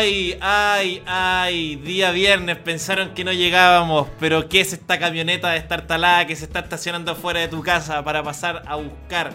Ay, 0.00 0.34
ay, 0.40 1.02
ay, 1.04 1.76
día 1.76 2.10
viernes 2.10 2.56
pensaron 2.56 3.12
que 3.12 3.22
no 3.22 3.34
llegábamos, 3.34 4.08
pero 4.18 4.48
¿qué 4.48 4.62
es 4.62 4.72
esta 4.72 4.98
camioneta 4.98 5.50
de 5.50 5.58
estar 5.58 5.86
talada 5.86 6.26
que 6.26 6.36
se 6.36 6.46
está 6.46 6.60
estacionando 6.60 7.12
afuera 7.12 7.40
de 7.40 7.48
tu 7.48 7.62
casa 7.62 8.02
para 8.02 8.22
pasar 8.22 8.62
a 8.66 8.76
buscar 8.76 9.34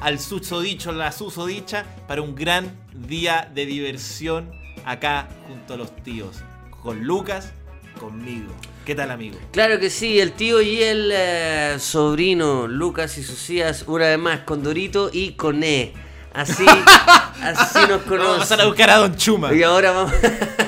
al 0.00 0.20
susodicho, 0.20 0.92
la 0.92 1.10
susodicha, 1.10 1.84
para 2.06 2.22
un 2.22 2.36
gran 2.36 2.70
día 2.94 3.50
de 3.52 3.66
diversión 3.66 4.52
acá 4.84 5.26
junto 5.48 5.74
a 5.74 5.78
los 5.78 5.96
tíos? 6.04 6.44
Con 6.80 7.02
Lucas, 7.02 7.52
conmigo. 7.98 8.54
¿Qué 8.86 8.94
tal, 8.94 9.10
amigo? 9.10 9.36
Claro 9.50 9.80
que 9.80 9.90
sí, 9.90 10.20
el 10.20 10.30
tío 10.30 10.62
y 10.62 10.80
el 10.80 11.10
eh, 11.12 11.74
sobrino, 11.80 12.68
Lucas 12.68 13.18
y 13.18 13.24
sus 13.24 13.50
una 13.88 14.10
vez 14.10 14.18
más, 14.20 14.40
con 14.42 14.62
Dorito 14.62 15.10
y 15.12 15.32
con 15.32 15.64
E. 15.64 15.92
Así, 16.34 16.66
así 17.42 17.78
nos 17.88 18.02
conocen. 18.02 18.38
Vamos 18.38 18.52
a 18.52 18.66
buscar 18.66 18.90
a 18.90 18.96
Don 18.96 19.16
Chuma. 19.16 19.54
Y 19.54 19.62
ahora 19.62 19.92
vamos. 19.92 20.12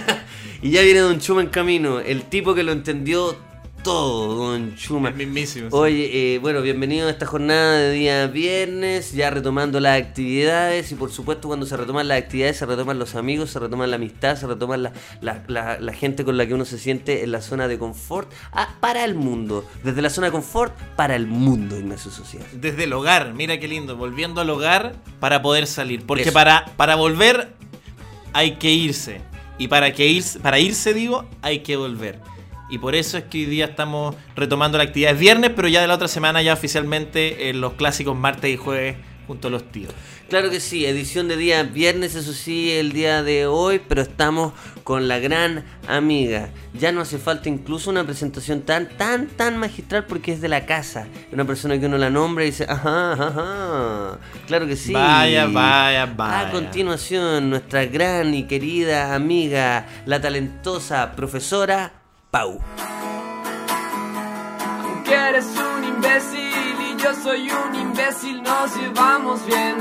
y 0.62 0.70
ya 0.70 0.82
viene 0.82 1.00
Don 1.00 1.20
Chuma 1.20 1.42
en 1.42 1.48
camino, 1.48 1.98
el 1.98 2.22
tipo 2.22 2.54
que 2.54 2.62
lo 2.62 2.72
entendió 2.72 3.36
todo, 3.86 4.34
Don 4.50 4.74
Chuma. 4.74 5.10
El 5.10 5.14
mismísimo. 5.14 5.70
sí. 5.70 5.76
Oye, 5.76 6.34
eh, 6.34 6.38
bueno, 6.38 6.60
bienvenido 6.60 7.06
a 7.06 7.10
esta 7.10 7.24
jornada 7.24 7.78
de 7.78 7.92
día 7.92 8.26
viernes, 8.26 9.12
ya 9.12 9.30
retomando 9.30 9.78
las 9.78 10.00
actividades 10.02 10.90
y 10.90 10.96
por 10.96 11.12
supuesto 11.12 11.46
cuando 11.46 11.66
se 11.66 11.76
retoman 11.76 12.08
las 12.08 12.18
actividades 12.18 12.56
se 12.56 12.66
retoman 12.66 12.98
los 12.98 13.14
amigos, 13.14 13.50
se 13.50 13.60
retoma 13.60 13.86
la 13.86 13.94
amistad, 13.96 14.36
se 14.36 14.46
retoma 14.48 14.76
la, 14.76 14.92
la- 15.20 15.44
la- 15.46 15.78
la 15.78 15.92
gente 15.92 16.24
con 16.24 16.36
la 16.36 16.46
que 16.46 16.54
uno 16.54 16.64
se 16.64 16.78
siente 16.78 17.22
en 17.22 17.30
la 17.30 17.40
zona 17.40 17.68
de 17.68 17.78
confort 17.78 18.30
ah, 18.52 18.74
para 18.80 19.04
el 19.04 19.14
mundo, 19.14 19.64
desde 19.84 20.02
la 20.02 20.10
zona 20.10 20.26
de 20.26 20.32
confort 20.32 20.74
para 20.96 21.14
el 21.14 21.28
mundo, 21.28 21.78
Ignacio 21.78 22.10
Social. 22.10 22.42
Desde 22.54 22.84
el 22.84 22.92
hogar, 22.92 23.34
mira 23.34 23.58
qué 23.60 23.68
lindo, 23.68 23.96
volviendo 23.96 24.40
al 24.40 24.50
hogar 24.50 24.94
para 25.20 25.42
poder 25.42 25.66
salir. 25.68 26.04
Porque 26.04 26.24
Eso. 26.24 26.32
para, 26.32 26.64
para 26.76 26.96
volver 26.96 27.52
hay 28.32 28.56
que 28.56 28.72
irse. 28.72 29.20
Y 29.58 29.68
para, 29.68 29.92
que 29.92 30.06
irse, 30.08 30.38
para 30.40 30.58
irse, 30.58 30.92
digo, 30.92 31.24
hay 31.40 31.60
que 31.60 31.76
volver. 31.76 32.18
Y 32.68 32.78
por 32.78 32.94
eso 32.94 33.18
es 33.18 33.24
que 33.24 33.38
hoy 33.38 33.44
día 33.46 33.66
estamos 33.66 34.16
retomando 34.34 34.78
la 34.78 34.84
actividad. 34.84 35.12
Es 35.12 35.18
viernes, 35.18 35.52
pero 35.54 35.68
ya 35.68 35.80
de 35.80 35.86
la 35.86 35.94
otra 35.94 36.08
semana 36.08 36.42
ya 36.42 36.52
oficialmente 36.52 37.48
en 37.48 37.60
los 37.60 37.74
clásicos 37.74 38.16
martes 38.16 38.52
y 38.52 38.56
jueves 38.56 38.96
junto 39.26 39.48
a 39.48 39.50
los 39.50 39.70
tíos. 39.70 39.92
Claro 40.28 40.50
que 40.50 40.58
sí, 40.58 40.84
edición 40.84 41.28
de 41.28 41.36
día 41.36 41.62
viernes, 41.62 42.16
eso 42.16 42.32
sí, 42.32 42.72
el 42.72 42.90
día 42.92 43.22
de 43.22 43.46
hoy, 43.46 43.80
pero 43.86 44.02
estamos 44.02 44.52
con 44.82 45.06
la 45.06 45.20
gran 45.20 45.64
amiga. 45.86 46.50
Ya 46.74 46.90
no 46.90 47.00
hace 47.00 47.18
falta 47.18 47.48
incluso 47.48 47.90
una 47.90 48.04
presentación 48.04 48.62
tan, 48.62 48.88
tan, 48.88 49.28
tan 49.28 49.56
magistral 49.56 50.04
porque 50.06 50.32
es 50.32 50.40
de 50.40 50.48
la 50.48 50.66
casa. 50.66 51.06
Una 51.32 51.44
persona 51.44 51.78
que 51.78 51.86
uno 51.86 51.96
la 51.96 52.10
nombra 52.10 52.42
y 52.44 52.48
dice, 52.48 52.66
ajá, 52.68 53.12
ajá, 53.12 53.28
ajá. 53.28 54.18
Claro 54.48 54.66
que 54.66 54.74
sí. 54.74 54.92
Vaya, 54.92 55.46
vaya, 55.46 56.06
vaya. 56.06 56.48
A 56.48 56.50
continuación, 56.50 57.48
nuestra 57.48 57.86
gran 57.86 58.34
y 58.34 58.48
querida 58.48 59.14
amiga, 59.14 59.86
la 60.06 60.20
talentosa 60.20 61.14
profesora 61.14 61.92
Pau. 62.36 62.58
Aunque 64.84 65.14
eres 65.14 65.46
un 65.56 65.84
imbécil 65.84 66.76
y 66.90 67.02
yo 67.02 67.14
soy 67.22 67.50
un 67.50 67.74
imbécil, 67.74 68.42
nos 68.42 68.76
llevamos 68.76 69.46
bien. 69.46 69.76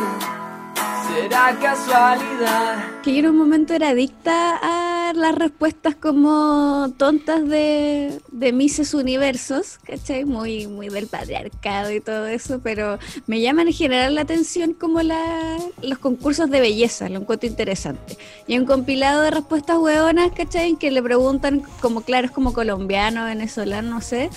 Será 1.03 1.57
casualidad. 1.59 3.01
Que 3.01 3.13
yo 3.13 3.19
en 3.19 3.27
un 3.27 3.37
momento 3.37 3.73
era 3.73 3.89
adicta 3.89 4.59
a 4.61 5.13
las 5.13 5.35
respuestas 5.35 5.95
como 5.95 6.91
tontas 6.97 7.47
de, 7.47 8.19
de 8.31 8.53
Mises 8.53 8.93
Universos, 8.93 9.77
¿cachai? 9.83 10.25
Muy, 10.25 10.67
muy 10.67 10.89
del 10.89 11.07
patriarcado 11.07 11.91
y 11.91 11.99
todo 11.99 12.27
eso, 12.27 12.59
pero 12.63 12.97
me 13.27 13.41
llaman 13.41 13.67
en 13.67 13.73
general 13.73 14.15
la 14.15 14.21
atención 14.21 14.73
como 14.73 15.01
la, 15.01 15.57
los 15.81 15.99
concursos 15.99 16.49
de 16.49 16.59
belleza, 16.61 17.09
lo 17.09 17.19
encuentro 17.19 17.47
interesante. 17.47 18.17
Y 18.47 18.57
un 18.57 18.65
compilado 18.65 19.21
de 19.21 19.31
respuestas 19.31 19.77
hueonas, 19.77 20.31
¿cachai? 20.31 20.75
Que 20.75 20.91
le 20.91 21.03
preguntan 21.03 21.63
como, 21.81 22.01
claro, 22.01 22.27
es 22.27 22.31
como 22.31 22.53
colombiano, 22.53 23.25
venezolano, 23.25 23.89
no 23.89 24.01
sé. 24.01 24.29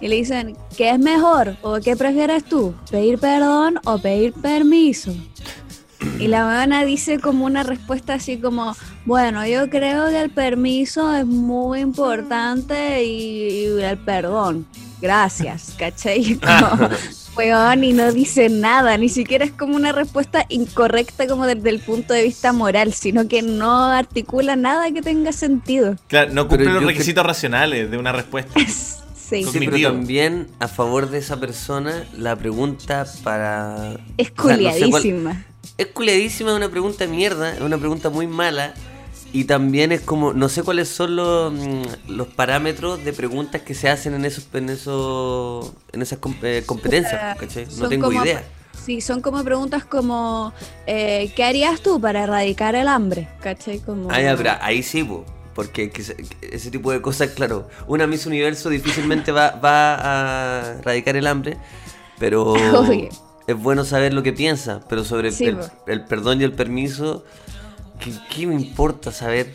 Y 0.00 0.08
le 0.08 0.16
dicen, 0.16 0.56
¿qué 0.76 0.90
es 0.90 0.98
mejor? 0.98 1.56
¿O 1.62 1.78
qué 1.80 1.94
prefieres 1.94 2.44
tú? 2.44 2.74
¿Pedir 2.90 3.18
perdón 3.18 3.78
o 3.84 3.98
pedir 3.98 4.32
permiso? 4.32 5.12
Y 6.18 6.28
la 6.28 6.46
weona 6.46 6.84
dice 6.84 7.18
como 7.18 7.44
una 7.46 7.62
respuesta 7.62 8.14
así 8.14 8.38
como, 8.38 8.74
bueno, 9.04 9.46
yo 9.46 9.68
creo 9.70 10.08
que 10.08 10.20
el 10.20 10.30
permiso 10.30 11.14
es 11.14 11.26
muy 11.26 11.80
importante 11.80 13.04
y, 13.04 13.66
y 13.66 13.82
el 13.82 13.98
perdón. 13.98 14.66
Gracias, 15.00 15.74
¿cachai? 15.78 16.20
Y 16.32 16.34
Como, 16.38 16.88
weón, 17.36 17.84
y 17.84 17.92
no 17.92 18.12
dice 18.12 18.48
nada, 18.50 18.96
ni 18.98 19.08
siquiera 19.08 19.44
es 19.44 19.52
como 19.52 19.76
una 19.76 19.92
respuesta 19.92 20.44
incorrecta 20.48 21.26
como 21.26 21.46
desde 21.46 21.70
el 21.70 21.80
punto 21.80 22.12
de 22.12 22.22
vista 22.24 22.52
moral, 22.52 22.92
sino 22.92 23.26
que 23.28 23.40
no 23.42 23.84
articula 23.86 24.56
nada 24.56 24.90
que 24.92 25.00
tenga 25.02 25.32
sentido. 25.32 25.96
Claro, 26.08 26.32
no 26.32 26.48
Pero 26.48 26.64
cumple 26.64 26.80
los 26.80 26.84
requisitos 26.84 27.24
racionales 27.24 27.90
de 27.90 27.96
una 27.98 28.12
respuesta. 28.12 28.58
Sí. 29.30 29.44
Sí, 29.44 29.60
pero 29.60 29.80
también 29.92 30.48
a 30.58 30.66
favor 30.66 31.08
de 31.08 31.18
esa 31.18 31.38
persona, 31.38 32.02
la 32.18 32.34
pregunta 32.34 33.06
para... 33.22 33.92
Es 34.18 34.32
o 34.36 34.42
sea, 34.48 34.56
no 34.56 34.72
sé 34.72 34.90
cuál- 34.90 35.02
culiadísima. 35.02 35.44
Es 35.78 35.86
culiadísima, 35.88 36.50
es 36.50 36.56
una 36.56 36.68
pregunta 36.68 37.06
de 37.06 37.10
mierda, 37.10 37.54
es 37.54 37.60
una 37.60 37.78
pregunta 37.78 38.10
muy 38.10 38.26
mala. 38.26 38.74
Y 39.32 39.44
también 39.44 39.92
es 39.92 40.00
como, 40.00 40.32
no 40.32 40.48
sé 40.48 40.62
cuáles 40.64 40.88
son 40.88 41.14
los, 41.14 41.52
mm, 41.52 41.82
los 42.08 42.26
parámetros 42.28 43.04
de 43.04 43.12
preguntas 43.12 43.62
que 43.62 43.74
se 43.74 43.88
hacen 43.88 44.14
en 44.14 44.24
esos, 44.24 44.48
en 44.54 44.68
esos, 44.70 45.72
en 45.92 46.02
esas 46.02 46.18
eh, 46.42 46.64
competencias, 46.66 47.38
¿cachai? 47.38 47.66
No 47.78 47.88
tengo 47.88 48.08
como- 48.08 48.24
idea. 48.24 48.42
Sí, 48.84 49.00
son 49.00 49.20
como 49.20 49.44
preguntas 49.44 49.84
como, 49.84 50.52
eh, 50.86 51.32
¿qué 51.36 51.44
harías 51.44 51.80
tú 51.80 52.00
para 52.00 52.24
erradicar 52.24 52.74
el 52.74 52.88
hambre? 52.88 53.28
¿Cachai? 53.40 53.78
Como... 53.78 54.10
Ah, 54.10 54.20
ya, 54.20 54.36
pero 54.36 54.50
ahí 54.60 54.82
sí, 54.82 55.04
po, 55.04 55.24
porque 55.54 55.90
que 55.90 56.02
se- 56.02 56.16
que 56.16 56.48
ese 56.50 56.70
tipo 56.72 56.90
de 56.90 57.00
cosas, 57.00 57.28
claro, 57.30 57.68
una 57.86 58.06
Miss 58.08 58.26
Universo 58.26 58.68
difícilmente 58.68 59.30
va, 59.32 59.50
va 59.52 59.94
a 59.94 60.72
erradicar 60.80 61.14
el 61.16 61.26
hambre, 61.28 61.56
pero. 62.18 62.54
es 63.52 63.58
bueno 63.58 63.84
saber 63.84 64.12
lo 64.14 64.22
que 64.22 64.32
piensa, 64.32 64.80
pero 64.88 65.04
sobre 65.04 65.32
Sí, 65.32 65.50
el, 65.86 66.04
perdón 66.04 66.40
y 66.40 66.44
el 66.44 66.52
permiso, 66.52 67.24
¿qué, 67.98 68.12
qué 68.34 68.46
me 68.46 68.54
importa 68.54 69.12
saber? 69.12 69.54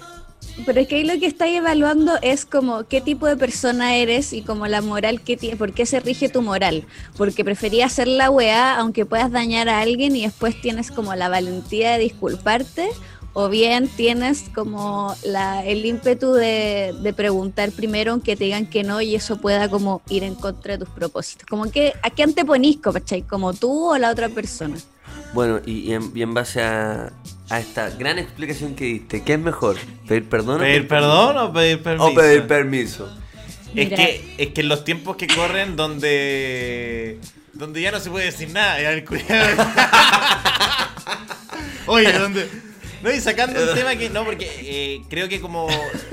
Pero 0.65 0.79
es 0.79 0.87
que 0.87 0.95
ahí 0.95 1.03
lo 1.03 1.19
que 1.19 1.25
estáis 1.25 1.57
evaluando 1.57 2.13
es 2.21 2.45
como 2.45 2.85
qué 2.85 3.01
tipo 3.01 3.27
de 3.27 3.35
persona 3.35 3.95
eres 3.95 4.31
y 4.31 4.41
como 4.41 4.67
la 4.67 4.81
moral 4.81 5.19
que 5.21 5.35
tienes, 5.35 5.57
por 5.57 5.73
qué 5.73 5.85
se 5.85 5.99
rige 5.99 6.29
tu 6.29 6.41
moral. 6.41 6.85
Porque 7.17 7.43
preferías 7.43 7.91
hacer 7.91 8.07
la 8.07 8.29
weá 8.29 8.77
aunque 8.77 9.05
puedas 9.05 9.31
dañar 9.31 9.67
a 9.67 9.81
alguien 9.81 10.15
y 10.15 10.23
después 10.23 10.59
tienes 10.61 10.91
como 10.91 11.13
la 11.15 11.27
valentía 11.27 11.91
de 11.93 11.99
disculparte, 11.99 12.89
o 13.37 13.49
bien 13.49 13.89
tienes 13.89 14.45
como 14.55 15.13
la, 15.25 15.63
el 15.65 15.85
ímpetu 15.85 16.31
de, 16.31 16.95
de 16.97 17.13
preguntar 17.13 17.71
primero 17.71 18.13
aunque 18.13 18.37
te 18.37 18.45
digan 18.45 18.65
que 18.65 18.83
no 18.83 19.01
y 19.01 19.13
eso 19.13 19.41
pueda 19.41 19.67
como 19.69 20.01
ir 20.09 20.23
en 20.23 20.35
contra 20.35 20.77
de 20.77 20.85
tus 20.85 20.93
propósitos. 20.93 21.45
Como 21.45 21.69
que, 21.69 21.93
¿a 22.01 22.09
qué 22.09 22.23
anteponís, 22.23 22.77
cachai? 22.77 23.23
¿Como 23.23 23.53
tú 23.53 23.91
o 23.91 23.97
la 23.97 24.09
otra 24.09 24.29
persona? 24.29 24.77
Bueno, 25.33 25.59
y, 25.65 25.79
y 25.79 25.93
en, 25.93 26.13
y 26.15 26.21
en 26.21 26.33
base 26.33 26.63
a, 26.63 27.11
a 27.49 27.59
esta 27.59 27.89
gran 27.89 28.19
explicación 28.19 28.73
que 28.73 28.85
diste, 28.85 29.21
¿qué 29.23 29.33
es 29.33 29.39
mejor? 29.39 29.75
¿Pedir 30.07 30.29
perdón 30.29 30.61
¿Pedir 30.61 30.87
perdón 30.87 31.37
o 31.37 31.51
pedir 31.51 31.83
permiso? 31.83 32.05
o 32.05 32.13
pedir 32.13 32.47
permiso? 32.47 33.09
Es 33.75 33.89
que, 33.89 34.35
es 34.37 34.47
que 34.53 34.61
en 34.61 34.69
los 34.69 34.85
tiempos 34.85 35.17
que 35.17 35.27
corren 35.27 35.75
donde 35.75 37.19
donde 37.51 37.81
ya 37.81 37.91
no 37.91 37.99
se 37.99 38.09
puede 38.09 38.27
decir 38.27 38.49
nada, 38.51 38.79
el 38.79 39.03
Oye, 41.87 42.13
donde 42.13 42.49
no, 43.05 43.15
y 43.15 43.19
sacando 43.21 43.61
un 43.63 43.73
tema 43.73 43.95
que 43.95 44.09
no, 44.09 44.25
porque 44.25 44.49
eh, 44.61 45.01
creo 45.09 45.29
que 45.29 45.39
como 45.39 45.67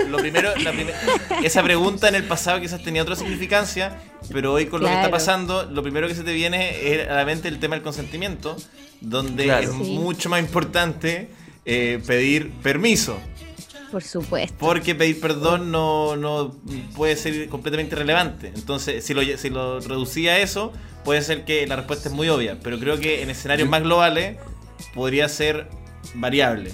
lo 0.07 0.17
primero, 0.19 0.55
la 0.57 0.71
primer- 0.71 0.95
esa 1.43 1.61
pregunta 1.63 2.07
en 2.07 2.15
el 2.15 2.23
pasado 2.23 2.61
quizás 2.61 2.81
tenía 2.83 3.01
otra 3.01 3.15
significancia, 3.15 3.99
pero 4.31 4.53
hoy 4.53 4.67
con 4.67 4.81
lo 4.81 4.87
que 4.87 4.93
está 4.93 5.09
pasando, 5.11 5.63
lo 5.65 5.83
primero 5.83 6.07
que 6.07 6.15
se 6.15 6.23
te 6.23 6.31
viene 6.33 6.93
es 6.93 7.09
a 7.09 7.15
la 7.15 7.25
mente 7.25 7.47
el 7.49 7.59
tema 7.59 7.75
del 7.75 7.83
consentimiento, 7.83 8.55
donde 9.01 9.43
Claro. 9.45 9.63
es 9.71 9.75
Sí. 9.85 9.91
mucho 9.97 10.29
más 10.29 10.39
importante 10.39 11.29
eh, 11.65 12.01
pedir 12.05 12.51
permiso. 12.61 13.17
Por 13.91 14.03
supuesto. 14.03 14.55
Porque 14.59 14.95
pedir 14.95 15.19
perdón 15.21 15.71
no, 15.71 16.15
no 16.15 16.55
puede 16.95 17.15
ser 17.15 17.47
completamente 17.47 17.95
irrelevante. 17.95 18.51
Entonces, 18.55 19.03
si 19.05 19.13
lo, 19.13 19.21
si 19.37 19.49
lo 19.51 19.79
reducía 19.81 20.31
a 20.33 20.39
eso, 20.39 20.73
puede 21.05 21.21
ser 21.21 21.45
que 21.45 21.67
la 21.67 21.75
respuesta 21.75 22.09
es 22.09 22.15
muy 22.15 22.27
obvia. 22.27 22.57
Pero 22.63 22.79
creo 22.79 22.97
que 22.99 23.21
en 23.21 23.29
escenarios 23.29 23.69
más 23.69 23.83
globales 23.83 24.37
podría 24.95 25.29
ser 25.29 25.67
variable. 26.15 26.73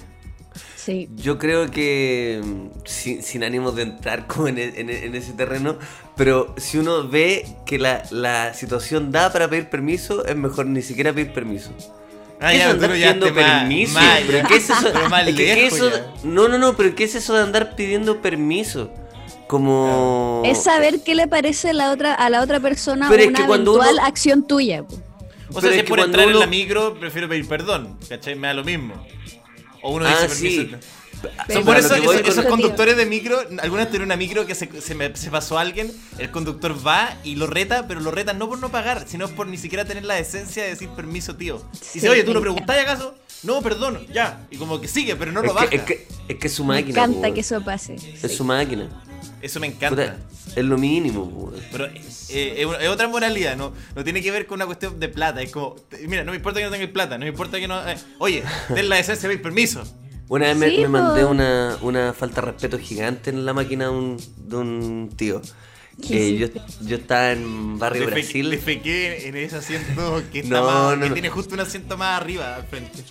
Sí. 0.84 1.08
Yo 1.16 1.38
creo 1.38 1.70
que, 1.70 2.40
mm, 2.42 2.66
sin, 2.86 3.22
sin 3.22 3.44
ánimos 3.44 3.74
de 3.76 3.82
entrar 3.82 4.26
como 4.26 4.48
en, 4.48 4.58
e- 4.58 4.72
en 4.80 4.88
e- 4.88 5.04
en 5.06 5.14
ese 5.14 5.32
terreno, 5.32 5.76
pero 6.16 6.54
si 6.56 6.78
uno 6.78 7.06
ve 7.08 7.44
que 7.66 7.78
la, 7.78 8.02
la 8.10 8.54
situación 8.54 9.12
da 9.12 9.30
para 9.32 9.48
pedir 9.50 9.68
permiso, 9.68 10.24
es 10.24 10.36
mejor 10.36 10.66
ni 10.66 10.80
siquiera 10.82 11.12
pedir 11.12 11.32
permiso. 11.32 11.70
Ah, 12.40 12.52
¿Qué 12.52 12.58
ya, 12.58 12.64
es 12.64 12.68
tú 12.70 12.74
andar 12.76 12.92
pidiendo 12.92 13.34
permiso? 13.34 13.98
¿Pero 14.26 14.48
qué 14.48 14.56
es 14.56 14.70
eso? 14.70 14.88
pero 14.94 15.08
más 15.10 15.28
Es 15.28 15.34
que- 15.36 15.44
¿qué 15.44 15.66
es 15.66 15.72
lejos 15.74 15.78
eso? 15.78 15.90
ya. 15.90 16.12
No, 16.24 16.48
no, 16.48 16.56
no, 16.58 16.74
pero 16.76 16.94
¿qué 16.94 17.04
es 17.04 17.14
eso 17.14 17.34
de 17.34 17.42
andar 17.42 17.76
pidiendo 17.76 18.22
permiso? 18.22 18.90
Como... 19.46 20.42
Es 20.46 20.62
saber 20.62 21.00
qué 21.04 21.14
le 21.14 21.26
parece 21.26 21.70
a 21.70 21.72
la 21.72 21.90
otra, 21.92 22.14
a 22.14 22.30
la 22.30 22.40
otra 22.40 22.60
persona 22.60 23.08
Pero 23.10 23.22
es 23.24 23.28
una 23.28 23.38
que 23.38 23.44
eventual 23.52 23.94
uno- 23.96 24.06
acción 24.06 24.46
tuya. 24.46 24.84
po. 24.84 24.94
O 24.94 24.98
Pero 25.54 25.60
sea, 25.62 25.70
es 25.70 25.76
si 25.76 25.80
que 25.80 25.84
es 25.84 25.88
por 25.90 25.98
entrar 26.00 26.28
en 26.28 26.38
la 26.38 26.46
micro, 26.46 26.94
prefiero 26.98 27.28
pedir 27.28 27.46
perdón. 27.48 27.98
¿Cachai? 28.08 28.36
Me 28.36 28.46
da 28.46 28.54
lo 28.54 28.64
mismo. 28.64 28.94
O 29.82 29.92
uno 29.94 30.06
Ah, 30.06 30.22
dice 30.22 30.34
sí. 30.34 30.58
permiso. 30.64 30.86
Pero 31.46 31.64
por 31.66 31.76
eso 31.76 31.94
esos, 31.96 32.46
conductores 32.46 32.96
de 32.96 33.04
micro, 33.04 33.38
alguna 33.60 33.82
vez 33.82 33.88
tuvieron 33.88 34.06
una 34.06 34.16
micro 34.16 34.46
que 34.46 34.54
se, 34.54 34.80
se, 34.80 34.94
me- 34.94 35.14
se 35.14 35.30
pasó 35.30 35.58
a 35.58 35.60
alguien, 35.60 35.92
el 36.18 36.30
conductor 36.30 36.74
va 36.86 37.14
y 37.24 37.34
lo 37.36 37.46
reta, 37.46 37.86
pero 37.86 38.00
lo 38.00 38.10
reta 38.10 38.32
no 38.32 38.48
por 38.48 38.58
no 38.58 38.70
pagar, 38.70 39.04
sino 39.06 39.28
por 39.28 39.46
ni 39.46 39.58
siquiera 39.58 39.84
tener 39.84 40.04
la 40.06 40.14
decencia 40.14 40.62
de 40.62 40.70
decir 40.70 40.88
permiso, 40.90 41.36
tío. 41.36 41.62
Dice, 41.72 42.00
Sí, 42.00 42.08
oye, 42.08 42.22
¿tú 42.22 42.28
me 42.28 42.34
lo 42.36 42.40
preguntáis 42.40 42.82
acaso? 42.82 43.14
No, 43.42 43.60
perdón, 43.60 44.06
ya. 44.12 44.46
Y 44.50 44.56
como 44.56 44.80
que 44.80 44.88
sigue, 44.88 45.14
pero 45.16 45.30
no 45.30 45.42
lo 45.42 45.48
es, 45.48 45.54
baja. 45.54 45.68
que, 45.68 45.76
es, 45.76 45.82
que, 45.82 46.06
es 46.28 46.36
que 46.38 46.46
es 46.46 46.54
su 46.54 46.64
Me 46.64 46.76
máquina. 46.76 46.90
encanta 47.04 47.28
po, 47.28 47.34
que 47.34 47.40
eso 47.40 47.60
pase. 47.62 47.94
Es 47.96 48.20
sí. 48.22 48.28
su 48.36 48.44
máquina. 48.44 48.88
Eso 49.42 49.58
me 49.60 49.70
Puta, 49.70 49.86
encanta. 49.86 50.16
es 50.54 50.64
lo 50.64 50.76
mínimo, 50.76 51.28
po. 51.30 51.52
Pero 51.72 51.86
eh, 51.86 52.00
eh, 52.30 52.66
es 52.80 52.88
otra 52.88 53.08
moralidad, 53.08 53.56
no, 53.56 53.72
no 53.94 54.04
tiene 54.04 54.20
que 54.22 54.30
ver 54.30 54.46
con 54.46 54.56
una 54.56 54.66
cuestión 54.66 55.00
de 55.00 55.08
plata. 55.08 55.40
Es 55.42 55.50
como, 55.50 55.76
mira, 56.06 56.24
no 56.24 56.32
me 56.32 56.36
importa 56.36 56.58
que 56.60 56.66
no 56.66 56.70
tengáis 56.70 56.90
plata, 56.90 57.16
no 57.16 57.24
me 57.24 57.30
importa 57.30 57.58
que 57.58 57.66
no. 57.68 57.80
eh, 57.88 57.96
oye, 58.18 58.42
den 58.68 58.88
la 58.88 58.96
decencia, 58.96 59.28
veis 59.28 59.40
permiso. 59.40 59.82
Una 60.28 60.46
vez 60.46 60.56
me, 60.56 60.70
Sí, 60.70 60.76
me 60.78 60.88
mandé 60.88 61.24
una, 61.24 61.76
una 61.82 62.12
falta 62.12 62.40
de 62.40 62.48
respeto 62.52 62.78
gigante 62.78 63.30
en 63.30 63.44
la 63.44 63.52
máquina 63.52 63.86
de 63.86 63.90
un, 63.90 64.16
de 64.36 64.56
un 64.56 65.10
tío. 65.16 65.40
¿Qué 66.06 66.28
Eh, 66.28 66.36
yo, 66.38 66.46
yo 66.82 66.96
estaba 66.96 67.32
en 67.32 67.78
Barrio 67.78 68.02
Le 68.02 68.08
fe- 68.08 68.14
Brasil. 68.14 68.48
Le 68.48 68.58
fequé 68.58 69.28
en 69.28 69.36
ese 69.36 69.56
asiento 69.56 70.22
que, 70.32 70.40
está 70.40 70.60
No, 70.60 70.66
más- 70.66 70.96
no, 70.96 71.02
que 71.02 71.08
no. 71.08 71.14
tiene 71.14 71.28
justo 71.30 71.54
un 71.54 71.60
asiento 71.60 71.96
más 71.98 72.20
arriba 72.20 72.56
al 72.56 72.64
frente. 72.64 73.02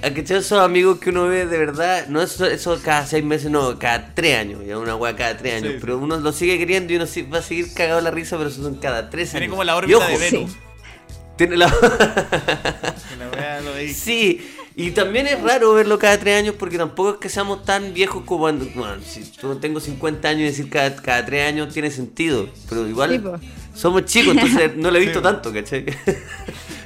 ¿A 0.00 0.10
cachai 0.12 0.38
esos 0.38 0.58
amigos 0.60 0.98
que 0.98 1.10
uno 1.10 1.28
ve 1.28 1.46
de 1.46 1.58
verdad? 1.58 2.06
No 2.08 2.22
eso, 2.22 2.46
eso 2.46 2.78
cada 2.82 3.06
seis 3.06 3.24
meses, 3.24 3.50
no, 3.50 3.78
cada 3.78 4.14
tres 4.14 4.38
años. 4.38 4.60
Ya 4.66 4.78
una 4.78 4.96
weá 4.96 5.14
cada 5.14 5.36
tres 5.36 5.62
años. 5.62 5.74
Sí, 5.74 5.78
pero 5.80 5.98
uno 5.98 6.18
lo 6.18 6.32
sigue 6.32 6.58
queriendo 6.58 6.92
y 6.92 6.96
uno 6.96 7.06
sí- 7.06 7.22
va 7.22 7.38
a 7.38 7.42
seguir 7.42 7.72
cagado 7.74 7.98
en 7.98 8.04
la 8.04 8.10
risa, 8.10 8.36
pero 8.36 8.48
eso 8.50 8.62
son 8.62 8.76
cada 8.76 9.10
tres 9.10 9.30
Tiene 9.30 9.44
años. 9.46 9.52
como 9.52 9.64
la 9.64 9.72
Y 9.72 9.76
órbita 9.76 9.98
ojo, 9.98 10.08
de 10.08 10.18
Venus. 10.18 10.50
Sí. 10.52 10.56
Tiene 11.36 11.56
la... 11.56 11.72
Sí, 13.94 14.40
y 14.76 14.92
también 14.92 15.26
es 15.26 15.40
raro 15.42 15.74
verlo 15.74 15.98
cada 15.98 16.18
tres 16.18 16.38
años 16.38 16.54
porque 16.58 16.78
tampoco 16.78 17.10
es 17.12 17.16
que 17.18 17.28
seamos 17.28 17.64
tan 17.64 17.92
viejos 17.92 18.24
como 18.24 18.40
cuando. 18.42 18.64
Bueno, 18.74 18.96
si 19.04 19.30
yo 19.40 19.56
tengo 19.58 19.80
50 19.80 20.28
años 20.28 20.40
y 20.42 20.44
decir 20.44 20.70
cada, 20.70 20.94
cada 20.96 21.24
tres 21.26 21.48
años 21.48 21.72
tiene 21.72 21.90
sentido, 21.90 22.48
pero 22.68 22.86
igual 22.88 23.10
Sí. 23.10 23.20
Somos 23.74 24.04
chicos, 24.04 24.34
entonces 24.36 24.76
no 24.76 24.90
lo 24.90 24.96
he 24.98 25.00
visto 25.00 25.18
Sí. 25.18 25.22
tanto, 25.22 25.52
¿cachai? 25.52 25.84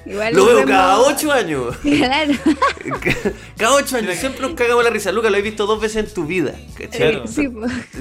Igual 0.07 0.35
lo 0.37 0.47
veo 0.47 0.65
cada 0.65 1.01
ocho 1.01 1.33
años. 1.33 1.75
Claro. 1.83 2.33
cada 3.57 3.75
ocho 3.75 3.97
años, 3.97 4.15
siempre 4.15 4.41
nos 4.43 4.53
cagamos 4.55 4.85
la 4.85 4.91
risa. 4.91 5.11
Luca, 5.11 5.29
lo 5.31 5.37
he 5.37 5.43
visto 5.43 5.67
dos 5.67 5.81
veces 5.81 6.07
en 6.07 6.15
tu 6.15 6.25
vida, 6.27 6.55
¿cachai? 6.79 7.11
Claro. 7.11 7.27
Sí. 7.27 7.49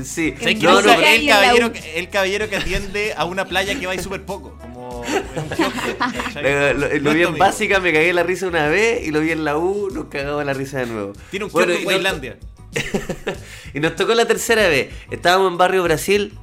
Sí, 0.03 0.33
¿Sabes 0.39 0.59
qué 0.59 0.65
no, 0.65 0.81
no, 0.83 0.91
el, 0.93 1.27
caballero, 1.27 1.71
el 1.95 2.09
caballero 2.09 2.47
que 2.49 2.57
atiende 2.57 3.13
a 3.17 3.25
una 3.25 3.45
playa 3.45 3.79
que 3.79 3.87
va 3.87 3.93
ahí 3.93 3.99
súper 3.99 4.21
poco. 4.23 4.55
Como 4.61 5.03
en 5.03 5.41
un 5.43 5.49
kiosco, 5.49 5.81
¿cachai? 5.97 6.43
Lo, 6.43 6.73
lo- 6.73 6.87
lo 6.93 6.99
No 7.01 7.09
es 7.09 7.15
vi 7.15 7.23
en 7.23 7.37
básica, 7.39 7.79
me 7.79 7.91
cagué 7.91 8.13
la 8.13 8.21
risa 8.21 8.47
una 8.47 8.67
vez 8.67 9.05
y 9.07 9.09
lo 9.11 9.19
vi 9.21 9.31
en 9.31 9.43
la 9.43 9.57
U, 9.57 9.89
nos 9.89 10.05
cagamos 10.05 10.45
la 10.45 10.53
risa 10.53 10.79
de 10.81 10.85
nuevo. 10.85 11.13
Tiene 11.31 11.45
un 11.45 11.51
Bueno, 11.51 11.73
kiosco 11.73 11.89
en 11.91 11.95
Tailandia. 12.03 12.37
y 13.73 13.79
nos 13.79 13.95
tocó 13.95 14.13
la 14.13 14.25
tercera 14.25 14.67
vez. 14.67 14.89
Estábamos 15.09 15.51
en 15.51 15.57
Barrio 15.57 15.81
Brasil 15.81 16.37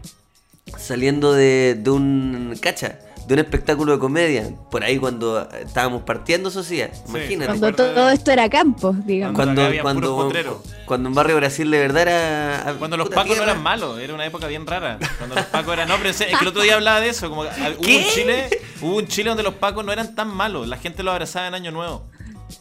saliendo 0.77 1.33
de, 1.33 1.77
de 1.79 1.91
un. 1.91 2.57
¿Cacha? 2.61 2.99
De 3.27 3.35
un 3.35 3.41
espectáculo 3.41 3.93
de 3.93 3.99
comedia. 4.01 4.51
Por 4.71 4.83
ahí 4.83 4.99
cuando 4.99 5.49
estábamos 5.53 6.03
partiendo, 6.03 6.49
eso 6.49 6.65
sí. 6.65 6.83
Imagínate. 7.09 7.47
Cuando 7.59 7.73
todo 7.73 8.11
esto 8.11 8.33
era 8.33 8.49
campo, 8.51 8.95
digamos. 9.05 9.37
Cuando 9.37 9.63
Cuando, 9.81 10.17
cuando, 10.17 10.63
cuando 10.87 11.09
en 11.09 11.15
Barrio 11.15 11.37
Brasil 11.37 11.71
de 11.71 11.79
verdad 11.79 12.03
era. 12.03 12.75
Cuando 12.79 12.97
los 12.97 13.09
pacos 13.11 13.37
no 13.37 13.45
eran 13.45 13.63
malos, 13.63 13.99
era 14.01 14.13
una 14.13 14.27
época 14.27 14.49
bien 14.49 14.67
rara. 14.67 14.99
Cuando 15.19 15.37
los 15.37 15.47
pacos 15.47 15.75
eran. 15.75 15.89
No, 15.89 15.97
pero 15.99 16.11
es 16.11 16.17
que 16.17 16.35
el 16.41 16.49
otro 16.49 16.63
día 16.63 16.75
hablaba 16.75 17.01
de 17.01 17.11
eso. 17.11 17.31
Como 17.31 17.43
que 17.45 17.49
hubo 17.79 17.97
un. 17.97 18.05
Chile, 18.13 18.61
hubo 18.81 18.97
un 18.97 19.07
Chile 19.07 19.29
donde 19.29 19.45
los 19.45 19.55
pacos 19.55 19.85
no 19.85 19.93
eran 19.93 20.17
tan 20.17 20.29
malos. 20.29 20.67
La 20.67 20.79
gente 20.79 21.05
los 21.05 21.13
abrazaba 21.13 21.47
en 21.47 21.55
Año 21.55 21.71
Nuevo. 21.71 22.05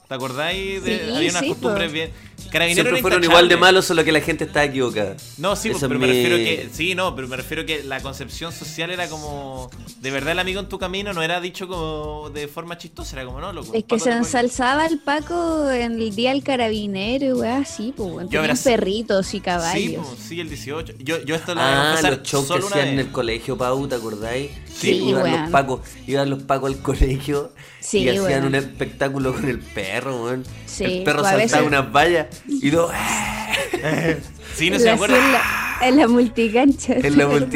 ¿Te 0.08 0.16
acordáis? 0.16 0.84
De, 0.84 1.00
Sí, 1.00 1.16
había 1.16 1.30
unas 1.32 1.42
sí, 1.42 1.50
costumbres 1.50 1.92
bien. 1.92 2.12
Carabineros 2.52 2.84
Siempre 2.90 3.02
fueron 3.02 3.24
igual 3.24 3.48
de 3.50 3.58
malos, 3.58 3.86
solo 3.86 4.04
que 4.04 4.12
la 4.12 4.22
gente 4.22 4.44
estaba 4.44 4.66
equivocada. 4.66 5.16
No, 5.38 5.56
sí, 5.56 5.70
pues, 5.70 5.78
Esa 5.78 5.88
pero 5.88 6.00
me 6.00 6.08
mi- 6.08 6.14
refiero 6.14 6.36
que. 6.38 6.70
Sí, 6.74 6.94
no, 6.96 7.16
pero 7.16 7.28
me 7.28 7.38
refiero 7.38 7.66
que 7.66 7.84
la 7.84 8.00
concepción 8.02 8.52
social 8.52 8.92
era 8.92 9.08
como. 9.08 9.70
De 10.02 10.12
verdad, 10.12 10.34
el 10.34 10.40
amigo 10.40 10.60
en 10.60 10.68
tu 10.70 10.78
camino 10.78 11.14
no 11.14 11.22
era 11.24 11.40
dicho 11.42 11.68
como 11.68 12.30
de 12.30 12.48
forma 12.48 12.78
chistosa, 12.78 13.16
era 13.16 13.26
como, 13.26 13.40
no, 13.40 13.54
loco. 13.54 13.72
Es 13.74 13.84
que 13.86 14.00
se 14.00 14.12
ensalzaba 14.12 14.86
el 14.86 15.00
Paco 15.00 15.70
en 15.72 15.94
el 15.94 16.16
día 16.16 16.32
del 16.32 16.44
carabinero 16.44 17.26
y 17.26 17.34
weá 17.34 17.58
así, 17.58 17.94
pues. 17.96 18.28
Perritos 18.64 19.28
y 19.30 19.32
Sí, 19.32 19.40
caballos. 19.42 20.06
pues, 20.08 20.20
sí, 20.28 20.40
el 20.40 20.50
18. 20.50 20.94
Yo, 21.00 21.24
yo 21.24 21.36
esto 21.36 21.56
lo 21.56 21.62
voy 21.62 21.70
a 21.70 21.94
Ah, 21.98 22.02
los 22.12 22.24
shows 22.24 22.48
que 22.52 22.58
hacían 22.60 22.88
en 22.90 23.00
el 23.00 23.12
colegio, 23.12 23.58
Pau, 23.58 23.88
¿te 23.88 23.96
acordáis? 23.96 24.52
Sí, 24.74 24.92
iban 25.10 25.24
weón. 25.24 25.42
los 25.42 25.50
pacos, 25.52 25.82
iban 26.08 26.30
los 26.30 26.44
pacos 26.44 26.74
al 26.74 26.82
colegio 26.82 27.52
Sí, 27.80 28.00
y 28.00 28.10
hacían 28.10 28.24
weón. 28.26 28.46
un 28.46 28.56
espectáculo 28.56 29.34
con 29.34 29.48
el 29.48 29.60
perro, 29.60 30.24
weón. 30.24 30.44
Sí, 30.66 30.84
el 30.86 31.04
perro 31.04 31.24
saltaba 31.24 31.38
veces- 31.44 31.62
unas 31.68 31.92
vallas 31.92 32.28
y 32.48 32.72
todo 32.72 32.92
Sí, 34.56 34.70
no 34.70 34.80
se 34.80 34.90
acuerda. 34.90 35.18
En 35.18 35.32
la, 35.32 35.42
en 35.88 35.98
la 35.98 36.08
multicancha. 36.08 36.94
en 36.94 37.18
la 37.18 37.26
¿verdad? 37.28 37.50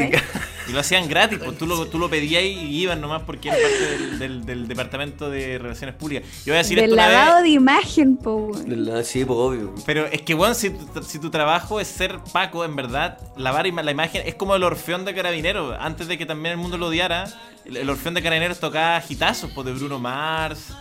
Y 0.68 0.72
lo 0.72 0.80
hacían 0.80 1.08
gratis, 1.08 1.38
pues 1.44 1.56
tú 1.56 1.66
lo, 1.66 1.86
tú 1.86 1.98
lo 1.98 2.10
pedías 2.10 2.42
y 2.42 2.80
iban 2.82 3.00
nomás 3.00 3.22
porque 3.22 3.48
era 3.48 3.56
parte 3.58 3.78
del, 3.98 4.18
del- 4.18 4.46
del 4.46 4.68
departamento 4.68 5.30
de 5.30 5.58
relaciones 5.58 5.94
públicas. 5.94 6.28
Yo 6.44 6.52
voy 6.52 6.54
a 6.54 6.58
decir 6.58 6.76
Del 6.76 6.86
esto 6.86 6.94
una 6.94 7.08
lavado 7.08 7.34
vez, 7.36 7.42
de 7.44 7.48
imagen, 7.50 8.16
po. 8.16 8.50
La- 8.66 9.04
Sí, 9.04 9.24
pues 9.24 9.38
obvio. 9.38 9.74
pero 9.86 10.06
es 10.06 10.22
que, 10.22 10.34
weón, 10.34 10.54
si, 10.54 10.70
tu- 10.70 11.02
si 11.02 11.18
tu 11.20 11.30
trabajo 11.30 11.78
es 11.80 11.86
ser 11.88 12.18
Paco, 12.32 12.64
en 12.64 12.74
verdad, 12.74 13.18
lavar 13.36 13.66
la 13.66 13.90
imagen 13.90 14.22
es 14.26 14.34
como 14.34 14.54
el 14.56 14.62
Orfeón 14.64 15.04
de 15.04 15.14
Carabineros. 15.14 15.76
Antes 15.78 16.08
de 16.08 16.18
que 16.18 16.26
también 16.26 16.52
el 16.52 16.58
mundo 16.58 16.78
lo 16.78 16.88
odiara, 16.88 17.26
el, 17.64 17.76
el 17.76 17.88
Orfeón 17.90 18.14
de 18.14 18.22
Carabineros 18.22 18.58
tocaba 18.60 19.00
gitazos, 19.00 19.50
pues 19.54 19.66
de 19.66 19.72
Bruno 19.72 19.98
Mars. 19.98 20.72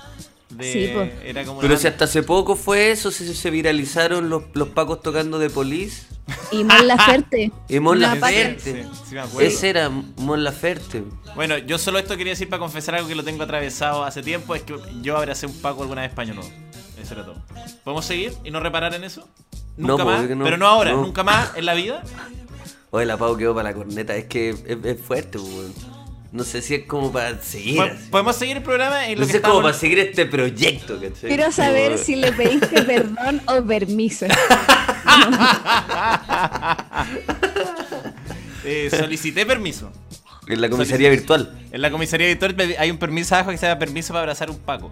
De, 0.58 0.72
Sí, 0.72 0.92
po. 0.94 1.02
Era 1.24 1.44
como 1.44 1.60
Pero 1.62 1.74
una- 1.74 1.82
si 1.82 1.88
hasta 1.88 2.06
hace 2.06 2.24
poco 2.24 2.56
fue 2.56 2.92
eso, 2.92 3.12
se, 3.12 3.34
se 3.34 3.50
viralizaron 3.50 4.30
los, 4.30 4.44
los 4.54 4.70
pacos 4.70 5.02
tocando 5.02 5.40
de 5.40 5.50
Police. 5.50 6.08
Y 6.52 6.64
Mon 6.64 6.88
Laferte. 6.88 7.52
Y 7.70 7.80
Mon 7.80 8.00
Laferte. 8.00 8.88
sí. 9.10 9.18
Ese 9.40 9.70
era 9.70 9.90
Mon 9.90 10.44
Laferte. 10.44 11.04
Bueno, 11.36 11.58
yo 11.58 11.78
solo 11.78 12.00
esto 12.00 12.16
quería 12.18 12.32
decir 12.34 12.50
para 12.50 12.60
confesar 12.60 12.96
algo 12.96 13.08
que 13.08 13.16
lo 13.16 13.24
tengo 13.24 13.44
atravesado 13.44 14.04
hace 14.04 14.24
tiempo, 14.24 14.56
es 14.56 14.64
que 14.64 14.76
yo 15.02 15.18
abracé 15.18 15.46
un 15.46 15.54
Paco 15.62 15.82
alguna 15.84 16.02
vez 16.02 16.12
España 16.12 16.34
Nuevo. 16.34 16.50
Eso 17.02 17.14
era 17.14 17.26
todo. 17.26 17.36
¿Podemos 17.84 18.06
seguir 18.06 18.34
y 18.44 18.52
no 18.52 18.60
reparar 18.62 18.94
en 18.96 19.04
eso? 19.04 19.28
No, 19.78 19.90
Nunca 19.90 20.04
pues, 20.06 20.22
más, 20.22 20.30
no. 20.38 20.44
pero 20.46 20.58
no 20.58 20.66
ahora, 20.68 20.92
No. 20.94 21.02
nunca 21.02 21.24
más 21.24 21.52
en 21.58 21.66
la 21.66 21.74
vida. 21.74 22.02
Oye, 22.92 23.06
la 23.06 23.18
Pau 23.18 23.36
quedó 23.36 23.54
para 23.54 23.70
la 23.72 23.76
corneta. 23.76 24.16
Es 24.16 24.26
que 24.26 24.52
es, 24.52 24.58
es 24.84 25.02
fuerte, 25.02 25.38
pues, 25.38 25.52
weón. 25.54 25.95
No 26.36 26.44
sé 26.44 26.62
si 26.62 26.76
es 26.76 26.84
como 26.86 27.14
para 27.14 27.42
seguir. 27.42 27.80
Así. 27.82 28.10
Podemos 28.12 28.36
seguir 28.36 28.58
el 28.58 28.64
programa 28.64 29.08
en 29.08 29.14
No 29.16 29.22
lo 29.22 29.26
sé 29.26 29.32
que 29.32 29.32
si 29.32 29.38
es 29.38 29.42
como 29.44 29.54
estamos... 29.60 29.72
para 29.72 29.80
seguir 29.80 30.00
este 30.00 30.26
proyecto, 30.26 31.00
¿cachai? 31.00 31.30
Quiero 31.30 31.50
saber 31.50 31.92
Como- 31.94 32.04
si 32.04 32.16
le 32.18 32.32
pediste 32.34 32.82
perdón 32.84 33.42
o 33.48 33.64
permiso. 33.64 34.26
Eh, 38.68 38.90
solicité 38.90 39.46
permiso. 39.46 39.92
En 40.48 40.62
la 40.62 40.70
comisaría 40.70 41.10
virtual. 41.10 41.52
En 41.72 41.82
la 41.82 41.90
comisaría 41.92 42.28
virtual 42.28 42.56
hay 42.78 42.92
un 42.92 42.98
permiso 42.98 43.36
abajo 43.36 43.52
que 43.52 43.58
se 43.58 43.66
llama 43.68 43.80
permiso 43.80 44.10
para 44.10 44.22
abrazar 44.22 44.50
un 44.52 44.60
Paco. 44.60 44.92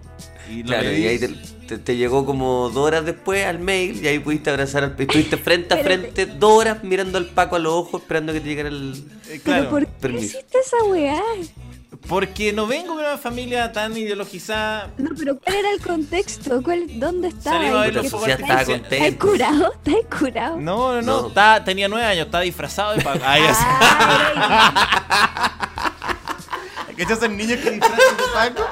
Y 0.50 0.62
lo 0.62 0.68
Claro, 0.68 0.92
y 0.92 1.06
ahí 1.06 1.18
te, 1.18 1.28
te- 1.68 1.78
te 1.78 1.96
llegó 1.96 2.26
como 2.26 2.70
dos 2.70 2.84
horas 2.86 3.04
después 3.04 3.44
al 3.46 3.58
mail 3.60 4.02
y 4.04 4.08
ahí 4.08 4.18
pudiste 4.18 4.50
abrazar 4.50 4.84
al 4.84 4.94
Estuviste 4.98 5.36
frente 5.36 5.74
a 5.74 5.78
frente 5.78 6.26
dos 6.26 6.52
horas 6.52 6.82
mirando 6.84 7.18
al 7.18 7.26
Paco 7.26 7.56
a 7.56 7.58
los 7.58 7.72
ojos 7.72 8.02
esperando 8.02 8.32
que 8.32 8.40
te 8.40 8.48
llegara 8.48 8.68
el. 8.68 8.94
Eh, 8.94 9.00
¿Pero 9.28 9.42
claro, 9.42 9.70
por 9.70 9.86
qué 9.86 9.92
permiso. 10.00 10.24
hiciste 10.38 10.58
esa 10.58 10.84
weá? 10.86 11.22
Porque 12.08 12.52
no 12.52 12.66
vengo 12.66 12.96
de 12.96 13.04
una 13.04 13.16
familia 13.18 13.72
tan 13.72 13.96
ideologizada. 13.96 14.90
No, 14.98 15.10
pero 15.16 15.38
¿cuál 15.38 15.56
era 15.56 15.70
el 15.70 15.80
contexto? 15.80 16.62
¿Cuál, 16.62 16.98
¿Dónde 17.00 17.28
estaba? 17.28 17.56
Salimos 17.58 17.78
a 17.78 17.82
ver 17.82 17.90
Puta, 17.90 18.02
los 18.02 18.02
pues 18.02 18.10
fuegos 18.10 18.28
ya 18.28 18.34
estaba 18.34 18.52
artificiales. 18.60 18.82
contento. 18.82 19.06
¿Estás 19.06 19.30
curado? 19.30 19.72
¿Estás 19.84 20.20
curado? 20.20 20.56
No, 20.60 20.92
no, 20.94 21.02
no, 21.02 21.20
No. 21.22 21.28
estaba- 21.28 21.64
tenía 21.64 21.88
nueve 21.88 22.06
años, 22.06 22.26
estaba 22.26 22.44
disfrazado 22.44 22.94
de 22.94 23.02
Paco. 23.02 23.20
Ah. 23.24 23.34
Ay, 25.84 25.93
¿Cachas 26.96 27.22
el 27.22 27.36
niño 27.36 27.56
que 27.62 27.70
disfrazan 27.72 28.16
de 28.16 28.22
Paco? 28.32 28.68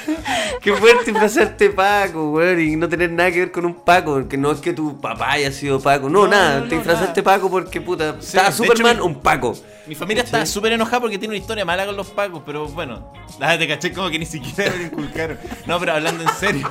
Qué 0.62 0.72
fuerte 0.74 1.10
disfrazarte 1.10 1.70
Paco, 1.70 2.30
weón, 2.32 2.60
y 2.60 2.76
no 2.76 2.88
tener 2.88 3.10
nada 3.12 3.30
que 3.30 3.40
ver 3.40 3.52
con 3.52 3.64
un 3.66 3.74
Paco, 3.74 4.14
porque 4.14 4.36
no 4.36 4.50
es 4.50 4.60
que 4.60 4.72
tu 4.72 4.98
papá 5.00 5.32
haya 5.32 5.52
sido 5.52 5.78
Paco, 5.80 6.08
no, 6.08 6.22
No, 6.24 6.28
nada, 6.28 6.60
no, 6.60 6.68
te 6.68 6.76
disfrazaste 6.76 7.22
nada. 7.22 7.36
Paco 7.36 7.50
porque 7.50 7.80
puta, 7.80 8.16
Sí, 8.20 8.28
estaba 8.36 8.50
Superman, 8.52 8.96
hecho, 8.96 9.06
mi- 9.06 9.14
un 9.14 9.20
Paco. 9.20 9.54
Mi 9.86 9.94
familia 9.94 10.22
está 10.22 10.44
súper 10.46 10.72
enojada 10.72 11.00
porque 11.00 11.18
tiene 11.18 11.32
una 11.34 11.38
historia 11.40 11.64
mala 11.64 11.84
con 11.86 11.96
los 11.96 12.08
pacos, 12.08 12.42
pero 12.46 12.66
bueno. 12.68 13.12
Ah, 13.40 13.56
te 13.58 13.66
caché 13.68 13.92
como 13.92 14.10
que 14.10 14.18
ni 14.18 14.26
siquiera 14.26 14.70
me 14.72 14.76
lo 14.78 14.84
inculcaron. 14.84 15.38
No, 15.66 15.78
pero 15.80 15.92
hablando 15.94 16.22
en 16.22 16.28
serio. 16.36 16.68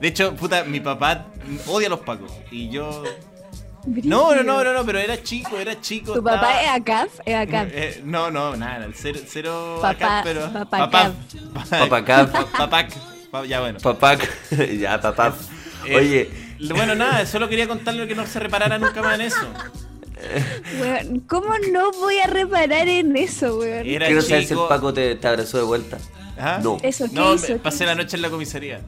De 0.00 0.08
hecho, 0.08 0.34
puta, 0.34 0.64
mi 0.64 0.80
papá 0.80 1.26
odia 1.66 1.86
a 1.86 1.90
los 1.90 2.00
pacos. 2.00 2.30
Y 2.50 2.68
yo. 2.70 3.02
No, 3.86 4.34
no, 4.34 4.42
no, 4.42 4.64
no, 4.64 4.72
no, 4.72 4.84
pero 4.86 4.98
era 4.98 5.22
chico, 5.22 5.58
era 5.58 5.80
chico. 5.80 6.14
¿Tu 6.14 6.22
papá 6.22 6.62
es 6.62 6.68
ACAF? 6.70 7.08
Es 7.26 7.34
ACAF. 7.34 7.68
Eh, 7.72 8.00
no, 8.04 8.30
no, 8.30 8.56
nada, 8.56 8.84
el 8.86 8.94
cero, 8.94 9.20
cero 9.26 9.78
Papá- 9.82 9.90
acá, 10.18 10.20
pero. 10.24 10.52
papá 10.52 10.78
papá. 10.90 11.12
Papá 11.70 12.04
Cap. 12.04 12.50
Papá. 12.56 12.86
pa- 13.30 13.44
Ya 13.46 13.60
bueno. 13.60 13.78
Papá, 13.80 14.16
ya, 14.78 15.00
papá. 15.00 15.34
Eh, 15.86 15.96
Oye, 15.96 16.30
Bueno, 16.74 16.94
nada, 16.94 17.26
solo 17.26 17.48
quería 17.48 17.68
contarle 17.68 18.06
que 18.08 18.14
no 18.14 18.26
se 18.26 18.38
reparara 18.40 18.78
nunca 18.78 19.02
más 19.02 19.16
en 19.16 19.20
eso. 19.26 19.46
Weón, 20.80 21.20
¿Cómo 21.28 21.52
no 21.72 21.90
voy 21.92 22.18
a 22.20 22.26
reparar 22.26 22.88
en 22.88 23.14
eso, 23.16 23.58
weón? 23.58 23.86
Era 23.86 24.06
quiero 24.06 24.22
saber 24.22 24.46
si 24.46 24.54
el. 24.54 24.60
Paco 24.68 24.94
te, 24.94 25.16
te 25.16 25.28
abrazó 25.28 25.58
de 25.58 25.64
vuelta. 25.64 25.98
¿Ah? 26.38 26.58
No. 26.62 26.78
Eso, 26.82 27.04
¿qué 27.06 27.12
No, 27.14 27.34
hizo? 27.34 27.42
me- 27.42 27.48
¿Qué 27.54 27.58
pasé 27.60 27.84
la 27.84 27.92
hizo? 27.92 28.02
noche 28.02 28.16
en 28.16 28.22
la 28.22 28.30
comisaría. 28.30 28.80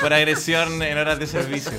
Por 0.00 0.12
agresión 0.12 0.82
en 0.82 0.98
horas 0.98 1.18
de 1.18 1.26
servicio. 1.26 1.72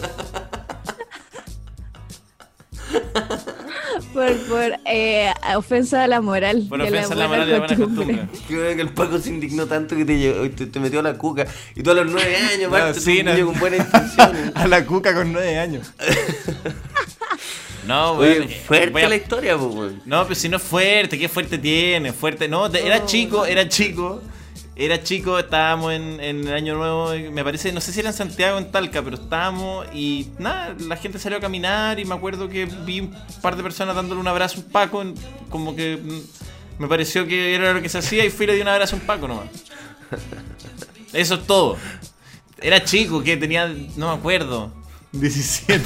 Por, 4.15 4.34
por 4.48 4.79
eh, 4.86 5.31
ofensa 5.57 6.05
a 6.05 6.07
la 6.07 6.22
moral. 6.22 6.65
Por 6.69 6.81
de 6.81 6.88
ofensa 6.88 7.13
a 7.13 7.17
la 7.17 7.27
moral 7.27 7.48
y 7.48 7.51
la 7.51 7.57
buena 7.60 7.75
costumbre. 7.75 8.27
Que 8.48 8.72
el 8.72 8.89
Paco 8.89 9.19
se 9.19 9.29
indignó 9.29 9.65
tanto 9.67 9.95
que 9.95 10.05
te, 10.05 10.17
llevó- 10.17 10.50
te, 10.55 10.65
te 10.67 10.79
metió 10.79 11.01
a 11.01 11.03
la 11.03 11.17
cuca. 11.17 11.45
Y 11.75 11.84
tú 11.84 11.91
a 11.91 11.93
los 11.95 12.10
nueve 12.10 12.36
años, 12.38 12.62
No, 12.72 12.77
aparte, 12.77 13.00
sí, 13.01 13.22
no. 13.24 13.45
con 13.45 13.60
buenas 13.60 13.86
intenciones. 13.86 14.51
A 14.55 14.67
la 14.67 14.86
cuca 14.86 15.13
con 15.13 15.34
nueve 15.34 15.60
años. 15.60 15.91
No, 17.88 18.13
Oye, 18.13 18.39
weón, 18.39 18.50
fuerte 18.50 19.03
a- 19.05 19.10
la 19.10 19.15
historia, 19.15 19.57
pues. 19.57 19.93
No, 20.05 20.24
pero 20.24 20.34
si 20.36 20.50
no 20.50 20.57
es 20.57 20.63
fuerte, 20.63 21.19
¿qué 21.19 21.29
fuerte 21.29 21.57
tiene? 21.60 22.13
Fuerte, 22.13 22.48
no, 22.48 22.69
te- 22.72 22.86
era 22.86 23.05
chico, 23.05 23.45
era 23.45 23.67
chico. 23.69 24.22
Era 24.77 25.01
chico, 25.01 25.39
estábamos 25.39 25.94
en, 25.94 26.20
en 26.20 26.46
el 26.46 26.53
año 26.53 26.75
nuevo, 26.75 27.13
me 27.32 27.46
parece, 27.46 27.72
no 27.72 27.79
sé 27.79 27.94
si 27.94 28.01
era 28.01 28.10
en 28.10 28.15
Santiago 28.15 28.58
o 28.58 28.60
en 28.60 28.72
Talca, 28.72 29.01
pero 29.01 29.15
estábamos 29.15 29.88
y 29.94 30.27
nada, 30.38 30.75
la 30.77 30.98
gente 30.98 31.17
salió 31.17 31.38
a 31.38 31.41
caminar 31.41 31.98
y 31.98 32.03
me 32.03 32.13
acuerdo 32.13 32.50
que 32.50 32.65
vi 32.65 33.00
un 33.00 33.15
par 33.41 33.55
de 33.55 33.63
personas 33.63 33.96
dándole 33.96 34.20
un 34.20 34.27
abrazo 34.27 34.58
a 34.58 34.63
un 34.63 34.72
Paco, 34.72 35.03
como 35.50 35.77
que 35.77 35.96
mm, 35.96 36.82
me 36.82 36.89
pareció 36.89 37.25
que 37.25 37.55
era 37.55 37.74
lo 37.74 37.82
que 37.82 37.88
se 37.88 38.00
hacía 38.00 38.25
y 38.25 38.29
fui 38.29 38.44
y 38.44 38.48
le 38.48 38.55
di 38.55 38.62
un 38.62 38.67
abrazo 38.67 38.98
a 38.98 39.00
un 39.00 39.05
Paco 39.05 39.29
nomás. 39.29 39.48
Eso 41.13 41.36
es 41.36 41.48
todo. 41.48 41.77
Era 42.60 42.84
chico, 42.84 43.24
que 43.24 43.38
tenía, 43.38 43.67
no 43.96 44.10
me 44.10 44.15
acuerdo, 44.20 44.74
17. 45.13 45.86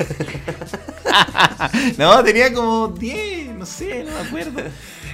no, 1.98 2.24
tenía 2.24 2.54
como 2.54 2.88
10, 2.88 3.54
no 3.54 3.66
sé, 3.66 4.02
no 4.04 4.12
me 4.12 4.20
acuerdo. 4.20 4.62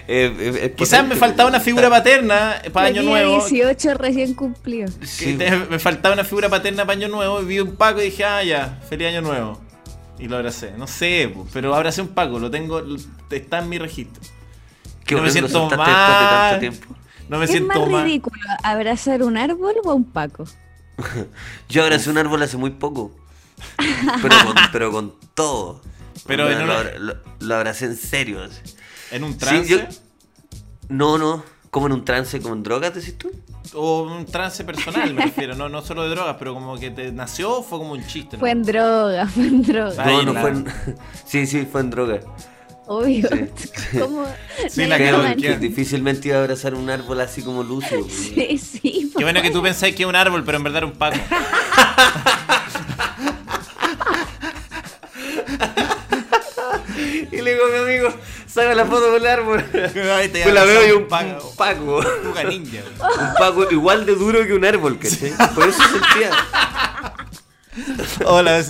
Eh, 0.09 0.33
eh, 0.39 0.61
es 0.67 0.73
Quizás 0.73 1.01
me 1.03 1.09
potente, 1.09 1.17
faltaba 1.17 1.49
una 1.49 1.61
figura 1.61 1.91
paterna 1.91 2.63
para 2.73 2.89
Año 2.89 3.03
Nuevo. 3.03 3.45
18 3.47 3.95
recién 3.95 4.35
cumplido. 4.35 4.89
Sí, 5.03 5.37
Que 5.37 5.51
me 5.51 5.79
faltaba 5.79 6.15
una 6.15 6.25
figura 6.25 6.49
paterna 6.49 6.85
para 6.87 6.97
Año 6.97 7.09
Nuevo 7.09 7.43
y 7.43 7.45
vi 7.45 7.61
un 7.61 7.75
Paco 7.77 8.01
y 8.01 8.05
dije, 8.07 8.25
ah, 8.25 8.43
ya, 8.45 8.81
feliz 8.89 9.09
Año 9.09 9.23
Nuevo. 9.23 9.61
Y 10.19 10.29
lo 10.29 10.37
abracé. 10.37 10.73
No 10.79 10.87
sé, 10.87 11.35
pero 11.53 11.75
abracé 11.75 12.03
un 12.03 12.09
Paco, 12.09 12.39
lo 12.39 12.51
tengo, 12.51 12.83
está 13.31 13.59
en 13.59 13.69
mi 13.69 13.79
registro. 13.79 14.23
Qué 15.05 15.15
no 15.15 15.23
me 15.23 15.27
que 15.27 15.33
siento 15.33 15.49
de 15.49 15.77
tanto 15.77 15.77
mal. 15.77 16.61
tiempo. 16.61 16.95
No 17.29 17.39
me 17.39 17.47
¿Qué 17.47 17.53
es 17.53 17.59
siento 17.59 17.81
más 17.81 17.89
mal. 17.91 18.05
ridículo? 18.05 18.41
¿Abrazar 18.63 19.23
un 19.23 19.37
árbol 19.37 19.75
o 19.85 19.91
a 19.91 19.95
un 19.95 20.05
paco? 20.05 20.45
Yo 21.69 21.83
abracé 21.83 22.11
un 22.11 22.19
árbol 22.19 22.43
hace 22.43 22.57
muy 22.57 22.71
poco. 22.71 23.13
Pero 24.23 24.35
con, 24.45 24.55
pero 24.73 24.93
con 24.93 25.15
todo. 25.35 25.81
Pero 26.27 26.49
lo, 27.41 27.55
abracé 27.55 27.87
en 27.87 27.97
serio. 27.97 28.43
así. 28.43 28.76
¿En 29.11 29.25
un 29.25 29.33
Sí, 29.33 29.39
trance? 29.39 29.69
yo- 29.69 29.79
No, 30.89 31.19
no. 31.19 31.43
Como 31.71 31.87
en 31.87 31.93
un 31.93 32.05
trance, 32.05 32.41
como 32.41 32.55
en 32.55 32.63
drogas, 32.63 32.95
decís 32.95 33.19
tú. 33.19 33.31
O 33.75 34.03
un 34.05 34.25
trance 34.27 34.63
personal, 34.65 35.13
me 35.13 35.23
refiero, 35.25 35.55
no, 35.57 35.69
no 35.69 35.83
solo 35.83 36.05
de 36.05 36.11
drogas, 36.11 36.37
pero 36.39 36.55
como 36.55 36.79
que 36.79 36.91
te 36.91 37.11
nació 37.13 37.59
o 37.59 37.63
fue 37.63 37.79
como 37.79 37.93
un 37.93 38.07
chiste. 38.07 38.37
¿no? 38.37 38.41
Fue 38.41 38.51
en 38.53 38.63
droga, 38.63 39.27
fue 39.35 39.43
en 39.47 39.63
droga. 39.63 40.05
No, 40.07 40.23
no 40.23 40.41
fue 40.41 40.51
en... 40.51 40.67
Sí, 41.27 41.47
sí, 41.47 41.67
fue 41.71 41.81
en 41.83 41.91
droga. 41.91 42.21
Obvio. 42.87 43.29
Sí. 43.57 43.99
¿Cómo? 43.99 44.25
Sí, 44.69 44.87
la 44.87 44.97
Que, 44.97 45.37
que 45.43 45.57
difícilmente 45.59 46.29
iba 46.29 46.37
a 46.39 46.41
abrazar 46.43 46.75
un 46.75 46.89
árbol 46.89 47.21
así 47.21 47.43
como 47.43 47.65
lúcido. 47.65 48.07
Sí, 48.09 48.57
sí. 48.59 49.13
Qué 49.17 49.25
bueno 49.25 49.43
que 49.43 49.51
tú 49.51 49.61
pensáis 49.61 49.95
que 49.97 50.05
es 50.05 50.09
un 50.09 50.15
árbol, 50.17 50.45
pero 50.45 50.59
en 50.59 50.65
verdad 50.65 50.79
era 50.79 50.87
un 50.87 50.93
Paco. 50.93 51.19
Saca 58.57 58.75
la 58.75 58.87
foto 58.87 59.07
con 59.07 59.17
el 59.17 59.27
árbol. 59.27 59.65
Pues 59.73 60.55
la 60.55 60.65
veo 60.65 60.89
y 60.89 60.93
un, 60.93 61.07
Paco. 61.07 61.49
un 61.49 61.57
Paco. 61.57 62.03
Ninja. 62.49 62.83
güey. 62.83 63.29
Un 63.29 63.35
Paco 63.39 63.71
igual 63.71 64.07
de 64.07 64.15
duro 64.15 64.45
que 64.47 64.55
un 64.55 64.65
árbol, 64.65 64.99
¿cachai? 64.99 65.33
Por 65.55 65.69
eso 65.69 65.83
sentía. 65.89 66.31
Hola. 68.25 68.65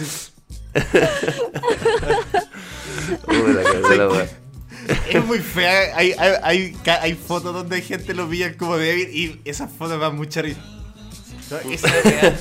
Es 5.09 5.25
muy 5.25 5.39
fea. 5.39 5.97
Hay, 5.97 6.13
hay, 6.19 6.33
hay, 6.43 6.77
hay 7.01 7.15
fotos 7.15 7.55
donde 7.55 7.81
gente 7.83 8.15
lo 8.15 8.29
pilla 8.29 8.57
como 8.57 8.77
débil 8.77 9.09
y 9.09 9.41
esas 9.49 9.71
fotos 9.71 10.01
dan 10.01 10.17
mucha 10.17 10.43
risa. 10.43 10.61
Esa 11.71 11.99
es. 11.99 12.35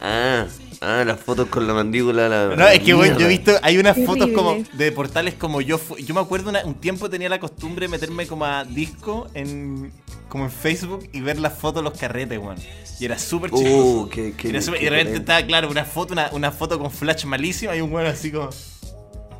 Ah, 0.00 0.46
ah, 0.80 1.04
las 1.06 1.20
fotos 1.20 1.48
con 1.48 1.66
la 1.66 1.74
mandíbula. 1.74 2.28
La, 2.28 2.56
No, 2.56 2.66
es 2.68 2.80
que 2.80 2.94
bueno, 2.94 3.18
yo 3.18 3.26
he 3.26 3.28
visto, 3.28 3.52
hay 3.62 3.78
unas 3.78 3.96
fotos 4.04 4.30
como 4.34 4.56
de 4.72 4.92
portales 4.92 5.34
como 5.34 5.60
yo 5.60 5.80
yo 5.98 6.14
me 6.14 6.20
acuerdo 6.20 6.50
una- 6.50 6.64
un 6.64 6.74
tiempo 6.74 7.08
tenía 7.10 7.28
la 7.28 7.40
costumbre 7.40 7.86
de 7.86 7.90
meterme 7.90 8.26
como 8.26 8.44
a 8.44 8.64
disco 8.64 9.26
en 9.34 9.92
como 10.28 10.44
en 10.44 10.50
Facebook 10.50 11.08
y 11.12 11.20
ver 11.20 11.38
las 11.38 11.54
fotos 11.58 11.82
de 11.82 11.90
los 11.90 11.98
carretes, 11.98 12.38
weón. 12.38 12.56
Y 13.00 13.04
era 13.04 13.18
súper 13.18 13.50
chistoso. 13.50 13.76
Uh, 14.02 14.08
qué, 14.10 14.34
qué, 14.36 14.48
Era 14.50 14.60
súper- 14.60 14.80
qué 14.80 14.86
y 14.86 14.90
de 14.90 14.96
repente 14.96 15.18
estaba 15.18 15.42
claro 15.42 15.70
una 15.70 15.84
foto, 15.84 16.12
una, 16.12 16.28
una 16.32 16.50
foto 16.50 16.78
con 16.78 16.90
flash 16.90 17.24
malísimo 17.24 17.72
y 17.74 17.80
un 17.80 17.92
weón 17.92 18.06
así 18.08 18.30
como. 18.32 18.50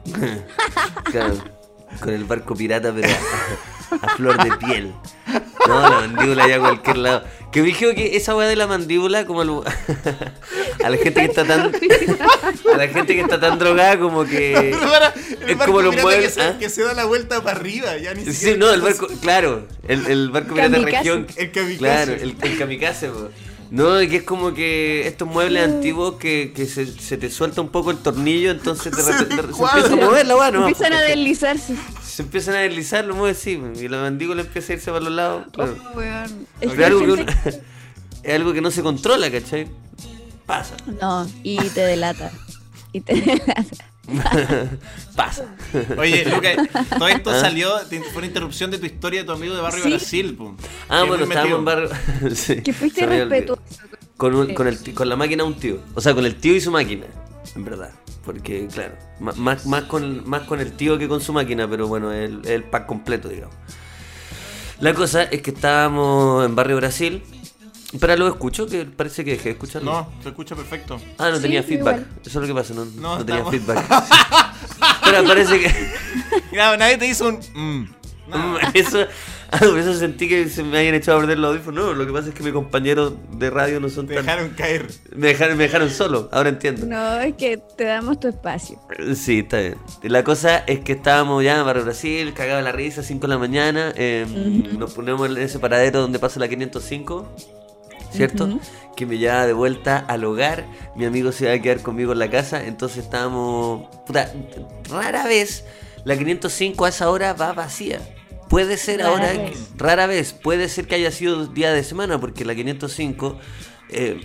Claro, 1.11 1.37
con 2.01 2.11
el 2.15 2.25
barco 2.25 2.55
pirata, 2.55 2.93
pero 2.95 3.09
a, 3.91 4.09
flor 4.17 4.43
de 4.43 4.57
piel. 4.59 4.93
No, 5.67 5.81
la 5.81 5.91
mandíbula 5.91 6.49
ya 6.49 6.57
a 6.57 6.61
cualquier 6.61 6.97
lado. 6.99 7.25
Que 7.53 7.61
me 7.61 7.67
dijeron 7.69 7.95
que 7.95 8.17
esa 8.17 8.35
weá 8.37 8.47
de 8.47 8.57
la 8.57 8.67
mandíbula, 8.67 9.25
como 9.27 9.41
al- 9.41 9.51
a 10.85 10.91
la 10.91 10.97
gente 10.99 11.21
que 11.21 11.27
está 11.27 11.45
tan. 11.45 11.73
A 12.73 12.77
la 12.77 12.89
gente 12.89 13.15
que 13.15 13.21
está 13.23 13.41
tan 13.41 13.59
drogada, 13.59 13.99
como 13.99 14.25
que. 14.25 14.77
Para, 14.81 15.09
el 15.43 15.51
es 15.51 15.59
barco 15.59 15.73
como 15.73 15.83
los 15.83 15.97
muebles. 16.03 16.35
que, 16.35 16.41
se, 16.41 16.47
¿ah? 16.47 16.57
que 16.59 16.69
se 16.71 16.83
da 16.85 16.93
la 16.95 17.05
vuelta 17.07 17.43
para 17.43 17.59
arriba, 17.59 17.97
ya 17.97 18.13
ni 18.15 18.25
Sí, 18.25 18.33
siquiera 18.35 18.59
no, 18.59 18.71
el 18.73 18.81
barco, 18.83 19.09
claro, 19.23 19.67
el, 19.87 20.07
el 20.07 20.31
barco 20.31 20.55
pirata 20.55 20.79
región. 20.79 21.27
El 21.37 21.51
kamikaze. 21.51 21.79
Claro, 21.79 22.13
el, 22.13 22.37
el 22.43 22.59
kamikaze, 22.59 23.09
po. 23.09 23.29
No, 23.71 23.99
que 23.99 24.17
es 24.17 24.23
como 24.23 24.55
que 24.55 25.07
estos 25.07 25.29
muebles 25.29 25.63
antiguos 25.65 26.15
que, 26.15 26.53
que 26.57 26.65
se, 26.67 26.87
se 26.87 27.19
te 27.19 27.29
suelta 27.31 27.61
un 27.61 27.69
poco 27.69 27.91
el 27.91 27.99
tornillo, 27.99 28.51
entonces 28.51 28.95
de 28.97 29.03
Se 29.03 29.13
repente 29.13 29.37
se, 29.37 29.43
descuadra. 29.47 29.81
empieza 29.81 30.03
a 30.03 30.07
mover 30.07 30.27
la 30.27 30.37
weá, 30.37 30.51
¿no? 30.51 30.61
Empiezan 30.69 30.93
a 30.95 31.01
deslizarse. 31.03 31.75
Se 32.19 32.23
empiezan 32.25 32.57
a 32.57 32.59
deslizar, 32.59 33.05
lo 33.05 33.15
mueve 33.15 33.31
así, 33.31 33.63
y 33.77 33.87
la 33.87 33.99
mandíbula 34.01 34.41
empieza 34.43 34.73
a 34.73 34.75
irse 34.75 34.91
para 34.91 35.05
los 35.05 35.13
lados. 35.13 35.47
Claro. 35.53 35.77
Oh, 35.95 35.97
weón. 35.97 36.49
Es 36.61 36.73
que 36.73 36.85
algo 36.85 36.99
que 37.05 37.13
uno- 37.13 37.25
es 38.25 38.35
algo 38.35 38.53
que 38.53 38.61
no 38.61 38.73
se 38.73 38.83
controla, 38.83 39.31
¿cachai? 39.31 39.69
Pasa. 40.45 40.75
No, 41.01 41.31
y 41.45 41.59
te 41.59 41.81
delata. 41.83 42.33
Y 42.93 43.03
te 43.03 43.15
delata. 43.21 43.55
Pasa. 45.15 45.45
Oye, 45.97 46.25
Luca, 46.25 46.57
todo 46.99 47.07
esto 47.19 47.31
salió, 47.41 47.77
te- 47.89 48.01
fue 48.01 48.17
una 48.17 48.27
interrupción 48.27 48.73
de 48.73 48.79
tu 48.79 48.87
historia 48.87 49.21
de 49.21 49.27
tu 49.27 49.31
amigo 49.33 49.55
de 49.55 49.61
Barrio 49.61 49.85
Sí. 49.85 49.89
Brasil, 49.91 50.35
pum. 50.35 50.57
Ah, 50.89 51.05
bueno, 51.05 51.23
estábamos 51.23 51.59
en 51.61 51.65
barrio. 51.65 51.89
sí, 52.35 52.63
Que 52.63 52.73
fuiste 52.73 53.07
respetuoso. 53.07 53.63
Con, 54.17 54.35
un- 54.35 54.55
con, 54.55 54.67
el, 54.67 54.93
con 54.93 55.09
la 55.09 55.15
máquina 55.15 55.45
de 55.45 55.51
un 55.51 55.55
tío. 55.55 55.79
O 55.95 56.01
sea, 56.01 56.15
con 56.15 56.27
el 56.27 56.35
tío 56.35 56.57
y 56.57 56.61
su 56.61 56.73
máquina. 56.73 57.07
En 57.55 57.65
verdad. 57.65 57.91
Porque, 58.25 58.67
claro, 58.73 58.95
más, 59.21 59.65
más, 59.67 59.85
con, 59.85 60.29
más 60.29 60.43
con 60.43 60.61
el 60.61 60.73
tío 60.73 60.99
que 60.99 61.09
con 61.09 61.21
su 61.21 61.33
máquina, 61.33 61.69
pero 61.69 61.87
bueno, 61.89 62.13
el, 62.13 62.47
el 62.47 62.63
pack 62.65 62.87
completo, 62.87 63.29
digamos. 63.29 63.55
La 64.81 64.95
cosa 64.95 65.23
es 65.25 65.43
que 65.43 65.51
estábamos 65.51 66.45
en 66.45 66.55
Barrio 66.55 66.77
Brasil. 66.77 67.23
Pero 67.99 68.17
lo 68.17 68.29
escucho, 68.29 68.67
que 68.67 68.85
parece 68.85 69.25
que 69.25 69.31
dejé 69.33 69.45
de 69.45 69.51
escucharlo. 69.53 69.91
No, 69.91 70.13
se 70.23 70.29
escucha 70.29 70.55
perfecto. 70.55 71.01
Ah, 71.17 71.31
no 71.31 71.37
Sí, 71.37 71.43
tenía 71.43 71.63
feedback. 71.63 71.97
igual. 72.01 72.21
Eso 72.21 72.29
es 72.29 72.35
lo 72.35 72.55
que 72.55 72.61
pasa, 72.61 72.75
no, 72.75 72.85
No, 72.85 73.19
no 73.19 73.25
tenía 73.25 73.41
estamos- 73.41 73.51
feedback. 73.51 74.05
pero 75.05 75.25
parece 75.25 75.59
que. 75.59 75.93
Claro, 76.51 76.77
nadie 76.77 76.99
te 76.99 77.07
hizo 77.07 77.29
un. 77.29 77.41
mm. 77.55 77.89
Eso, 78.75 79.07
ah, 79.51 79.59
por 79.61 79.79
eso 79.79 79.95
sentí 79.95 80.29
que 80.29 80.49
se 80.49 80.63
me 80.63 80.79
habían 80.79 80.95
echado 80.95 81.19
a 81.19 81.21
perder 81.21 81.39
los 81.39 81.51
audífonos. 81.53 81.85
No, 81.87 81.93
lo 81.95 82.07
que 82.07 82.13
pasa 82.13 82.29
es 82.29 82.35
que 82.35 82.43
mis 82.43 82.53
compañeros 82.53 83.15
de 83.33 83.51
radio 83.51 83.81
no 83.81 83.89
son 83.89 84.07
Te 84.07 84.15
tan. 84.15 84.25
dejaron 84.27 84.51
caer. 84.51 84.87
Me 85.15 85.29
dejaron, 85.29 85.57
me 85.57 85.65
dejaron 85.65 85.91
solo, 85.91 86.29
ahora 86.33 86.49
entiendo. 86.49 86.87
No, 86.87 87.21
es 87.21 87.35
que 87.35 87.59
te 87.77 87.85
damos 87.85 88.19
tu 88.21 88.29
espacio. 88.29 88.81
Sí, 89.15 89.41
está 89.41 89.59
bien. 89.59 89.77
La 90.03 90.25
cosa 90.25 90.59
es 90.67 90.81
que 90.81 90.93
estábamos 90.93 91.43
ya 91.45 91.59
en 91.59 91.65
Barrio 91.67 91.85
Brasil, 91.85 92.33
cagado 92.35 92.61
la 92.63 92.73
risa, 92.73 93.03
5 93.03 93.27
de 93.27 93.29
la 93.29 93.39
mañana. 93.39 93.93
eh, 93.97 94.27
Nos 94.79 94.95
ponemos 94.95 95.29
en 95.29 95.39
ese 95.39 95.59
paradero 95.59 96.01
donde 96.01 96.19
pasa 96.19 96.41
la 96.41 96.49
505, 96.49 97.29
¿cierto? 98.13 98.59
Que 98.97 99.07
me 99.07 99.19
lleva 99.19 99.47
de 99.47 99.53
vuelta 99.53 99.99
al 99.99 100.25
hogar. 100.25 100.67
Mi 100.97 101.05
amigo 101.05 101.31
se 101.33 101.47
va 101.47 101.53
a 101.55 101.59
quedar 101.61 101.81
conmigo 101.83 102.13
en 102.13 102.19
la 102.19 102.31
casa. 102.31 102.65
Entonces 102.65 103.05
estábamos. 103.05 103.89
Puta, 104.07 104.33
rara 104.91 105.25
vez 105.27 105.65
la 106.05 106.17
505 106.17 106.85
a 106.85 106.89
esa 106.89 107.11
hora 107.11 107.33
va 107.35 107.53
vacía. 107.53 108.01
Puede 108.49 108.77
ser 108.79 109.01
Rara 109.01 109.11
ahora, 109.11 109.33
vez. 109.33 109.59
rara 109.77 110.07
vez, 110.07 110.33
puede 110.33 110.69
ser 110.69 110.87
que 110.87 110.95
haya 110.95 111.11
sido 111.11 111.47
día 111.47 111.73
de 111.73 111.83
semana, 111.85 112.19
porque 112.21 112.45
la 112.45 112.55
505, 112.55 113.39
eh, 113.91 114.21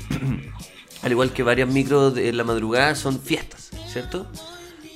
al 1.02 1.12
igual 1.12 1.32
que 1.34 1.44
varias 1.44 1.68
micros 1.70 2.14
de 2.16 2.32
la 2.34 2.44
madrugada, 2.44 2.96
son 2.96 3.20
fiestas, 3.22 3.70
¿cierto? 3.92 4.28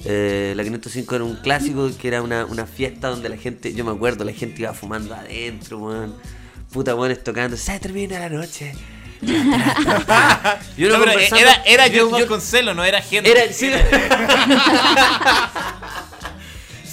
Eh, 0.06 0.54
la 0.56 0.64
505 0.64 1.16
era 1.16 1.24
un 1.26 1.36
clásico 1.38 1.90
que 2.00 2.08
era 2.08 2.22
una, 2.22 2.46
una 2.46 2.66
fiesta 2.66 3.10
donde 3.10 3.28
la 3.30 3.38
gente, 3.38 3.74
yo 3.74 3.84
me 3.84 3.92
acuerdo, 3.92 4.24
la 4.24 4.32
gente 4.32 4.62
iba 4.62 4.74
fumando 4.74 5.14
adentro, 5.16 5.80
weón. 5.80 6.16
Puta 6.72 6.96
weones 6.96 7.24
tocando, 7.24 7.58
se 7.58 7.80
termina 7.80 8.20
la 8.20 8.30
noche. 8.30 8.74
No, 10.78 11.04
era, 11.04 11.64
era 11.66 11.88
yo- 11.88 11.94
yo, 11.94 12.10
yo- 12.12 12.18
Vasconcelo, 12.20 12.74
no 12.76 12.84
era 12.86 13.02
gente. 13.02 13.32
era, 13.32 13.52
sí, 13.52 13.72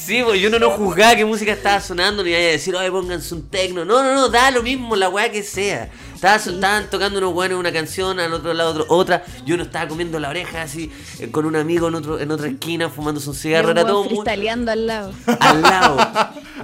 Sí, 0.05 0.23
pues 0.23 0.41
yo 0.41 0.51
no, 0.51 0.59
no 0.59 0.71
juzgaba 0.71 1.17
qué 1.17 1.25
música 1.25 1.53
estaba 1.53 1.81
sonando, 1.81 2.23
ni 2.23 2.31
iba 2.31 2.39
a 2.39 2.43
decir, 2.43 2.77
ay, 2.77 2.91
pónganse 2.91 3.35
un 3.35 3.49
tecno. 3.49 3.85
No, 3.85 4.03
no, 4.03 4.15
no, 4.15 4.29
da 4.29 4.51
lo 4.51 4.63
mismo 4.63 4.97
la 4.97 5.09
weá 5.09 5.31
que 5.31 5.43
sea. 5.43 5.91
Estaba, 6.15 6.37
estaban 6.37 6.91
tocando 6.91 7.19
unos 7.19 7.33
buenos 7.33 7.59
una 7.59 7.73
canción, 7.73 8.21
al 8.21 8.33
otro 8.35 8.53
lado 8.53 8.71
otro, 8.71 8.85
otra. 8.89 9.25
Yo 9.47 9.57
no 9.57 9.63
estaba 9.63 9.89
comiendo 9.89 10.19
la 10.21 10.29
oreja 10.29 10.63
así, 10.63 10.91
eh, 11.21 11.31
con 11.31 11.47
un 11.47 11.57
amigo 11.57 11.89
en 11.89 11.95
otro 11.95 12.19
en 12.21 12.31
otra 12.31 12.49
esquina, 12.49 12.91
fumándose 12.91 13.29
un 13.31 13.35
cigarro. 13.35 13.71
Era 13.71 13.87
todo 13.87 14.05
muy 14.05 14.11
freestyleando 14.15 14.73
al 14.73 14.87
lado. 14.87 15.13
al 15.41 15.63
lado. 15.63 15.97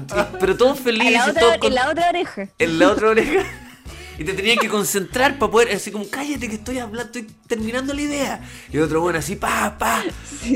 Pero 0.41 0.57
todos 0.57 0.79
En 0.79 0.85
felices, 0.85 1.15
todos 1.25 1.31
otra, 1.37 1.59
con- 1.59 1.69
en 1.69 1.75
la 1.75 1.91
otra 1.91 2.09
oreja. 2.11 2.49
en 2.59 2.79
la 2.79 2.91
otra 2.91 3.09
oreja. 3.09 3.45
Y 4.19 4.25
te 4.25 4.35
tenías 4.35 4.59
que 4.59 4.69
concentrar 4.69 5.39
para 5.39 5.51
poder, 5.51 5.75
así 5.75 5.91
como, 5.91 6.07
cállate 6.11 6.47
que 6.47 6.57
estoy 6.57 6.79
hablando, 6.79 7.05
estoy 7.19 7.27
terminando 7.47 7.95
la 7.95 8.03
idea. 8.03 8.41
Y 8.71 8.77
otro 8.77 9.01
bueno 9.01 9.19
así, 9.19 9.35
pa, 9.35 9.79
pa. 9.79 10.03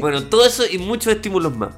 Bueno, 0.01 0.25
todo 0.25 0.45
eso 0.45 0.65
y 0.71 0.77
muchos 0.77 1.15
estímulos 1.15 1.57
más. 1.57 1.71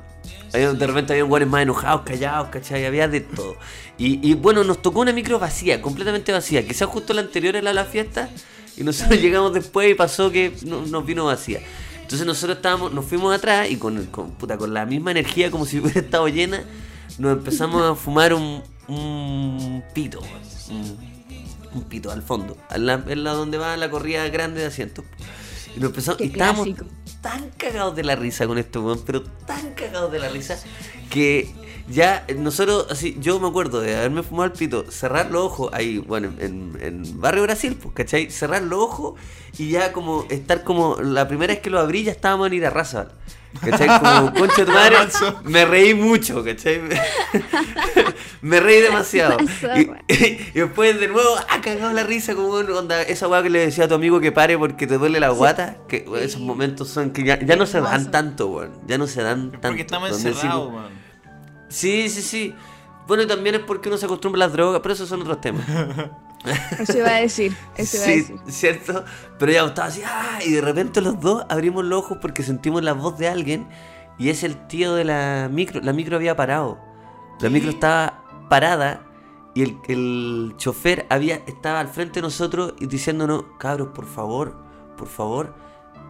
Había- 0.52 0.72
De 0.72 0.86
repente 0.86 1.12
había 1.12 1.24
guanes 1.24 1.48
más 1.48 1.62
enojados, 1.62 2.02
callados, 2.02 2.48
¿cachai? 2.48 2.84
Había 2.86 3.08
de 3.08 3.20
todo. 3.20 3.56
Y, 3.98 4.26
y 4.28 4.34
bueno, 4.34 4.64
nos 4.64 4.82
tocó 4.82 5.00
una 5.00 5.12
micro 5.12 5.38
vacía, 5.38 5.80
completamente 5.82 6.32
vacía. 6.32 6.66
Quizás 6.66 6.88
justo 6.88 7.12
la 7.14 7.20
anterior 7.22 7.56
era 7.56 7.72
la 7.72 7.84
fiesta. 7.84 8.28
Y 8.76 8.84
nosotros 8.84 9.20
llegamos 9.20 9.52
después 9.54 9.90
y 9.90 9.94
pasó 9.94 10.30
que 10.30 10.54
no- 10.64 10.82
nos 10.86 11.04
vino 11.06 11.24
vacía. 11.24 11.60
Entonces 12.02 12.26
nosotros 12.26 12.56
estábamos, 12.58 12.92
nos 12.92 13.04
fuimos 13.04 13.34
atrás 13.34 13.68
y 13.70 13.76
con, 13.76 14.06
con, 14.06 14.30
puta, 14.32 14.56
con 14.56 14.72
la 14.72 14.86
misma 14.86 15.10
energía 15.10 15.50
como 15.50 15.66
si 15.66 15.78
hubiera 15.80 16.00
estado 16.00 16.28
llena, 16.28 16.62
nos 17.18 17.32
empezamos 17.32 17.82
a 17.82 17.94
fumar 17.94 18.32
un, 18.34 18.62
un 18.88 19.82
pito. 19.94 20.20
un- 20.70 21.16
un 21.74 21.82
pito 21.84 22.10
al 22.10 22.22
fondo, 22.22 22.56
la- 22.74 23.04
en 23.06 23.22
la 23.22 23.32
donde 23.32 23.58
va 23.58 23.76
la 23.76 23.90
corrida 23.90 24.26
grande 24.28 24.60
de 24.60 24.66
asientos. 24.66 25.04
Y 25.76 25.80
nos 25.80 25.90
empezamos, 25.90 26.20
y 26.22 26.24
estábamos 26.28 26.68
tan 27.20 27.50
cagados 27.50 27.94
de 27.94 28.02
la 28.02 28.16
risa 28.16 28.46
con 28.46 28.56
esto, 28.56 28.82
weón, 28.82 29.02
pero 29.04 29.22
tan 29.60 29.74
cagados 29.74 30.12
de 30.12 30.18
la 30.18 30.28
risa 30.28 30.58
que 31.10 31.54
ya 31.88 32.26
nosotros, 32.36 32.86
así, 32.90 33.16
yo 33.20 33.38
me 33.38 33.48
acuerdo 33.48 33.80
de 33.80 33.96
haberme 33.96 34.22
fumado 34.22 34.46
el 34.46 34.52
pito, 34.52 34.90
cerrar 34.90 35.30
los 35.30 35.44
ojos 35.44 35.70
ahí, 35.72 35.98
bueno, 35.98 36.32
en, 36.38 36.76
en 36.80 37.20
Barrio 37.20 37.44
Brasil, 37.44 37.76
pues, 37.80 37.94
¿cachai? 37.94 38.30
Cerrar 38.30 38.62
los 38.62 38.80
ojos 38.80 39.14
y 39.58 39.70
ya 39.70 39.92
como 39.92 40.26
estar 40.28 40.64
como, 40.64 40.96
la 40.96 41.28
primera 41.28 41.52
vez 41.54 41.62
que 41.62 41.70
lo 41.70 41.78
abrí 41.78 42.04
ya 42.04 42.12
estábamos 42.12 42.48
en 42.48 42.54
ir 42.54 42.66
a 42.66 42.70
raza. 42.70 43.08
¿Cachai? 43.60 43.88
Como, 44.00 44.34
concha 44.38 44.56
de 44.56 44.66
tu 44.66 44.72
madre, 44.72 44.96
me 45.44 45.64
reí 45.64 45.94
mucho, 45.94 46.44
¿cachai? 46.44 46.80
Me, 46.80 47.00
me 48.42 48.60
reí 48.60 48.82
demasiado. 48.82 49.36
Y, 49.76 49.86
weón. 49.86 49.98
y 50.08 50.58
después 50.58 51.00
de 51.00 51.08
nuevo, 51.08 51.30
ah, 51.48 51.60
cagado 51.62 51.92
la 51.92 52.04
risa, 52.04 52.34
como 52.34 52.48
onda, 52.48 53.02
esa 53.02 53.28
weá 53.28 53.42
que 53.42 53.50
le 53.50 53.60
decía 53.60 53.84
a 53.84 53.88
tu 53.88 53.94
amigo 53.94 54.20
que 54.20 54.32
pare 54.32 54.58
porque 54.58 54.86
te 54.86 54.98
duele 54.98 55.20
la 55.20 55.30
guata, 55.30 55.78
que 55.88 56.04
weón, 56.06 56.22
esos 56.22 56.40
momentos 56.40 56.88
son 56.88 57.10
que 57.10 57.24
ya, 57.24 57.38
ya 57.40 57.56
no 57.56 57.66
se 57.66 57.80
dan 57.80 58.10
tanto, 58.10 58.48
weón. 58.48 58.72
Ya 58.86 58.98
no 58.98 59.06
se 59.06 59.22
dan 59.22 59.52
tanto. 59.52 59.68
Porque 59.68 59.82
estamos 59.82 60.10
encerrados, 60.10 60.72
man. 60.72 61.05
Sí, 61.68 62.08
sí, 62.08 62.22
sí. 62.22 62.54
Bueno, 63.06 63.22
y 63.22 63.26
también 63.26 63.56
es 63.56 63.60
porque 63.62 63.88
uno 63.88 63.98
se 63.98 64.06
acostumbra 64.06 64.44
a 64.44 64.46
las 64.46 64.52
drogas, 64.52 64.80
pero 64.82 64.94
esos 64.94 65.08
son 65.08 65.22
otros 65.22 65.40
temas. 65.40 65.64
Eso 66.78 66.98
iba 66.98 67.08
a 67.08 67.20
decir. 67.20 67.56
Eso 67.76 67.96
iba 67.96 68.06
a 68.06 68.08
sí, 68.08 68.20
decir. 68.20 68.40
cierto. 68.46 69.04
Pero 69.38 69.52
ya 69.52 69.64
estaba 69.64 69.88
así, 69.88 70.02
ah, 70.04 70.38
y 70.44 70.52
de 70.52 70.60
repente 70.60 71.00
los 71.00 71.20
dos 71.20 71.44
abrimos 71.48 71.84
los 71.84 72.00
ojos 72.00 72.18
porque 72.20 72.42
sentimos 72.42 72.82
la 72.82 72.92
voz 72.92 73.18
de 73.18 73.28
alguien 73.28 73.68
y 74.18 74.28
es 74.28 74.44
el 74.44 74.66
tío 74.68 74.94
de 74.94 75.04
la 75.04 75.48
micro. 75.50 75.80
La 75.80 75.92
micro 75.92 76.16
había 76.16 76.36
parado. 76.36 76.78
La 77.40 77.50
micro 77.50 77.70
estaba 77.70 78.24
parada 78.48 79.06
y 79.54 79.62
el, 79.62 79.78
el 79.88 80.54
chofer 80.56 81.06
había, 81.10 81.36
estaba 81.46 81.80
al 81.80 81.88
frente 81.88 82.16
de 82.20 82.22
nosotros 82.22 82.74
y 82.78 82.86
diciéndonos, 82.86 83.44
cabros, 83.58 83.88
por 83.88 84.06
favor, 84.06 84.56
por 84.96 85.08
favor, 85.08 85.54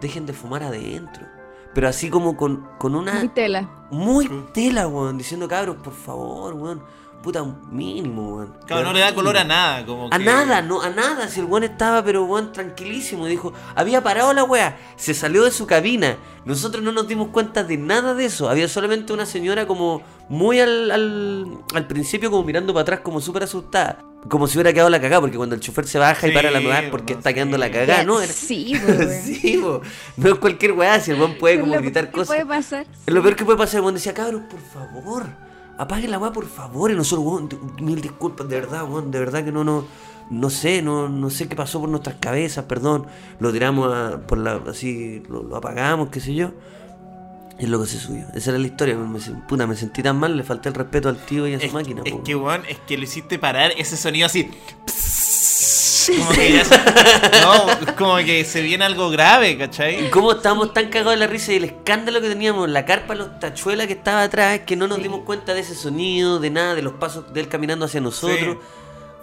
dejen 0.00 0.26
de 0.26 0.32
fumar 0.32 0.62
adentro. 0.62 1.35
Pero 1.76 1.88
así 1.90 2.08
como 2.08 2.38
con, 2.38 2.66
con 2.78 2.94
una... 2.94 3.12
Muy 3.12 3.28
tela. 3.28 3.68
Muy 3.90 4.26
tela, 4.54 4.88
weón. 4.88 5.18
Diciendo, 5.18 5.46
cabros, 5.46 5.76
por 5.76 5.92
favor, 5.92 6.54
weón. 6.54 6.82
Puta, 7.22 7.42
un 7.42 7.56
mínimo, 7.76 8.36
weón. 8.36 8.54
Claro, 8.66 8.84
no 8.84 8.92
le 8.92 9.00
da 9.00 9.12
color 9.14 9.36
a 9.36 9.42
nada. 9.44 9.84
Como 9.84 10.06
A 10.12 10.18
que- 10.18 10.24
nada, 10.24 10.62
no, 10.62 10.80
a 10.80 10.90
nada. 10.90 11.26
Si 11.28 11.40
el 11.40 11.46
weón 11.46 11.64
estaba, 11.64 12.04
pero 12.04 12.24
weón, 12.24 12.52
tranquilísimo. 12.52 13.26
Dijo, 13.26 13.52
había 13.74 14.00
parado 14.02 14.32
la 14.32 14.44
weá. 14.44 14.76
Se 14.96 15.12
salió 15.12 15.42
de 15.44 15.50
su 15.50 15.66
cabina. 15.66 16.16
Nosotros 16.44 16.84
no 16.84 16.92
nos 16.92 17.08
dimos 17.08 17.28
cuenta 17.28 17.64
de 17.64 17.76
nada 17.78 18.14
de 18.14 18.26
eso. 18.26 18.48
Había 18.48 18.68
solamente 18.68 19.12
una 19.12 19.26
señora 19.26 19.66
como 19.66 20.02
muy 20.28 20.60
al, 20.60 20.90
al, 20.92 21.58
al 21.74 21.86
principio, 21.88 22.30
como 22.30 22.44
mirando 22.44 22.72
para 22.72 22.82
atrás, 22.82 23.00
como 23.00 23.20
súper 23.20 23.42
asustada. 23.42 23.98
Como 24.28 24.46
si 24.46 24.56
hubiera 24.58 24.72
quedado 24.72 24.90
la 24.90 25.00
cagada, 25.00 25.20
porque 25.20 25.36
cuando 25.36 25.54
el 25.56 25.60
chofer 25.60 25.86
se 25.86 25.98
baja 25.98 26.26
y 26.28 26.32
para 26.32 26.50
la 26.50 26.58
weá 26.60 26.90
porque 26.90 27.12
no, 27.14 27.18
está 27.18 27.32
quedando 27.32 27.56
sí. 27.56 27.60
la 27.60 27.70
cagada, 27.70 28.04
¿no? 28.04 28.20
Era- 28.20 28.32
Sí, 28.32 28.72
weón. 28.86 29.10
sí, 29.22 29.62
no 30.16 30.28
es 30.28 30.34
cualquier 30.36 30.72
weá, 30.72 30.98
si 31.00 31.10
el 31.12 31.18
weón 31.18 31.36
puede 31.38 31.58
como 31.60 31.74
lo 31.74 31.80
gritar 31.80 32.06
que 32.06 32.12
cosas. 32.12 32.28
puede 32.28 32.46
pasar. 32.46 32.86
Es 33.06 33.12
lo 33.14 33.20
peor 33.22 33.34
que 33.36 33.44
puede 33.44 33.58
pasar, 33.58 33.80
weón. 33.80 33.94
Decía, 33.94 34.14
cabros, 34.14 34.42
por 34.48 34.60
favor, 34.60 35.26
apaguen 35.78 36.10
la 36.10 36.18
weá, 36.18 36.32
por 36.32 36.46
favor. 36.46 36.90
Y 36.90 36.94
nosotros, 36.94 37.26
weón, 37.26 37.48
mil 37.80 38.00
disculpas, 38.00 38.48
de 38.48 38.60
verdad, 38.60 38.84
weón, 38.88 39.10
de 39.10 39.18
verdad 39.18 39.44
que 39.44 39.52
no, 39.52 39.64
no, 39.64 39.84
no 40.30 40.50
sé, 40.50 40.82
no, 40.82 41.08
no 41.08 41.30
sé 41.30 41.48
qué 41.48 41.56
pasó 41.56 41.80
por 41.80 41.88
nuestras 41.88 42.16
cabezas, 42.20 42.64
perdón. 42.64 43.06
Lo 43.40 43.52
tiramos 43.52 43.92
a- 43.94 44.18
por 44.26 44.38
la, 44.38 44.60
así, 44.68 45.22
lo, 45.28 45.42
lo 45.42 45.56
apagamos, 45.56 46.08
qué 46.08 46.20
sé 46.20 46.34
yo. 46.34 46.52
Y 47.58 47.64
es 47.64 47.68
lo 47.70 47.80
que 47.80 47.86
se 47.86 47.98
subió. 47.98 48.26
Esa 48.34 48.50
era 48.50 48.58
la 48.58 48.66
historia. 48.66 48.96
Me, 48.96 49.18
puta, 49.48 49.66
me 49.66 49.76
sentí 49.76 50.02
tan 50.02 50.18
mal, 50.18 50.36
le 50.36 50.42
falté 50.42 50.68
el 50.68 50.74
respeto 50.74 51.08
al 51.08 51.16
tío 51.16 51.46
y 51.48 51.54
a 51.54 51.60
su 51.60 51.66
Es, 51.66 51.72
máquina, 51.72 52.02
es 52.04 52.12
po, 52.12 52.22
que, 52.22 52.36
weón. 52.36 52.62
es 52.68 52.78
que 52.86 52.98
lo 52.98 53.04
hiciste 53.04 53.38
parar 53.38 53.72
ese 53.78 53.96
sonido 53.96 54.26
así. 54.26 54.50
Como 56.06 56.30
que 56.30 56.52
ya 56.52 56.64
se- 56.64 56.76
no, 57.42 57.94
como 57.96 58.16
que 58.18 58.44
se 58.44 58.62
viene 58.62 58.84
algo 58.84 59.10
grave, 59.10 59.56
¿cachai? 59.58 60.06
Y 60.06 60.10
cómo 60.10 60.32
estábamos 60.32 60.72
tan 60.72 60.88
cagados 60.88 61.12
de 61.14 61.16
la 61.18 61.26
risa 61.26 61.52
y 61.52 61.56
el 61.56 61.64
escándalo 61.64 62.20
que 62.20 62.28
teníamos, 62.28 62.68
la 62.68 62.84
carpa, 62.84 63.14
los 63.14 63.38
tachuelas 63.40 63.86
que 63.86 63.94
estaba 63.94 64.22
atrás, 64.22 64.60
que 64.66 64.76
no 64.76 64.86
nos 64.86 65.02
dimos 65.02 65.20
cuenta 65.24 65.54
de 65.54 65.60
ese 65.60 65.74
sonido, 65.74 66.38
de 66.38 66.50
nada, 66.50 66.74
de 66.74 66.82
los 66.82 66.94
pasos 66.94 67.32
de 67.32 67.40
él 67.40 67.48
caminando 67.48 67.86
hacia 67.86 68.00
nosotros. 68.00 68.56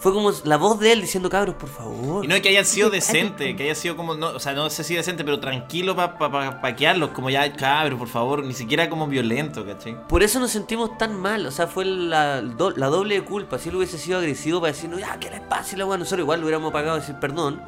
Fue 0.03 0.11
como 0.13 0.31
la 0.43 0.57
voz 0.57 0.79
de 0.81 0.91
él 0.91 0.99
diciendo, 0.99 1.29
cabros, 1.29 1.55
por 1.55 1.69
favor. 1.69 2.25
Y 2.25 2.27
no 2.27 2.35
es 2.35 2.41
que 2.41 2.49
hayan 2.49 2.65
sido 2.65 2.89
Sí, 2.89 2.95
decentes, 2.95 3.55
que 3.55 3.63
haya 3.63 3.73
sido 3.73 3.95
como, 3.95 4.15
no, 4.15 4.31
o 4.31 4.39
sea, 4.39 4.51
no 4.51 4.69
sé 4.69 4.83
si 4.83 4.95
decente, 4.95 5.23
pero 5.23 5.39
tranquilo 5.39 5.95
para 5.95 6.17
pa, 6.17 6.29
pa- 6.29 6.59
paquearlos, 6.59 7.11
como 7.11 7.29
ya, 7.29 7.51
cabrón, 7.53 7.97
por 7.97 8.09
favor, 8.09 8.43
ni 8.43 8.53
siquiera 8.53 8.89
como 8.89 9.07
violento, 9.07 9.65
¿cachai? 9.65 9.97
Por 10.07 10.21
eso 10.21 10.41
nos 10.41 10.51
sentimos 10.51 10.97
tan 10.97 11.17
mal, 11.17 11.45
o 11.45 11.51
sea, 11.51 11.67
fue 11.67 11.85
la, 11.85 12.41
do- 12.41 12.71
la 12.71 12.87
doble 12.87 13.15
de 13.15 13.21
culpa. 13.23 13.57
Si 13.57 13.69
él 13.69 13.77
hubiese 13.77 13.97
sido 13.97 14.17
agresivo 14.19 14.59
para 14.59 14.73
decirnos, 14.73 14.99
ya, 14.99 15.17
que 15.19 15.29
les 15.29 15.39
pase 15.39 15.77
la 15.77 15.85
weá, 15.85 15.97
nosotros 15.97 16.19
igual 16.25 16.41
lo 16.41 16.47
hubiéramos 16.47 16.73
pagado 16.73 16.97
decir 16.97 17.15
perdón, 17.15 17.61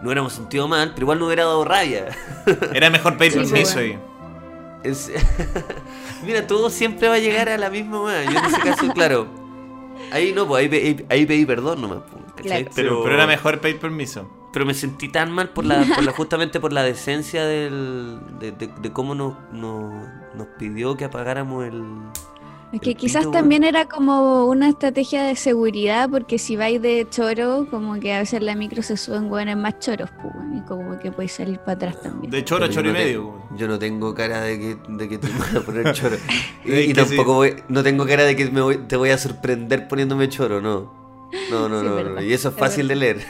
no 0.00 0.06
hubiéramos 0.08 0.32
sentido 0.32 0.68
mal, 0.68 0.92
pero 0.94 1.04
igual 1.06 1.18
no 1.18 1.26
hubiera 1.26 1.42
dado 1.44 1.64
rabia. 1.64 2.06
Era 2.72 2.88
mejor 2.88 3.16
pedir 3.18 3.32
permiso 3.34 3.80
ahí. 3.80 3.98
Mira, 6.24 6.46
todo 6.46 6.70
siempre 6.70 7.08
va 7.08 7.14
a 7.14 7.18
llegar 7.18 7.48
a 7.48 7.58
la 7.58 7.70
misma 7.70 8.00
weá. 8.02 8.24
Yo 8.24 8.38
en 8.38 8.44
ese 8.44 8.60
caso, 8.60 8.88
claro. 8.92 9.43
Ahí 10.12 10.32
no, 10.32 10.46
pues 10.46 10.62
ahí, 10.62 10.68
pe- 10.68 10.82
ahí- 10.86 11.06
ahí 11.10 11.26
pedí 11.26 11.46
perdón 11.46 11.80
nomás, 11.82 11.98
pues. 12.10 12.22
Claro. 12.36 12.68
Pero, 12.74 13.02
pero 13.02 13.14
era 13.14 13.26
mejor 13.26 13.60
pedir 13.60 13.78
permiso. 13.78 14.28
Pero 14.52 14.66
me 14.66 14.74
sentí 14.74 15.08
tan 15.08 15.32
mal 15.32 15.48
por 15.50 15.64
la, 15.64 15.84
por 15.84 16.04
la- 16.04 16.12
justamente 16.16 16.60
por 16.60 16.72
la 16.72 16.82
decencia 16.82 17.44
del, 17.44 18.18
de, 18.38 18.52
de- 18.52 18.68
de 18.80 18.92
cómo 18.92 19.14
nos, 19.14 19.34
nos, 19.52 19.92
nos 20.34 20.46
pidió 20.58 20.96
que 20.96 21.04
apagáramos 21.04 21.64
el. 21.64 21.82
Es 22.72 22.80
que 22.80 22.96
quizás 22.96 23.20
pito, 23.26 23.30
también 23.30 23.62
era 23.62 23.86
como 23.86 24.46
una 24.46 24.68
estrategia 24.68 25.22
de 25.22 25.36
seguridad, 25.36 26.08
porque 26.10 26.38
si 26.38 26.56
vais 26.56 26.82
de 26.82 27.06
choro, 27.08 27.68
como 27.70 28.00
que 28.00 28.12
a 28.12 28.18
veces 28.18 28.42
la 28.42 28.56
micro 28.56 28.82
se 28.82 28.96
suben 28.96 29.30
hueones 29.30 29.56
más 29.56 29.78
choros, 29.78 30.10
pues, 30.20 30.34
y 30.56 30.60
como 30.66 30.98
que 30.98 31.12
podéis 31.12 31.32
salir 31.32 31.58
para 31.60 31.72
atrás 31.72 32.02
también. 32.02 32.32
De 32.32 32.44
choro 32.44 32.64
a 32.64 32.68
choro 32.68 32.88
y 32.90 32.92
no 32.92 32.98
medio. 32.98 33.34
Yo 33.56 33.68
no 33.68 33.78
tengo 33.78 34.12
cara 34.14 34.40
de 34.40 34.58
que, 34.58 34.76
de 34.88 35.08
que 35.08 35.18
te 35.18 35.28
voy 35.28 35.56
a 35.56 35.60
poner 35.60 35.92
choro. 35.94 36.16
Y, 36.64 36.92
tampoco 36.94 37.44
sí. 37.44 37.52
voy- 37.52 37.62
no 37.68 37.82
tengo 37.84 38.06
cara 38.06 38.24
de 38.24 38.34
que 38.34 38.50
me 38.50 38.60
voy- 38.60 38.78
te 38.88 38.96
voy 38.96 39.10
a 39.10 39.18
sorprender 39.18 39.86
poniéndome 39.86 40.28
choro, 40.28 40.60
no. 40.60 41.04
No, 41.50 41.68
no, 41.68 41.80
Sí, 41.80 41.86
no, 41.86 42.02
no. 42.02 42.22
Y 42.22 42.32
eso 42.32 42.48
es 42.48 42.54
fácil 42.56 42.86
de 42.88 42.94
leer. 42.96 43.26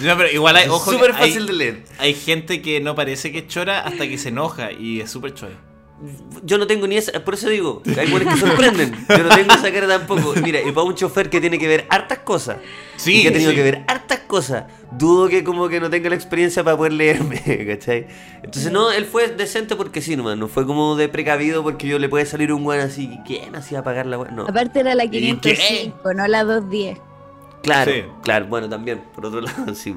No, 0.00 0.16
pero 0.16 0.30
igual 0.30 0.56
hay, 0.56 0.68
ojo, 0.68 0.92
Súper 0.92 1.12
hay- 1.12 1.28
fácil 1.30 1.46
de 1.46 1.52
leer. 1.52 1.84
Hay 1.98 2.14
gente 2.14 2.60
que 2.62 2.80
no 2.80 2.94
parece 2.94 3.32
que 3.32 3.38
es 3.40 3.48
chora 3.48 3.80
hasta 3.80 4.06
que 4.08 4.16
se 4.18 4.30
enoja 4.30 4.72
y 4.72 5.00
es 5.00 5.10
súper 5.10 5.34
chora. 5.34 5.54
Yo 6.42 6.58
no 6.58 6.66
tengo 6.66 6.86
ni 6.86 6.96
esa, 6.96 7.24
por 7.24 7.34
eso 7.34 7.48
digo, 7.48 7.82
hay 7.98 8.10
buenos 8.10 8.34
que 8.34 8.40
sorprenden. 8.40 8.94
Yo 9.08 9.18
no 9.22 9.34
tengo 9.34 9.54
esa 9.54 9.72
cara 9.72 9.88
tampoco. 9.88 10.34
Mira, 10.42 10.60
y 10.60 10.70
para 10.72 10.82
un 10.86 10.94
chofer 10.94 11.30
que 11.30 11.40
tiene 11.40 11.58
que 11.58 11.66
ver 11.66 11.86
hartas 11.88 12.18
cosas, 12.18 12.58
Sí, 12.96 13.20
y 13.20 13.22
que 13.22 13.28
ha 13.28 13.32
tenido 13.32 13.50
sí. 13.50 13.56
que 13.56 13.62
ver 13.62 13.84
hartas 13.88 14.20
cosas, 14.20 14.64
dudo 14.92 15.28
que 15.28 15.42
como 15.44 15.68
que 15.68 15.80
no 15.80 15.88
tenga 15.88 16.10
la 16.10 16.14
experiencia 16.16 16.62
para 16.62 16.76
poder 16.76 16.92
leerme, 16.92 17.40
¿cachai? 17.68 18.06
Entonces 18.42 18.70
no, 18.70 18.90
él 18.92 19.06
fue 19.06 19.28
decente 19.28 19.76
porque 19.76 20.02
sí, 20.02 20.14
nomás, 20.16 20.36
no 20.36 20.48
fue 20.48 20.66
como 20.66 20.94
de 20.96 21.08
precavido 21.08 21.62
porque 21.62 21.86
yo 21.86 21.98
le 21.98 22.08
puede 22.08 22.26
salir 22.26 22.52
un 22.52 22.64
weón 22.66 22.82
así, 22.82 23.18
¿quién 23.26 23.56
hacía 23.56 23.82
pagar 23.82 24.04
la? 24.06 24.18
No. 24.18 24.42
Aparte 24.46 24.80
era 24.80 24.94
la 24.94 25.04
¿Y 25.04 25.10
505, 25.10 26.12
no 26.14 26.26
la 26.26 26.44
210. 26.44 26.98
Claro, 27.62 27.90
Sí. 27.92 28.02
claro, 28.22 28.46
bueno, 28.46 28.68
también, 28.68 29.00
por 29.14 29.24
otro 29.26 29.40
lado, 29.40 29.74
sí. 29.74 29.94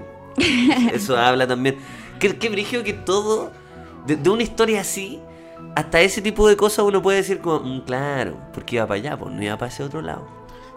Eso 0.93 1.17
habla 1.17 1.45
también. 1.47 1.77
Qué, 2.19 2.37
qué 2.37 2.47
brillo 2.49 2.83
que 2.83 2.93
todo, 2.93 3.51
de, 4.05 4.15
de 4.15 4.29
una 4.29 4.43
historia 4.43 4.81
así, 4.81 5.19
hasta 5.77 6.01
ese 6.01 6.21
tipo 6.21 6.47
de 6.47 6.57
cosas 6.57 6.79
uno 6.85 7.01
puede 7.01 7.17
decir 7.17 7.39
como, 7.39 7.59
"Mm, 7.61 7.81
claro, 7.81 8.37
porque 8.53 8.75
iba 8.77 8.87
para 8.87 8.99
allá, 8.99 9.17
pues 9.17 9.33
no 9.33 9.41
iba 9.43 9.57
para 9.57 9.71
ese 9.71 9.83
otro 9.83 10.01
lado. 10.01 10.27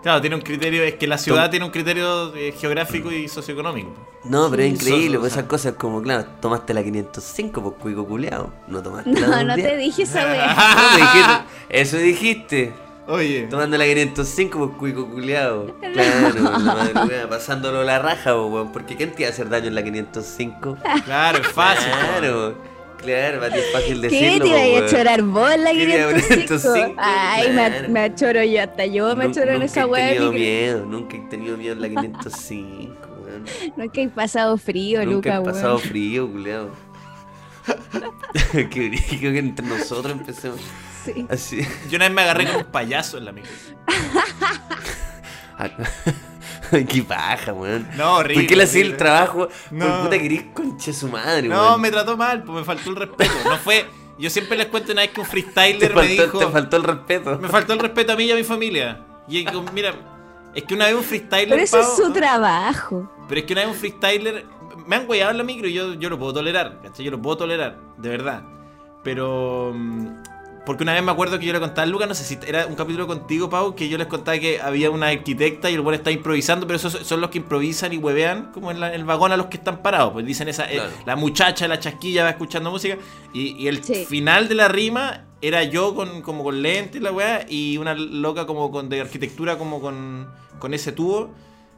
Claro, 0.03 0.21
tiene 0.23 0.37
un 0.37 0.43
criterio, 0.43 0.83
es 0.83 0.95
que 0.95 1.07
la 1.07 1.19
ciudad 1.19 1.43
Tom- 1.45 1.51
tiene 1.51 1.67
un 1.67 1.71
criterio 1.73 2.35
eh, 2.35 2.55
geográfico 2.59 3.13
y 3.13 3.29
socioeconómico. 3.29 3.91
No, 4.25 4.49
pero 4.51 4.63
es 4.63 4.73
increíble, 4.73 5.17
So- 5.17 5.21
pues 5.21 5.33
esas 5.33 5.45
cosas 5.45 5.75
como, 5.75 6.01
claro, 6.03 6.25
tomaste 6.41 6.73
la 6.73 6.83
505, 6.83 7.63
pues 7.63 7.75
cuico 7.81 8.07
culeado. 8.07 8.51
No 8.67 8.83
tomaste 8.83 9.11
la 9.13 9.21
No, 9.27 9.37
dos 9.37 9.45
no 9.45 9.55
te 9.57 9.77
dije 9.77 10.03
esa 10.05 10.25
wea. 10.25 10.55
No, 10.57 10.97
dijiste- 10.97 11.45
eso 11.69 11.97
dijiste. 11.99 12.73
Oye, 13.09 13.49
Tomando 13.51 13.77
la 13.77 13.85
505, 13.87 14.59
pues 14.59 14.71
cuico 14.79 15.07
culeado. 15.11 15.75
Claro, 15.93 16.39
la 16.45 16.75
madrugada, 16.75 17.29
pasándolo 17.29 17.83
la 17.85 17.99
raja, 17.99 18.35
pues, 18.37 18.53
weón. 18.53 18.73
Porque 18.73 18.97
¿quién 18.97 19.13
te 19.13 19.23
iba 19.23 19.29
a 19.31 19.33
hacer 19.33 19.49
daño 19.51 19.67
en 19.67 19.75
la 19.75 19.83
505? 19.83 20.79
claro, 21.05 21.39
es 21.39 21.47
fácil. 21.49 21.91
Claro, 21.93 22.55
claro, 23.03 23.41
para 23.41 23.53
ti 23.55 23.59
es 23.61 23.73
fácil 23.73 24.01
¿Qué 24.01 24.09
decirlo. 24.09 24.45
te 24.45 24.71
iba 24.73 24.87
a 24.87 24.89
chorar 24.89 25.23
vos 25.23 25.57
la 25.59 25.71
Quería 25.73 26.09
505? 26.09 26.35
505, 26.47 26.95
Ay, 26.99 27.49
me, 27.49 27.55
claro. 27.55 27.89
me 27.89 28.01
achoro 28.01 28.45
yo, 28.45 28.63
hasta 28.63 28.87
yo 28.87 29.17
me 29.17 29.25
Nun- 29.25 29.31
achoro 29.31 29.47
en 29.49 29.53
nunca 29.55 29.65
esa 29.67 29.81
he 29.83 29.85
wea. 29.87 30.07
tenido 30.09 30.33
ni 30.33 30.39
que- 30.39 30.45
miedo, 30.45 30.87
nunca 30.87 31.17
he 31.17 31.21
tenido 31.21 31.57
miedo 31.57 31.73
en 31.75 31.81
la 31.83 31.89
505, 31.89 33.09
weón. 33.25 33.45
Nunca 33.77 34.01
he 34.01 34.09
pasado 34.09 34.57
frío, 34.59 35.01
Nunca 35.05 35.15
Luca, 35.15 35.37
he 35.37 35.45
pasado 35.53 35.77
weón. 35.77 35.89
frío, 35.89 36.31
culeado. 36.31 36.71
Qué 38.53 38.89
brillo 38.89 39.33
que 39.33 39.39
entre 39.39 39.67
nosotros 39.67 40.13
empecemos 40.13 40.61
Sí. 41.05 41.27
así. 41.31 41.61
Yo 41.89 41.97
una 41.97 42.07
vez 42.07 42.15
me 42.15 42.23
agarré 42.23 42.47
con 42.51 42.57
un 42.57 42.65
payaso 42.65 43.17
en 43.19 43.25
la 43.25 43.33
micro. 43.33 43.51
Qué 46.89 47.03
paja, 47.03 47.53
weón. 47.53 47.89
No, 47.97 48.17
horrible. 48.17 48.43
¿Por 48.43 48.49
qué 48.49 48.57
le 48.57 48.63
hacía 48.65 48.83
el 48.83 48.97
trabajo? 48.97 49.49
No. 49.71 49.87
Por 49.87 50.01
puta 50.05 50.19
querís 50.19 50.45
conche 50.55 50.93
su 50.93 51.09
madre, 51.09 51.49
No, 51.49 51.61
weón. 51.71 51.81
me 51.81 51.91
trató 51.91 52.17
mal, 52.17 52.43
pues 52.43 52.59
me 52.59 52.65
faltó 52.65 52.91
el 52.91 52.97
respeto. 52.97 53.33
No 53.45 53.57
fue. 53.57 53.87
Yo 54.19 54.29
siempre 54.29 54.59
les 54.59 54.67
cuento 54.67 54.93
una 54.93 55.01
vez 55.03 55.11
que 55.13 55.21
un 55.21 55.27
te, 55.27 55.31
freestyler 55.33 55.95
me 55.95 55.95
faltó, 55.95 56.23
dijo. 56.23 56.39
te 56.39 56.47
faltó 56.49 56.77
el 56.77 56.83
respeto. 56.85 57.39
Me 57.39 57.49
faltó 57.49 57.73
el 57.73 57.79
respeto 57.79 58.13
a 58.13 58.17
mí 58.17 58.25
y 58.25 58.33
a 58.33 58.37
mi 58.37 58.45
familia. 58.45 59.01
Y 59.27 59.47
mira, 59.73 59.95
es 60.55 60.63
que 60.65 60.75
una 60.75 60.87
vez 60.87 60.95
un 60.95 61.05
freestyler. 61.05 61.49
Pero 61.49 61.63
eso 61.63 61.81
es 61.81 61.97
su 61.97 62.13
trabajo. 62.13 63.11
Pero 63.29 63.41
es 63.41 63.47
que 63.47 63.53
una 63.55 63.63
vez 63.63 63.71
un 63.71 63.77
freestyler. 63.77 64.45
Me 64.87 64.97
han 64.97 65.07
guayado 65.07 65.31
en 65.31 65.39
la 65.39 65.45
micro 65.45 65.69
y 65.69 65.73
yo, 65.73 65.95
yo 65.95 66.09
lo 66.11 66.19
puedo 66.19 66.35
tolerar, 66.35 66.81
¿cachai? 66.83 67.05
Yo 67.05 67.11
lo 67.13 67.21
puedo 67.23 67.37
tolerar, 67.39 67.79
de 67.97 68.09
verdad. 68.09 68.43
Pero. 69.05 69.75
Porque 70.67 70.83
una 70.83 70.93
vez 70.93 71.03
me 71.03 71.11
acuerdo 71.11 71.39
que 71.39 71.47
yo 71.47 71.53
le 71.55 71.59
contaba 71.61 71.83
a 71.83 71.87
Lucas, 71.87 72.07
no 72.07 72.15
sé 72.15 72.23
si 72.25 72.39
era 72.47 72.67
un 72.67 72.75
capítulo 72.75 73.07
contigo, 73.07 73.49
Pau, 73.49 73.75
que 73.75 73.89
yo 73.89 73.97
les 73.97 74.07
contaba 74.07 74.39
que 74.39 74.61
había 74.61 74.91
una 74.91 75.09
arquitecta 75.09 75.71
y 75.71 75.75
el 75.75 75.81
bueno 75.81 75.97
está 75.97 76.11
improvisando, 76.11 76.67
pero 76.67 76.77
esos 76.77 76.93
son 77.07 77.21
los 77.23 77.31
que 77.31 77.39
improvisan 77.39 77.93
y 77.95 77.97
huevean 77.97 78.53
como 78.53 78.71
en 78.71 78.79
la- 78.79 78.95
el 78.95 79.05
vagón 79.05 79.33
a 79.33 79.37
los 79.39 79.47
que 79.47 79.57
están 79.57 79.79
parados. 79.83 80.13
Pues 80.13 80.27
dicen 80.27 80.49
esa. 80.49 80.71
eh, 80.71 80.83
la 81.07 81.17
muchacha, 81.17 81.67
la 81.67 81.79
chasquilla 81.81 82.25
va 82.25 82.31
escuchando 82.31 82.71
música. 82.71 82.99
Y, 83.33 83.57
y 83.57 83.69
el 83.69 83.83
Sí. 83.83 84.05
final 84.05 84.49
de 84.49 84.55
la 84.55 84.69
rima 84.69 85.25
era 85.41 85.65
yo 85.65 85.95
con, 85.95 86.21
como 86.21 86.45
con 86.45 86.61
lentes, 86.61 87.01
la 87.01 87.11
weá, 87.11 87.47
y 87.49 87.79
una 87.79 87.95
loca 87.95 88.45
como 88.47 88.71
con 88.71 88.91
de 88.91 89.01
arquitectura 89.01 89.57
como 89.57 89.81
con, 89.81 90.29
con 90.59 90.75
ese 90.75 90.93
tubo. 90.93 91.31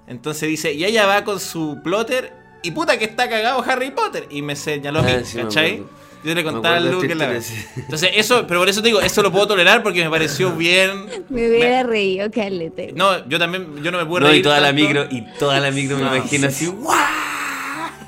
Entonces 0.09 0.49
dice, 0.49 0.73
y 0.75 0.85
ella 0.85 1.07
va 1.07 1.23
con 1.23 1.39
su 1.39 1.79
plotter, 1.85 2.33
y 2.65 2.73
puta 2.73 2.99
que 2.99 3.05
está 3.05 3.29
cagado 3.29 3.63
Harry 3.63 3.93
Potter. 3.93 4.27
Y 4.31 4.43
me 4.43 4.57
señaló 4.57 4.99
a 4.99 5.03
mí, 5.03 5.13
Ah, 5.15 5.25
sí, 5.25 5.37
me 5.39 5.45
¿cachai? 5.45 5.85
Yo 6.25 6.35
le 6.35 6.35
Me 6.37 6.45
contaba 6.45 6.77
al 6.77 6.89
acuerdo 6.89 7.03
Luke 7.03 7.13
esta 7.13 7.27
la. 7.27 7.83
Entonces, 7.83 8.11
eso, 8.15 8.47
pero 8.47 8.61
por 8.61 8.69
eso 8.69 8.81
te 8.81 8.89
digo, 8.89 9.01
eso 9.01 9.23
lo 9.23 9.33
puedo 9.33 9.49
tolerar 9.49 9.83
porque 9.83 10.05
me 10.05 10.11
pareció 10.11 10.53
bien. 10.57 11.07
Me 11.29 11.49
hubiera 11.49 11.83
reído, 11.83 12.31
calete. 12.31 12.93
No, 12.95 13.27
yo 13.29 13.39
también, 13.39 13.83
yo 13.83 13.91
no 13.91 13.99
me 13.99 14.07
puedo 14.07 14.21
No, 14.21 14.29
y 14.29 14.31
reír 14.33 14.43
toda 14.45 14.61
la 14.61 14.73
micro, 14.73 15.07
y 15.11 15.23
toda 15.39 15.59
la 15.61 15.71
micro 15.71 15.97
me 15.97 16.05
No. 16.05 16.17
imagino 16.17 16.47
así, 16.49 16.67
¡guau! 16.67 16.97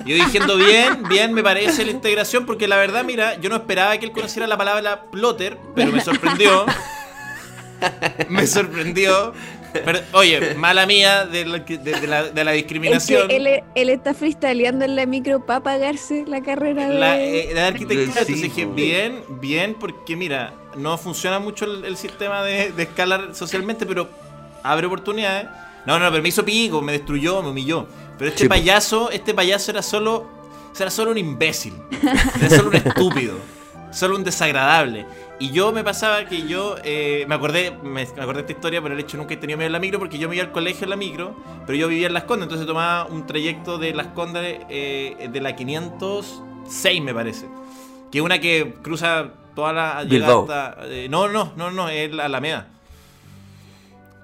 Yo 0.07 0.14
diciendo 0.16 0.57
bien, 0.59 1.03
bien 1.09 1.33
me 1.33 1.42
parece 1.42 1.85
la 1.85 1.90
integración, 1.90 2.44
porque 2.44 2.68
la 2.68 2.77
verdad, 2.77 3.05
mira, 3.05 3.40
yo 3.40 3.48
no 3.48 3.57
esperaba 3.57 3.96
que 3.96 4.05
él 4.05 4.12
conociera 4.12 4.46
la 4.46 4.59
palabra 4.59 5.05
plotter, 5.11 5.57
pero 5.74 5.90
me 5.92 6.00
sorprendió. 6.03 6.66
me 8.29 8.46
sorprendió. 8.46 9.33
Pero, 9.85 10.01
oye, 10.13 10.55
mala 10.55 10.87
mía 10.87 11.27
de 11.27 11.45
la, 11.45 11.59
de, 11.59 11.79
de 11.79 12.07
la, 12.07 12.25
de 12.25 12.45
la 12.45 12.53
Es 12.53 12.59
discriminación. 12.63 13.29
que 13.29 13.37
él, 13.37 13.63
él 13.75 13.89
está 13.91 14.15
freestyleando 14.15 14.85
en 14.85 14.97
la 14.97 15.07
micro 15.07 15.45
para 15.45 15.61
pagarse 15.63 16.25
la 16.27 16.43
carrera 16.43 16.89
de... 16.89 16.99
La, 16.99 17.21
eh, 17.21 17.53
de 17.53 17.61
arquitectura, 17.61 18.21
entonces 18.21 18.43
dije, 18.43 18.67
po. 18.67 18.75
bien, 18.75 19.23
bien, 19.41 19.75
porque 19.75 20.17
mira, 20.17 20.55
no 20.77 20.97
funciona 20.99 21.39
mucho 21.39 21.65
el, 21.65 21.85
el 21.85 21.97
sistema 21.97 22.43
de, 22.43 22.73
de 22.73 22.83
escalar 22.85 23.35
socialmente, 23.35 23.85
pero 23.87 24.09
abre 24.63 24.87
oportunidades. 24.87 25.49
No, 25.87 25.99
no, 25.99 26.11
pero 26.11 26.23
me 26.23 26.29
hizo 26.31 26.45
pico, 26.45 26.81
me 26.81 26.93
destruyó, 26.93 27.43
me 27.43 27.51
humilló. 27.51 27.87
Pero 28.17 28.31
este 28.31 28.45
Sí, 28.45 28.49
payaso, 28.49 29.11
este 29.11 29.35
payaso 29.35 29.71
era 29.73 29.83
solo, 29.83 30.27
era 30.79 30.91
solo 30.91 31.11
un 31.11 31.19
imbécil, 31.19 31.75
era 32.41 32.49
solo 32.49 32.69
un 32.71 32.77
estúpido, 32.77 33.35
solo 33.94 34.16
un 34.16 34.24
desagradable. 34.24 35.07
Y 35.40 35.50
yo 35.50 35.72
me 35.72 35.83
pasaba 35.83 36.26
que 36.26 36.46
yo 36.46 36.76
eh, 36.85 37.24
me 37.28 37.35
acordé, 37.35 37.72
me, 37.83 38.07
me 38.16 38.22
acordé 38.22 38.40
esta 38.40 38.52
historia 38.52 38.80
por 38.83 38.92
el 38.92 39.00
hecho 39.00 39.16
nunca 39.16 39.35
he 39.35 39.37
tenido 39.37 39.57
miedo 39.57 39.66
en 39.66 39.72
la 39.72 39.78
micro, 39.80 39.98
porque 39.98 40.18
yo 40.18 40.28
me 40.28 40.37
iba 40.37 40.44
al 40.44 40.52
colegio 40.52 40.85
en 40.85 40.90
la 40.90 40.96
micro, 40.96 41.35
pero 41.66 41.76
yo 41.76 41.88
vivía 41.88 42.07
en 42.07 42.14
Las 42.14 42.24
Condes, 42.24 42.44
entonces 42.44 42.66
tomaba 42.66 43.07
un 43.07 43.26
trayecto 43.26 43.78
de 43.78 43.94
Las 43.94 44.09
Condes 44.09 44.61
eh, 44.68 45.28
de 45.33 45.40
la 45.40 45.57
506 45.57 47.02
me 47.02 47.14
parece. 47.14 47.46
Que 48.12 48.18
es 48.18 48.24
una 48.24 48.38
que 48.40 48.74
cruza 48.83 49.28
toda 49.57 49.72
la 49.72 50.04
llega 50.04 50.26
Bilbao. 50.26 50.42
hasta- 50.42 50.76
eh, 50.87 51.09
no, 51.11 51.28
no, 51.28 51.52
no, 51.57 51.70
no, 51.70 51.88
es 51.88 52.12
la 52.12 52.26
Alameda. 52.26 52.68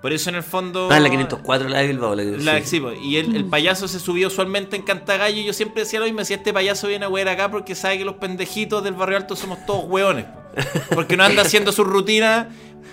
Por 0.02 0.12
eso 0.14 0.30
en 0.30 0.36
el 0.36 0.42
fondo. 0.42 0.88
Ah, 0.90 0.98
la 0.98 1.10
504, 1.10 1.68
la 1.68 1.78
de 1.80 1.88
Bilbao. 1.88 2.14
La, 2.14 2.22
que- 2.22 2.38
La- 2.38 2.58
sí. 2.60 2.78
sí, 2.78 2.82
y 3.02 3.16
el, 3.18 3.36
el 3.36 3.44
payaso 3.44 3.86
se 3.86 4.00
subió 4.00 4.28
usualmente 4.28 4.74
en 4.76 4.82
Cantagallo 4.82 5.38
y 5.40 5.44
yo 5.44 5.52
siempre 5.52 5.82
decía 5.82 5.98
lo 6.00 6.06
mismo, 6.06 6.20
decía 6.20 6.36
este 6.36 6.52
payaso 6.54 6.88
viene 6.88 7.04
a 7.04 7.08
huear 7.10 7.28
acá 7.28 7.50
porque 7.50 7.74
sabe 7.74 7.98
que 7.98 8.04
los 8.06 8.14
pendejitos 8.16 8.82
del 8.82 8.94
barrio 8.94 9.18
alto 9.18 9.36
somos 9.36 9.64
todos 9.66 9.84
hueones. 9.86 10.24
po. 10.24 10.94
Porque 10.94 11.16
no 11.18 11.24
anda 11.24 11.42
haciendo 11.42 11.70
su 11.70 11.84
rutina 11.84 12.48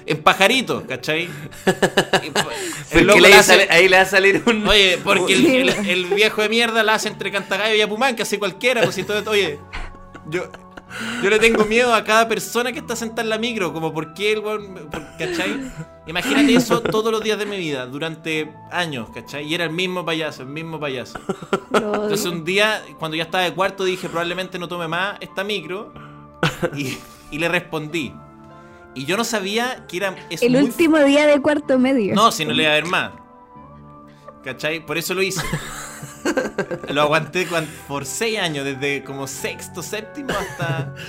en 0.05 0.21
pajaritos, 0.21 0.83
¿cachai? 0.87 1.29
El 2.91 3.07
le 3.07 3.33
hace- 3.33 3.67
ahí 3.69 3.87
le 3.87 3.97
va 3.97 4.03
a 4.03 4.05
salir 4.05 4.43
un. 4.45 4.67
Oye, 4.67 4.99
porque 5.03 5.33
el, 5.33 5.39
Sí. 5.39 5.57
el- 5.57 5.89
el 5.89 6.05
viejo 6.05 6.41
de 6.41 6.49
mierda 6.49 6.83
la 6.83 6.95
hace 6.95 7.07
entre 7.09 7.31
Cantagallo 7.31 7.75
y 7.75 7.81
Apumán, 7.81 8.15
que 8.15 8.23
hace 8.23 8.39
cualquiera, 8.39 8.81
pues 8.83 8.95
si 8.95 9.03
todo, 9.03 9.29
oye, 9.31 9.59
yo, 10.29 10.49
yo 11.23 11.29
le 11.29 11.39
tengo 11.39 11.65
miedo 11.65 11.93
a 11.93 12.03
cada 12.03 12.27
persona 12.27 12.71
que 12.71 12.79
está 12.79 12.95
sentada 12.95 13.23
en 13.23 13.29
la 13.29 13.37
micro, 13.37 13.73
como 13.73 13.93
por 13.93 14.13
qué 14.13 14.33
el 14.33 14.39
weón, 14.39 14.89
¿cachai? 15.17 15.71
Imagínate 16.07 16.55
eso 16.55 16.81
todos 16.81 17.11
los 17.11 17.21
días 17.23 17.37
de 17.37 17.45
mi 17.45 17.57
vida, 17.57 17.85
durante 17.85 18.53
años, 18.71 19.09
¿cachai? 19.13 19.45
Y 19.45 19.53
era 19.53 19.65
el 19.65 19.71
mismo 19.71 20.05
payaso, 20.05 20.43
el 20.43 20.49
mismo 20.49 20.79
payaso. 20.79 21.19
Entonces 21.73 22.25
un 22.25 22.45
día, 22.45 22.81
cuando 22.99 23.17
ya 23.17 23.23
estaba 23.23 23.43
de 23.43 23.53
cuarto, 23.53 23.83
dije, 23.83 24.07
probablemente 24.07 24.57
no 24.57 24.67
tome 24.67 24.87
más 24.87 25.17
esta 25.19 25.43
micro, 25.43 25.93
y, 26.75 26.97
y 27.31 27.39
le 27.39 27.49
respondí. 27.49 28.13
Y 28.95 29.05
yo 29.05 29.15
no 29.17 29.23
sabía 29.23 29.85
que 29.87 29.97
era... 29.97 30.15
es 30.29 30.41
el 30.41 30.53
muy 30.53 30.63
último 30.63 30.97
día 30.99 31.27
de 31.27 31.39
cuarto 31.41 31.77
medio. 31.77 32.15
no, 32.15 32.31
si 32.31 32.45
no 32.45 32.53
le 32.53 32.63
iba 32.63 32.71
a 32.71 32.75
ver 32.75 32.85
más. 32.85 33.11
¿Cachai? 34.43 34.85
Por 34.85 34.97
eso 34.97 35.13
lo 35.13 35.21
hice. 35.21 35.41
Lo 36.93 37.01
aguanté 37.01 37.47
por 37.87 38.05
seis 38.05 38.39
años, 38.39 38.65
desde 38.65 39.03
como 39.03 39.27
sexto, 39.27 39.81
séptimo 39.81 40.29
hasta. 40.31 40.93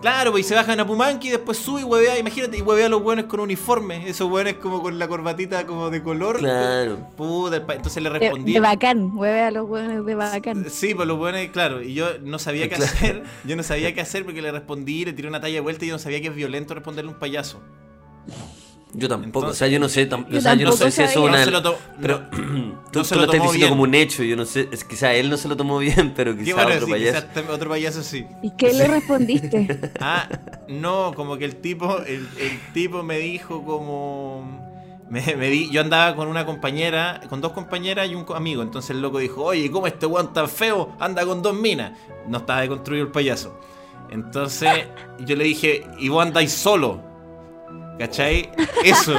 Claro, 0.00 0.30
pues 0.30 0.46
y 0.46 0.48
se 0.48 0.54
baja 0.54 0.72
en 0.72 0.80
Apumanqui 0.80 1.28
y 1.28 1.30
después 1.32 1.58
sube 1.58 1.82
y 1.82 1.84
huevea, 1.84 2.18
imagínate, 2.18 2.56
y 2.56 2.62
huevea 2.62 2.86
a 2.86 2.88
los 2.88 3.02
buenos 3.02 3.26
con 3.26 3.38
uniforme, 3.38 4.08
esos 4.08 4.30
buenos 4.30 4.54
como 4.54 4.80
con 4.80 4.98
la 4.98 5.06
corbatita 5.06 5.66
como 5.66 5.90
de 5.90 6.02
color. 6.02 6.38
Claro. 6.38 7.06
Puta, 7.18 7.56
entonces 7.56 8.02
le 8.02 8.08
de, 8.08 8.18
respondí. 8.18 8.54
de 8.54 8.60
bacán. 8.60 9.10
Hueve 9.14 9.42
a 9.42 9.50
los 9.50 9.68
hueones 9.68 10.02
de 10.06 10.14
bacán. 10.14 10.64
Sí, 10.70 10.94
pues 10.94 11.06
los 11.06 11.18
buenos, 11.18 11.42
claro, 11.52 11.82
y 11.82 11.92
yo 11.92 12.18
no 12.22 12.38
sabía 12.38 12.70
qué 12.70 12.76
Claro. 12.76 12.84
hacer, 12.90 13.24
yo 13.44 13.56
no 13.56 13.62
sabía 13.62 13.92
qué 13.94 14.00
hacer 14.00 14.24
porque 14.24 14.40
le 14.40 14.50
respondí, 14.50 15.04
le 15.04 15.12
tiré 15.12 15.28
una 15.28 15.38
talla 15.38 15.56
de 15.56 15.60
vuelta 15.60 15.84
y 15.84 15.88
yo 15.88 15.94
no 15.94 15.98
sabía 15.98 16.22
que 16.22 16.28
es 16.28 16.34
violento 16.34 16.72
responderle 16.72 17.10
a 17.10 17.12
un 17.12 17.18
payaso. 17.20 17.60
Yo 18.92 19.08
tampoco, 19.08 19.26
Entonces- 19.46 19.56
o 19.56 19.58
sea, 19.58 19.68
yo 19.68 19.78
no 19.78 19.88
sé, 19.88 20.08
tam- 20.10 20.26
Yo 20.28 20.38
o 20.38 20.40
sea, 20.40 20.54
yo 20.54 20.66
no 20.66 20.72
sé 20.72 20.90
si 20.90 21.02
eso 21.02 21.10
es 21.10 21.16
una... 21.16 21.46
No 21.46 21.74
pero 22.00 22.18
no- 22.32 22.80
tú, 22.90 22.98
no 22.98 23.04
se 23.04 23.14
tú 23.14 23.20
lo 23.20 23.26
lo 23.26 23.32
estás 23.32 23.42
diciendo 23.42 23.50
bien. 23.52 23.68
como 23.68 23.82
un 23.84 23.94
hecho, 23.94 24.22
yo 24.24 24.34
no 24.36 24.44
sé, 24.44 24.68
es, 24.72 24.82
quizá 24.82 25.14
él 25.14 25.30
no 25.30 25.36
se 25.36 25.46
lo 25.46 25.56
tomó 25.56 25.78
bien, 25.78 26.12
pero 26.16 26.36
quizá 26.36 26.54
bueno, 26.54 26.70
otro 26.74 26.86
sí, 26.86 26.92
payaso. 26.92 27.20
quizás 27.28 27.34
tam- 27.46 27.50
otro 27.50 27.70
payaso 27.70 28.02
sí. 28.02 28.26
¿Y 28.42 28.50
qué 28.56 28.72
le 28.72 28.88
respondiste? 28.88 29.90
Ah, 30.00 30.28
no, 30.68 31.12
como 31.14 31.36
que 31.38 31.44
el 31.44 31.56
tipo, 31.56 31.98
el, 31.98 32.28
el 32.38 32.60
tipo 32.74 33.02
me 33.04 33.18
dijo 33.18 33.62
como... 33.64 34.68
Me, 35.08 35.20
me 35.34 35.48
di, 35.50 35.68
yo 35.70 35.80
andaba 35.80 36.14
con 36.14 36.28
una 36.28 36.46
compañera, 36.46 37.20
con 37.28 37.40
dos 37.40 37.50
compañeras 37.52 38.08
y 38.08 38.14
un 38.14 38.24
amigo. 38.34 38.62
Entonces 38.62 38.90
el 38.92 39.02
loco 39.02 39.18
dijo, 39.18 39.42
oye, 39.44 39.68
¿cómo 39.68 39.88
este 39.88 40.06
weón 40.06 40.32
tan 40.32 40.48
feo 40.48 40.94
anda 41.00 41.26
con 41.26 41.42
dos 41.42 41.52
minas? 41.54 41.92
No 42.28 42.38
estaba 42.38 42.60
deconstruido 42.60 43.06
el 43.06 43.10
payaso. 43.10 43.58
Entonces 44.10 44.70
yo 45.20 45.34
le 45.36 45.44
dije, 45.44 45.84
y 45.98 46.08
vos 46.08 46.24
andáis 46.24 46.52
solo. 46.52 47.02
¿Cachai? 48.00 48.48
Eso, 48.82 49.14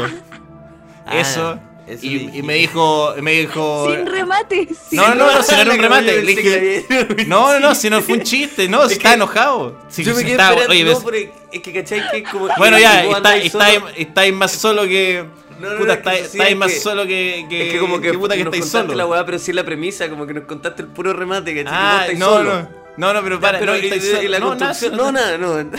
Ah, 1.05 1.17
eso. 1.19 1.59
eso 1.87 2.03
y, 2.05 2.37
y 2.39 2.41
me 2.41 2.55
dijo, 2.55 3.13
me 3.21 3.31
dijo... 3.33 3.91
Sin 3.93 4.05
remate. 4.07 4.67
sin 4.89 4.97
No, 4.97 5.13
no, 5.13 5.31
no, 5.31 5.43
si 5.43 5.53
no 5.53 5.61
era 5.61 5.71
un 5.73 5.77
remate. 5.79 6.21
Le 6.23 6.35
que 6.35 6.41
dije, 6.41 7.25
no, 7.27 7.53
no, 7.53 7.59
no, 7.59 7.75
si 7.75 7.91
no 7.91 8.01
fue 8.01 8.15
un 8.15 8.23
chiste, 8.23 8.67
no, 8.67 8.79
si 8.81 8.85
Es 8.85 8.91
está 8.93 9.09
que- 9.09 9.15
enojado. 9.15 9.77
Si, 9.89 10.03
Yo 10.03 10.15
me 10.15 10.23
quedé 10.23 10.31
está- 10.31 10.55
oye, 10.67 10.83
no, 10.83 10.99
ves- 10.99 11.29
es 11.51 11.61
que 11.61 11.71
cachai 11.73 12.09
que 12.09 12.23
como... 12.23 12.47
Bueno, 12.57 12.79
ya, 12.79 13.03
está, 13.05 13.35
estáis, 13.37 13.81
estáis 13.97 14.33
más 14.33 14.51
solo 14.51 14.83
que. 14.83 15.25
No, 15.59 15.69
no, 15.73 15.77
puta, 15.77 15.85
no, 15.85 15.93
es 15.93 15.99
que 15.99 15.99
estáis, 15.99 16.19
eso 16.21 16.31
sí, 16.31 16.37
estáis 16.37 16.51
es 16.53 16.57
más 16.57 16.71
que- 16.71 16.79
solo 16.79 17.05
que. 17.05 17.45
que 17.49 17.67
es 17.67 17.73
que 17.73 17.79
como 17.79 18.01
que, 18.01 18.13
puta 18.13 18.35
que 18.35 18.43
nos 18.45 18.53
estáis 18.53 18.71
contaste 18.71 18.87
solo. 18.87 18.97
la 18.97 19.05
weá, 19.05 19.25
pero 19.25 19.37
sí 19.37 19.53
la 19.53 19.63
premisa, 19.63 20.09
como 20.09 20.25
que 20.25 20.33
nos 20.33 20.45
contaste 20.45 20.81
el 20.81 20.87
puro 20.87 21.13
remate, 21.13 21.53
¿cachai? 21.63 21.71
ah, 21.77 22.05
que 22.09 22.15
no, 22.15 22.25
solo. 22.25 22.53
no. 22.61 22.69
No, 22.97 23.13
no, 23.13 23.21
pero 23.23 23.35
Ya, 23.35 23.41
para, 23.41 23.59
pero 23.59 23.73
no, 23.73 23.77
y- 23.77 23.83
estáis 23.85 24.03
y 24.05 24.11
solo. 24.15 24.29
la 24.29 24.39
No, 24.39 24.55
nada, 24.55 24.65
construcción, 24.67 24.97
no, 24.97 25.11
nada, 25.11 25.37
no. 25.37 25.69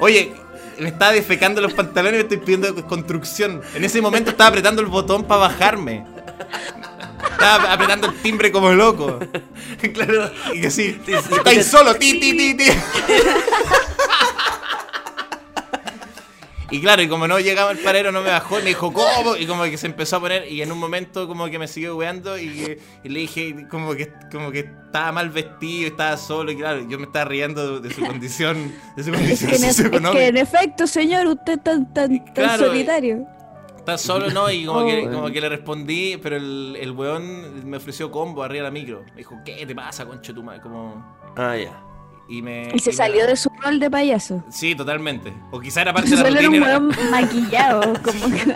Oye, 0.00 0.32
me 0.82 0.88
estaba 0.88 1.12
defecando 1.12 1.60
los 1.60 1.72
pantalones 1.72 2.14
y 2.14 2.16
me 2.16 2.22
estoy 2.22 2.38
pidiendo 2.38 2.86
construcción. 2.86 3.62
En 3.74 3.84
ese 3.84 4.00
momento 4.02 4.30
estaba 4.30 4.48
apretando 4.48 4.82
el 4.82 4.88
botón 4.88 5.24
para 5.24 5.42
bajarme. 5.42 6.04
estaba 7.30 7.72
apretando 7.72 8.08
el 8.08 8.14
timbre 8.20 8.50
como 8.50 8.70
loco. 8.72 9.20
claro. 9.94 10.30
Y 10.52 10.60
que 10.60 10.70
sí, 10.70 11.00
estáis 11.06 11.66
solo, 11.66 11.94
ti, 11.94 12.18
ti, 12.18 12.36
ti, 12.36 12.54
ti. 12.56 12.64
Y 16.72 16.80
claro, 16.80 17.02
y 17.02 17.08
como 17.08 17.28
no 17.28 17.38
llegaba 17.38 17.70
el 17.70 17.78
parero, 17.78 18.10
no 18.12 18.22
me 18.22 18.30
bajó, 18.30 18.56
me 18.56 18.62
dijo, 18.70 18.90
¿cómo? 18.92 19.36
Y 19.36 19.46
como 19.46 19.64
que 19.64 19.76
se 19.76 19.86
empezó 19.86 20.16
a 20.16 20.20
poner, 20.20 20.50
y 20.50 20.62
en 20.62 20.72
un 20.72 20.78
momento 20.78 21.28
como 21.28 21.46
que 21.50 21.58
me 21.58 21.68
siguió 21.68 21.96
weando 21.96 22.38
y, 22.38 22.78
y 23.04 23.08
le 23.10 23.20
dije 23.20 23.66
como 23.70 23.94
que, 23.94 24.10
como 24.32 24.50
que 24.50 24.60
estaba 24.60 25.12
mal 25.12 25.28
vestido, 25.28 25.88
estaba 25.88 26.16
solo, 26.16 26.50
y 26.50 26.56
claro, 26.56 26.88
yo 26.88 26.98
me 26.98 27.04
estaba 27.04 27.26
riendo 27.26 27.78
de, 27.80 27.88
de 27.88 27.94
su 27.94 28.00
condición, 28.06 28.72
de 28.96 29.04
su 29.04 29.10
Es 29.12 29.16
condición 29.18 29.50
que, 29.50 29.56
en, 29.58 29.64
es 29.64 30.10
que 30.12 30.26
en 30.28 30.36
efecto, 30.38 30.86
señor, 30.86 31.26
usted 31.26 31.52
es 31.58 31.62
tan, 31.62 31.92
tan, 31.92 32.24
tan 32.24 32.34
Claro, 32.34 32.66
solitario. 32.68 33.26
Está 33.76 33.98
solo, 33.98 34.30
¿no? 34.30 34.50
Y 34.50 34.64
como, 34.64 34.80
Oh, 34.82 34.86
que, 34.86 35.10
como 35.10 35.30
que 35.30 35.40
le 35.42 35.48
respondí, 35.50 36.16
pero 36.22 36.36
el, 36.36 36.78
el 36.80 36.92
weón 36.92 37.68
me 37.68 37.76
ofreció 37.76 38.10
combo 38.10 38.42
arriba 38.42 38.64
de 38.64 38.70
la 38.70 38.70
micro. 38.70 39.02
Me 39.10 39.16
dijo, 39.18 39.38
¿qué 39.44 39.66
te 39.66 39.74
pasa, 39.74 40.06
concho 40.06 40.32
tu 40.32 40.42
madre? 40.42 40.62
Como... 40.62 41.04
Ah, 41.36 41.54
ya. 41.56 41.91
Y, 42.32 42.40
me, 42.40 42.70
Y 42.74 42.78
se 42.78 42.92
salió 42.92 43.26
de 43.26 43.36
su 43.36 43.50
rol 43.60 43.78
de 43.78 43.90
payaso. 43.90 44.42
Sí, 44.48 44.74
totalmente. 44.74 45.34
O 45.50 45.60
quizá 45.60 45.82
era 45.82 45.92
parte 45.92 46.08
de 46.08 46.16
la 46.16 46.22
Solo 46.22 46.38
era 46.38 46.48
un 46.48 46.54
rutina. 46.54 46.70
era- 46.70 47.10
maquillado. 47.10 47.92
Como 48.02 48.34
que... 48.34 48.54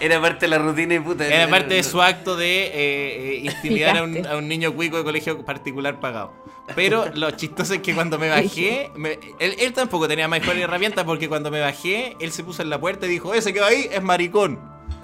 Era 0.00 0.18
parte 0.22 0.46
de 0.46 0.48
la 0.48 0.56
rutina 0.58 0.94
y 0.94 1.00
puta. 1.00 1.26
Era 1.26 1.48
parte 1.50 1.74
de 1.74 1.82
su 1.82 2.00
acto 2.00 2.34
de 2.34 2.68
eh, 2.68 2.70
eh, 2.72 3.40
intimidar 3.44 3.98
a 3.98 4.04
un, 4.04 4.14
Fijaste. 4.14 4.34
a 4.34 4.38
un 4.38 4.48
niño 4.48 4.72
cuico 4.72 4.96
de 4.96 5.04
colegio 5.04 5.44
particular 5.44 6.00
pagado. 6.00 6.32
Pero 6.74 7.04
lo 7.14 7.30
chistoso 7.32 7.74
es 7.74 7.80
que 7.82 7.94
cuando 7.94 8.18
me 8.18 8.30
bajé, 8.30 8.90
me- 8.96 9.18
él, 9.38 9.54
él 9.58 9.72
tampoco 9.74 10.08
tenía 10.08 10.26
mejor 10.28 10.56
herramienta 10.56 11.04
porque 11.04 11.28
cuando 11.28 11.50
me 11.50 11.60
bajé, 11.60 12.16
él 12.20 12.32
se 12.32 12.42
puso 12.42 12.62
en 12.62 12.70
la 12.70 12.80
puerta 12.80 13.04
y 13.04 13.10
dijo, 13.10 13.34
ese 13.34 13.52
que 13.52 13.60
va 13.60 13.66
ahí 13.66 13.86
es 13.92 14.02
maricón. 14.02 14.58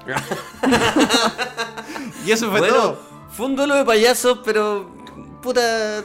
y 2.26 2.32
eso 2.32 2.50
fue 2.50 2.60
Bueno, 2.60 2.74
todo. 2.74 2.98
fue 3.30 3.46
un 3.46 3.56
duelo 3.56 3.74
de 3.74 3.84
payasos, 3.84 4.40
pero. 4.44 4.90
Puta, 5.42 6.04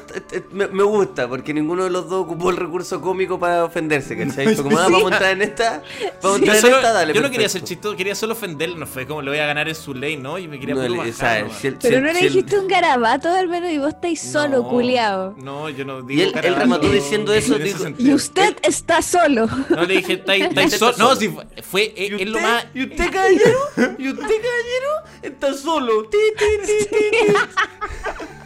me, 0.51 0.67
me 0.67 0.83
gusta, 0.83 1.27
porque 1.27 1.53
ninguno 1.53 1.85
de 1.85 1.89
los 1.89 2.07
dos 2.07 2.23
ocupó 2.25 2.51
el 2.51 2.57
recurso 2.57 3.01
cómico 3.01 3.39
para 3.39 3.65
ofenderse, 3.65 4.15
¿cachai? 4.15 4.53
Fue 4.53 4.63
como, 4.63 4.77
ah, 4.77 4.83
vamos 4.83 5.11
a 5.11 5.15
entrar 5.15 5.31
en 5.31 5.41
esta, 5.41 5.81
vamos 6.21 6.41
a 6.41 6.45
Yo, 6.45 6.53
entrar 6.53 6.71
en 6.71 6.77
esta, 6.77 6.93
dale. 6.93 7.13
yo 7.13 7.21
no 7.21 7.31
quería 7.31 7.49
ser 7.49 7.63
chistoso, 7.63 7.95
quería 7.97 8.13
solo 8.13 8.33
ofenderlo, 8.33 8.77
no 8.77 8.85
fue 8.85 9.07
como 9.07 9.21
le 9.23 9.31
voy 9.31 9.39
a 9.39 9.45
ganar 9.47 9.67
en 9.67 9.73
su 9.75 9.93
ley, 9.95 10.17
¿no? 10.17 10.37
Y 10.37 10.47
me 10.47 10.59
quería 10.59 10.75
No, 10.75 10.83
el- 10.83 10.95
bajar, 10.97 11.47
Pero 11.61 11.81
si 11.81 11.89
no 11.89 11.97
el- 11.97 12.03
le 12.03 12.15
si 12.15 12.23
dijiste 12.27 12.59
un 12.59 12.67
garabato, 12.67 13.29
Álvaro, 13.29 13.69
y 13.69 13.79
vos 13.79 13.89
estáis 13.89 14.21
solo, 14.21 14.57
No, 14.63 14.69
culiao. 14.69 15.33
No, 15.37 15.67
yo 15.69 15.83
no 15.83 16.03
digo 16.03 16.21
Y 16.21 16.25
él- 16.25 16.33
él 16.43 16.55
remató 16.55 16.87
diciendo 16.89 17.33
eso, 17.33 17.57
sentido. 17.57 18.09
Y 18.11 18.13
usted 18.13 18.55
está 18.61 19.01
solo. 19.01 19.47
No 19.69 19.83
le 19.83 19.95
dije, 19.97 20.13
está, 20.23 20.35
está 20.35 20.63
Usted 20.63 20.77
solo. 20.77 20.97
No, 20.99 21.15
si 21.15 21.29
fue, 21.29 21.45
fue 21.63 21.93
¿Y 21.97 22.05
es, 22.05 22.11
usted, 22.13 22.27
lo 22.27 22.39
más. 22.39 22.65
¿Y 22.75 22.83
usted, 22.83 23.11
caballero? 23.11 23.59
¿Y 23.97 24.09
usted, 24.09 24.27
caballero? 24.27 24.91
Está 25.23 25.53
solo. 25.53 26.03
Ti, 26.03 26.17
ti, 26.37 26.45
ti, 26.67 26.85
ti, 26.85 26.95
ti. 27.11 27.33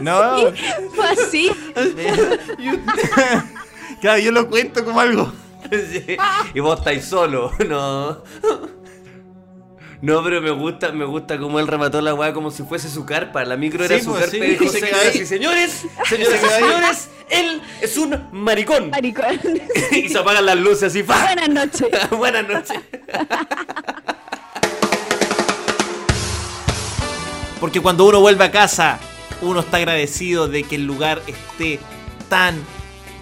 No, 0.00 0.52
Fue 0.94 1.06
así. 1.08 1.50
Claro, 4.00 4.20
yo 4.20 4.30
lo 4.30 4.48
cuento 4.48 4.84
como 4.84 5.00
algo. 5.00 5.32
Sí. 5.70 6.16
Y 6.54 6.60
vos 6.60 6.78
estáis 6.78 7.04
solo, 7.04 7.52
no. 7.68 8.22
No, 10.00 10.22
pero 10.22 10.40
me 10.40 10.50
gusta, 10.52 10.92
me 10.92 11.04
gusta 11.04 11.36
cómo 11.38 11.58
él 11.58 11.66
remató 11.66 12.00
la 12.00 12.14
weá 12.14 12.32
como 12.32 12.52
si 12.52 12.62
fuese 12.62 12.88
su 12.88 13.04
carpa. 13.04 13.44
La 13.44 13.56
micro 13.56 13.84
era 13.84 13.98
Sí, 13.98 14.04
su 14.04 14.10
pues, 14.12 14.30
carpa 14.30 14.36
sí, 14.36 14.56
y 14.60 14.64
y 14.64 14.68
señores, 14.68 15.12
señoras 15.14 15.66
y 16.06 16.48
señores, 16.48 17.08
él 17.28 17.60
es 17.80 17.96
un 17.98 18.28
maricón. 18.30 18.90
Maricón. 18.90 19.40
y 19.90 20.08
se 20.08 20.18
apagan 20.18 20.46
las 20.46 20.56
luces 20.56 20.84
así, 20.84 21.02
¡fa! 21.02 21.24
Buenas 21.24 21.48
noches. 21.48 21.88
Buenas 22.10 22.48
noches. 22.48 22.78
Porque 27.60 27.80
cuando 27.80 28.04
uno 28.04 28.20
vuelve 28.20 28.44
a 28.44 28.50
casa, 28.52 29.00
uno 29.42 29.60
está 29.60 29.78
agradecido 29.78 30.48
de 30.48 30.64
que 30.64 30.76
el 30.76 30.84
lugar 30.84 31.22
esté 31.26 31.78
tan, 32.28 32.56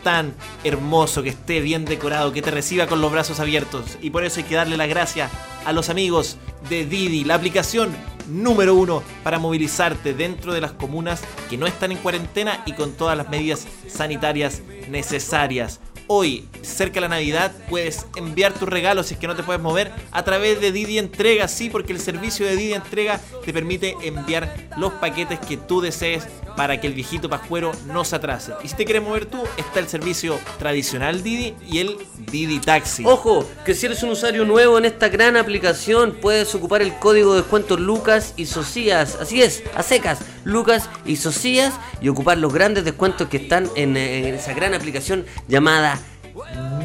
tan 0.02 0.34
hermoso, 0.64 1.22
que 1.22 1.30
esté 1.30 1.60
bien 1.60 1.84
decorado, 1.84 2.32
que 2.32 2.42
te 2.42 2.50
reciba 2.50 2.86
con 2.86 3.00
los 3.00 3.12
brazos 3.12 3.40
abiertos. 3.40 3.98
Y 4.00 4.10
por 4.10 4.24
eso 4.24 4.40
hay 4.40 4.44
que 4.44 4.54
darle 4.54 4.76
las 4.76 4.88
gracias 4.88 5.30
a 5.64 5.72
los 5.72 5.88
amigos 5.88 6.38
de 6.68 6.86
Didi, 6.86 7.24
la 7.24 7.34
aplicación 7.34 7.94
número 8.28 8.74
uno 8.74 9.02
para 9.22 9.38
movilizarte 9.38 10.14
dentro 10.14 10.52
de 10.52 10.60
las 10.60 10.72
comunas 10.72 11.22
que 11.48 11.56
no 11.56 11.66
están 11.66 11.92
en 11.92 11.98
cuarentena 11.98 12.62
y 12.66 12.72
con 12.72 12.92
todas 12.92 13.16
las 13.16 13.28
medidas 13.28 13.66
sanitarias 13.88 14.62
necesarias. 14.88 15.80
Hoy, 16.08 16.44
cerca 16.62 16.94
de 16.94 17.00
la 17.00 17.08
Navidad, 17.08 17.50
puedes 17.68 18.06
enviar 18.14 18.52
tus 18.52 18.68
regalos 18.68 19.06
si 19.06 19.14
es 19.14 19.20
que 19.20 19.26
no 19.26 19.34
te 19.34 19.42
puedes 19.42 19.60
mover 19.60 19.90
a 20.12 20.24
través 20.24 20.60
de 20.60 20.70
Didi 20.70 20.98
Entrega, 20.98 21.48
sí, 21.48 21.68
porque 21.68 21.92
el 21.92 22.00
servicio 22.00 22.46
de 22.46 22.54
Didi 22.54 22.74
Entrega 22.74 23.20
te 23.44 23.52
permite 23.52 23.96
enviar 24.02 24.68
los 24.76 24.92
paquetes 24.94 25.40
que 25.40 25.56
tú 25.56 25.80
desees 25.80 26.28
para 26.56 26.80
que 26.80 26.86
el 26.86 26.94
viejito 26.94 27.28
pascuero 27.28 27.72
no 27.86 28.04
se 28.04 28.16
atrase. 28.16 28.52
Y 28.64 28.68
si 28.68 28.76
te 28.76 28.84
quieres 28.84 29.02
mover 29.02 29.26
tú, 29.26 29.42
está 29.56 29.80
el 29.80 29.88
servicio 29.88 30.38
tradicional 30.58 31.22
Didi 31.22 31.54
y 31.68 31.78
el 31.78 31.98
Didi 32.30 32.60
Taxi. 32.60 33.04
Ojo, 33.04 33.46
que 33.64 33.74
si 33.74 33.86
eres 33.86 34.02
un 34.02 34.10
usuario 34.10 34.44
nuevo 34.44 34.78
en 34.78 34.86
esta 34.86 35.08
gran 35.08 35.36
aplicación, 35.36 36.16
puedes 36.20 36.54
ocupar 36.54 36.82
el 36.82 36.94
código 36.98 37.34
de 37.34 37.42
descuento 37.42 37.76
Lucas 37.76 38.32
y 38.36 38.46
Socias. 38.46 39.18
Así 39.20 39.42
es, 39.42 39.62
a 39.74 39.82
secas, 39.82 40.20
Lucas 40.44 40.88
y 41.04 41.16
Socias, 41.16 41.74
y 42.00 42.08
ocupar 42.08 42.38
los 42.38 42.54
grandes 42.54 42.84
descuentos 42.84 43.28
que 43.28 43.36
están 43.36 43.68
en, 43.74 43.96
eh, 43.96 44.28
en 44.28 44.34
esa 44.36 44.54
gran 44.54 44.72
aplicación 44.72 45.26
llamada 45.48 45.95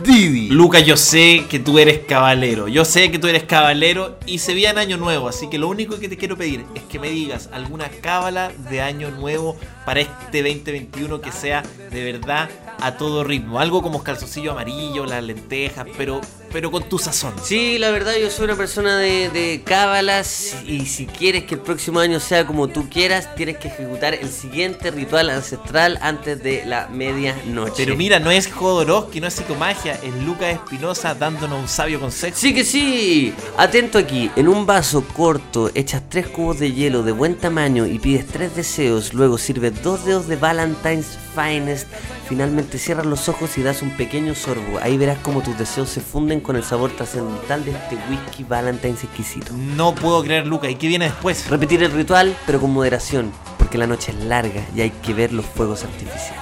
Didi. 0.04 0.50
Lucas, 0.50 0.86
yo 0.86 0.98
sé 0.98 1.46
que 1.50 1.60
tú 1.60 1.78
eres 1.78 2.00
caballero. 2.00 2.68
Yo 2.68 2.86
sé 2.86 3.12
que 3.12 3.20
tú 3.20 3.28
eres 3.28 3.44
caballero 3.44 4.18
y 4.26 4.40
se 4.40 4.54
viene 4.54 4.80
año 4.80 4.98
nuevo. 4.98 5.28
Así 5.28 5.50
que 5.50 5.58
lo 5.58 5.68
único 5.68 6.00
que 6.00 6.10
te 6.10 6.18
quiero 6.18 6.38
pedir 6.38 6.66
es 6.76 6.84
que 6.84 7.00
me 7.00 7.10
digas 7.10 7.50
alguna 7.52 7.90
cábala 7.90 8.52
de 8.70 8.82
año 8.82 9.12
nuevo 9.12 9.58
para 9.86 10.02
este 10.02 10.42
2021 10.42 11.22
que 11.22 11.32
sea 11.32 11.64
de 11.92 12.04
verdad 12.04 12.50
a 12.82 12.98
todo 12.98 13.24
ritmo. 13.24 13.60
Algo 13.60 13.82
como 13.82 14.04
calzoncillo 14.04 14.52
amarillo, 14.52 15.06
las 15.06 15.24
lentejas, 15.24 15.86
pero, 15.98 16.22
pero 16.52 16.72
con 16.72 16.84
tu 16.84 16.98
sazón. 16.98 17.34
Sí, 17.44 17.78
la 17.78 17.92
verdad 17.92 18.14
yo 18.20 18.30
soy 18.30 18.46
una 18.46 18.56
persona 18.56 18.98
de, 18.98 19.30
de 19.30 19.62
cábalas 19.64 20.56
y 20.66 20.86
si 20.86 21.06
quieres 21.06 21.46
que 21.46 21.56
el 21.56 21.62
próximo 21.62 22.00
año 22.00 22.20
sea 22.20 22.46
como 22.46 22.68
tú 22.68 22.90
quieras, 22.90 23.36
tienes 23.36 23.58
que 23.58 23.68
ejecutar 23.68 24.14
el 24.14 24.30
siguiente 24.30 24.92
ritual 24.92 25.30
ancestral 25.30 26.00
antes 26.02 26.42
de 26.44 26.66
la 26.66 26.88
medianoche. 26.88 27.74
Pero 27.78 27.96
mira, 27.96 28.20
no 28.20 28.32
es 28.32 28.52
Jodorowsky, 28.52 29.22
no 29.22 29.28
es 29.28 29.36
psicomagia, 29.36 29.94
es 29.94 30.14
Lucas 30.26 30.54
Espinosa 30.54 31.14
dándonos 31.16 31.62
un 31.62 31.68
sabio 31.68 32.00
consejo. 32.00 32.36
Sí 32.38 32.54
que 32.54 32.64
sí. 32.64 33.34
Atento 33.58 33.98
aquí, 33.98 34.32
en 34.36 34.48
un 34.48 34.66
vaso 34.66 35.04
corto 35.16 35.70
echas 35.76 36.04
tres 36.10 36.28
cubos 36.28 36.60
de 36.60 36.72
hielo 36.74 37.04
de 37.04 37.12
buen 37.12 37.36
tamaño 37.36 37.86
y 37.86 38.00
pides 38.00 38.28
tres 38.28 38.56
deseos, 38.56 39.14
luego 39.14 39.38
sirves 39.38 39.82
dos 39.84 40.06
dedos 40.06 40.28
de 40.28 40.36
Valentine's 40.36 41.18
Finest, 41.36 41.88
finalmente 42.28 42.78
cierras 42.78 43.06
los 43.06 43.30
ojos 43.30 43.58
y 43.58 43.64
das 43.64 43.82
un 43.82 43.92
pequeño 43.92 44.36
sorbo. 44.36 44.80
Ahí 44.82 44.98
verás 44.98 45.18
cómo 45.20 45.42
tus 45.42 45.58
deseos 45.58 45.90
se 45.90 46.02
funden 46.02 46.40
con 46.40 46.56
el 46.56 46.64
sabor 46.64 46.92
trascendental 46.92 47.64
de 47.66 47.72
este 47.72 47.98
whisky 48.10 48.44
Valentine's 48.44 49.04
exquisito. 49.04 49.54
No 49.54 49.96
puedo 49.96 50.24
creer, 50.24 50.48
Lucas. 50.48 50.72
¿Y 50.72 50.76
qué 50.76 50.88
viene 50.88 51.06
después? 51.06 51.50
Repetir 51.50 51.84
el 51.84 51.92
ritual, 51.92 52.36
pero 52.46 52.60
con 52.60 52.72
moderación, 52.72 53.32
porque 53.58 53.78
la 53.78 53.88
noche 53.88 54.12
es 54.12 54.24
larga 54.26 54.66
y 54.76 54.82
hay 54.82 54.90
que 54.90 55.14
ver 55.14 55.32
los 55.32 55.46
fuegos 55.46 55.84
artificiales. 55.84 56.42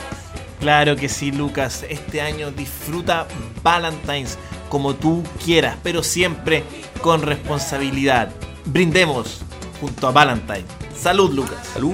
Claro 0.60 0.96
que 0.96 1.08
sí, 1.08 1.32
Lucas. 1.32 1.86
Este 1.88 2.22
año 2.22 2.52
disfruta 2.52 3.28
Valentine's 3.64 4.38
como 4.70 4.96
tú 4.96 5.24
quieras, 5.44 5.78
pero 5.84 6.04
siempre 6.04 6.64
con 7.02 7.22
responsabilidad. 7.22 8.30
Brindemos 8.66 9.42
junto 9.80 10.08
a 10.08 10.12
Valentine. 10.12 10.66
Salud, 10.96 11.34
Lucas. 11.34 11.66
¡Salud! 11.74 11.94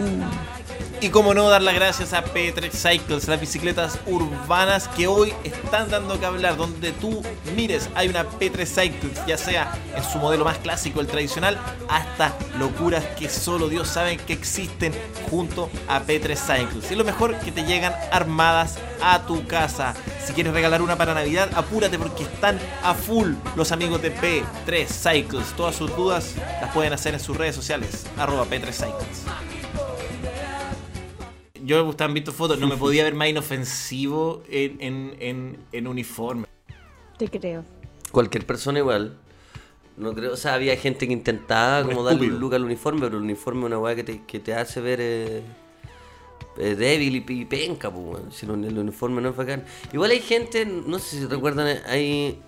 Y 1.05 1.09
como 1.09 1.35
no, 1.35 1.47
dar 1.49 1.61
las 1.61 1.75
gracias 1.75 2.13
a 2.13 2.25
P3 2.25 2.71
Cycles, 2.71 3.27
las 3.27 3.39
bicicletas 3.39 3.99
urbanas 4.07 4.87
que 4.87 5.05
hoy 5.05 5.35
están 5.43 5.87
dando 5.91 6.19
que 6.19 6.25
hablar. 6.25 6.57
Donde 6.57 6.93
tú 6.93 7.21
mires, 7.55 7.91
hay 7.93 8.07
una 8.07 8.27
P3 8.27 8.65
Cycles, 8.65 9.23
ya 9.27 9.37
sea 9.37 9.71
en 9.95 10.03
su 10.03 10.17
modelo 10.17 10.43
más 10.45 10.57
clásico, 10.57 11.01
el 11.01 11.05
tradicional, 11.05 11.59
hasta 11.89 12.35
locuras 12.57 13.05
que 13.19 13.29
solo 13.29 13.69
Dios 13.69 13.87
sabe 13.87 14.17
que 14.17 14.33
existen 14.33 14.95
junto 15.29 15.69
a 15.87 16.01
P3 16.01 16.35
Cycles. 16.35 16.89
Y 16.89 16.95
lo 16.95 17.05
mejor, 17.05 17.37
que 17.37 17.51
te 17.51 17.65
llegan 17.65 17.93
armadas 18.11 18.79
a 18.99 19.27
tu 19.27 19.45
casa. 19.45 19.93
Si 20.25 20.33
quieres 20.33 20.53
regalar 20.53 20.81
una 20.81 20.97
para 20.97 21.13
Navidad, 21.13 21.51
apúrate 21.53 21.99
porque 21.99 22.23
están 22.23 22.59
a 22.81 22.95
full 22.95 23.33
los 23.55 23.71
amigos 23.71 24.01
de 24.01 24.11
P3 24.11 24.87
Cycles. 24.87 25.53
Todas 25.55 25.75
sus 25.75 25.95
dudas 25.95 26.33
las 26.59 26.73
pueden 26.73 26.93
hacer 26.93 27.13
en 27.13 27.19
sus 27.19 27.37
redes 27.37 27.53
sociales, 27.53 28.07
arroba 28.17 28.45
P3 28.45 28.73
Cycles 28.73 29.64
yo 31.63 31.77
me 31.77 31.83
gustaban 31.83 32.13
visto 32.13 32.31
fotos, 32.31 32.59
no 32.59 32.67
me 32.67 32.77
podía 32.77 33.03
ver 33.03 33.15
más 33.15 33.29
inofensivo 33.29 34.43
en, 34.49 34.77
en, 34.81 35.15
en, 35.19 35.57
en 35.71 35.87
uniforme. 35.87 36.45
Te 37.17 37.29
creo. 37.29 37.63
Cualquier 38.11 38.45
persona 38.45 38.79
igual. 38.79 39.17
No 39.97 40.13
creo, 40.13 40.33
o 40.33 40.37
sea, 40.37 40.55
había 40.55 40.75
gente 40.75 41.07
que 41.07 41.13
intentaba 41.13 41.87
como 41.87 42.03
darle 42.03 42.27
un 42.27 42.39
look 42.39 42.53
al 42.53 42.65
uniforme, 42.65 42.99
pero 43.01 43.17
el 43.17 43.23
uniforme 43.23 43.61
es 43.61 43.65
una 43.67 43.79
weá 43.79 43.95
que 43.95 44.03
te, 44.03 44.23
que 44.25 44.39
te 44.39 44.53
hace 44.53 44.81
ver 44.81 44.99
eh, 45.01 45.41
eh, 46.57 46.75
débil 46.75 47.15
y, 47.15 47.33
y 47.33 47.45
penca, 47.45 47.89
pues, 47.89 48.05
weón. 48.05 48.31
Si 48.31 48.45
no, 48.45 48.55
el 48.55 48.77
uniforme 48.77 49.21
no 49.21 49.29
es 49.29 49.35
bacán. 49.37 49.63
Igual 49.93 50.11
hay 50.11 50.19
gente, 50.19 50.65
no 50.65 50.99
sé 50.99 51.19
si 51.19 51.25
recuerdan, 51.25 51.79
hay. 51.87 52.39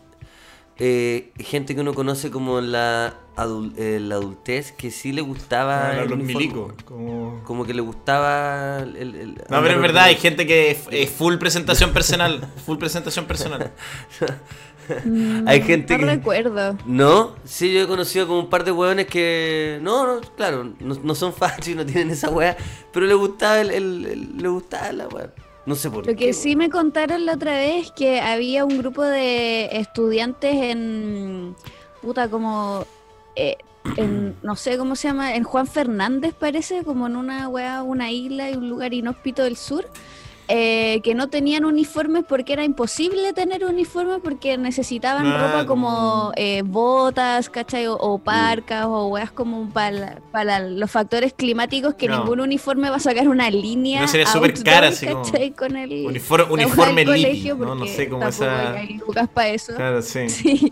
Eh, 0.80 1.32
gente 1.40 1.74
que 1.76 1.82
uno 1.82 1.94
conoce 1.94 2.30
como 2.32 2.62
la, 2.62 3.16
adul- 3.36 3.74
eh, 3.78 4.00
la 4.00 4.16
adultez 4.16 4.72
que 4.72 4.92
sí 4.92 5.12
le 5.12 5.22
gustaba. 5.22 5.90
Ah, 5.90 6.02
el 6.04 6.10
los 6.10 6.20
milicos. 6.20 6.74
Como... 6.86 7.42
Como 7.44 7.66
que 7.66 7.74
le 7.74 7.82
gustaba 7.82 8.80
el. 8.80 8.96
el- 9.16 9.36
No, 9.50 9.62
pero 9.62 9.76
es 9.76 9.82
verdad, 9.82 10.04
hay 10.06 10.16
gente 10.16 10.46
que 10.48 10.72
es, 10.72 10.80
es 10.92 11.10
full 11.10 11.36
presentación 11.38 11.92
personal. 11.94 12.48
Full 12.66 12.78
presentación 12.78 13.26
personal. 13.26 13.72
Hay 15.46 15.62
gente 15.64 15.98
no 15.98 16.00
que. 16.00 16.06
recuerdo. 16.16 16.78
No, 16.86 17.36
sí, 17.44 17.74
yo 17.74 17.82
he 17.82 17.88
conocido 17.88 18.26
como 18.26 18.40
un 18.40 18.50
par 18.50 18.64
de 18.64 18.72
hueones 18.72 19.08
que. 19.08 19.80
No, 19.82 20.08
no, 20.08 20.22
claro, 20.38 20.64
no, 20.80 20.96
no 20.96 21.14
son 21.16 21.34
fachos 21.34 21.68
y 21.68 21.76
no 21.76 21.86
tienen 21.86 22.12
esa 22.12 22.30
weá. 22.30 22.56
Pero 22.94 23.06
le 23.06 23.14
gustaba 23.14 23.60
el, 23.60 23.72
el- 23.72 24.06
el- 24.06 24.38
le 24.38 24.48
gustaba 24.48 24.94
la 24.94 25.08
weá. 25.10 25.34
No 25.68 25.76
sé 25.76 25.92
por 25.92 26.08
Lo 26.08 26.14
qué. 26.14 26.16
que 26.16 26.34
sí 26.34 26.56
me 26.56 26.70
contaron 26.70 27.26
la 27.26 27.34
otra 27.34 27.52
vez 27.52 27.92
que 27.92 28.22
había 28.22 28.64
un 28.64 28.78
grupo 28.78 29.04
de 29.04 29.68
estudiantes 29.74 30.56
en 30.56 31.56
puta 32.02 32.30
como 32.30 32.86
eh, 33.36 33.58
en 33.98 34.36
no 34.44 34.56
sé 34.56 34.78
cómo 34.78 34.96
se 34.96 35.10
llama, 35.10 35.36
en 35.36 35.44
Juan 35.44 35.68
Fernández 35.68 36.34
parece, 36.34 36.84
como 36.84 37.08
en 37.08 37.18
una 37.18 37.50
weá, 37.50 37.84
una 37.84 38.10
isla 38.12 38.50
y 38.50 38.56
un 38.56 38.70
lugar 38.70 38.94
inhóspito 38.94 39.44
del 39.44 39.58
sur. 39.58 39.86
Eh, 40.50 41.02
que 41.04 41.14
no 41.14 41.28
tenían 41.28 41.66
uniformes 41.66 42.24
porque 42.28 42.54
era 42.54 42.64
imposible 42.64 43.34
tener 43.34 43.66
uniformes 43.66 44.20
porque 44.24 44.58
necesitaban 44.58 45.26
ropa 45.34 45.66
como 45.66 46.32
eh, 46.38 46.62
botas, 46.66 47.50
¿cachai? 47.50 47.88
O, 47.88 47.96
o 47.96 48.18
parcas 48.20 48.86
o 48.88 49.08
weas 49.08 49.30
como 49.32 49.70
para, 49.70 50.22
para 50.32 50.60
los 50.60 50.90
factores 50.90 51.34
climáticos 51.34 51.96
que 51.96 52.08
No. 52.08 52.20
ningún 52.20 52.40
uniforme 52.40 52.90
va 52.90 52.96
a 52.96 53.00
sacar 53.00 53.28
una 53.28 53.50
línea. 53.50 54.02
No, 54.02 54.08
sería 54.08 54.28
súper 54.28 54.64
cara, 54.64 54.88
así 54.88 55.06
como- 55.08 55.24
¿cachai? 55.24 55.52
Con 55.52 55.76
el, 55.76 56.06
Uniforme, 56.06 56.46
uniforme 56.54 57.06
Lipi, 57.06 57.06
colegio, 57.24 57.56
¿no? 57.56 57.76
No 57.76 57.86
sé 57.86 58.08
cómo 58.08 58.26
esa. 58.28 58.72
hay 58.72 58.94
lucas 59.06 59.28
para 59.28 59.50
eso. 59.50 59.76
Claro, 59.76 60.02
sí. 60.02 60.28
Sí. 60.30 60.72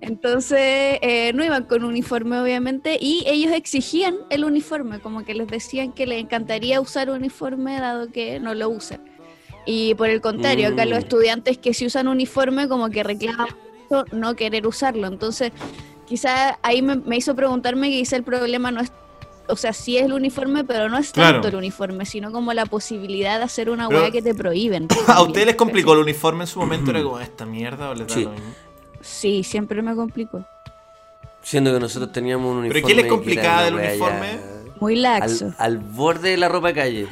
Entonces 0.00 0.58
eh, 1.02 1.32
no 1.34 1.44
iban 1.44 1.64
con 1.64 1.84
uniforme 1.84 2.38
obviamente 2.40 2.98
y 3.00 3.24
ellos 3.26 3.52
exigían 3.52 4.16
el 4.30 4.44
uniforme, 4.44 5.00
como 5.00 5.24
que 5.24 5.34
les 5.34 5.48
decían 5.48 5.92
que 5.92 6.06
les 6.06 6.20
encantaría 6.20 6.80
usar 6.80 7.10
uniforme 7.10 7.78
dado 7.80 8.10
que 8.10 8.40
no 8.40 8.54
lo 8.54 8.68
usan. 8.68 9.00
Y 9.64 9.94
por 9.94 10.08
el 10.08 10.20
contrario, 10.20 10.68
acá 10.68 10.84
Mm. 10.86 10.88
los 10.88 10.98
estudiantes 10.98 11.58
que 11.58 11.72
sí 11.72 11.86
usan 11.86 12.08
uniforme 12.08 12.68
como 12.68 12.90
que 12.90 13.02
reclaman 13.02 13.46
mucho 13.90 14.04
no 14.12 14.34
querer 14.34 14.66
usarlo. 14.66 15.06
Entonces 15.06 15.52
quizá 16.06 16.58
ahí 16.62 16.82
me, 16.82 16.96
me 16.96 17.16
hizo 17.16 17.34
preguntarme 17.34 17.90
que 17.90 17.98
quizá 17.98 18.16
el 18.16 18.24
problema 18.24 18.70
no 18.72 18.80
es, 18.80 18.92
o 19.48 19.56
sea, 19.56 19.72
sí 19.72 19.96
es 19.98 20.04
el 20.04 20.12
uniforme, 20.12 20.64
pero 20.64 20.88
no 20.88 20.98
es 20.98 21.12
Claro. 21.12 21.34
tanto 21.40 21.48
el 21.48 21.54
uniforme, 21.56 22.06
sino 22.06 22.32
como 22.32 22.52
la 22.52 22.66
posibilidad 22.66 23.38
de 23.38 23.44
hacer 23.44 23.70
una 23.70 23.88
weá 23.88 24.10
que 24.10 24.20
te 24.22 24.34
prohíben. 24.34 24.88
¿A 25.06 25.22
ustedes 25.22 25.46
les 25.46 25.56
complicó 25.56 25.92
el 25.92 26.00
uniforme 26.00 26.42
en 26.44 26.48
su 26.48 26.58
momento? 26.58 26.90
¿Era 26.90 27.02
como 27.02 27.20
esta 27.20 27.46
mierda 27.46 27.90
o 27.90 27.94
les 27.94 28.08
da 28.08 28.14
Sí. 28.14 28.24
lo 28.24 28.30
mismo? 28.30 28.48
Sí, 29.02 29.42
siempre 29.44 29.82
me 29.82 29.94
complicó. 29.94 30.44
Siendo 31.42 31.72
que 31.74 31.80
nosotros 31.80 32.12
teníamos 32.12 32.50
un 32.52 32.58
uniforme. 32.58 32.80
¿Pero 32.82 32.86
qué 32.86 32.94
les 32.94 33.06
complicaba 33.10 33.64
del 33.64 33.74
uniforme? 33.74 34.28
ya 34.32 34.72
Muy 34.80 34.96
laxo. 34.96 35.46
Al, 35.46 35.54
al 35.58 35.78
borde 35.78 36.30
de 36.30 36.36
la 36.36 36.48
ropa 36.48 36.72
calle. 36.72 37.06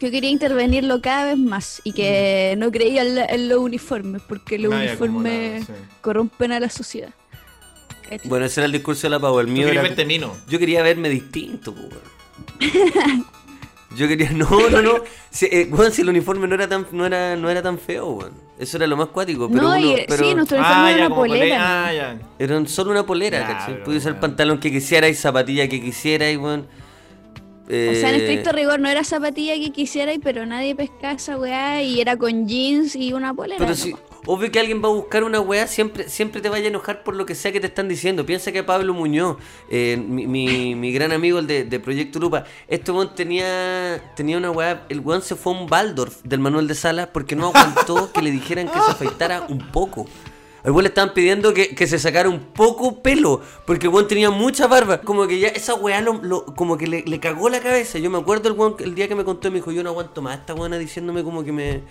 Yo 0.00 0.10
quería 0.10 0.30
intervenirlo 0.30 1.00
cada 1.00 1.26
vez 1.26 1.38
más 1.38 1.80
y 1.84 1.92
que 1.92 2.54
no 2.58 2.70
creía 2.70 3.02
en, 3.02 3.14
la- 3.14 3.26
en 3.26 3.48
los 3.48 3.58
uniformes, 3.58 4.22
porque 4.28 4.58
los 4.58 4.72
uniformes 4.74 5.66
sí. 5.66 5.72
corrompen 6.00 6.52
a 6.52 6.60
la 6.60 6.68
sociedad. 6.68 7.10
Bueno, 8.24 8.44
ese 8.44 8.60
era 8.60 8.66
el 8.66 8.72
discurso 8.72 9.02
de 9.06 9.10
la 9.10 9.20
Pau. 9.20 9.38
El 9.40 9.48
mío 9.48 9.68
era. 9.68 9.82
verte 9.82 10.04
mino. 10.04 10.36
Yo 10.48 10.58
quería 10.58 10.82
verme 10.82 11.08
distinto, 11.08 11.72
weón. 11.72 12.14
Yo 13.96 14.08
quería. 14.08 14.30
No, 14.34 14.48
no, 14.70 14.82
no. 14.82 14.94
Si, 15.30 15.46
eh, 15.46 15.68
si 15.90 16.02
el 16.02 16.08
uniforme 16.08 16.46
no 16.48 16.54
era 16.54 16.68
tan, 16.68 16.86
no 16.92 17.06
era, 17.06 17.36
no 17.36 17.48
era 17.50 17.62
tan 17.62 17.78
feo, 17.78 18.10
weón. 18.10 18.32
Eso 18.58 18.76
era 18.76 18.86
lo 18.86 18.96
más 18.96 19.08
cuático. 19.08 19.48
Pero 19.48 19.62
no, 19.62 19.68
uno, 19.70 19.78
y, 19.78 20.04
pero 20.08 20.24
sí, 20.24 20.34
nuestro 20.34 20.58
uniforme 20.58 20.82
Ah, 20.82 20.90
era 20.90 20.98
ya, 21.00 21.06
una 21.06 21.14
polera. 21.14 21.40
polera. 21.40 21.86
Ah, 21.88 21.92
ya. 21.92 22.18
Eran 22.38 22.68
solo 22.68 22.90
una 22.92 23.04
polera, 23.04 23.40
Ya, 23.40 23.46
¿cachai? 23.48 23.82
Podía 23.84 23.98
usar 23.98 24.08
el 24.10 24.14
weón. 24.14 24.20
pantalón 24.20 24.58
que 24.60 24.70
quisiera 24.70 25.08
y 25.08 25.14
zapatilla 25.14 25.68
que 25.68 25.80
quisiera 25.80 26.30
y 26.30 26.36
weón. 26.36 26.66
O 27.66 27.70
sea, 27.70 28.10
en 28.10 28.14
Eh, 28.16 28.18
estricto 28.18 28.52
rigor 28.52 28.78
no 28.78 28.88
era 28.90 29.04
zapatilla 29.04 29.54
que 29.54 29.72
quisiera, 29.72 30.12
pero 30.22 30.44
nadie 30.44 30.74
pescaba 30.74 31.14
esa 31.14 31.38
weá 31.38 31.82
y 31.82 31.98
era 32.00 32.16
con 32.16 32.46
jeans 32.46 32.94
y 32.94 33.12
una 33.14 33.32
polera. 33.32 33.58
Pero 33.58 33.70
¿no? 33.70 33.76
si, 33.76 33.94
obvio 34.26 34.50
que 34.50 34.58
alguien 34.60 34.82
va 34.82 34.88
a 34.88 34.92
buscar 34.92 35.24
una 35.24 35.40
weá, 35.40 35.66
siempre, 35.66 36.08
siempre 36.08 36.40
te 36.40 36.48
vaya 36.48 36.64
a 36.66 36.68
enojar 36.68 37.02
por 37.02 37.14
lo 37.16 37.26
que 37.26 37.34
sea 37.34 37.52
que 37.52 37.60
te 37.60 37.66
están 37.66 37.88
diciendo. 37.88 38.24
Piensa 38.26 38.52
que 38.52 38.62
Pablo 38.62 38.94
Muñoz, 38.94 39.36
eh, 39.70 39.96
mi, 39.96 40.74
mi, 40.74 40.92
gran 40.92 41.12
amigo, 41.12 41.38
el 41.38 41.46
de, 41.46 41.64
de 41.64 41.80
Proyecto 41.80 42.18
Lupa, 42.18 42.44
este 42.68 42.90
weón 42.92 43.14
tenía, 43.14 44.12
tenía 44.16 44.38
una 44.38 44.50
weá, 44.50 44.84
el 44.88 45.00
weón 45.00 45.22
se 45.22 45.34
fue 45.36 45.52
a 45.54 45.56
un 45.58 45.66
Baldorf 45.66 46.22
del 46.22 46.40
Manuel 46.40 46.66
de 46.68 46.74
Salas 46.74 47.08
porque 47.12 47.36
no 47.36 47.46
aguantó 47.48 48.12
que 48.12 48.22
le 48.22 48.30
dijeran 48.30 48.66
que 48.68 48.80
se 48.80 48.90
afeitara 48.92 49.46
un 49.48 49.70
poco. 49.72 50.06
Al 50.64 50.70
weón 50.70 50.84
le 50.84 50.88
estaban 50.88 51.12
pidiendo 51.12 51.52
que, 51.52 51.74
que 51.74 51.86
se 51.86 51.98
sacara 51.98 52.26
un 52.30 52.40
poco 52.40 53.02
pelo, 53.02 53.42
porque 53.66 53.86
el 53.88 53.92
weón 53.92 54.08
tenía 54.08 54.30
mucha 54.30 54.66
barba. 54.66 55.02
Como 55.02 55.26
que 55.26 55.38
ya 55.38 55.48
esa 55.48 55.74
weá 55.74 56.00
lo, 56.00 56.14
lo- 56.22 56.46
como 56.46 56.78
que 56.78 56.86
le, 56.86 57.02
le 57.02 57.20
cagó 57.20 57.50
la 57.50 57.60
cabeza. 57.60 57.98
Yo 57.98 58.08
me 58.08 58.16
acuerdo 58.16 58.48
el 58.48 58.54
weón 58.54 58.76
el 58.78 58.94
día 58.94 59.06
que 59.06 59.14
me 59.14 59.24
contó, 59.24 59.50
me 59.50 59.56
dijo, 59.58 59.72
yo 59.72 59.82
no 59.82 59.90
aguanto 59.90 60.22
más 60.22 60.38
esta 60.38 60.54
weona 60.54 60.78
diciéndome 60.78 61.22
como 61.22 61.44
que 61.44 61.52
me, 61.52 61.82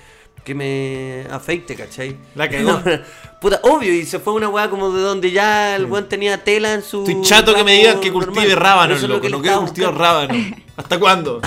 que 0.43 0.53
me 0.55 1.25
afeite, 1.31 1.75
¿cachai? 1.75 2.17
La 2.35 2.49
cagó. 2.49 2.81
Puta, 3.41 3.59
obvio, 3.63 3.93
y 3.93 4.05
se 4.05 4.19
fue 4.19 4.33
una 4.33 4.47
weá 4.49 4.69
como 4.69 4.89
de 4.91 5.01
donde 5.01 5.31
ya 5.31 5.75
el 5.75 5.85
weón 5.85 6.07
tenía 6.07 6.43
tela 6.43 6.73
en 6.73 6.81
su. 6.83 6.99
Estoy 6.99 7.21
chato 7.21 7.53
que 7.53 7.63
me 7.63 7.73
digan 7.73 7.99
que 7.99 8.11
cultive 8.11 8.41
normal. 8.47 8.57
rábano, 8.57 8.93
Eso 8.95 9.03
es 9.05 9.09
lo 9.09 9.15
loco. 9.15 9.21
que 9.21 9.29
No 9.29 9.41
quiero 9.41 9.59
cultivar 9.61 9.91
buscando. 9.93 10.03
rábano. 10.27 10.55
¿Hasta 10.77 10.99
cuándo? 10.99 11.41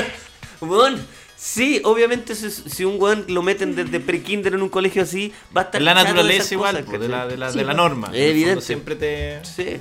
Weón, 0.60 1.04
sí, 1.36 1.80
obviamente 1.84 2.34
si, 2.34 2.50
si 2.50 2.84
un 2.84 3.00
weón 3.00 3.24
lo 3.28 3.42
meten 3.42 3.74
desde 3.76 4.00
pre-kinder 4.00 4.54
en 4.54 4.62
un 4.62 4.68
colegio 4.68 5.02
así, 5.02 5.32
va 5.56 5.62
a 5.62 5.64
estar 5.64 5.80
Es 5.80 5.84
la 5.84 5.94
naturaleza 5.94 6.38
esas 6.40 6.52
igual, 6.52 6.84
cosas, 6.84 7.00
de, 7.00 7.08
la, 7.08 7.26
de, 7.26 7.36
la, 7.36 7.52
Sí, 7.52 7.58
de 7.58 7.64
la 7.64 7.74
norma. 7.74 8.06
Fondo 8.08 8.18
Evidente. 8.18 8.62
Siempre 8.64 8.96
te. 8.96 9.40
Sí. 9.44 9.76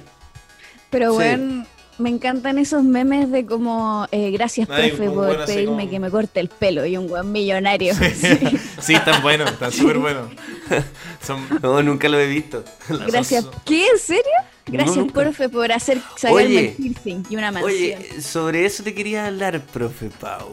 Pero 0.89 1.13
Sí. 1.19 1.63
Bueno, 1.97 2.03
me 2.03 2.09
encantan 2.09 2.57
esos 2.57 2.83
memes 2.83 3.31
de 3.31 3.45
como, 3.45 4.07
eh, 4.11 4.31
gracias 4.31 4.69
Ay, 4.69 4.89
profe 4.91 5.05
por 5.09 5.27
bueno, 5.27 5.45
pedirme 5.45 5.77
como- 5.83 5.89
que 5.89 5.99
me 5.99 6.09
corte 6.11 6.39
el 6.39 6.49
pelo 6.49 6.85
y 6.85 6.97
un 6.97 7.09
weón 7.11 7.31
millonario. 7.31 7.93
Sí. 7.95 8.37
Sí, 8.81 8.93
están 8.93 9.21
buenos, 9.23 9.49
están 9.51 9.71
súper 9.71 9.97
buenos. 9.97 10.29
Son. 11.25 11.39
No, 11.63 11.81
nunca 11.81 12.07
lo 12.09 12.19
he 12.19 12.27
visto. 12.27 12.63
Gracias. 13.07 13.45
son- 13.45 13.53
¿Qué? 13.65 13.87
¿En 13.87 13.97
serio? 13.99 14.23
Gracias, 14.67 15.05
profe, 15.11 15.47
por 15.49 15.71
hacer 15.71 15.99
sacarme 16.17 16.43
Oye, 16.45 16.69
el 16.69 16.73
piercing 16.75 17.23
y 17.29 17.35
una 17.35 17.51
mansión. 17.51 17.71
Oye, 17.73 18.21
sobre 18.21 18.65
eso 18.65 18.83
te 18.83 18.93
quería 18.93 19.27
hablar, 19.27 19.61
profe 19.61 20.09
Pau. 20.19 20.51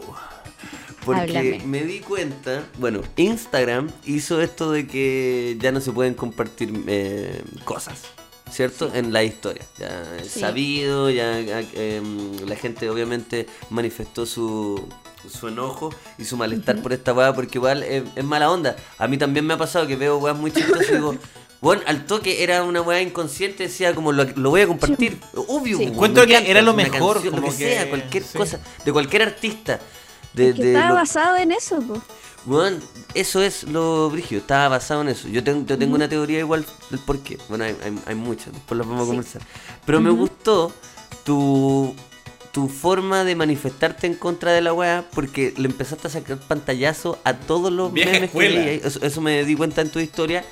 Porque 1.05 1.21
Háblame. 1.21 1.61
me 1.65 1.83
di 1.83 1.99
cuenta, 1.99 2.63
bueno, 2.77 3.01
Instagram 3.17 3.89
hizo 4.05 4.39
esto 4.41 4.71
de 4.71 4.87
que 4.87 5.57
ya 5.59 5.71
no 5.71 5.81
se 5.81 5.91
pueden 5.91 6.13
compartir 6.13 6.71
eh, 6.87 7.41
cosas, 7.65 8.03
¿cierto? 8.53 8.91
En 8.93 9.11
la 9.11 9.23
historia. 9.23 9.65
Ya 9.79 10.03
es 10.21 10.27
Sí. 10.31 10.39
sabido, 10.39 11.09
ya 11.09 11.39
em, 11.39 12.37
la 12.47 12.55
gente 12.55 12.89
obviamente 12.89 13.47
manifestó 13.69 14.25
su, 14.25 14.87
su 15.29 15.47
enojo 15.47 15.89
y 16.17 16.25
su 16.25 16.37
malestar 16.37 16.81
por 16.81 16.93
esta 16.93 17.13
weá, 17.13 17.33
porque 17.33 17.57
igual 17.57 17.81
es, 17.83 18.03
es 18.15 18.23
mala 18.23 18.51
onda. 18.51 18.75
A 18.97 19.07
mí 19.07 19.17
también 19.17 19.45
me 19.45 19.53
ha 19.55 19.57
pasado 19.57 19.87
que 19.87 19.95
veo 19.95 20.17
weas 20.17 20.37
muy 20.37 20.51
chistosas 20.51 20.87
y 20.89 20.93
digo, 20.93 21.15
bueno, 21.61 21.81
al 21.87 22.05
toque 22.05 22.43
era 22.43 22.63
una 22.63 22.81
weá 22.81 23.01
inconsciente, 23.01 23.63
decía 23.63 23.95
como 23.95 24.11
lo, 24.11 24.23
lo 24.25 24.49
voy 24.51 24.61
a 24.61 24.67
compartir. 24.67 25.19
Obvio, 25.47 25.77
Sí. 25.79 25.85
Encuentro 25.85 26.25
que 26.27 26.49
era 26.51 26.61
lo 26.61 26.73
mejor, 26.73 27.15
canción, 27.15 27.35
lo 27.35 27.41
como 27.41 27.57
que 27.57 27.73
sea, 27.73 27.89
cualquier 27.89 28.23
sí. 28.23 28.37
cosa, 28.37 28.59
de 28.85 28.93
cualquier 28.93 29.23
artista. 29.23 29.79
De, 30.33 30.49
Es 30.49 30.55
que 30.55 30.61
de 30.63 30.67
estaba 30.73 30.89
lo- 30.89 30.95
basado 30.95 31.37
en 31.37 31.51
eso, 31.51 31.79
po. 31.81 32.01
Weón, 32.45 32.81
eso 33.13 33.41
es 33.41 33.63
lo 33.63 34.09
brígido, 34.09 34.41
estaba 34.41 34.67
basado 34.67 35.01
en 35.01 35.09
eso. 35.09 35.27
Yo 35.29 35.43
tengo, 35.43 35.65
yo 35.65 35.77
tengo 35.77 35.95
una 35.95 36.09
teoría 36.09 36.39
igual 36.39 36.65
del 36.89 36.99
por 36.99 37.19
qué. 37.19 37.37
Bueno, 37.47 37.63
hay, 37.63 37.75
hay, 37.83 37.97
hay 38.05 38.15
muchas, 38.15 38.51
después 38.51 38.77
las 38.77 38.85
vamos 38.87 39.01
a 39.03 39.05
Sí. 39.05 39.09
conversar. 39.11 39.41
Pero 39.85 40.01
me 40.01 40.09
gustó 40.09 40.73
tu, 41.23 41.95
tu 42.51 42.67
forma 42.67 43.23
de 43.23 43.35
manifestarte 43.37 44.07
en 44.07 44.15
contra 44.15 44.51
de 44.51 44.61
la 44.61 44.73
weá 44.73 45.05
porque 45.13 45.53
le 45.55 45.67
empezaste 45.69 46.07
a 46.07 46.09
sacar 46.11 46.37
pantallazo 46.37 47.17
a 47.23 47.33
todos 47.33 47.71
los 47.71 47.93
Vieja 47.93 48.11
memes 48.11 48.29
escuela. 48.29 48.59
que 48.59 48.65
veías. 48.65 48.85
Eso, 48.85 48.99
eso 49.05 49.21
me 49.21 49.45
di 49.45 49.55
cuenta 49.55 49.81
en 49.81 49.89
tu 49.89 49.99
historia. 49.99 50.43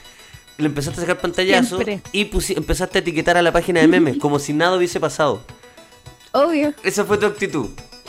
Le 0.58 0.67
empezaste 0.67 0.99
a 0.99 1.04
sacar 1.04 1.19
pantallazo 1.19 1.75
Siempre. 1.77 2.01
y 2.13 2.30
empezaste 2.56 2.99
a 2.99 3.01
etiquetar 3.01 3.36
a 3.36 3.41
la 3.41 3.51
página 3.51 3.82
de 3.82 3.88
memes 3.88 4.17
como 4.17 4.39
si 4.39 4.54
nada 4.54 4.77
hubiese 4.77 4.99
pasado. 5.01 5.41
Obvio. 6.32 6.73
Esa 6.84 7.04
fue 7.04 7.17
tu 7.17 7.25
actitud. 7.25 7.67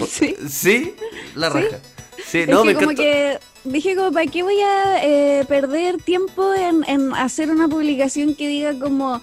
Sí. 0.08 0.36
¿Sí? 0.48 0.94
La 1.34 1.50
Sí. 1.50 1.58
raja. 1.58 1.78
Sí, 2.28 2.38
Es 2.40 2.48
no, 2.48 2.62
que 2.62 2.68
me 2.68 2.74
como 2.74 2.90
encantó. 2.92 3.02
que 3.02 3.38
dije 3.64 3.96
como, 3.96 4.12
¿para 4.12 4.26
qué 4.26 4.42
voy 4.42 4.60
a 4.60 5.04
eh, 5.04 5.44
perder 5.46 6.02
tiempo 6.02 6.52
en, 6.54 6.84
en 6.86 7.14
hacer 7.14 7.50
una 7.50 7.68
publicación 7.68 8.34
que 8.34 8.48
diga 8.48 8.78
como, 8.78 9.20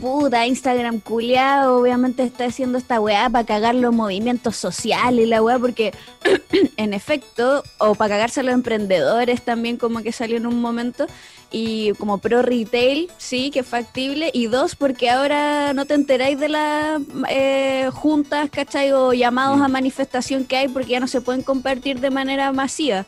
puta, 0.00 0.46
Instagram 0.46 1.00
culiado, 1.00 1.78
obviamente 1.80 2.22
está 2.22 2.46
haciendo 2.46 2.78
esta 2.78 3.00
weá 3.00 3.28
para 3.28 3.44
cagar 3.44 3.74
los 3.74 3.92
movimientos 3.92 4.56
sociales 4.56 5.26
y 5.26 5.28
la 5.28 5.42
weá, 5.42 5.58
porque 5.58 5.92
en 6.76 6.94
efecto, 6.94 7.62
o 7.78 7.94
para 7.94 8.14
cagarse 8.14 8.40
a 8.40 8.42
los 8.42 8.54
emprendedores 8.54 9.42
también 9.42 9.76
como 9.76 10.02
que 10.02 10.12
salió 10.12 10.36
en 10.36 10.46
un 10.46 10.60
momento, 10.60 11.06
y 11.54 11.92
como 11.98 12.16
pro 12.16 12.40
retail, 12.40 13.10
sí, 13.18 13.50
que 13.50 13.60
es 13.60 13.66
factible, 13.66 14.30
y 14.32 14.46
dos, 14.46 14.74
porque 14.74 15.10
ahora 15.10 15.74
no 15.74 15.84
te 15.84 15.92
enteráis 15.92 16.40
de 16.40 16.48
las 16.48 17.02
eh, 17.28 17.90
juntas, 17.92 18.48
¿cachai? 18.50 18.92
O 18.92 19.12
llamados 19.12 19.58
Mm. 19.58 19.62
a 19.62 19.68
manifestación 19.68 20.44
que 20.46 20.56
hay 20.56 20.68
porque 20.68 20.92
ya 20.92 21.00
no 21.00 21.06
se 21.08 21.20
pueden 21.20 21.42
compartir 21.42 22.00
de 22.00 22.10
manera 22.10 22.52
masiva. 22.52 23.04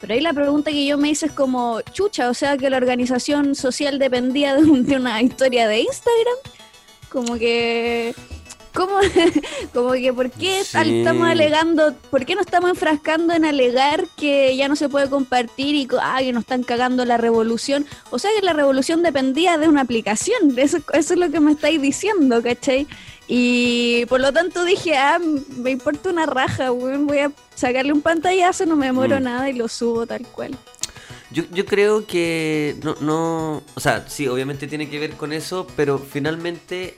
Pero 0.00 0.14
ahí 0.14 0.20
la 0.20 0.32
pregunta 0.32 0.70
que 0.70 0.86
yo 0.86 0.96
me 0.98 1.10
hice 1.10 1.26
es 1.26 1.32
como, 1.32 1.80
chucha, 1.92 2.28
o 2.28 2.34
sea 2.34 2.56
que 2.56 2.70
la 2.70 2.76
organización 2.76 3.54
social 3.54 3.98
dependía 3.98 4.54
de, 4.54 4.62
un- 4.62 4.84
de 4.86 4.96
una 4.96 5.20
historia 5.22 5.66
de 5.68 5.80
Instagram. 5.80 6.36
Como 7.08 7.36
que... 7.38 8.14
¿Cómo? 8.74 8.98
Como 9.74 9.92
que, 9.92 10.12
¿por 10.12 10.30
qué 10.30 10.62
Sí. 10.62 10.78
estamos 10.98 11.26
alegando, 11.28 11.94
por 12.10 12.24
qué 12.24 12.34
no 12.36 12.42
estamos 12.42 12.70
enfrascando 12.70 13.32
en 13.34 13.44
alegar 13.44 14.04
que 14.16 14.54
ya 14.56 14.68
no 14.68 14.76
se 14.76 14.88
puede 14.88 15.08
compartir 15.08 15.74
y 15.74 15.88
ah, 16.00 16.18
que 16.20 16.32
nos 16.32 16.42
están 16.42 16.62
cagando 16.62 17.04
la 17.04 17.16
revolución? 17.16 17.86
O 18.10 18.20
sea 18.20 18.30
que 18.38 18.44
la 18.44 18.52
revolución 18.52 19.02
dependía 19.02 19.58
de 19.58 19.66
una 19.68 19.80
aplicación, 19.80 20.36
eso, 20.56 20.78
eso 20.92 21.14
es 21.14 21.18
lo 21.18 21.28
que 21.30 21.40
me 21.40 21.52
estáis 21.52 21.80
diciendo, 21.82 22.40
¿cachai? 22.42 22.86
Y 23.30 24.06
por 24.06 24.20
lo 24.20 24.32
tanto 24.32 24.64
dije, 24.64 24.96
ah, 24.96 25.18
me 25.58 25.70
importa 25.70 26.08
una 26.08 26.24
raja, 26.24 26.72
weón, 26.72 27.06
voy 27.06 27.18
a 27.18 27.32
sacarle 27.54 27.92
un 27.92 28.00
pantallazo, 28.00 28.64
no 28.64 28.74
me 28.74 28.86
demoro 28.86 29.20
Mm. 29.20 29.22
nada 29.22 29.50
y 29.50 29.52
lo 29.52 29.68
subo 29.68 30.06
tal 30.06 30.26
cual. 30.26 30.56
Yo, 31.30 31.42
yo 31.52 31.66
creo 31.66 32.06
que 32.06 32.76
no, 32.82 32.96
no, 33.02 33.62
o 33.74 33.80
sea, 33.80 34.08
sí, 34.08 34.26
obviamente 34.28 34.66
tiene 34.66 34.88
que 34.88 34.98
ver 34.98 35.12
con 35.12 35.34
eso, 35.34 35.66
pero 35.76 35.98
finalmente 35.98 36.94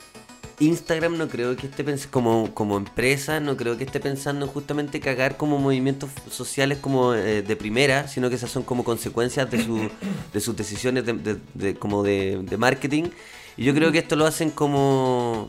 Instagram 0.61 1.17
no 1.17 1.27
creo 1.27 1.57
que 1.57 1.67
esté 1.67 1.83
pensando, 1.83 2.11
como, 2.11 2.53
como 2.53 2.77
empresa, 2.77 3.41
no 3.41 3.57
creo 3.57 3.77
que 3.77 3.83
esté 3.83 3.99
pensando 3.99 4.45
en 4.45 4.51
justamente 4.53 5.01
cagar 5.01 5.35
como 5.35 5.57
movimientos 5.57 6.11
sociales 6.29 6.77
como 6.79 7.13
eh, 7.13 7.41
de 7.41 7.55
primera, 7.57 8.07
sino 8.07 8.29
que 8.29 8.35
esas 8.35 8.51
son 8.51 8.63
como 8.63 8.85
consecuencias 8.85 9.51
de, 9.51 9.65
su, 9.65 9.89
de 10.31 10.39
sus 10.39 10.55
decisiones 10.55 11.05
de, 11.05 11.11
de- 11.13 11.37
de- 11.55 11.75
como 11.75 12.01
de, 12.03 12.39
de 12.43 12.55
marketing. 12.57 13.09
Y 13.57 13.63
yo 13.65 13.73
creo 13.73 13.91
que 13.91 13.99
esto 13.99 14.15
lo 14.15 14.25
hacen 14.25 14.51
como, 14.51 15.47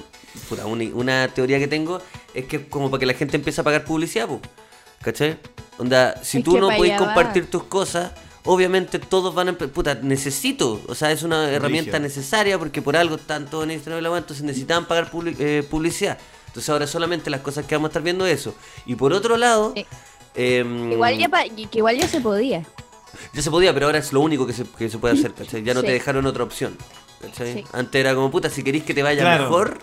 puta, 0.48 0.66
una, 0.66 0.84
una 0.94 1.28
teoría 1.28 1.59
que 1.59 1.68
tengo, 1.68 2.00
es 2.34 2.44
que 2.46 2.57
es 2.57 2.62
como 2.68 2.90
para 2.90 3.00
que 3.00 3.07
la 3.07 3.14
gente 3.14 3.36
empiece 3.36 3.61
a 3.61 3.64
pagar 3.64 3.84
publicidad, 3.84 4.26
po, 4.26 4.40
¿cachai? 5.03 5.38
Onda, 5.78 6.14
si 6.22 6.38
Es 6.38 6.44
tú 6.44 6.59
no 6.59 6.68
puedes 6.76 6.94
va. 6.94 6.98
compartir 6.98 7.50
tus 7.50 7.64
cosas, 7.64 8.12
obviamente 8.44 8.98
todos 8.98 9.34
van 9.34 9.48
a... 9.50 9.53
Puta, 9.57 9.94
necesito, 9.94 10.82
o 10.88 10.94
sea, 10.94 11.11
es 11.12 11.22
una 11.22 11.48
herramienta 11.50 11.98
necesaria 11.98 12.59
porque 12.59 12.82
por 12.82 12.96
algo 12.96 13.16
están 13.16 13.46
todos 13.48 13.64
en 13.64 13.70
Instagram 13.72 14.00
y 14.00 14.03
la 14.03 14.11
web, 14.11 14.18
entonces 14.18 14.44
necesitaban 14.44 14.86
pagar 14.86 15.11
publi- 15.11 15.36
eh, 15.38 15.62
publicidad. 15.68 16.18
Entonces 16.48 16.68
ahora 16.68 16.86
solamente 16.86 17.30
las 17.30 17.40
cosas 17.40 17.64
que 17.64 17.74
vamos 17.74 17.88
a 17.88 17.90
estar 17.90 18.03
viendo 18.03 18.26
eso. 18.26 18.55
Y 18.84 18.96
por 18.96 19.12
otro 19.12 19.36
lado... 19.38 19.72
Sí. 19.74 19.86
em, 20.34 20.92
Igual 20.92 21.16
ya, 21.18 21.28
pa- 21.28 21.44
que 21.44 21.78
igual 21.78 21.96
ya 21.96 22.07
se 22.09 22.20
podía. 22.20 22.64
ya 23.32 23.42
se 23.42 23.50
podía, 23.50 23.72
pero 23.72 23.86
ahora 23.86 23.98
es 23.98 24.12
lo 24.12 24.20
único 24.20 24.46
que 24.46 24.53
se, 24.53 24.64
que 24.64 24.90
se 24.90 24.98
puede 24.98 25.14
hacer, 25.14 25.32
¿cachai? 25.32 25.62
Ya 25.62 25.72
no 25.72 25.80
Sí. 25.80 25.86
te 25.86 25.92
dejaron 25.92 26.26
otra 26.26 26.44
opción. 26.44 26.76
Sí. 27.37 27.64
Antes 27.73 28.01
era 28.01 28.14
como, 28.14 28.31
puta, 28.31 28.51
si 28.51 28.62
queréis 28.62 28.85
que 28.85 28.95
te 28.95 29.03
vaya 29.03 29.20
Claro. 29.23 29.45
mejor, 29.45 29.79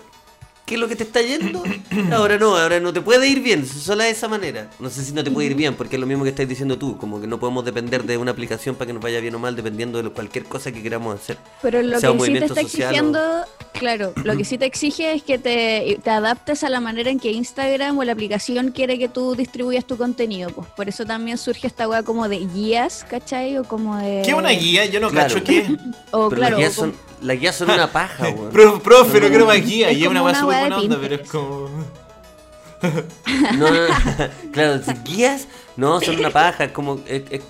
¿qué 0.66 0.74
es 0.74 0.80
lo 0.80 0.86
que 0.88 0.94
te 0.96 1.02
está 1.04 1.20
yendo? 1.20 1.62
Ahora 2.12 2.38
no, 2.38 2.56
ahora 2.56 2.78
no 2.78 2.92
te 2.92 3.00
puede 3.00 3.26
ir 3.28 3.40
bien, 3.40 3.66
solo 3.66 4.04
de 4.04 4.10
esa 4.10 4.28
manera. 4.28 4.70
No 4.78 4.88
sé 4.88 5.02
si 5.04 5.12
no 5.12 5.24
te 5.24 5.30
puede 5.30 5.48
ir 5.48 5.54
bien, 5.56 5.74
porque 5.74 5.96
es 5.96 6.00
lo 6.00 6.06
mismo 6.06 6.22
que 6.22 6.30
estás 6.30 6.48
diciendo 6.48 6.78
tú, 6.78 6.96
como 6.96 7.20
que 7.20 7.26
no 7.26 7.40
podemos 7.40 7.64
depender 7.64 8.04
de 8.04 8.16
una 8.18 8.30
aplicación 8.30 8.76
para 8.76 8.86
que 8.86 8.92
nos 8.92 9.02
vaya 9.02 9.20
bien 9.20 9.34
o 9.34 9.38
mal, 9.40 9.56
dependiendo 9.56 9.98
de 9.98 10.04
lo- 10.04 10.12
cualquier 10.14 10.44
cosa 10.44 10.70
que 10.70 10.80
queramos 10.82 11.16
hacer. 11.16 11.38
Pero 11.62 11.82
lo 11.82 11.98
sea 11.98 12.12
que 12.12 12.20
sí 12.24 12.32
te 12.34 12.38
está 12.44 12.54
o- 12.54 12.58
exigiendo, 12.62 13.20
claro, 13.72 14.12
lo 14.22 14.36
que 14.36 14.44
sí 14.44 14.58
te 14.58 14.66
exige 14.66 15.12
es 15.12 15.22
que 15.24 15.38
te, 15.38 15.98
te 16.04 16.10
adaptes 16.10 16.62
a 16.62 16.68
la 16.70 16.78
manera 16.80 17.10
en 17.10 17.18
que 17.18 17.32
Instagram 17.32 17.98
o 17.98 18.04
la 18.04 18.12
aplicación 18.12 18.70
quiere 18.70 18.96
que 18.98 19.08
tú 19.08 19.34
distribuyas 19.34 19.84
tu 19.84 19.96
contenido. 19.96 20.50
Pues 20.50 20.68
por 20.68 20.88
eso 20.88 21.04
también 21.04 21.36
surge 21.36 21.66
esta 21.66 21.88
weá 21.88 22.04
como 22.04 22.28
de 22.28 22.38
guías, 22.46 23.04
¿cachai? 23.10 23.58
O 23.58 23.64
como 23.64 23.96
de. 23.96 24.22
¿Qué 24.24 24.34
una 24.34 24.50
guía? 24.50 24.84
Yo 24.86 25.00
no 25.00 25.10
Claro. 25.10 25.34
cacho 25.34 25.44
qué. 25.44 25.66
O 26.12 26.28
pero 26.28 26.40
claro, 26.40 26.50
las, 26.50 26.58
guías 26.58 26.78
o 26.78 26.80
como- 26.82 26.92
son, 26.92 27.09
las 27.20 27.38
guías 27.38 27.56
son 27.56 27.70
una 27.70 27.90
paja, 27.90 28.24
weón. 28.28 28.50
Pro- 28.50 28.80
profe, 28.80 29.20
no 29.20 29.28
quiero 29.28 29.46
más 29.46 29.64
guía. 29.64 29.90
Es 29.90 29.98
Y 29.98 30.02
es 30.04 30.08
una 30.08 30.20
como 30.20 30.30
weá 30.32 30.40
súper 30.40 30.58
buena 30.60 30.78
onda, 30.78 30.98
pero 31.00 31.14
es 31.16 31.28
como. 31.30 31.68
No, 33.56 33.70
no, 33.70 33.88
no. 33.88 33.94
claro, 34.52 34.80
guías, 35.04 35.46
no, 35.76 36.00
son 36.00 36.18
una 36.18 36.30
paja, 36.30 36.64
es 36.64 36.72
como... 36.72 37.00
es- 37.06 37.22
es-. 37.30 37.42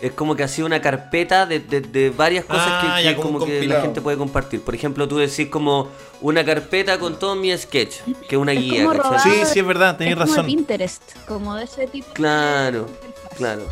Es 0.00 0.10
como 0.10 0.34
que 0.34 0.42
ha 0.42 0.48
sido 0.48 0.66
una 0.66 0.80
carpeta 0.82 1.46
de, 1.46 1.60
de- 1.60 1.80
de 1.80 2.10
varias 2.10 2.44
cosas 2.44 2.66
Ah, 2.68 2.98
que, 3.00 3.14
como 3.14 3.34
como 3.38 3.46
que 3.46 3.64
la 3.68 3.82
gente 3.82 4.00
puede 4.00 4.16
compartir. 4.18 4.60
Por 4.60 4.74
ejemplo, 4.74 5.06
tú 5.06 5.18
decís 5.18 5.46
como 5.46 5.90
una 6.20 6.44
carpeta 6.44 6.98
con 6.98 7.20
todo 7.20 7.36
mi 7.36 7.56
sketch, 7.56 7.98
que 8.28 8.34
es 8.34 8.36
una 8.36 8.50
Es 8.52 8.58
guía, 8.60 8.84
como 8.84 9.18
Sí, 9.20 9.30
sí, 9.44 9.60
es 9.60 9.64
verdad, 9.64 9.96
como 9.96 10.08
de 10.08 10.14
razón. 10.16 10.46
Pinterest, 10.46 11.02
como 11.28 11.54
de 11.54 11.62
ese 11.64 11.86
tipo. 11.86 12.12
Claro, 12.14 12.88
claro. 13.36 13.62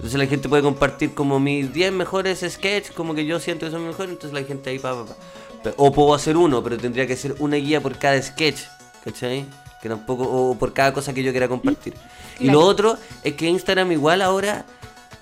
Entonces 0.00 0.18
la 0.18 0.26
gente 0.26 0.48
puede 0.48 0.62
compartir 0.62 1.12
como 1.12 1.38
mis 1.38 1.74
10 1.74 1.92
mejores 1.92 2.40
sketches, 2.40 2.90
como 2.90 3.14
que 3.14 3.26
yo 3.26 3.38
siento 3.38 3.66
que 3.66 3.72
son 3.72 3.86
mejores, 3.86 4.12
entonces 4.12 4.32
la 4.32 4.46
gente 4.46 4.70
ahí 4.70 4.78
pa, 4.78 4.94
pa, 4.94 5.04
pa. 5.04 5.74
O 5.76 5.92
puedo 5.92 6.14
hacer 6.14 6.38
uno, 6.38 6.64
pero 6.64 6.78
tendría 6.78 7.06
que 7.06 7.14
ser 7.16 7.36
una 7.38 7.56
guía 7.56 7.82
por 7.82 7.98
cada 7.98 8.20
sketch, 8.22 8.60
¿cachai? 9.04 9.44
Que 9.82 9.90
tampoco, 9.90 10.22
o 10.22 10.58
por 10.58 10.72
cada 10.72 10.94
cosa 10.94 11.12
que 11.12 11.22
yo 11.22 11.32
quiera 11.32 11.48
compartir. 11.48 11.92
Y 12.38 12.50
lo 12.50 12.60
otro 12.60 12.96
es 13.22 13.34
que 13.34 13.46
Instagram 13.46 13.92
igual 13.92 14.22
ahora, 14.22 14.64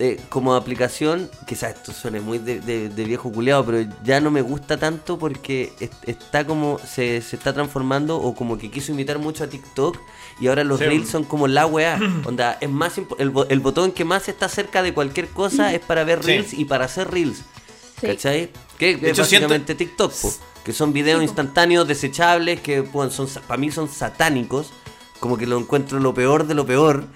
eh, 0.01 0.21
como 0.29 0.55
aplicación, 0.55 1.29
quizás 1.47 1.75
esto 1.75 1.93
suene 1.93 2.21
muy 2.21 2.39
de, 2.39 2.61
de- 2.61 2.89
de 2.89 3.05
viejo 3.05 3.33
culeado, 3.33 3.65
pero 3.67 3.91
ya 4.05 4.21
no 4.21 4.31
me 4.31 4.43
gusta 4.43 4.77
tanto 4.77 5.19
porque 5.19 5.73
es- 5.81 5.91
está 6.07 6.47
como, 6.47 6.79
se, 6.79 7.21
se 7.21 7.35
está 7.37 7.53
transformando 7.53 8.17
o 8.17 8.35
como 8.35 8.57
que 8.59 8.71
quiso 8.71 8.93
imitar 8.93 9.19
mucho 9.19 9.43
a 9.45 9.49
TikTok 9.49 9.99
y 10.41 10.47
ahora 10.47 10.63
los 10.63 10.79
Sí. 10.79 10.85
reels 10.87 11.09
son 11.09 11.25
como 11.25 11.49
la 11.49 11.67
weá. 11.67 11.99
Onda, 12.25 12.59
es 12.61 12.71
más 12.71 12.97
el, 12.99 13.07
el 13.49 13.61
botón 13.61 13.91
que 13.91 14.05
más 14.05 14.29
está 14.29 14.49
cerca 14.49 14.83
de 14.83 14.95
cualquier 14.95 15.29
cosa 15.29 15.73
es 15.75 15.81
para 15.81 16.05
ver 16.05 16.21
Sí. 16.23 16.27
reels 16.31 16.53
y 16.55 16.65
para 16.65 16.85
hacer 16.85 17.11
reels. 17.11 17.39
Sí. 18.01 18.07
¿Cachai? 18.07 18.51
Que 18.79 18.97
De 18.97 19.09
es 19.11 19.13
hecho, 19.19 19.25
siento- 19.25 19.49
básicamente 19.49 19.75
TikTok, 19.75 20.13
po, 20.13 20.33
que 20.65 20.73
son 20.73 20.93
videos 20.93 21.21
instantáneos, 21.25 21.89
desechables, 21.89 22.61
que 22.61 22.83
bueno, 22.83 23.11
son 23.11 23.27
para 23.49 23.59
mí 23.59 23.73
son 23.73 23.89
satánicos, 23.89 24.71
como 25.19 25.37
que 25.37 25.49
lo 25.49 25.59
encuentro 25.59 25.99
lo 25.99 26.15
peor 26.15 26.47
de 26.47 26.55
lo 26.55 26.65
peor. 26.65 27.07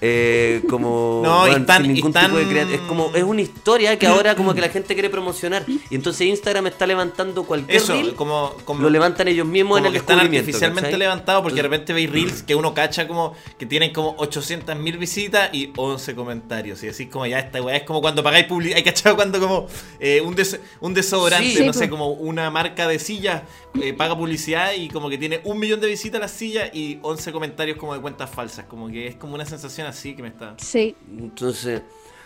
Eh, 0.00 0.62
como 0.68 1.22
No, 1.24 1.40
bueno, 1.40 1.66
sin 1.76 1.84
y 1.84 1.88
ningún 1.94 2.12
tipo 2.12 2.36
de 2.36 2.74
es 2.74 2.80
como 2.82 3.10
es 3.14 3.22
una 3.22 3.40
historia 3.42 3.98
que 3.98 4.06
ahora 4.06 4.34
como 4.34 4.54
que 4.54 4.60
la 4.60 4.68
gente 4.68 4.94
quiere 4.94 5.10
promocionar. 5.10 5.64
Y 5.68 5.94
entonces 5.94 6.26
Instagram 6.26 6.66
está 6.66 6.86
levantando 6.86 7.44
cualquier 7.44 7.76
Eso, 7.76 7.92
reel 7.92 8.14
como, 8.14 8.54
como, 8.64 8.82
lo 8.82 8.90
levantan 8.90 9.28
ellos 9.28 9.46
mismos 9.46 9.78
en 9.80 9.86
el 9.86 9.92
que 9.92 9.98
están 9.98 10.20
artificialmente 10.20 10.96
levantados 10.96 11.42
porque 11.42 11.56
de 11.56 11.62
repente 11.62 11.92
veis 11.92 12.10
reels 12.10 12.42
que 12.42 12.54
uno 12.54 12.74
cacha 12.74 13.06
como 13.08 13.34
que 13.58 13.66
tienen 13.66 13.92
como 13.92 14.14
800 14.18 14.76
mil 14.76 14.98
visitas 14.98 15.50
y 15.52 15.72
11 15.76 16.14
comentarios. 16.14 16.82
Y 16.82 16.88
así 16.88 17.06
como 17.06 17.26
ya 17.26 17.38
esta 17.38 17.62
weá 17.62 17.76
es 17.76 17.82
como 17.84 18.00
cuando 18.00 18.22
pagáis 18.22 18.46
publicidad 18.46 18.76
hay 18.78 18.84
cachado 18.84 19.16
cuando 19.16 19.40
como 19.40 19.66
eh, 20.00 20.20
un, 20.20 20.34
des- 20.34 20.60
un 20.80 20.94
desodorante 20.94 21.46
Sí. 21.56 21.64
no 21.64 21.72
Sí, 21.72 21.80
sé 21.80 21.90
como 21.90 22.10
una 22.12 22.50
marca 22.50 22.88
de 22.88 22.98
sillas 22.98 23.42
eh, 23.80 23.92
paga 23.92 24.16
publicidad 24.16 24.72
y 24.72 24.88
como 24.88 25.08
que 25.10 25.18
tiene 25.18 25.40
un 25.44 25.58
millón 25.58 25.80
de 25.80 25.86
visitas 25.88 26.20
la 26.20 26.28
silla 26.28 26.70
y 26.72 26.98
11 27.02 27.32
comentarios 27.32 27.76
como 27.76 27.94
de 27.94 28.00
cuentas 28.00 28.30
falsas 28.30 28.64
como 28.66 28.88
que 28.88 29.06
es 29.06 29.16
como 29.16 29.34
una 29.34 29.44
sensación 29.44 29.85
así 29.88 30.14
que 30.14 30.22
me 30.22 30.28
está 30.28 30.54
Sí, 30.58 30.94
Entonces, 31.18 31.82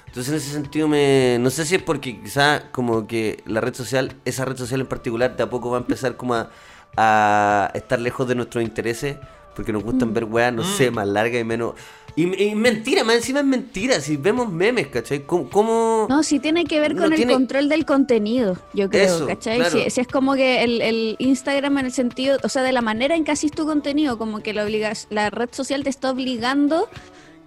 entonces 0.07 0.33
en 0.33 0.39
ese 0.39 0.51
sentido 0.53 0.89
me 0.89 1.39
no 1.41 1.51
sé 1.51 1.65
si 1.65 1.77
es 1.77 1.83
porque 1.83 2.21
quizá 2.21 2.71
como 2.73 3.07
que 3.07 3.43
la 3.47 3.61
red 3.61 3.75
social, 3.75 4.15
esa 4.25 4.45
red 4.45 4.57
social 4.57 4.81
en 4.81 4.87
particular 4.87 5.37
de 5.37 5.43
a 5.43 5.51
poco 5.51 5.71
va 5.71 5.79
a 5.79 5.81
empezar 5.81 6.17
como 6.17 6.35
a, 6.35 6.51
a 6.97 7.71
estar 7.75 8.01
lejos 8.01 8.27
de 8.29 8.35
nuestros 8.35 8.65
intereses, 8.65 9.17
porque 9.55 9.73
nos 9.73 9.83
gustan 9.85 10.13
ver 10.15 10.25
weas, 10.25 10.53
no 10.53 10.65
sé, 10.65 10.91
más 10.91 11.07
largas 11.07 11.41
y 11.41 11.45
menos 11.45 11.75
y, 12.17 12.43
y 12.43 12.55
mentira, 12.57 13.05
más 13.05 13.15
encima 13.17 13.39
es 13.39 13.47
mentira, 13.47 14.01
si 14.01 14.17
vemos 14.17 14.51
memes, 14.51 14.89
¿cachai? 14.89 15.23
¿Cómo, 15.25 15.49
cómo- 15.49 16.07
No, 16.11 16.25
sí 16.25 16.41
tiene 16.41 16.65
que 16.65 16.81
ver 16.81 16.97
No 16.97 17.03
con 17.03 17.15
tiene- 17.15 17.33
el 17.33 17.39
control 17.39 17.69
del 17.69 17.85
contenido, 17.87 18.59
yo 18.75 18.91
creo, 18.91 19.05
Eso, 19.15 19.27
¿cachai? 19.29 19.59
claro. 19.59 19.79
Si, 19.85 19.91
si 19.91 20.01
es 20.01 20.09
como 20.09 20.35
que 20.35 20.65
el, 20.65 20.81
el 20.83 21.15
Instagram 21.21 21.79
en 21.79 21.87
el 21.87 21.93
sentido, 21.93 22.39
o 22.43 22.49
sea, 22.49 22.63
de 22.65 22.73
la 22.73 22.83
manera 22.83 23.15
en 23.15 23.23
que 23.25 23.31
haces 23.31 23.53
tu 23.53 23.65
contenido, 23.65 24.19
como 24.19 24.41
que 24.43 24.53
la, 24.53 24.65
obligas, 24.65 25.07
la 25.11 25.31
red 25.31 25.51
social 25.53 25.85
te 25.85 25.91
está 25.91 26.11
obligando 26.11 26.89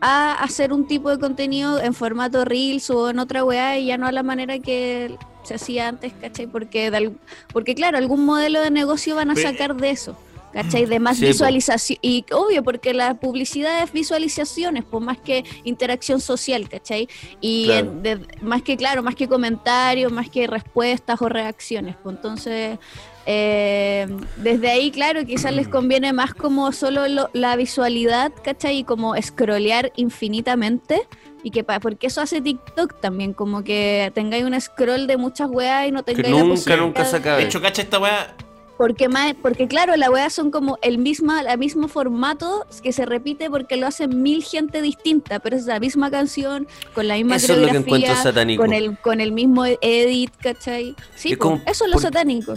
a 0.06 0.34
hacer 0.34 0.74
un 0.74 0.86
tipo 0.86 1.10
de 1.10 1.18
contenido 1.18 1.80
en 1.82 1.94
formato 1.94 2.44
Reels 2.44 2.90
o 2.90 3.10
en 3.10 3.20
otra 3.20 3.44
weá 3.46 3.78
y 3.80 3.86
ya 3.88 3.98
no 3.98 4.06
a 4.06 4.12
la 4.12 4.22
manera 4.22 4.60
que 4.60 5.16
se 5.44 5.56
hacía 5.56 5.88
antes, 5.88 6.12
¿cachai? 6.20 6.46
Porque, 6.48 6.92
de 6.92 7.12
porque 7.54 7.74
claro, 7.74 7.98
algún 7.98 8.26
modelo 8.26 8.60
de 8.62 8.70
negocio 8.70 9.16
van 9.16 9.30
a 9.32 9.36
sacar 9.36 9.76
de 9.76 9.90
eso. 9.92 10.18
¿Cachai? 10.52 10.86
De 10.86 11.00
más 11.00 11.18
Sí, 11.18 11.24
po. 11.24 11.28
visualización. 11.30 11.98
Y 12.04 12.26
obvio, 12.32 12.64
porque 12.64 12.94
la 12.94 13.16
publicidad 13.16 13.82
es 13.82 13.92
visualizaciones, 13.92 14.84
pues 14.84 15.04
más 15.04 15.18
que 15.18 15.44
interacción 15.64 16.22
social, 16.22 16.70
¿cachai? 16.70 17.08
Y 17.42 17.66
Claro. 17.66 17.88
en- 17.90 18.04
de- 18.04 18.28
más 18.42 18.62
que, 18.62 18.78
claro, 18.78 19.02
más 19.02 19.16
que 19.16 19.28
comentarios, 19.28 20.12
más 20.12 20.30
que 20.30 20.46
respuestas 20.46 21.20
o 21.24 21.28
reacciones. 21.28 21.96
Pues 22.04 22.18
entonces, 22.18 22.78
eh, 23.26 24.08
desde 24.38 24.70
ahí, 24.70 24.92
claro, 24.92 25.26
quizás 25.26 25.54
les 25.54 25.68
conviene 25.68 26.14
más 26.14 26.34
como 26.34 26.72
solo 26.72 27.08
lo- 27.08 27.30
la 27.34 27.56
visualidad, 27.56 28.32
¿cachai? 28.44 28.80
Y 28.80 28.84
como 28.84 29.16
scrollear 29.22 29.92
infinitamente. 29.96 31.08
Y 31.46 31.52
que 31.52 31.64
pa- 31.66 31.80
porque 31.82 32.08
eso 32.08 32.22
hace 32.22 32.40
TikTok 32.42 33.02
también, 33.02 33.34
como 33.34 33.64
que 33.66 34.12
tengáis 34.16 34.46
un 34.46 34.60
scroll 34.62 35.08
de 35.08 35.18
muchas 35.18 35.50
weas 35.50 35.88
y 35.88 35.92
no 35.92 36.04
que 36.06 36.14
tengáis 36.16 36.34
la 36.36 36.40
nunca, 36.42 36.54
posibilidad 36.56 36.86
nunca 36.86 37.06
se 37.06 37.12
de- 37.12 37.18
acabe. 37.18 37.42
De 37.42 37.48
hecho, 37.48 37.62
cacha 37.62 37.82
esta 37.82 38.00
weá. 38.00 38.34
Porque, 38.76 39.08
más, 39.08 39.36
porque 39.40 39.68
claro, 39.68 39.96
la 39.96 40.10
weá 40.10 40.30
son 40.32 40.50
como 40.50 40.80
el 40.82 40.98
misma, 40.98 41.42
el 41.42 41.58
mismo 41.60 41.88
formato 41.88 42.66
que 42.82 42.92
se 42.92 43.06
repite 43.06 43.50
porque 43.50 43.78
lo 43.78 43.86
hacen 43.86 44.24
mil 44.24 44.44
gente 44.44 44.82
distinta, 44.82 45.40
pero 45.40 45.56
es 45.56 45.66
la 45.66 45.80
misma 45.80 46.10
canción, 46.10 46.68
con 46.96 47.08
la 47.08 47.16
misma 47.16 47.36
Eso 47.36 47.54
es 47.54 47.60
lo 47.60 47.68
que 47.68 47.68
coreografía, 47.84 47.98
encuentro 47.98 48.24
satánico. 48.24 48.62
con 48.64 48.74
el, 48.74 48.98
con 48.98 49.22
el 49.22 49.32
mismo 49.32 49.64
edit, 49.66 50.32
¿cachai? 50.42 50.96
Sí, 51.16 51.34
Es 51.34 51.38
po, 51.38 51.44
como 51.44 51.62
eso 51.68 51.86
es 51.86 51.90
lo 51.92 51.94
por- 51.94 52.02
satánico. 52.02 52.56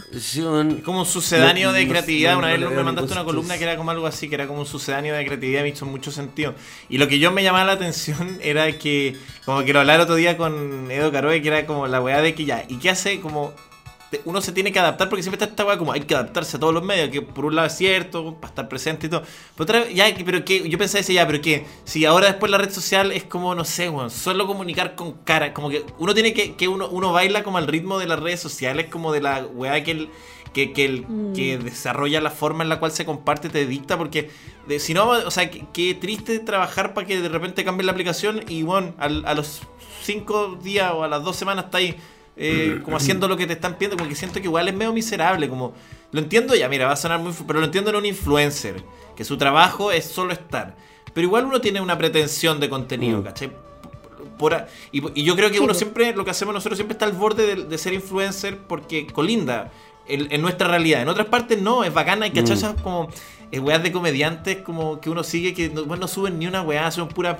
Como 0.84 1.00
un 1.00 1.06
sucedáneo 1.06 1.68
No, 1.68 1.74
de 1.74 1.84
no- 1.84 1.90
creatividad. 1.90 2.32
no- 2.32 2.38
Una 2.38 2.48
vez 2.48 2.60
me 2.60 2.82
mandaste 2.82 3.12
una 3.12 3.24
columna 3.24 3.58
que 3.58 3.64
era 3.64 3.76
como 3.76 3.90
algo 3.90 4.06
así, 4.06 4.28
que 4.28 4.36
era 4.36 4.46
como 4.46 4.60
un 4.60 4.66
sucedáneo 4.66 5.14
de 5.14 5.24
creatividad, 5.26 5.62
me 5.62 5.68
hizo 5.68 5.84
mucho 5.84 6.10
sentido. 6.10 6.54
Y 6.88 6.96
lo 6.98 7.08
que 7.08 7.18
yo 7.18 7.30
me 7.30 7.42
llamaba 7.42 7.66
la 7.66 7.72
atención 7.72 8.38
era 8.42 8.72
que, 8.78 9.16
como 9.44 9.62
que 9.64 9.72
lo 9.74 9.80
hablaba 9.80 9.96
el 9.96 10.02
otro 10.02 10.14
día 10.14 10.36
con 10.38 10.90
Edo 10.90 11.12
Caroe, 11.12 11.42
que 11.42 11.48
era 11.48 11.66
como 11.66 11.86
la 11.86 12.00
weá 12.00 12.22
de 12.22 12.34
que 12.34 12.46
ya, 12.46 12.64
¿y 12.68 12.78
qué 12.78 12.88
hace? 12.90 13.20
Como 13.20 13.52
uno 14.24 14.40
se 14.40 14.52
tiene 14.52 14.70
que 14.72 14.78
adaptar 14.78 15.08
porque 15.08 15.22
siempre 15.22 15.36
está 15.42 15.50
esta 15.50 15.64
weá 15.64 15.76
como 15.78 15.92
hay 15.92 16.00
que 16.02 16.14
adaptarse 16.14 16.56
a 16.56 16.60
todos 16.60 16.72
los 16.72 16.82
medios, 16.84 17.10
que 17.10 17.22
por 17.22 17.44
un 17.44 17.54
lado 17.56 17.66
es 17.66 17.76
cierto, 17.76 18.34
para 18.36 18.48
estar 18.48 18.68
presente 18.68 19.06
y 19.06 19.10
todo. 19.10 19.22
Pero, 19.56 19.64
otra, 19.64 19.90
ya, 19.90 20.06
pero 20.24 20.44
que 20.44 20.68
yo 20.68 20.78
pensaba 20.78 21.00
ese 21.00 21.12
ya, 21.14 21.26
pero 21.26 21.40
que 21.40 21.66
si 21.84 22.04
ahora 22.04 22.26
después 22.26 22.50
la 22.52 22.58
red 22.58 22.70
social 22.70 23.10
es 23.12 23.24
como, 23.24 23.54
no 23.54 23.64
sé, 23.64 23.88
weón, 23.90 24.10
solo 24.10 24.46
comunicar 24.46 24.94
con 24.94 25.12
cara, 25.24 25.52
como 25.52 25.70
que 25.70 25.84
uno 25.98 26.14
tiene 26.14 26.32
que, 26.34 26.54
que 26.54 26.68
uno, 26.68 26.88
uno 26.88 27.12
baila 27.12 27.42
como 27.42 27.58
al 27.58 27.66
ritmo 27.66 27.98
de 27.98 28.06
las 28.06 28.20
redes 28.20 28.40
sociales, 28.40 28.86
como 28.90 29.12
de 29.12 29.20
la 29.22 29.44
weá 29.44 29.82
que 29.82 29.90
el, 29.90 30.08
que, 30.52 30.72
que, 30.72 30.84
el, 30.86 31.02
Mm. 31.06 31.32
que 31.34 31.58
desarrolla 31.58 32.20
la 32.20 32.30
forma 32.30 32.62
en 32.62 32.70
la 32.70 32.78
cual 32.78 32.90
se 32.92 33.04
comparte, 33.04 33.48
te 33.50 33.66
dicta, 33.66 33.98
porque 33.98 34.30
de- 34.66 34.78
si 34.80 34.94
no, 34.94 35.08
o 35.10 35.30
sea, 35.30 35.50
qué, 35.50 35.94
triste 35.94 36.38
trabajar 36.38 36.94
para 36.94 37.06
que 37.06 37.20
de 37.20 37.28
repente 37.28 37.62
cambie 37.64 37.84
la 37.84 37.92
aplicación 37.92 38.42
y 38.48 38.62
bueno, 38.62 38.94
al- 38.98 39.24
a 39.26 39.34
los 39.34 39.60
cinco 40.02 40.56
días 40.62 40.92
o 40.94 41.02
a 41.02 41.08
las 41.08 41.22
dos 41.24 41.36
semanas 41.36 41.66
está 41.66 41.78
ahí 41.78 41.96
eh, 42.36 42.80
como 42.84 42.96
haciendo 42.96 43.28
lo 43.28 43.36
que 43.36 43.46
te 43.46 43.54
están 43.54 43.74
pidiendo, 43.74 43.96
como 43.96 44.08
que 44.08 44.14
siento 44.14 44.40
que 44.40 44.46
igual 44.46 44.68
es 44.68 44.74
medio 44.74 44.92
miserable, 44.92 45.48
como 45.48 45.72
lo 46.12 46.20
entiendo 46.20 46.54
ya, 46.54 46.68
mira, 46.68 46.86
va 46.86 46.92
a 46.92 46.96
sonar 46.96 47.18
muy, 47.20 47.32
pero 47.46 47.60
lo 47.60 47.66
entiendo 47.66 47.90
en 47.90 47.96
un 47.96 48.06
influencer, 48.06 48.82
que 49.16 49.24
su 49.24 49.36
trabajo 49.36 49.90
es 49.92 50.04
solo 50.04 50.32
estar, 50.32 50.76
pero 51.14 51.26
igual 51.26 51.46
uno 51.46 51.60
tiene 51.60 51.80
una 51.80 51.96
pretensión 51.96 52.60
de 52.60 52.68
contenido, 52.68 53.20
Mm. 53.20 53.24
¿cachai? 53.24 53.52
Por 54.38 54.66
y, 54.92 55.20
y 55.20 55.24
yo 55.24 55.34
creo 55.34 55.50
que 55.50 55.60
uno 55.60 55.72
siempre, 55.72 56.14
lo 56.14 56.24
que 56.24 56.30
hacemos 56.30 56.52
nosotros 56.54 56.76
siempre 56.76 56.92
está 56.92 57.06
al 57.06 57.12
borde 57.12 57.46
de, 57.56 57.64
de 57.64 57.78
ser 57.78 57.94
influencer 57.94 58.58
porque 58.58 59.06
colinda 59.06 59.72
en, 60.06 60.30
en 60.30 60.42
nuestra 60.42 60.68
realidad. 60.68 61.00
En 61.00 61.08
otras 61.08 61.26
partes 61.28 61.60
no, 61.60 61.84
es 61.84 61.94
bacana, 61.94 62.26
hay 62.26 62.32
Mm. 62.32 62.34
cachar 62.34 62.56
esas 62.58 62.82
como 62.82 63.08
eh, 63.52 63.60
weas 63.60 63.82
de 63.82 63.92
comediantes 63.92 64.58
como 64.58 65.00
que 65.00 65.08
uno 65.10 65.22
sigue 65.22 65.54
que 65.54 65.68
no, 65.68 65.84
bueno, 65.84 66.02
no 66.02 66.08
suben 66.08 66.38
ni 66.38 66.46
una 66.46 66.62
weá, 66.62 66.90
son 66.90 67.08
puras 67.08 67.36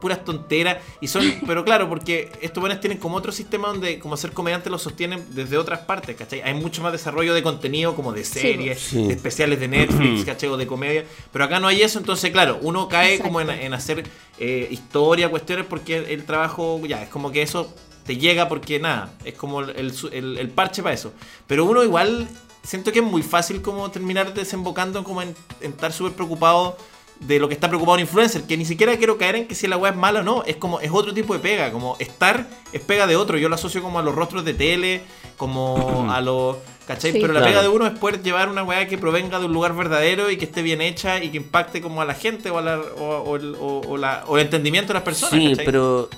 puras 0.00 0.24
tonteras. 0.24 0.78
Y 1.00 1.08
son, 1.08 1.24
pero 1.46 1.64
claro, 1.64 1.88
porque 1.88 2.30
estos 2.40 2.60
buenos 2.60 2.80
tienen 2.80 2.98
como 2.98 3.16
otro 3.16 3.32
sistema 3.32 3.68
donde 3.68 3.98
como 3.98 4.16
ser 4.16 4.32
comediante 4.32 4.70
lo 4.70 4.78
sostienen 4.78 5.24
desde 5.34 5.58
otras 5.58 5.80
partes, 5.80 6.16
¿cachai? 6.16 6.40
Hay 6.42 6.54
mucho 6.54 6.82
más 6.82 6.92
desarrollo 6.92 7.34
de 7.34 7.42
contenido 7.42 7.94
como 7.94 8.12
de 8.12 8.24
series, 8.24 8.80
Sí. 8.80 9.06
de 9.06 9.14
especiales 9.14 9.60
de 9.60 9.68
Netflix, 9.68 10.24
¿cachai? 10.26 10.48
O 10.48 10.56
de 10.56 10.66
comedia. 10.66 11.04
Pero 11.32 11.44
acá 11.44 11.60
no 11.60 11.68
hay 11.68 11.82
eso, 11.82 11.98
entonces 11.98 12.30
claro, 12.30 12.58
uno 12.62 12.88
cae 12.88 13.18
como 13.18 13.40
en, 13.40 13.74
hacer 13.74 14.04
eh, 14.38 14.68
historia, 14.70 15.28
cuestiones, 15.28 15.66
porque 15.66 15.98
el, 15.98 16.04
el 16.06 16.24
trabajo, 16.24 16.80
ya, 16.86 17.02
es 17.02 17.08
como 17.08 17.30
que 17.30 17.42
eso 17.42 17.72
te 18.04 18.16
llega 18.16 18.48
porque 18.48 18.80
nada, 18.80 19.12
es 19.24 19.34
como 19.34 19.60
el, 19.60 19.92
el- 20.12 20.38
el 20.38 20.48
parche 20.50 20.82
para 20.82 20.94
eso. 20.94 21.12
Pero 21.46 21.64
uno 21.64 21.84
igual, 21.84 22.26
siento 22.62 22.92
que 22.92 23.00
es 23.00 23.04
muy 23.04 23.22
fácil 23.22 23.60
como 23.62 23.90
terminar 23.90 24.34
desembocando 24.34 25.02
como 25.04 25.22
en, 25.22 25.34
en 25.60 25.72
estar 25.72 25.92
súper 25.92 26.12
preocupado 26.12 26.76
de 27.20 27.38
lo 27.38 27.46
que 27.46 27.54
está 27.54 27.68
preocupado 27.68 27.94
un 27.94 28.00
influencer, 28.00 28.42
que 28.42 28.56
ni 28.56 28.64
siquiera 28.64 28.96
quiero 28.96 29.16
caer 29.16 29.36
en 29.36 29.46
que 29.46 29.54
si 29.54 29.68
la 29.68 29.76
weá 29.76 29.92
es 29.92 29.96
mala 29.96 30.20
o 30.20 30.22
no, 30.24 30.42
es 30.44 30.56
como, 30.56 30.80
es 30.80 30.90
otro 30.92 31.14
tipo 31.14 31.32
de 31.34 31.38
pega, 31.40 31.70
como 31.70 31.96
estar 32.00 32.48
es 32.72 32.80
pega 32.80 33.06
de 33.06 33.14
otro, 33.14 33.38
yo 33.38 33.48
lo 33.48 33.54
asocio 33.54 33.80
como 33.80 34.00
a 34.00 34.02
los 34.02 34.12
rostros 34.14 34.44
de 34.44 34.54
tele, 34.54 35.02
como 35.36 36.06
a 36.12 36.20
los... 36.20 36.56
¿Cachai? 36.84 37.12
Sí. 37.12 37.18
Pero 37.20 37.32
la 37.32 37.38
Claro. 37.38 37.52
pega 37.52 37.62
de 37.62 37.68
uno 37.68 37.86
es 37.86 37.96
poder 37.96 38.22
llevar 38.24 38.48
una 38.48 38.64
weá 38.64 38.88
que 38.88 38.98
provenga 38.98 39.38
de 39.38 39.44
un 39.46 39.52
lugar 39.52 39.72
verdadero 39.76 40.32
y 40.32 40.36
que 40.36 40.46
esté 40.46 40.62
bien 40.62 40.80
hecha 40.80 41.22
y 41.22 41.30
que 41.30 41.36
impacte 41.36 41.80
como 41.80 42.02
a 42.02 42.04
la 42.04 42.14
gente 42.14 42.50
o, 42.50 42.58
a 42.58 42.60
la- 42.62 42.80
o- 42.80 43.22
o 43.24 43.36
el, 43.36 43.54
o- 43.54 43.82
o 43.88 43.96
la- 43.96 44.24
o 44.26 44.36
el 44.36 44.42
entendimiento 44.46 44.88
de 44.88 44.94
las 44.94 45.04
personas. 45.04 45.32
Sí, 45.32 45.50
¿cachai? 45.50 45.64
pero 45.64 46.10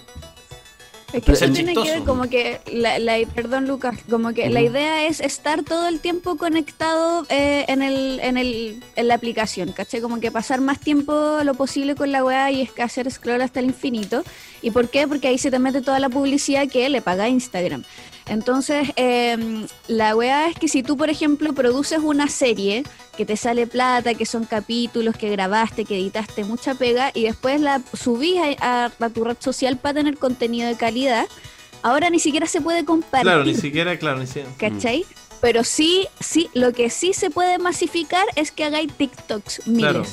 Es 1.15 1.23
que 1.23 1.33
eso 1.33 1.45
es 1.45 1.53
tiene 1.53 1.75
que 1.75 1.81
ver 1.91 2.03
como 2.05 2.29
que, 2.29 2.61
la, 2.73 2.99
la- 2.99 3.19
perdón 3.35 3.67
Lucas, 3.69 3.97
como 4.11 4.33
que 4.35 4.51
la 4.51 4.61
idea 4.61 5.07
es 5.07 5.21
estar 5.21 5.62
todo 5.62 5.87
el 5.89 6.01
tiempo 6.01 6.37
conectado 6.37 7.25
eh, 7.29 7.65
en, 7.69 7.83
el, 7.83 8.19
en, 8.21 8.37
el, 8.37 8.83
en 8.97 9.09
la 9.09 9.15
aplicación, 9.15 9.73
¿cachai? 9.73 10.01
Como 10.01 10.19
que 10.21 10.31
pasar 10.33 10.61
más 10.61 10.81
tiempo 10.81 11.39
lo 11.45 11.55
posible 11.55 11.95
con 11.95 12.11
la 12.12 12.25
weá 12.25 12.51
y 12.51 12.62
es 12.62 12.73
que 12.73 12.83
hacer 12.83 13.11
scroll 13.11 13.41
hasta 13.43 13.61
el 13.61 13.67
infinito. 13.67 14.23
¿Y 14.61 14.71
por 14.73 14.89
qué? 14.89 15.07
Porque 15.07 15.29
ahí 15.29 15.39
se 15.39 15.51
te 15.51 15.59
mete 15.59 15.83
toda 15.83 15.99
la 16.01 16.09
publicidad 16.09 16.69
que 16.69 16.89
le 16.89 17.01
paga 17.01 17.29
Instagram. 17.29 17.85
Entonces, 18.27 18.89
eh, 18.97 19.66
la 19.87 20.16
weá 20.16 20.49
es 20.49 20.59
que 20.59 20.66
si 20.68 20.83
tú, 20.83 20.97
por 20.97 21.11
ejemplo, 21.11 21.53
produces 21.53 21.99
una 21.99 22.29
serie 22.29 22.85
que 23.16 23.27
te 23.27 23.37
sale 23.37 23.66
plata, 23.66 24.14
que 24.14 24.25
son 24.27 24.45
capítulos 24.45 25.14
que 25.16 25.29
grabaste, 25.31 25.85
que 25.85 25.97
editaste, 25.97 26.43
mucha 26.45 26.75
pega, 26.75 27.11
y 27.14 27.25
después 27.25 27.61
la 27.61 27.83
subís 27.93 28.37
a, 28.61 28.87
a- 28.87 28.93
a 28.99 29.11
tu 29.11 29.25
red 29.25 29.37
social 29.41 29.77
para 29.77 29.95
tener 29.95 30.16
contenido 30.16 30.66
de 30.68 30.77
calidad, 30.77 31.27
ahora 31.83 32.09
ni 32.09 32.18
siquiera 32.18 32.47
se 32.47 32.61
puede 32.62 32.85
compartir. 32.87 33.22
Claro, 33.31 33.45
ni 33.45 33.55
siquiera, 33.55 33.99
claro, 33.99 34.18
ni 34.20 34.27
siquiera. 34.27 34.49
¿Cachai? 34.59 35.05
Pero 35.43 35.62
sí, 35.62 36.09
sí, 36.18 36.49
lo 36.55 36.72
que 36.72 36.89
sí 36.89 37.12
se 37.12 37.29
puede 37.31 37.59
masificar 37.59 38.25
es 38.37 38.51
que 38.51 38.64
hagáis 38.64 38.91
TikToks 38.95 39.66
miles. 39.66 39.81
Claro. 39.93 40.05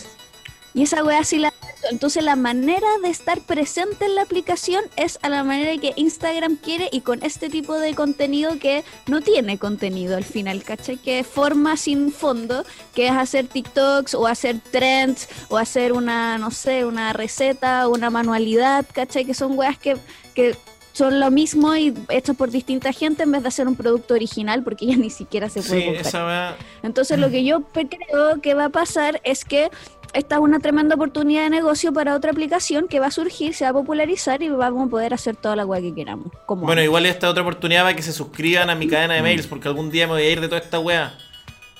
Y 0.74 0.84
esa 0.84 1.03
weá 1.03 1.24
sí 1.24 1.38
la... 1.38 1.53
Entonces 1.90 2.24
la 2.24 2.36
manera 2.36 2.88
de 3.02 3.10
estar 3.10 3.40
presente 3.42 4.06
en 4.06 4.16
la 4.16 4.22
aplicación 4.22 4.84
es 4.98 5.18
a 5.22 5.30
la 5.30 5.44
manera 5.44 5.80
que 5.82 5.94
Instagram 5.96 6.58
quiere 6.58 6.90
y 6.92 7.02
con 7.02 7.24
este 7.24 7.50
tipo 7.50 7.78
de 7.78 7.96
contenido 7.96 8.60
que 8.60 8.84
no 9.08 9.22
tiene 9.22 9.58
contenido 9.58 10.16
al 10.18 10.24
final, 10.24 10.64
¿cachai? 10.64 10.98
Que 10.98 11.24
forma 11.24 11.78
sin 11.78 12.12
fondo, 12.12 12.64
que 12.94 13.08
es 13.08 13.12
hacer 13.14 13.48
TikToks 13.48 14.14
o 14.14 14.28
hacer 14.28 14.58
trends 14.72 15.28
o 15.50 15.58
hacer 15.58 15.94
una, 15.94 16.38
no 16.38 16.52
sé, 16.52 16.86
una 16.86 17.14
receta 17.14 17.88
o 17.88 17.94
una 17.94 18.10
manualidad, 18.10 18.86
¿cachai? 18.94 19.26
Que 19.26 19.34
son 19.34 19.58
weas 19.58 19.78
que, 19.78 19.98
que 20.36 20.56
son 20.94 21.22
lo 21.22 21.32
mismo 21.32 21.74
y 21.76 21.94
hechas 22.10 22.36
por 22.36 22.52
distinta 22.52 22.92
gente 22.92 23.24
en 23.24 23.32
vez 23.32 23.42
de 23.44 23.48
hacer 23.48 23.66
un 23.66 23.78
producto 23.78 24.14
original 24.14 24.62
porque 24.62 24.86
ya 24.88 24.98
ni 24.98 25.10
siquiera 25.10 25.48
se 25.50 25.62
puede 25.62 25.80
Sí, 25.80 25.86
comprar. 25.86 26.06
esa 26.08 26.26
weá. 26.26 26.56
Entonces 26.84 27.18
lo 27.18 27.30
que 27.30 27.46
yo 27.46 27.62
creo 27.72 28.42
que 28.42 28.54
va 28.56 28.66
a 28.66 28.70
pasar 28.70 29.22
es 29.24 29.46
que 29.46 29.70
esta 30.14 30.36
es 30.36 30.41
una 30.41 30.59
tremenda 30.59 30.95
oportunidad 30.95 31.43
de 31.43 31.49
negocio 31.49 31.93
para 31.93 32.16
otra 32.16 32.32
aplicación 32.32 32.88
que 32.88 32.99
va 32.99 33.07
a 33.07 33.12
surgir, 33.12 33.53
se 33.53 33.64
va 33.64 33.70
a 33.70 33.74
popularizar 33.74 34.41
y 34.43 34.49
vamos 34.49 34.88
a 34.88 34.89
poder 34.89 35.14
hacer 35.14 35.36
toda 35.36 35.55
la 35.55 35.66
weá 35.66 35.82
que 35.82 35.93
queramos. 35.93 36.28
Como 36.45 36.62
Bueno, 36.62 36.74
antes. 36.82 36.86
igual 36.86 37.05
esta 37.05 37.30
otra 37.30 37.41
oportunidad 37.43 37.84
para 37.84 37.95
que 37.95 38.01
se 38.03 38.12
suscriban 38.14 38.70
a 38.70 38.76
mi 38.76 38.88
cadena 38.88 39.14
de 39.16 39.22
mails, 39.22 39.47
porque 39.47 39.68
algún 39.68 39.89
día 39.91 40.07
me 40.07 40.14
voy 40.14 40.24
a 40.24 40.30
ir 40.30 40.41
de 40.41 40.47
toda 40.47 40.59
esta 40.62 40.80
weá. 40.80 41.14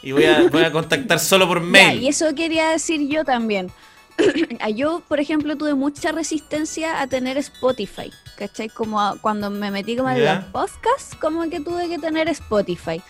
Y 0.04 0.14
voy 0.14 0.26
a, 0.26 0.48
voy 0.50 0.64
a 0.64 0.72
contactar 0.72 1.20
solo 1.20 1.48
por 1.48 1.60
Ya, 1.62 1.68
mail. 1.68 2.02
y 2.02 2.08
eso 2.08 2.34
quería 2.36 2.70
decir 2.70 3.08
yo 3.08 3.24
también. 3.24 3.72
Yo, 4.76 5.02
por 5.08 5.20
ejemplo, 5.20 5.56
tuve 5.58 5.74
mucha 5.74 6.12
resistencia 6.12 7.02
a 7.02 7.08
tener 7.08 7.38
Spotify. 7.38 8.12
¿Cachai? 8.38 8.70
Como 8.70 9.00
a- 9.02 9.18
cuando 9.20 9.50
me 9.50 9.72
metí 9.72 9.96
como 9.96 10.10
en 10.10 10.24
los 10.24 10.44
podcasts, 10.46 11.16
como 11.20 11.50
que 11.50 11.60
tuve 11.60 11.88
que 11.90 11.98
tener 11.98 12.28
Spotify. 12.30 13.02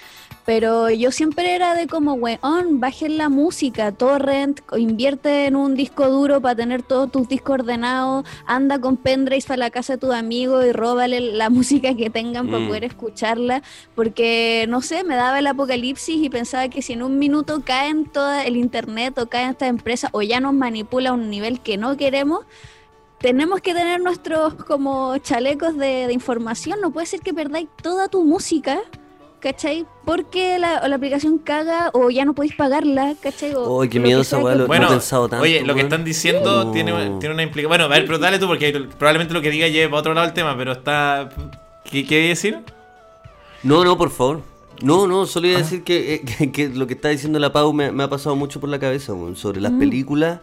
Pero 0.45 0.89
yo 0.89 1.11
siempre 1.11 1.53
era 1.53 1.75
de 1.75 1.87
como, 1.87 2.13
weón, 2.13 2.79
bajen 2.79 3.17
la 3.17 3.29
música, 3.29 3.91
torrent, 3.91 4.59
invierte 4.75 5.45
en 5.45 5.55
un 5.55 5.75
disco 5.75 6.09
duro 6.09 6.41
para 6.41 6.55
tener 6.55 6.81
todos 6.81 7.11
tus 7.11 7.27
discos 7.27 7.59
ordenados, 7.59 8.25
anda 8.47 8.79
con 8.79 8.97
pendrives 8.97 9.45
para 9.45 9.57
la 9.57 9.69
casa 9.69 9.93
de 9.93 9.99
tus 9.99 10.13
amigos 10.13 10.65
y 10.65 10.71
róbale 10.71 11.19
la 11.19 11.49
música 11.51 11.93
que 11.95 12.09
tengan 12.09 12.47
para 12.47 12.59
Mm. 12.61 12.67
poder 12.67 12.83
escucharla, 12.85 13.61
porque, 13.95 14.65
no 14.67 14.81
sé, 14.81 15.03
me 15.03 15.15
daba 15.15 15.39
el 15.39 15.47
apocalipsis 15.47 16.17
y 16.23 16.29
pensaba 16.29 16.67
que 16.69 16.81
si 16.81 16.93
en 16.93 17.03
un 17.03 17.19
minuto 17.19 17.61
caen 17.63 18.05
todo 18.05 18.31
el 18.39 18.57
internet 18.57 19.17
o 19.19 19.27
caen 19.27 19.51
estas 19.51 19.69
empresas 19.69 20.09
o 20.13 20.21
ya 20.21 20.39
nos 20.39 20.53
manipula 20.53 21.11
a 21.11 21.13
un 21.13 21.29
nivel 21.29 21.59
que 21.59 21.77
no 21.77 21.97
queremos, 21.97 22.45
tenemos 23.19 23.61
que 23.61 23.75
tener 23.75 24.01
nuestros 24.01 24.55
como 24.55 25.15
chalecos 25.19 25.77
de, 25.77 26.07
de 26.07 26.13
información, 26.13 26.81
no 26.81 26.89
puede 26.89 27.05
ser 27.05 27.19
que 27.21 27.33
perdáis 27.33 27.67
toda 27.81 28.07
tu 28.07 28.23
música. 28.23 28.79
¿Cachai? 29.41 29.87
Porque 30.05 30.59
la, 30.59 30.81
o 30.83 30.87
la 30.87 30.97
aplicación 30.97 31.39
caga 31.39 31.89
o 31.93 32.11
ya 32.11 32.25
no 32.25 32.33
podéis 32.35 32.53
pagarla, 32.55 33.15
¿cachai? 33.21 33.53
Oh, 33.55 33.81
qué 33.89 33.99
miedo 33.99 34.21
esa 34.21 34.37
weá, 34.37 34.53
lo- 34.53 34.67
Bueno, 34.67 34.85
he 34.85 34.89
pensado 34.91 35.27
tanto, 35.27 35.43
oye, 35.43 35.63
lo 35.65 35.73
que 35.73 35.81
están 35.81 36.03
diciendo 36.05 36.65
No. 36.65 36.71
tiene, 36.71 36.91
tiene 37.19 37.33
una 37.33 37.41
implicación. 37.43 37.69
Bueno, 37.69 37.85
a 37.85 37.87
ver, 37.87 38.05
pero 38.05 38.19
dale 38.19 38.37
tú, 38.37 38.45
porque 38.45 38.71
probablemente 38.99 39.33
lo 39.33 39.41
que 39.41 39.49
diga 39.49 39.67
lleve 39.67 39.89
para 39.89 39.99
otro 40.01 40.13
lado 40.13 40.27
el 40.27 40.33
tema, 40.33 40.55
pero 40.55 40.73
está. 40.73 41.29
¿Qué 41.89 42.05
qué 42.05 42.27
decir? 42.27 42.59
No, 43.63 43.83
no, 43.83 43.97
por 43.97 44.11
favor. 44.11 44.41
No, 44.83 45.07
no, 45.07 45.25
solo 45.25 45.47
Ah. 45.47 45.49
iba 45.51 45.59
a 45.59 45.63
decir 45.63 45.83
que, 45.83 46.13
eh, 46.15 46.21
que, 46.37 46.51
que 46.51 46.69
lo 46.69 46.85
que 46.85 46.93
está 46.93 47.09
diciendo 47.09 47.39
la 47.39 47.51
Pau 47.51 47.73
me, 47.73 47.91
me 47.91 48.03
ha 48.03 48.09
pasado 48.09 48.35
mucho 48.35 48.59
por 48.59 48.69
la 48.69 48.77
cabeza, 48.79 49.13
weón, 49.13 49.35
sobre 49.35 49.59
Mm. 49.59 49.63
las 49.63 49.71
películas, 49.73 50.39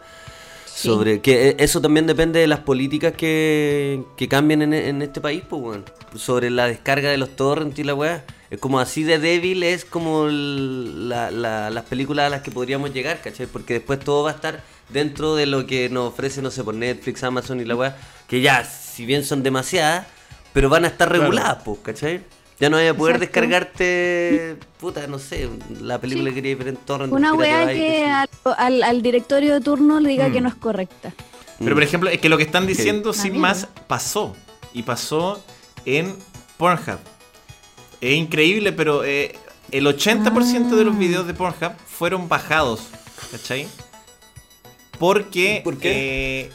sobre 0.65 1.21
que 1.21 1.49
eh, 1.49 1.55
eso 1.59 1.79
también 1.81 2.05
depende 2.05 2.39
de 2.41 2.47
las 2.47 2.59
políticas 2.59 3.13
que, 3.13 4.03
que 4.17 4.27
cambien 4.27 4.61
en, 4.61 4.73
en 4.73 5.01
este 5.01 5.21
país, 5.21 5.41
pues, 5.49 5.61
weón. 5.61 5.85
Sobre 6.15 6.49
la 6.49 6.67
descarga 6.67 7.09
de 7.11 7.17
los 7.17 7.29
torrents 7.37 7.79
y 7.79 7.83
la 7.85 7.93
weá. 7.95 8.25
Es 8.49 8.59
como 8.59 8.79
así 8.79 9.03
de 9.03 9.19
débil 9.19 9.61
es 9.63 9.85
como 9.85 10.27
la- 10.27 11.29
la- 11.29 11.69
las 11.69 11.83
películas 11.85 12.25
a 12.25 12.29
las 12.29 12.41
que 12.41 12.49
podríamos 12.51 12.91
llegar, 12.93 13.21
¿cachai? 13.21 13.45
Porque 13.45 13.75
después 13.75 13.99
todo 13.99 14.23
va 14.23 14.31
a 14.31 14.33
estar 14.33 14.63
dentro 14.89 15.35
de 15.35 15.45
lo 15.45 15.67
que 15.67 15.87
nos 15.89 16.07
ofrece, 16.13 16.41
no 16.41 16.49
sé, 16.49 16.63
por 16.63 16.73
Netflix, 16.73 17.23
Amazon 17.23 17.59
y 17.59 17.65
la 17.65 17.75
weá. 17.75 17.95
Que 18.27 18.41
ya, 18.41 18.63
si 18.65 19.05
bien 19.05 19.23
son 19.23 19.43
demasiadas, 19.43 20.07
pero 20.51 20.67
van 20.69 20.83
a 20.85 20.87
estar 20.87 21.09
Claro. 21.09 21.23
reguladas, 21.23 21.57
pues, 21.63 21.77
¿cachai? 21.83 22.21
Ya 22.59 22.69
no 22.69 22.77
vas 22.77 22.89
a 22.89 22.93
poder 22.95 23.15
Exacto. 23.17 23.39
descargarte, 23.39 24.57
puta, 24.79 25.05
no 25.07 25.19
sé, 25.19 25.47
la 25.81 25.99
película 26.01 26.29
Sí. 26.29 26.35
que 26.35 26.41
quería 26.41 26.55
ver 26.57 26.67
en 26.69 26.75
torrent. 26.77 27.13
Una 27.13 27.33
weá 27.33 27.67
que 27.67 28.05
al, 28.05 28.27
al- 28.57 28.83
al 28.83 29.01
directorio 29.01 29.53
de 29.53 29.61
turno 29.61 29.99
le 29.99 30.09
diga 30.09 30.27
Mm. 30.27 30.33
que 30.33 30.41
no 30.41 30.49
es 30.49 30.55
correcta. 30.55 31.13
Pero 31.59 31.75
por 31.75 31.83
ejemplo, 31.83 32.09
es 32.09 32.19
que 32.19 32.29
lo 32.29 32.37
que 32.37 32.43
están 32.43 32.65
diciendo 32.65 33.13
sin 33.13 33.37
más 33.37 33.67
pasó. 33.87 34.35
Y 34.73 34.83
pasó 34.83 35.43
en 35.85 36.15
Pornhub. 36.57 36.99
Es 38.01 38.15
increíble, 38.15 38.71
pero 38.71 39.03
eh, 39.03 39.35
el 39.71 39.85
80% 39.87 40.75
de 40.75 40.83
los 40.85 40.95
Ah. 40.95 40.99
videos 40.99 41.27
de 41.27 41.33
Pornhub 41.33 41.73
fueron 41.87 42.27
bajados. 42.29 42.81
¿Cachai? 43.31 43.67
Porque 44.97 45.61
¿Por 45.63 45.77
qué? 45.77 45.91
eh, 46.45 46.49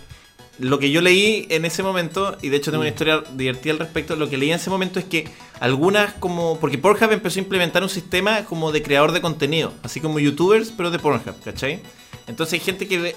lo 0.58 0.78
que 0.78 0.90
yo 0.90 1.00
leí 1.00 1.46
en 1.50 1.64
ese 1.64 1.82
momento, 1.82 2.36
y 2.42 2.48
de 2.48 2.56
hecho 2.58 2.70
tengo 2.70 2.82
una 2.82 2.90
historia 2.90 3.22
divertida 3.34 3.72
al 3.72 3.78
respecto, 3.78 4.16
lo 4.16 4.28
que 4.28 4.36
leí 4.36 4.50
en 4.50 4.56
ese 4.56 4.70
momento 4.70 4.98
es 4.98 5.04
que 5.04 5.28
algunas 5.60 6.14
como... 6.14 6.58
Porque 6.60 6.78
Pornhub 6.78 7.12
empezó 7.12 7.38
a 7.38 7.42
implementar 7.42 7.82
un 7.82 7.88
sistema 7.88 8.44
como 8.44 8.70
de 8.72 8.82
creador 8.82 9.12
de 9.12 9.20
contenido, 9.20 9.72
así 9.82 10.00
como 10.00 10.18
youtubers, 10.18 10.72
pero 10.76 10.90
de 10.90 10.98
Pornhub, 10.98 11.40
¿cachai? 11.42 11.80
Entonces 12.26 12.54
hay 12.54 12.60
gente 12.60 12.86
que. 12.88 13.14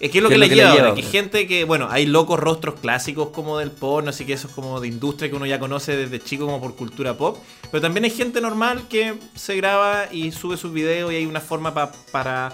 Es 0.00 0.10
que 0.12 0.18
es 0.18 0.22
lo 0.22 0.28
¿Qué 0.28 0.36
que, 0.36 0.40
es 0.40 0.40
le 0.40 0.46
lo 0.46 0.50
que 0.50 0.54
lleva 0.56 0.70
le 0.70 0.76
lleva 0.80 0.94
que 0.94 1.02
gente 1.02 1.46
que, 1.48 1.64
bueno, 1.64 1.88
hay 1.90 2.06
locos 2.06 2.38
rostros 2.38 2.78
clásicos 2.80 3.30
como 3.30 3.58
del 3.58 3.72
porno, 3.72 4.10
así 4.10 4.24
que 4.24 4.34
eso 4.34 4.46
es 4.46 4.54
como 4.54 4.80
de 4.80 4.86
industria 4.86 5.28
que 5.28 5.34
uno 5.36 5.44
ya 5.46 5.58
conoce 5.58 5.96
desde 5.96 6.20
chico 6.20 6.44
como 6.46 6.60
por 6.60 6.76
cultura 6.76 7.16
pop, 7.18 7.36
pero 7.72 7.80
también 7.80 8.04
hay 8.04 8.10
gente 8.10 8.40
normal 8.40 8.82
que 8.88 9.14
se 9.34 9.56
graba 9.56 10.06
y 10.12 10.30
sube 10.30 10.56
sus 10.56 10.72
videos 10.72 11.12
y 11.12 11.16
hay 11.16 11.26
una 11.26 11.40
forma 11.40 11.74
pa- 11.74 11.90
para 12.12 12.52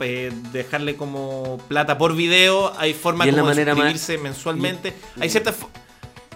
eh, 0.00 0.30
dejarle 0.52 0.96
como 0.96 1.58
plata 1.68 1.96
por 1.96 2.14
video, 2.14 2.72
hay 2.76 2.92
forma 2.92 3.24
la 3.24 3.32
como 3.40 3.54
de 3.54 3.64
más- 3.64 3.74
suscribirse 3.74 4.18
mensualmente, 4.18 4.92
hay 5.18 5.30
ciertas... 5.30 5.54
fo- 5.60 5.68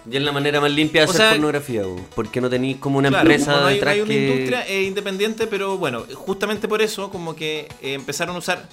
Y 0.09 0.15
es 0.17 0.23
la 0.23 0.31
manera 0.31 0.59
más 0.61 0.71
limpia 0.71 1.01
de 1.01 1.07
O 1.07 1.09
hacer 1.11 1.21
sea, 1.21 1.29
pornografía, 1.31 1.83
porque 2.15 2.41
no 2.41 2.49
tenéis 2.49 2.77
como 2.77 2.97
una 2.97 3.09
Claro, 3.09 3.29
empresa 3.29 3.53
como 3.53 3.67
hay, 3.67 3.73
detrás 3.75 3.93
hay 3.93 4.01
una 4.01 4.09
que... 4.09 4.27
industria 4.27 4.67
eh, 4.67 4.83
independiente, 4.83 5.45
pero 5.47 5.77
bueno, 5.77 6.05
justamente 6.15 6.67
por 6.67 6.81
eso 6.81 7.11
como 7.11 7.35
que 7.35 7.67
eh, 7.81 7.93
empezaron 7.93 8.35
a 8.37 8.39
usar 8.39 8.67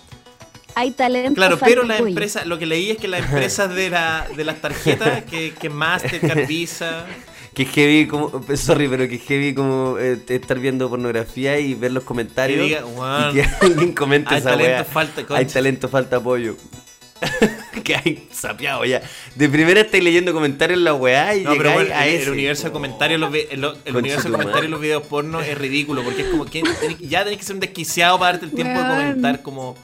Hay 0.77 0.91
talento. 0.91 1.35
Claro, 1.35 1.59
pero 1.59 1.85
las 1.85 2.01
cuy. 2.01 2.11
empresas, 2.11 2.47
lo 2.47 2.59
que 2.59 2.67
leí 2.67 2.91
es 2.91 2.99
que 2.99 3.09
las 3.09 3.21
empresas 3.27 3.75
de, 3.75 3.91
la, 3.91 4.27
de 4.37 4.45
las 4.45 4.61
tarjetas, 4.61 5.25
que, 5.25 5.53
que 5.59 5.71
Mastercard, 5.71 6.47
Visa, 6.49 7.07
Que 7.55 7.65
heavy 7.67 8.07
como... 8.09 8.45
Sorry, 8.57 8.89
pero 8.89 9.09
que 9.09 9.19
heavy 9.19 9.55
como 9.55 9.97
eh, 9.99 10.19
estar 10.29 10.59
viendo 10.59 10.89
pornografía 10.91 11.59
y 11.61 11.75
ver 11.75 11.93
los 11.93 12.03
comentarios. 12.05 12.59
Que 12.59 12.65
diga, 12.65 12.85
"Weón, 12.87 13.31
y 13.31 13.41
que 13.43 13.49
alguien 13.61 13.93
comente 13.95 14.35
hay 14.35 14.41
esa 14.41 14.51
talento, 14.51 14.73
wea. 14.73 14.85
falta 14.85 15.21
Hay 15.21 15.27
concha". 15.27 15.47
talento, 15.55 15.89
falta 15.89 16.17
apoyo. 16.17 16.57
que 17.85 17.95
hay 17.97 18.29
sapeado 18.33 18.85
ya. 18.85 19.01
De 19.35 19.49
primera 19.49 19.81
estáis 19.81 20.03
leyendo 20.03 20.33
comentarios 20.33 20.79
en 20.79 20.85
la 20.85 20.95
weá 20.95 21.35
y 21.37 21.45
No, 21.45 21.55
pero 21.57 21.73
bueno, 21.73 21.95
a 21.95 22.07
el, 22.07 22.15
ese. 22.15 22.25
el 22.25 22.31
universo 22.31 22.65
de 22.65 22.73
comentarios, 22.73 23.21
los 23.21 23.33
el, 23.35 23.65
el 23.85 23.97
universo 23.97 24.29
de 24.29 24.33
comentarios 24.33 24.71
los 24.71 24.81
videos 24.81 25.03
porno 25.07 25.41
es 25.41 25.57
ridículo, 25.57 26.03
porque 26.03 26.23
es 26.23 26.29
como 26.29 26.45
que 26.47 26.63
ya 27.01 27.23
tenés 27.25 27.39
que 27.39 27.45
ser 27.45 27.55
un 27.55 27.61
desquiciado 27.61 28.19
para 28.19 28.33
darte 28.33 28.47
el 28.47 28.53
tiempo 28.53 28.79
de 28.79 28.87
comentar 28.89 29.43
como... 29.43 29.77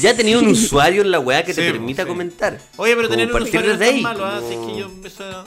Ya 0.00 0.14
tenía 0.16 0.38
un 0.38 0.48
usuario 0.48 1.02
en 1.02 1.10
la 1.10 1.18
weá 1.18 1.44
que 1.44 1.52
te 1.54 1.62
permita 1.70 2.02
sí. 2.02 2.08
comentar. 2.08 2.58
Oye, 2.76 2.94
pero 2.96 3.08
tener 3.08 3.32
un 3.32 3.42
usuario 3.42 3.68
no 3.68 3.72
es 3.74 3.78
desde 3.78 3.86
tan 3.86 3.94
ahí, 3.96 4.02
malo, 4.02 4.24
¿ah? 4.26 4.40
como- 4.40 4.46
Así 4.46 4.54
es 4.54 4.66
que 4.74 4.80
yo 4.80 4.90
eso- 5.04 5.44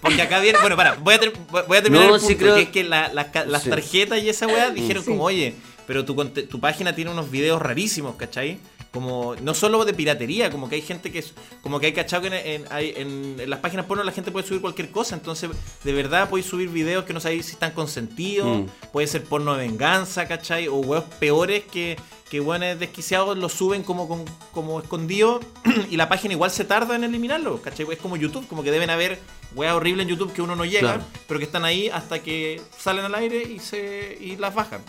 Porque 0.00 0.22
acá 0.22 0.40
viene, 0.40 0.58
bueno, 0.60 0.76
para, 0.76 0.94
voy 0.94 1.14
a, 1.14 1.18
ter- 1.20 1.32
voy 1.66 1.76
a 1.78 1.82
terminar 1.82 2.08
No, 2.08 2.14
el 2.16 2.20
sí 2.20 2.26
punto, 2.34 2.40
creo- 2.40 2.54
que 2.56 2.62
es 2.62 2.68
que 2.68 2.84
la- 2.84 3.12
las 3.12 3.26
ca- 3.28 3.44
las 3.46 3.62
Sí. 3.62 3.70
tarjetas 3.70 4.22
y 4.22 4.28
esa 4.28 4.46
weá 4.46 4.70
dijeron 4.70 5.02
Sí. 5.02 5.10
como, 5.10 5.24
oye, 5.24 5.54
pero 5.86 6.04
tu, 6.04 6.14
conte- 6.14 6.42
tu 6.46 6.60
página 6.60 6.94
tiene 6.94 7.10
unos 7.10 7.30
videos 7.30 7.60
rarísimos, 7.60 8.14
¿cachai? 8.16 8.58
Como, 8.92 9.34
no 9.42 9.52
solo 9.52 9.84
de 9.84 9.92
piratería, 9.94 10.50
como 10.50 10.68
que 10.68 10.76
hay 10.76 10.82
gente 10.82 11.10
que 11.10 11.18
es, 11.18 11.32
como 11.62 11.80
que 11.80 11.86
hay 11.86 11.92
cachado 11.92 12.22
que 12.22 12.28
en, 12.28 12.34
en- 12.62 12.64
hay- 12.72 12.94
en- 12.96 13.36
en 13.40 13.50
las 13.50 13.58
páginas 13.60 13.84
porno 13.86 14.04
la 14.04 14.12
gente 14.12 14.30
puede 14.30 14.46
subir 14.46 14.60
cualquier 14.60 14.90
cosa, 14.90 15.16
entonces 15.16 15.50
de 15.82 15.92
verdad 15.92 16.28
podéis 16.30 16.46
subir 16.46 16.68
videos 16.68 17.04
que 17.04 17.12
no 17.12 17.20
sabéis 17.20 17.46
si 17.46 17.52
están 17.52 17.72
consentidos, 17.72 18.60
Mm. 18.60 18.66
puede 18.92 19.06
ser 19.06 19.24
porno 19.24 19.54
de 19.54 19.66
venganza, 19.66 20.28
¿cachai? 20.28 20.68
O 20.68 20.76
weos 20.76 21.04
peores 21.18 21.64
que, 21.64 21.96
que 22.30 22.40
weones 22.40 22.78
desquiciados 22.80 23.38
lo 23.38 23.48
suben 23.48 23.82
como, 23.84 24.08
con- 24.08 24.24
como 24.52 24.80
escondido 24.80 25.40
y 25.90 25.96
la 25.96 26.08
página 26.08 26.34
igual 26.34 26.50
se 26.50 26.64
tarda 26.64 26.96
en 26.96 27.04
eliminarlo, 27.04 27.62
¿cachai? 27.62 27.86
Es 27.92 27.98
como 27.98 28.16
YouTube, 28.16 28.46
como 28.48 28.62
que 28.64 28.70
deben 28.72 28.90
haber 28.90 29.20
weas 29.54 29.74
horribles 29.74 30.04
en 30.04 30.08
YouTube 30.10 30.32
que 30.32 30.42
uno 30.42 30.56
no 30.56 30.64
llega, 30.64 30.94
Claro. 30.94 31.02
pero 31.28 31.38
que 31.38 31.46
están 31.46 31.64
ahí 31.64 31.88
hasta 31.88 32.18
que 32.20 32.60
salen 32.76 33.04
al 33.04 33.14
aire 33.14 33.42
y 33.42 33.60
se 33.60 34.18
y 34.20 34.36
las 34.36 34.54
bajan. 34.54 34.80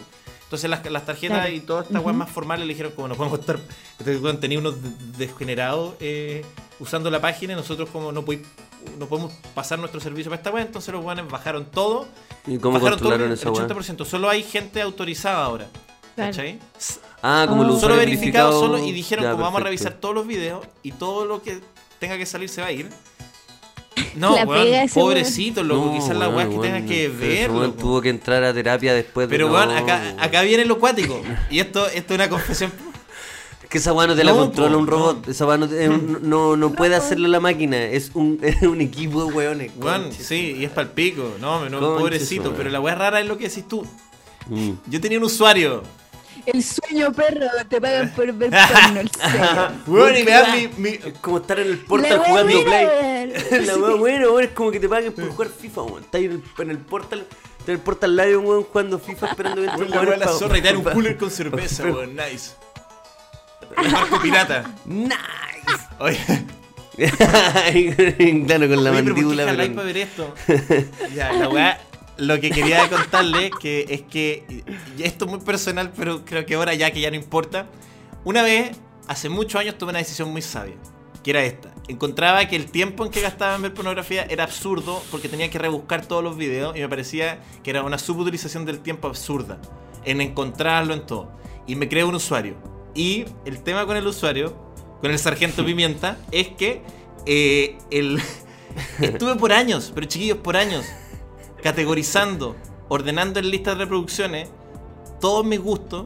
Entonces 0.46 0.70
las, 0.70 0.84
las 0.90 1.06
tarjetas 1.06 1.40
Claro. 1.40 1.54
y 1.54 1.60
todas 1.60 1.86
estas 1.88 2.02
weas 2.04 2.16
más 2.18 2.30
formales 2.32 2.66
le 2.66 2.74
dijeron 2.74 2.94
como 2.94 3.08
no 3.10 3.16
podemos 3.16 3.40
estar, 3.40 3.60
este 4.00 4.18
tenía 4.38 4.58
unos 4.60 4.82
de- 4.82 4.90
degenerados 5.26 5.96
eh, 6.00 6.44
usando 6.80 7.12
la 7.12 7.20
página 7.22 7.54
y 7.54 7.56
nosotros 7.58 7.90
como 7.90 8.12
no, 8.12 8.24
podí- 8.26 8.44
no 8.98 9.06
podemos 9.08 9.34
pasar 9.54 9.78
nuestro 9.78 10.00
servicio 10.00 10.32
para 10.32 10.40
esta 10.40 10.50
wea, 10.52 10.64
entonces 10.64 10.92
los 10.94 11.04
weones 11.06 11.28
bajaron 11.30 11.66
todo 11.66 12.08
¿Y 12.48 12.58
cómo 12.58 12.80
bajaron 12.80 12.98
todo 12.98 13.14
el 13.14 13.20
controlaron 13.20 13.32
esa 13.34 13.52
weá? 13.52 13.68
80%. 13.68 14.06
Solo 14.06 14.30
hay 14.30 14.42
gente 14.42 14.82
autorizada 14.82 15.44
ahora. 15.44 15.68
Claro. 16.18 16.32
¿Cachai? 16.32 16.60
Ah, 17.22 17.46
como 17.48 17.62
Ah. 17.64 17.68
los 17.68 17.80
Solo 17.80 17.96
verificado 17.96 18.50
verificados. 18.50 18.60
solo 18.60 18.88
y 18.88 18.92
dijeron 18.92 19.24
Ya, 19.24 19.32
como 19.32 19.44
vamos 19.44 19.62
a 19.62 19.64
revisar 19.64 19.94
todos 19.94 20.16
los 20.16 20.28
videos 20.28 20.66
y 20.84 20.92
todo 20.92 21.26
lo 21.26 21.42
que 21.42 21.60
tenga 22.00 22.18
que 22.18 22.26
salir 22.26 22.50
se 22.50 22.60
va 22.62 22.68
a 22.68 22.72
ir. 22.74 22.90
No, 24.16 24.36
La 24.36 24.46
weón, 24.46 24.90
pobrecito, 24.90 25.64
loco, 25.64 25.86
No, 25.88 25.94
quizás 25.94 26.18
la 26.18 26.28
weá 26.30 26.46
que 26.50 26.56
tenga 26.58 26.78
weón, 26.78 26.88
que 26.88 27.08
ver. 27.08 27.52
tuvo 27.74 28.02
que 28.02 28.10
entrar 28.10 28.44
a 28.44 28.52
terapia 28.54 28.94
después 28.96 29.28
Pero 29.28 29.52
weón, 29.52 29.70
no, 29.70 29.78
acá, 29.78 30.02
weón. 30.04 30.20
acá 30.20 30.42
viene 30.42 30.66
lo 30.66 30.80
cuático. 30.80 31.22
Y 31.52 31.60
esto, 31.60 31.86
esto 31.88 32.14
es 32.14 32.20
una 32.20 32.28
confesión. 32.30 32.72
Es 33.64 33.70
que 33.70 33.78
esa 33.78 33.94
weá 33.94 34.08
no 34.08 34.16
te 34.16 34.24
la 34.24 34.32
No, 34.32 34.40
controla 34.40 34.72
po, 34.74 34.78
un 34.80 34.88
robot. 34.88 35.26
no. 35.26 35.32
Esa 35.32 35.46
weá 35.46 35.58
no, 35.60 35.68
no, 36.22 36.58
no 36.58 36.72
puede 36.74 36.96
hacerlo 36.96 37.28
la 37.28 37.40
máquina. 37.40 37.78
Es 37.84 38.10
un, 38.16 38.40
es 38.42 38.62
un 38.64 38.82
equipo 38.82 39.24
de 39.26 39.34
weones. 39.34 39.72
Weón, 39.78 40.12
sí, 40.12 40.56
y 40.60 40.66
es 40.66 40.72
para 40.72 40.88
el 40.88 40.94
pico. 40.94 41.36
No, 41.40 41.70
no 41.70 41.80
pobrecito. 41.80 42.54
Pero 42.58 42.72
la 42.72 42.80
weá 42.80 42.96
rara 42.96 43.20
es 43.20 43.28
lo 43.28 43.38
que 43.38 43.50
decís 43.50 43.68
tú. 43.68 43.86
Mm. 44.48 44.72
Yo 44.88 45.00
tenía 45.02 45.20
un 45.20 45.26
usuario. 45.26 45.84
El 46.54 46.64
sueño 46.64 47.12
perro, 47.12 47.46
te 47.70 47.82
pagan 47.82 48.10
por 48.16 48.32
ver 48.34 48.50
porno, 48.52 49.00
el 49.02 49.12
sueño. 49.12 49.82
Weón, 49.88 50.18
y 50.18 50.24
me 50.24 50.32
dan 50.32 50.52
mi, 50.56 50.68
mi- 50.78 50.90
Es 51.04 51.14
como 51.20 51.38
estar 51.40 51.60
en 51.60 51.68
el 51.68 51.78
portal 51.80 52.20
wea 52.20 52.28
jugando 52.30 52.64
play. 52.64 52.86
weón. 52.86 53.34
la 53.68 53.76
weá 53.78 53.96
buena, 53.96 54.30
weón, 54.30 54.44
es 54.46 54.50
como 54.52 54.72
que 54.72 54.80
te 54.80 54.88
paguen 54.90 55.12
por 55.14 55.28
jugar 55.30 55.50
FIFA, 55.50 55.82
weón. 55.84 56.04
Estás 56.04 56.22
en 56.22 56.32
el, 56.32 56.44
en 56.60 56.70
el 56.72 56.78
portal. 56.78 57.28
Estás 57.30 57.68
en 57.68 57.74
el 57.76 57.80
portal 57.82 58.16
live, 58.16 58.38
weón, 58.38 58.64
jugando 58.64 58.98
FIFA 59.00 59.28
esperando 59.28 59.62
que 59.62 59.68
Weón, 59.68 59.94
entren 59.94 60.20
la 60.22 60.28
zorra 60.30 60.58
y 60.58 60.62
te 60.62 60.68
dan 60.70 60.78
un 60.78 60.84
cooler 60.84 61.18
con 61.18 61.30
cerveza, 61.32 61.84
weón. 61.84 62.16
Nice. 62.16 62.52
El 63.84 63.92
barco 63.92 64.22
pirata. 64.22 64.64
Nice. 64.86 65.16
Oye. 66.00 66.18
claro, 68.48 68.68
con 68.68 68.84
la 68.84 68.92
Oye, 68.92 69.04
pero 69.04 69.16
¿por 69.16 69.26
qué 69.26 69.34
mandíbula. 69.36 69.46
pero- 69.46 69.76
para 69.76 69.86
ver 69.86 69.98
esto? 69.98 70.34
Ya, 71.14 71.32
la 71.34 71.50
weá, 71.50 71.80
lo 72.18 72.40
que 72.40 72.50
quería 72.50 72.90
contarle 72.90 73.52
que 73.60 73.86
es 73.90 74.02
que 74.02 74.64
esto 75.00 75.26
es 75.26 75.32
muy 75.32 75.40
personal, 75.40 75.92
pero 75.96 76.26
creo 76.26 76.46
que 76.46 76.56
ahora 76.56 76.74
ya 76.74 76.92
que 76.92 77.00
ya 77.00 77.10
no 77.10 77.16
importa. 77.16 77.68
Una 78.24 78.42
vez, 78.42 78.76
hace 79.08 79.30
muchos 79.30 79.62
años, 79.62 79.78
tomé 79.78 79.92
una 79.92 80.00
decisión 80.00 80.32
muy 80.32 80.42
sabia, 80.42 80.76
que 81.24 81.32
era 81.32 81.44
esta. 81.44 81.74
Encontraba 81.88 82.46
que 82.48 82.56
el 82.56 82.70
tiempo 82.70 83.06
en 83.06 83.12
que 83.12 83.22
gastaba 83.22 83.56
en 83.56 83.62
ver 83.62 83.74
pornografía 83.74 84.26
era 84.30 84.44
absurdo 84.44 85.02
porque 85.12 85.30
tenía 85.30 85.50
que 85.50 85.60
rebuscar 85.60 86.06
todos 86.06 86.24
los 86.24 86.36
videos 86.36 86.76
y 86.76 86.80
me 86.80 86.90
parecía 86.90 87.40
que 87.64 87.70
era 87.70 87.84
una 87.84 87.98
subutilización 87.98 88.66
del 88.66 88.80
tiempo 88.80 89.08
absurda 89.08 89.60
en 90.04 90.22
encontrarlo 90.22 90.94
en 90.94 91.06
todo. 91.06 91.32
Y 91.68 91.76
me 91.76 91.88
creé 91.88 92.04
un 92.04 92.16
usuario. 92.16 92.56
Y 92.96 93.26
el 93.46 93.62
tema 93.62 93.86
con 93.86 93.96
el 93.96 94.08
usuario, 94.08 94.56
con 95.02 95.12
el 95.12 95.20
sargento 95.20 95.64
Pimienta, 95.66 96.18
es 96.32 96.50
que 96.50 96.82
eh, 97.26 97.78
el... 97.92 98.20
Estuve 99.02 99.36
por 99.36 99.54
años, 99.54 99.92
pero 99.94 100.08
chiquillos, 100.08 100.38
por 100.38 100.56
años, 100.56 100.86
categorizando, 101.68 102.56
ordenando 102.88 103.42
en 103.42 103.52
listas 103.52 103.78
de 103.78 103.84
reproducciones 103.84 104.48
todos 105.20 105.46
mis 105.46 105.60
gustos 105.60 106.06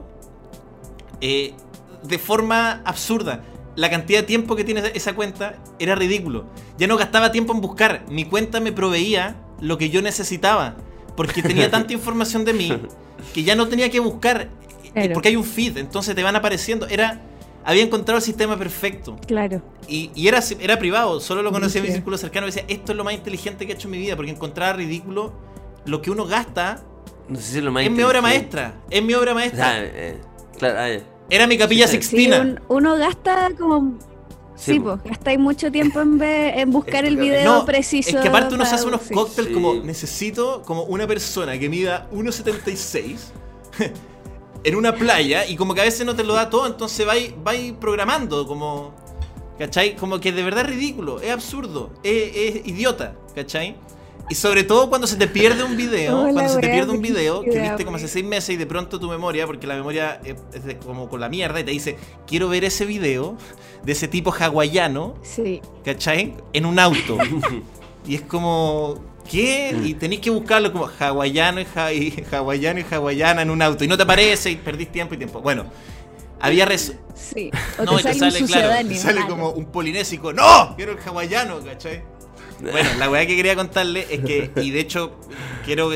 eh, 1.22 1.53
de 2.01 2.18
forma 2.18 2.82
absurda. 2.84 3.43
La 3.76 3.91
cantidad 3.91 4.22
de 4.22 4.26
tiempo 4.26 4.55
que 4.55 4.64
tiene 4.64 4.82
esa 4.95 5.14
cuenta 5.14 5.57
era 5.78 5.93
ridículo. 5.93 6.45
Ya 6.80 6.88
no 6.88 6.97
gastaba 6.97 7.32
tiempo 7.32 7.53
en 7.53 7.62
buscar. 7.62 8.03
Mi 8.09 8.26
cuenta 8.26 8.59
me 8.59 8.72
proveía 8.72 9.36
lo 9.59 9.78
que 9.78 9.91
yo 9.91 10.01
necesitaba. 10.01 10.78
Porque 11.16 11.43
tenía 11.43 11.70
tanta 11.78 11.93
información 11.93 12.43
de 12.43 12.53
mí 12.53 12.74
que 13.32 13.43
ya 13.43 13.53
no 13.55 13.68
tenía 13.68 13.91
que 13.91 13.99
buscar. 13.99 14.49
eh, 14.84 14.91
Claro. 14.93 15.14
Porque 15.14 15.30
hay 15.30 15.36
un 15.36 15.43
feed, 15.43 15.78
entonces 15.78 16.16
te 16.16 16.24
van 16.24 16.36
apareciendo. 16.36 16.88
Era. 16.88 17.22
Había 17.64 17.84
encontrado 17.84 18.18
el 18.18 18.24
sistema 18.24 18.57
perfecto. 18.57 19.16
Claro. 19.28 19.62
Y, 19.88 20.09
y 20.16 20.28
era, 20.28 20.39
era 20.59 20.80
privado, 20.80 21.20
solo 21.20 21.43
lo 21.43 21.51
conocía 21.51 21.80
en 21.82 21.86
mi 21.88 21.93
círculo 21.93 22.18
cercano. 22.18 22.47
Y 22.47 22.49
decía, 22.49 22.66
esto 22.68 22.93
es 22.93 22.97
lo 22.97 23.03
más 23.03 23.14
inteligente 23.14 23.68
que 23.68 23.74
he 23.74 23.76
hecho 23.76 23.88
en 23.88 23.91
mi 23.91 23.99
vida, 23.99 24.16
porque 24.16 24.32
encontraba 24.32 24.74
ridículo 24.74 25.32
lo 25.86 26.01
que 26.01 26.11
uno 26.11 26.25
gasta. 26.25 26.84
No 27.27 27.38
sé 27.38 27.43
si 27.51 27.57
es 27.59 27.63
lo 27.63 27.71
más 27.71 27.84
Es 27.84 27.91
mi 27.91 28.03
obra 28.03 28.21
maestra. 28.21 28.75
Es 28.89 29.03
mi 29.03 29.13
obra 29.13 29.32
O 29.32 29.36
maestra. 29.36 29.71
sea, 29.71 29.84
eh, 29.84 30.21
claro, 30.57 30.79
ah. 30.79 31.03
Era 31.29 31.47
mi 31.47 31.57
capilla 31.57 31.88
Sí, 31.88 31.93
Sí, 31.97 32.01
sixtina. 32.01 32.41
un- 32.41 32.59
uno 32.67 32.95
gasta 32.97 33.49
como. 33.57 33.97
Sí, 34.55 34.73
Sí, 34.73 34.79
po. 34.79 34.97
pues, 34.97 35.03
gastáis 35.03 35.39
mucho 35.39 35.71
tiempo 35.71 36.01
en, 36.01 36.17
ver, 36.19 36.59
en 36.59 36.71
buscar 36.71 37.05
el 37.05 37.17
video 37.17 37.51
No, 37.59 37.65
preciso. 37.65 38.09
Es 38.17 38.21
que 38.21 38.27
aparte 38.27 38.53
uno 38.53 38.65
se 38.65 38.75
hace 38.75 38.86
unos 38.86 39.01
sí. 39.03 39.13
cócteles 39.13 39.47
Sí. 39.49 39.53
como 39.53 39.73
necesito 39.75 40.61
como 40.63 40.84
una 40.84 41.07
persona 41.07 41.57
que 41.57 41.67
mida 41.69 42.07
1.76 42.11 43.32
en 44.63 44.75
una 44.75 44.93
playa 44.93 45.45
y 45.47 45.55
como 45.55 45.73
que 45.73 45.82
a 45.82 45.86
veces 45.86 46.05
no 46.05 46.15
te 46.15 46.23
lo 46.23 46.34
da 46.34 46.49
todo, 46.49 46.67
entonces 46.67 47.05
vais 47.05 47.34
vais 47.43 47.71
programando 47.73 48.45
como 48.45 48.93
¿cachai? 49.57 49.95
Como 49.95 50.19
que 50.19 50.32
de 50.32 50.43
verdad 50.43 50.65
es 50.65 50.71
ridículo, 50.75 51.21
es 51.21 51.32
absurdo, 51.32 51.91
es, 52.03 52.36
es 52.36 52.67
idiota, 52.67 53.15
¿cachai? 53.34 53.75
Y 54.32 54.36
sobre 54.36 54.63
todo 54.63 54.88
cuando 54.88 55.07
se 55.07 55.17
te 55.17 55.27
pierde 55.27 55.61
un 55.61 55.75
video, 55.75 56.21
Hola, 56.21 56.32
cuando 56.32 56.53
se 56.53 56.61
te 56.61 56.69
pierde 56.69 56.91
un 56.93 57.01
video 57.01 57.41
que 57.41 57.59
viste 57.59 57.84
como 57.84 57.97
hace 57.97 58.07
seis 58.07 58.23
meses 58.23 58.51
y 58.51 58.55
de 58.55 58.65
pronto 58.65 58.97
tu 58.97 59.09
memoria, 59.09 59.45
porque 59.45 59.67
la 59.67 59.75
memoria 59.75 60.21
es, 60.23 60.63
de- 60.63 60.77
como 60.77 61.09
con 61.09 61.19
la 61.19 61.27
mierda 61.27 61.59
y 61.59 61.65
te 61.65 61.71
dice, 61.71 61.97
quiero 62.25 62.47
ver 62.47 62.63
ese 62.63 62.86
video 62.86 63.36
de 63.84 63.91
ese 63.91 64.07
tipo 64.07 64.32
hawaiano, 64.32 65.15
Sí. 65.21 65.59
¿cachai? 65.84 66.36
En 66.53 66.65
un 66.65 66.79
auto. 66.79 67.17
y 68.07 68.15
es 68.15 68.21
como, 68.21 69.03
¿qué? 69.29 69.75
Y 69.84 69.95
tenéis 69.95 70.21
que 70.21 70.29
buscarlo 70.29 70.71
como 70.71 70.89
hawaiano 70.97 71.59
y, 71.59 71.65
y 71.93 72.23
hawaiano 72.32 72.79
y 72.79 72.86
hawaiana 72.89 73.41
en 73.41 73.49
un 73.49 73.61
auto. 73.61 73.84
Y 73.84 73.89
no 73.89 73.97
te 73.97 74.03
aparece 74.03 74.49
y 74.49 74.55
perdís 74.55 74.93
tiempo 74.93 75.13
y 75.13 75.17
tiempo. 75.17 75.41
Bueno, 75.41 75.65
había 76.39 76.63
res- 76.65 76.93
Sí. 77.15 77.51
O 77.77 77.84
no, 77.84 77.99
y 77.99 78.03
te 78.03 78.13
te 78.13 78.19
sale, 78.19 78.32
sale, 78.32 78.43
un 78.43 78.47
claro, 78.47 78.88
te 78.88 78.95
sale 78.95 79.21
como 79.27 79.49
un 79.49 79.65
polinésico. 79.65 80.32
¡No! 80.32 80.73
Quiero 80.77 80.93
el 80.93 80.99
hawaiano, 81.05 81.59
¿cachai? 81.59 82.01
Bueno, 82.62 82.89
la 82.99 83.09
weá 83.09 83.26
que 83.26 83.36
quería 83.36 83.55
contarle 83.55 84.05
es 84.09 84.20
que, 84.22 84.51
y 84.57 84.72
de 84.72 84.80
hecho, 84.80 85.20
quiero 85.66 85.89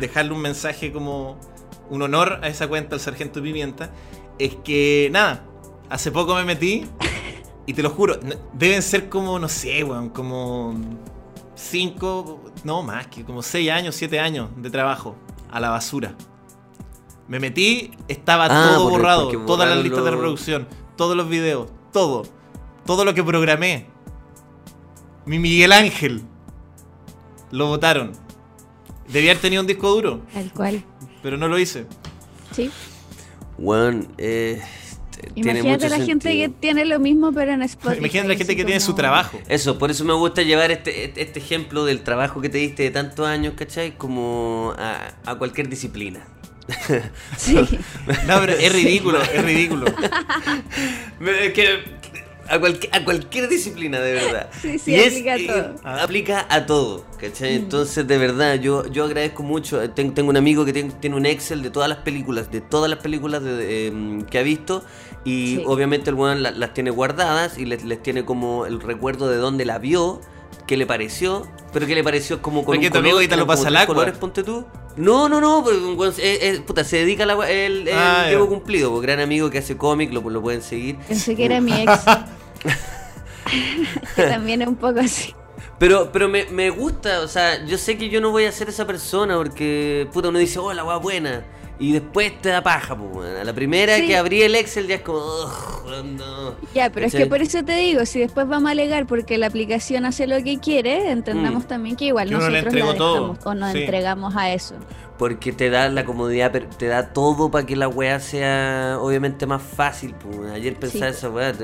dejarle 0.00 0.32
un 0.32 0.40
mensaje 0.40 0.92
como 0.92 1.38
un 1.90 2.02
honor 2.02 2.40
a 2.42 2.48
esa 2.48 2.66
cuenta, 2.68 2.94
al 2.94 3.00
Sargento 3.00 3.42
Pimienta, 3.42 3.92
es 4.38 4.54
que, 4.56 5.08
nada, 5.12 5.44
hace 5.90 6.10
poco 6.10 6.34
me 6.34 6.44
metí, 6.44 6.86
y 7.66 7.74
te 7.74 7.82
lo 7.82 7.90
juro, 7.90 8.18
deben 8.52 8.82
ser 8.82 9.08
como, 9.08 9.38
no 9.38 9.48
sé, 9.48 9.84
weón, 9.84 10.08
como 10.10 10.74
cinco, 11.54 12.40
no 12.64 12.82
más, 12.82 13.06
que 13.08 13.24
como 13.24 13.42
seis 13.42 13.70
años, 13.70 13.94
siete 13.94 14.18
años 14.20 14.50
de 14.56 14.70
trabajo 14.70 15.16
a 15.50 15.60
la 15.60 15.70
basura. 15.70 16.14
Me 17.28 17.40
metí, 17.40 17.90
estaba 18.08 18.46
Ah, 18.46 18.74
todo 18.74 18.88
borrado, 18.88 19.28
todas 19.46 19.68
las 19.68 19.78
listas 19.82 20.04
de 20.04 20.10
reproducción, 20.12 20.68
todos 20.96 21.16
los 21.16 21.28
videos, 21.28 21.68
todo, 21.92 22.22
todo 22.84 23.04
lo 23.04 23.14
que 23.14 23.24
programé. 23.24 23.88
Mi 25.26 25.38
Miguel 25.38 25.72
Ángel. 25.72 26.22
Lo 27.50 27.66
votaron. 27.68 28.12
Debía 29.08 29.32
haber 29.32 29.42
tenido 29.42 29.60
un 29.62 29.66
disco 29.68 29.88
duro, 29.90 30.22
Tal 30.32 30.52
cual. 30.52 30.82
pero 31.22 31.36
no 31.36 31.46
lo 31.48 31.58
hice. 31.58 31.86
Sí. 32.52 32.70
Weón, 33.58 34.08
eh, 34.18 34.60
Imagínate 35.34 35.68
mucho 35.68 35.88
la 35.88 36.04
gente 36.04 36.30
que 36.32 36.48
tiene 36.48 36.84
lo 36.84 36.98
mismo, 36.98 37.32
pero 37.32 37.52
en 37.52 37.62
Spotify. 37.62 37.98
Imagínate 38.00 38.28
la 38.28 38.34
gente 38.36 38.56
que 38.56 38.64
tiene 38.64 38.80
su 38.80 38.94
trabajo. 38.94 39.38
Eso, 39.48 39.78
por 39.78 39.90
eso 39.90 40.04
me 40.04 40.12
gusta 40.14 40.42
llevar 40.42 40.70
este, 40.72 41.04
este- 41.04 41.22
este 41.22 41.38
ejemplo 41.38 41.84
del 41.84 42.02
trabajo 42.02 42.40
que 42.40 42.48
te 42.48 42.58
diste 42.58 42.82
de 42.82 42.90
tantos 42.90 43.26
años, 43.26 43.54
¿cachai? 43.56 43.96
Como 43.96 44.74
a, 44.76 45.14
a 45.24 45.34
cualquier 45.36 45.68
disciplina. 45.68 46.26
Sí. 47.36 47.54
No, 48.26 48.40
pero 48.40 48.52
es 48.54 48.72
ridículo, 48.72 49.20
es 49.22 49.44
ridículo. 49.44 49.86
Me- 51.20 51.52
que- 51.52 51.96
a, 52.48 52.58
cualquier, 52.58 52.94
a 52.94 53.04
cualquier 53.04 53.48
disciplina, 53.48 54.00
de 54.00 54.12
verdad. 54.14 54.50
Sí, 54.62 54.78
sí, 54.78 54.92
Y 54.92 54.94
es- 54.96 55.06
aplica 55.12 55.32
a 55.34 55.38
y- 55.38 55.46
todo. 55.46 55.74
aplica 55.84 56.46
a 56.48 56.66
todo, 56.66 57.04
¿cachai? 57.18 57.54
Entonces, 57.54 58.06
de 58.06 58.18
verdad, 58.18 58.54
yo, 58.56 58.86
yo 58.90 59.04
agradezco 59.04 59.42
mucho. 59.42 59.82
Eh, 59.82 59.88
ten- 59.88 60.14
tengo 60.14 60.30
un 60.30 60.36
amigo 60.36 60.64
que 60.64 60.72
ten- 60.72 60.92
tiene 61.00 61.16
un 61.16 61.26
Excel 61.26 61.62
de 61.62 61.70
todas 61.70 61.88
las 61.88 61.98
películas, 61.98 62.50
de 62.50 62.60
todas 62.60 62.88
las 62.90 63.00
películas 63.00 63.42
de- 63.42 63.56
de, 63.56 63.86
em, 63.88 64.22
que 64.22 64.38
ha 64.38 64.42
visto. 64.42 64.84
Y 65.24 65.56
Sí. 65.56 65.62
obviamente 65.66 66.10
el 66.10 66.16
weón 66.16 66.42
la- 66.42 66.52
las 66.52 66.72
tiene 66.72 66.90
guardadas 66.90 67.58
y 67.58 67.64
les, 67.64 67.84
les 67.84 68.02
tiene 68.02 68.24
como 68.24 68.64
el 68.66 68.80
recuerdo 68.80 69.28
de 69.28 69.36
dónde 69.38 69.64
la 69.64 69.78
vio, 69.78 70.20
qué 70.66 70.76
le 70.76 70.86
pareció. 70.86 71.46
Pero 71.72 71.86
qué 71.86 71.94
le 71.94 72.04
pareció 72.04 72.40
como 72.40 72.60
con 72.64 72.74
Porque 72.74 72.86
un 72.86 72.92
tu 72.92 72.98
amigo 72.98 73.16
ahorita 73.16 73.34
que 73.34 73.40
lo 73.40 73.46
pasa 73.46 73.68
al 73.68 73.76
agua. 73.76 73.86
colores, 73.94 74.16
ponte 74.16 74.42
tú. 74.42 74.64
No, 74.96 75.28
no, 75.28 75.42
no, 75.42 75.62
pero 75.62 76.06
eh, 76.18 76.38
eh, 76.40 76.62
puta, 76.66 76.84
se 76.84 76.96
dedica 76.98 77.24
a 77.24 77.26
la 77.26 77.36
we- 77.36 77.66
el, 77.66 77.88
el 77.88 77.94
Ah, 77.98 78.28
Cumplido, 78.48 78.90
pues, 78.90 79.02
gran 79.02 79.20
amigo 79.20 79.50
que 79.50 79.58
hace 79.58 79.76
cómic, 79.76 80.10
lo, 80.12 80.28
lo 80.30 80.40
pueden 80.40 80.62
seguir. 80.62 80.96
Pensé 81.06 81.36
que 81.36 81.44
era 81.44 81.60
mi 81.60 81.72
ex. 81.82 81.92
que 84.16 84.22
también 84.22 84.62
es 84.62 84.68
un 84.68 84.76
poco 84.76 85.00
así. 85.00 85.34
Pero, 85.78 86.10
pero 86.10 86.28
me, 86.28 86.46
me 86.46 86.70
gusta, 86.70 87.20
o 87.20 87.28
sea, 87.28 87.62
yo 87.66 87.76
sé 87.76 87.98
que 87.98 88.08
yo 88.08 88.22
no 88.22 88.30
voy 88.30 88.46
a 88.46 88.52
ser 88.52 88.70
esa 88.70 88.86
persona 88.86 89.36
porque, 89.36 90.08
puta, 90.12 90.30
uno 90.30 90.38
dice, 90.38 90.58
oh, 90.58 90.72
la 90.72 90.82
weá 90.84 90.96
buena. 90.96 91.44
Y 91.78 91.92
después 91.92 92.40
te 92.40 92.48
da 92.48 92.62
paja, 92.62 92.96
pues. 92.96 93.38
A 93.38 93.44
la 93.44 93.52
primera 93.52 93.96
Sí. 93.96 94.06
que 94.06 94.16
abrí 94.16 94.40
el 94.42 94.54
Excel 94.54 94.86
ya 94.86 94.94
es 94.96 95.02
como, 95.02 95.18
"Ugh, 95.18 96.04
no. 96.04 96.54
Ya, 96.74 96.90
pero 96.90 97.06
es 97.06 97.14
que 97.14 97.26
por 97.26 97.42
eso 97.42 97.62
te 97.64 97.74
digo, 97.76 98.06
si 98.06 98.18
después 98.20 98.48
vamos 98.48 98.68
a 98.68 98.72
alegar 98.72 99.06
porque 99.06 99.36
la 99.36 99.46
aplicación 99.48 100.06
hace 100.06 100.26
lo 100.26 100.42
que 100.42 100.58
quiere, 100.58 101.10
entendamos 101.10 101.64
Mm. 101.64 101.68
también 101.68 101.96
que 101.96 102.06
igual 102.06 102.28
Que 102.30 102.34
uno 102.36 102.48
le 102.48 102.62
nosotros 102.62 102.88
la 102.92 102.94
todo. 102.96 103.14
dejamos 103.14 103.38
o 103.46 103.54
nos 103.54 103.72
Sí. 103.72 103.78
entregamos 103.80 104.34
a 104.36 104.52
eso. 104.52 104.74
Porque 105.18 105.52
te 105.52 105.70
da 105.70 105.88
la 105.88 106.04
comodidad, 106.04 106.52
te 106.52 106.86
da 106.88 107.12
todo 107.14 107.50
para 107.50 107.64
que 107.64 107.74
la 107.74 107.88
weá 107.88 108.20
sea 108.20 108.98
obviamente 109.00 109.46
más 109.46 109.62
fácil. 109.62 110.14
Pues. 110.14 110.50
Ayer 110.52 110.74
pensaba 110.76 111.10
Sí. 111.10 111.18
esa 111.18 111.30
weá 111.30 111.54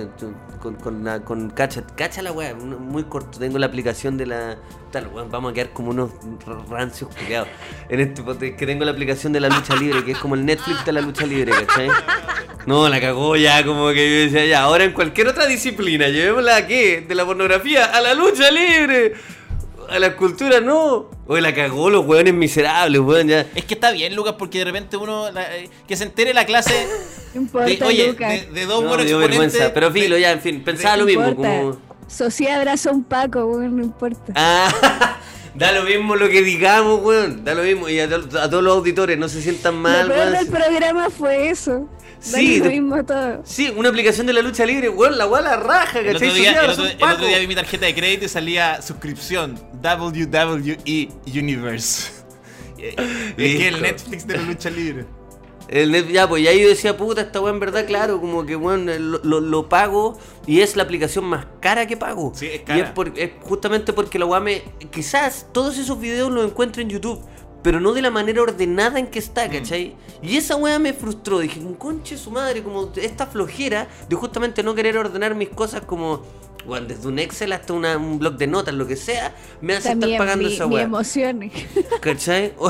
con, 0.60 0.74
con, 0.76 1.04
la, 1.04 1.20
con 1.20 1.50
Cacha. 1.50 1.82
Cacha 1.94 2.22
la 2.22 2.32
weá, 2.32 2.54
muy 2.54 3.04
corto. 3.04 3.38
Tengo 3.38 3.58
la 3.58 3.66
aplicación 3.66 4.16
de 4.16 4.26
la. 4.26 4.56
Tal, 4.90 5.08
vamos 5.30 5.50
a 5.50 5.54
quedar 5.54 5.70
como 5.70 5.90
unos 5.90 6.10
rancios 6.68 7.14
culiados. 7.14 7.48
En 7.88 8.00
este 8.00 8.22
que 8.56 8.66
tengo 8.66 8.84
la 8.84 8.92
aplicación 8.92 9.32
de 9.32 9.40
la 9.40 9.48
lucha 9.48 9.74
libre, 9.76 10.02
que 10.04 10.12
es 10.12 10.18
como 10.18 10.34
el 10.34 10.44
Netflix 10.46 10.84
de 10.84 10.92
la 10.92 11.00
lucha 11.00 11.26
libre, 11.26 11.52
¿cachai? 11.52 11.88
No, 12.66 12.88
la 12.88 13.00
cagó 13.00 13.34
ya, 13.36 13.64
como 13.64 13.88
que 13.88 14.08
yo 14.08 14.24
decía, 14.30 14.46
ya, 14.46 14.62
ahora 14.62 14.84
en 14.84 14.92
cualquier 14.92 15.28
otra 15.28 15.46
disciplina, 15.46 16.08
llevémosla 16.08 16.56
a 16.56 16.66
qué? 16.66 17.00
De 17.00 17.14
la 17.14 17.24
pornografía 17.24 17.86
a 17.86 18.00
la 18.00 18.14
lucha 18.14 18.50
libre. 18.50 19.14
A 19.92 19.98
la 19.98 20.06
escultura 20.08 20.60
no. 20.60 21.10
Oye, 21.26 21.40
la 21.42 21.54
cagó 21.54 21.90
los 21.90 22.06
weones 22.06 22.34
miserables, 22.34 23.00
weón, 23.00 23.28
ya. 23.28 23.46
Es 23.54 23.64
que 23.64 23.74
está 23.74 23.90
bien, 23.90 24.14
Lucas, 24.16 24.34
porque 24.38 24.58
de 24.58 24.64
repente 24.64 24.96
uno. 24.96 25.30
la- 25.30 25.56
eh, 25.56 25.68
que 25.86 25.96
se 25.96 26.04
entere 26.04 26.32
la 26.34 26.46
clase 26.46 26.86
importa, 27.34 27.66
de, 27.68 27.82
oye, 27.84 28.08
Lucas. 28.08 28.30
de, 28.30 28.46
de 28.52 28.66
dos 28.66 28.82
No, 28.82 28.88
buenos 28.88 29.06
vergüenza, 29.18 29.72
pero 29.74 29.90
filo, 29.92 30.16
ya, 30.18 30.32
en 30.32 30.40
fin, 30.40 30.62
pensaba 30.64 30.96
lo 30.96 31.04
mismo, 31.04 31.34
como... 31.36 31.76
Sociedad 32.08 32.58
abraza 32.58 32.90
un 32.90 33.04
Paco, 33.04 33.44
weón, 33.46 33.76
no 33.76 33.84
importa. 33.84 34.32
Ah, 34.34 35.18
da 35.54 35.72
lo 35.72 35.84
mismo 35.84 36.16
lo 36.16 36.28
que 36.28 36.42
digamos, 36.42 37.00
weón, 37.02 37.44
da 37.44 37.54
lo 37.54 37.62
mismo, 37.62 37.88
y 37.88 38.00
a, 38.00 38.04
a 38.04 38.08
todos 38.50 38.62
los 38.62 38.76
auditores, 38.76 39.16
no 39.18 39.28
se 39.28 39.40
sientan 39.40 39.76
mal, 39.76 40.08
del 40.08 40.46
programa 40.48 41.08
fue 41.10 41.48
eso. 41.48 41.88
Sí, 42.22 42.30
Sí, 42.36 42.58
lo 42.58 42.64
de- 42.66 42.70
mismo 42.70 43.04
todo. 43.04 43.42
Sí, 43.44 43.72
una 43.76 43.88
aplicación 43.88 44.26
de 44.28 44.32
la 44.32 44.42
lucha 44.42 44.64
libre, 44.64 44.88
weón, 44.88 45.18
la 45.18 45.26
weá 45.26 45.42
la 45.42 45.56
raja, 45.56 45.98
El 45.98 46.14
otro, 46.16 46.20
¿cachai? 46.28 46.40
día, 46.40 46.60
el, 46.64 46.70
otro, 46.70 46.86
el 46.86 47.02
otro 47.02 47.26
día 47.26 47.38
vi 47.40 47.46
mi 47.48 47.54
tarjeta 47.56 47.86
de 47.86 47.94
crédito 47.94 48.24
y 48.26 48.28
salía 48.28 48.80
suscripción 48.80 49.58
WWE 49.82 51.08
Universe. 51.26 52.12
Eh, 52.84 52.96
Es 53.36 53.56
que 53.58 53.68
el. 53.68 53.80
Netflix 53.80 54.26
de 54.26 54.36
la 54.36 54.42
lucha 54.42 54.68
libre. 54.68 55.04
El 55.68 55.92
net- 55.92 56.10
ya, 56.10 56.28
pues 56.28 56.42
ya 56.42 56.52
yo 56.52 56.68
decía, 56.68 56.96
puta, 56.96 57.20
esta 57.20 57.40
weá 57.40 57.52
en 57.52 57.60
verdad, 57.60 57.86
claro, 57.86 58.20
como 58.20 58.44
que, 58.44 58.56
weón, 58.56 58.86
lo, 58.86 59.20
lo- 59.22 59.40
lo 59.40 59.68
pago 59.68 60.18
y 60.48 60.62
es 60.62 60.74
la 60.74 60.82
aplicación 60.82 61.24
más 61.26 61.46
cara 61.60 61.86
que 61.86 61.96
pago. 61.96 62.32
Sí, 62.34 62.46
es 62.46 62.56
Y 62.56 62.58
cara. 62.64 62.80
es, 62.86 62.90
por- 62.90 63.12
es 63.16 63.30
justamente 63.42 63.92
porque 63.92 64.18
la 64.18 64.26
weá 64.26 64.40
me. 64.40 64.62
Quizás 64.90 65.46
todos 65.52 65.78
esos 65.78 66.00
videos 66.00 66.32
los 66.32 66.44
encuentro 66.44 66.82
en 66.82 66.88
YouTube, 66.88 67.24
pero 67.62 67.80
no 67.80 67.92
de 67.92 68.02
la 68.02 68.10
manera 68.10 68.42
ordenada 68.42 68.98
en 68.98 69.06
que 69.06 69.18
está, 69.18 69.46
Mm. 69.46 69.50
¿cachai? 69.52 69.94
Y 70.22 70.36
esa 70.36 70.56
weá 70.56 70.78
me 70.78 70.92
frustró. 70.92 71.38
Dije, 71.38 71.60
un 71.60 71.74
conche 71.74 72.16
su 72.16 72.30
madre, 72.30 72.62
como 72.62 72.90
esta 72.96 73.26
flojera 73.26 73.88
de 74.08 74.16
justamente 74.16 74.62
no 74.62 74.74
querer 74.74 74.96
ordenar 74.98 75.34
mis 75.34 75.48
cosas 75.48 75.82
como. 75.82 76.22
Weón, 76.66 76.86
desde 76.88 77.08
un 77.08 77.18
Excel 77.18 77.52
hasta 77.52 77.72
una- 77.72 77.96
un 77.96 78.18
blog 78.18 78.36
de 78.36 78.46
notas, 78.46 78.72
lo 78.74 78.86
que 78.86 78.96
sea, 78.96 79.34
me 79.60 79.74
hace 79.74 79.88
También 79.90 80.12
estar 80.12 80.26
pagando 80.26 80.48
mi, 80.48 80.54
esa 80.54 80.66
weá. 80.66 80.82
emociones. 80.82 81.52
¿Cachai? 82.00 82.52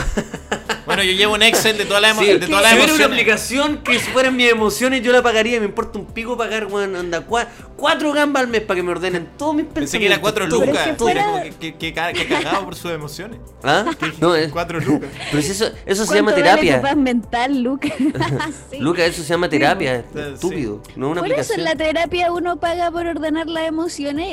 Bueno, 0.84 1.04
yo 1.04 1.12
llevo 1.12 1.34
un 1.34 1.42
Excel 1.44 1.78
de 1.78 1.84
todas 1.84 2.02
las, 2.02 2.16
emo- 2.16 2.22
Sí, 2.22 2.26
de 2.38 2.46
todas 2.48 2.60
las 2.62 2.72
si 2.72 2.76
hubiera 2.76 2.92
una 2.94 3.04
emociones. 3.04 3.06
aplicación 3.20 3.78
que 3.84 3.98
fueran 4.00 4.34
mis 4.36 4.50
emociones, 4.50 5.00
yo 5.02 5.12
la 5.12 5.22
pagaría. 5.22 5.60
Me 5.60 5.66
importa 5.66 5.96
un 6.00 6.06
pico 6.06 6.36
pagar, 6.36 6.66
weón, 6.66 6.96
anda, 6.96 7.24
cua- 7.24 7.46
cuatro 7.76 8.12
gambas 8.12 8.42
al 8.42 8.48
mes 8.48 8.62
para 8.62 8.78
que 8.78 8.82
me 8.82 8.90
ordenen 8.90 9.28
todos 9.38 9.54
mis 9.54 9.64
pensamientos. 9.66 9.92
Pensé 9.92 9.98
que 10.00 10.06
era 10.06 10.20
cuatro 10.20 10.48
todo, 10.48 10.66
lucas. 10.66 10.84
es 10.88 10.92
que 10.92 10.98
fuera- 10.98 11.24
Como 11.24 11.42
que, 11.44 11.50
que, 11.52 11.74
que 11.76 11.92
ca- 11.94 12.12
que 12.12 12.26
cagado 12.26 12.64
por 12.64 12.74
sus 12.74 12.90
emociones. 12.90 13.38
¿Ah? 13.62 13.84
No, 14.20 14.34
es, 14.34 14.50
Cuatro 14.50 14.80
lucas. 14.80 15.08
pero 15.30 15.40
si 15.42 15.52
eso, 15.52 15.66
eso 15.86 16.02
se 16.04 16.08
¿Cuánto 16.08 16.14
llama 16.14 16.30
vale 16.32 16.42
tu 16.42 16.48
terapia. 16.66 16.82
paz 16.82 16.96
mental, 16.96 17.62
Lucas? 17.62 17.92
Sí. 18.70 18.78
Lucas, 18.80 19.04
eso 19.06 19.22
se 19.22 19.28
llama 19.28 19.48
terapia. 19.48 20.04
Sí. 20.12 20.18
Estúpido. 20.34 20.82
No 20.96 21.10
una 21.10 21.20
Por 21.20 21.30
eso 21.30 21.52
aplicación. 21.54 21.60
en 21.60 21.64
la 21.64 21.76
terapia 21.76 22.32
uno 22.32 22.56
paga 22.58 22.90
por 22.90 23.06
ordenar 23.06 23.46
las 23.46 23.68
emociones 23.68 23.81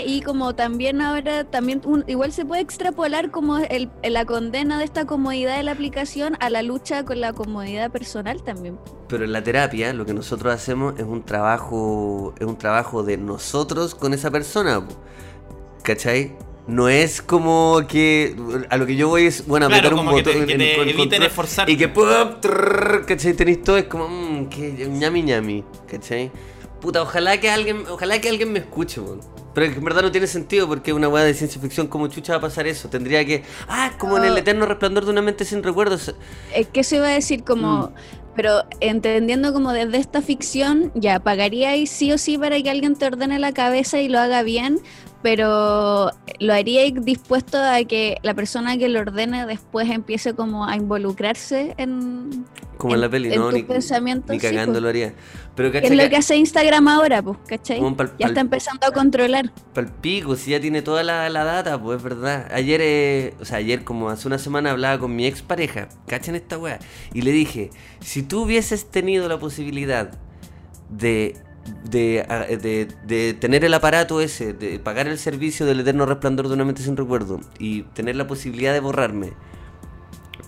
y 0.05 0.21
como 0.21 0.55
también 0.55 1.01
ahora 1.01 1.43
también 1.43 1.81
un- 1.85 2.03
igual 2.07 2.31
se 2.31 2.45
puede 2.45 2.61
extrapolar 2.61 3.31
como 3.31 3.57
el, 3.57 3.89
la 4.03 4.25
condena 4.25 4.77
de 4.79 4.85
esta 4.85 5.05
comodidad 5.05 5.57
de 5.57 5.63
la 5.63 5.71
aplicación 5.71 6.37
a 6.39 6.49
la 6.49 6.61
lucha 6.61 7.03
con 7.05 7.19
la 7.21 7.33
comodidad 7.33 7.91
personal 7.91 8.41
también. 8.43 8.77
Pero 9.07 9.23
en 9.25 9.31
la 9.33 9.43
terapia 9.43 9.91
lo 9.93 10.05
que 10.05 10.13
nosotros 10.13 10.53
hacemos 10.53 10.93
es 10.97 11.05
un 11.05 11.23
trabajo, 11.23 12.33
es 12.39 12.45
un 12.45 12.57
trabajo 12.57 13.03
de 13.03 13.17
nosotros 13.17 13.95
con 13.95 14.13
esa 14.13 14.29
persona. 14.31 14.85
¿Cachai? 15.83 16.35
No 16.67 16.87
es 16.87 17.21
como 17.23 17.81
que 17.87 18.35
a 18.69 18.77
lo 18.77 18.85
que 18.85 18.95
yo 18.95 19.07
voy 19.09 19.25
es, 19.25 19.47
bueno, 19.47 19.67
Claro, 19.67 19.87
apretar 19.87 19.93
un 19.99 20.05
como 20.05 20.17
que 20.17 20.23
te- 20.23 20.29
botón 20.33 20.45
que 20.47 20.53
en- 20.53 20.59
te 20.59 20.75
con 20.75 20.83
eviten 20.83 20.97
control 21.09 21.23
esforzarte. 21.23 21.71
Y 21.71 21.77
que 21.77 21.87
¡pum! 21.87 22.05
trrr, 22.39 23.05
¿cachai? 23.07 23.33
Tenéis 23.33 23.63
todo, 23.63 23.77
es 23.77 23.85
como, 23.85 24.07
mmm, 24.07 24.49
que 24.49 24.87
ñami 24.87 25.23
ñami, 25.23 25.63
¿cachai? 25.89 26.29
Puta, 26.79 27.01
ojalá 27.01 27.39
que 27.39 27.49
alguien, 27.49 27.83
ojalá 27.89 28.21
que 28.21 28.29
alguien 28.29 28.53
me 28.53 28.59
escuche, 28.59 29.01
weón. 29.01 29.19
Pero 29.53 29.65
es 29.65 29.73
que 29.73 29.79
en 29.79 29.85
verdad 29.85 30.03
no 30.03 30.11
tiene 30.11 30.27
sentido 30.27 30.67
porque 30.67 30.93
una 30.93 31.07
weá 31.09 31.23
de 31.23 31.33
ciencia 31.33 31.59
ficción 31.61 31.87
como 31.87 32.07
chucha 32.07 32.33
va 32.33 32.37
a 32.37 32.41
pasar 32.41 32.67
eso. 32.67 32.87
Tendría 32.89 33.25
que. 33.25 33.43
Ah, 33.67 33.91
como 33.97 34.17
en 34.17 34.25
el 34.25 34.33
Oh. 34.33 34.37
eterno 34.37 34.65
resplandor 34.65 35.05
de 35.05 35.11
una 35.11 35.21
mente 35.21 35.43
sin 35.45 35.63
recuerdos. 35.63 36.13
Es 36.53 36.67
que 36.67 36.83
se 36.83 36.97
iba 36.97 37.07
a 37.07 37.11
decir 37.11 37.43
como, 37.43 37.91
pero 38.35 38.63
entendiendo 38.79 39.51
como 39.51 39.73
desde 39.73 39.97
esta 39.97 40.21
ficción, 40.21 40.91
ya 40.95 41.19
pagaríais 41.19 41.89
sí 41.89 42.11
o 42.11 42.17
sí 42.17 42.37
para 42.37 42.61
que 42.61 42.69
alguien 42.69 42.95
te 42.95 43.05
ordene 43.07 43.39
la 43.39 43.51
cabeza 43.51 43.99
y 43.99 44.07
lo 44.07 44.19
haga 44.19 44.43
bien, 44.43 44.79
pero 45.21 46.11
lo 46.39 46.53
haríais 46.53 46.93
dispuesto 47.03 47.57
a 47.61 47.83
que 47.83 48.17
la 48.23 48.33
persona 48.33 48.77
que 48.77 48.87
lo 48.87 48.99
ordene 49.01 49.45
después 49.45 49.89
empiece 49.89 50.33
como 50.33 50.65
a 50.65 50.75
involucrarse 50.77 51.73
en, 51.77 52.45
Como 52.79 52.95
en, 52.95 53.01
la 53.01 53.09
peli, 53.09 53.31
en 53.33 53.39
¿no? 53.41 53.51
Ni, 53.51 53.61
ni 53.63 54.39
cagando 54.39 54.71
pues. 54.71 54.81
lo 54.81 54.87
haría. 54.87 55.13
Pero 55.53 55.69
Que 55.69 55.81
cacha 55.81 55.93
es 55.93 55.99
lo 56.01 56.09
que- 56.09 56.15
hace 56.15 56.37
Instagram 56.37 56.87
ahora, 56.87 57.21
pues, 57.21 57.37
¿cachai? 57.45 57.81
Pal- 57.81 58.13
ya 58.17 58.27
está 58.27 58.39
empezando 58.39 58.87
a 58.87 58.91
controlar. 58.91 59.51
Pal 59.73 59.91
pico, 59.99 60.37
si 60.37 60.51
ya 60.51 60.61
tiene 60.61 60.81
toda 60.81 61.03
la, 61.03 61.27
la 61.29 61.43
data, 61.43 61.77
pues 61.77 61.97
es 61.97 62.03
verdad. 62.03 62.47
Ayer, 62.53 62.79
eh, 62.81 63.33
o 63.41 63.43
sea, 63.43 63.57
ayer 63.57 63.83
como 63.83 64.09
hace 64.09 64.29
una 64.29 64.37
semana 64.37 64.71
hablaba 64.71 64.97
con 64.97 65.13
mi 65.13 65.25
expareja, 65.25 65.89
¿cachan 66.07 66.35
esta 66.35 66.57
weá? 66.57 66.79
Y 67.13 67.21
le 67.23 67.33
dije, 67.33 67.69
si 67.99 68.23
tú 68.23 68.43
hubieses 68.43 68.89
tenido 68.89 69.27
la 69.27 69.37
posibilidad 69.37 70.11
de, 70.89 71.35
de, 71.83 72.25
a- 72.29 72.45
de, 72.45 72.87
de 73.05 73.33
tener 73.33 73.65
el 73.65 73.73
aparato 73.73 74.21
ese, 74.21 74.53
de 74.53 74.79
pagar 74.79 75.09
el 75.09 75.17
servicio 75.19 75.65
del 75.65 75.81
eterno 75.81 76.05
resplandor 76.05 76.47
de 76.47 76.53
una 76.53 76.63
mente 76.63 76.81
sin 76.81 76.95
recuerdo 76.95 77.41
y 77.59 77.81
tener 77.93 78.15
la 78.15 78.25
posibilidad 78.25 78.71
de 78.71 78.79
borrarme 78.79 79.33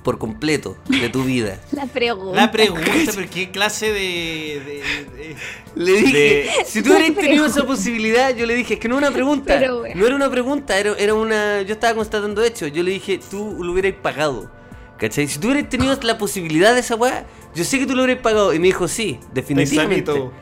por 0.04 0.18
completo 0.18 0.78
de 0.88 1.10
tu 1.10 1.24
vida. 1.24 1.60
La 1.72 1.86
pregunta. 1.86 2.36
La 2.42 2.52
pregunta, 2.52 2.92
pero 3.16 3.30
qué 3.30 3.52
clase 3.52 3.88
de. 3.88 4.62
de- 4.66 4.84
de- 5.18 5.36
Le 5.76 5.92
dije, 5.94 6.18
De- 6.18 6.50
si 6.66 6.82
tú 6.82 6.92
hubieras 6.94 7.16
tenido 7.18 7.46
esa 7.46 7.66
posibilidad, 7.66 8.36
yo 8.36 8.46
le 8.46 8.56
dije, 8.56 8.74
es 8.76 8.80
que 8.80 8.88
no 8.90 8.98
era 8.98 9.08
una 9.08 9.14
pregunta, 9.16 9.58
Pero, 9.60 9.80
bueno. 9.80 9.96
no 10.00 10.06
era 10.08 10.16
una 10.16 10.30
pregunta, 10.30 10.78
era, 10.78 10.94
era 10.98 11.14
una, 11.14 11.62
yo 11.62 11.74
estaba 11.74 11.94
constatando 11.96 12.44
hechos, 12.44 12.72
yo 12.74 12.84
le 12.84 12.92
dije, 12.92 13.20
tú 13.30 13.64
lo 13.64 13.72
hubieras 13.72 13.94
pagado, 14.02 14.52
¿cachai? 14.98 15.28
Si 15.28 15.40
tú 15.40 15.50
hubieras 15.50 15.70
tenido 15.70 15.98
la 16.02 16.18
posibilidad 16.18 16.74
de 16.74 16.80
esa 16.82 16.96
weá, 16.96 17.26
yo 17.56 17.64
sé 17.64 17.80
que 17.80 17.86
tú 17.86 17.96
lo 17.96 18.04
hubieras 18.04 18.22
pagado, 18.24 18.54
y 18.54 18.60
me 18.60 18.68
dijo, 18.68 18.88
sí, 18.88 19.20
definitivamente. 19.34 20.12
Sanito. 20.12 20.34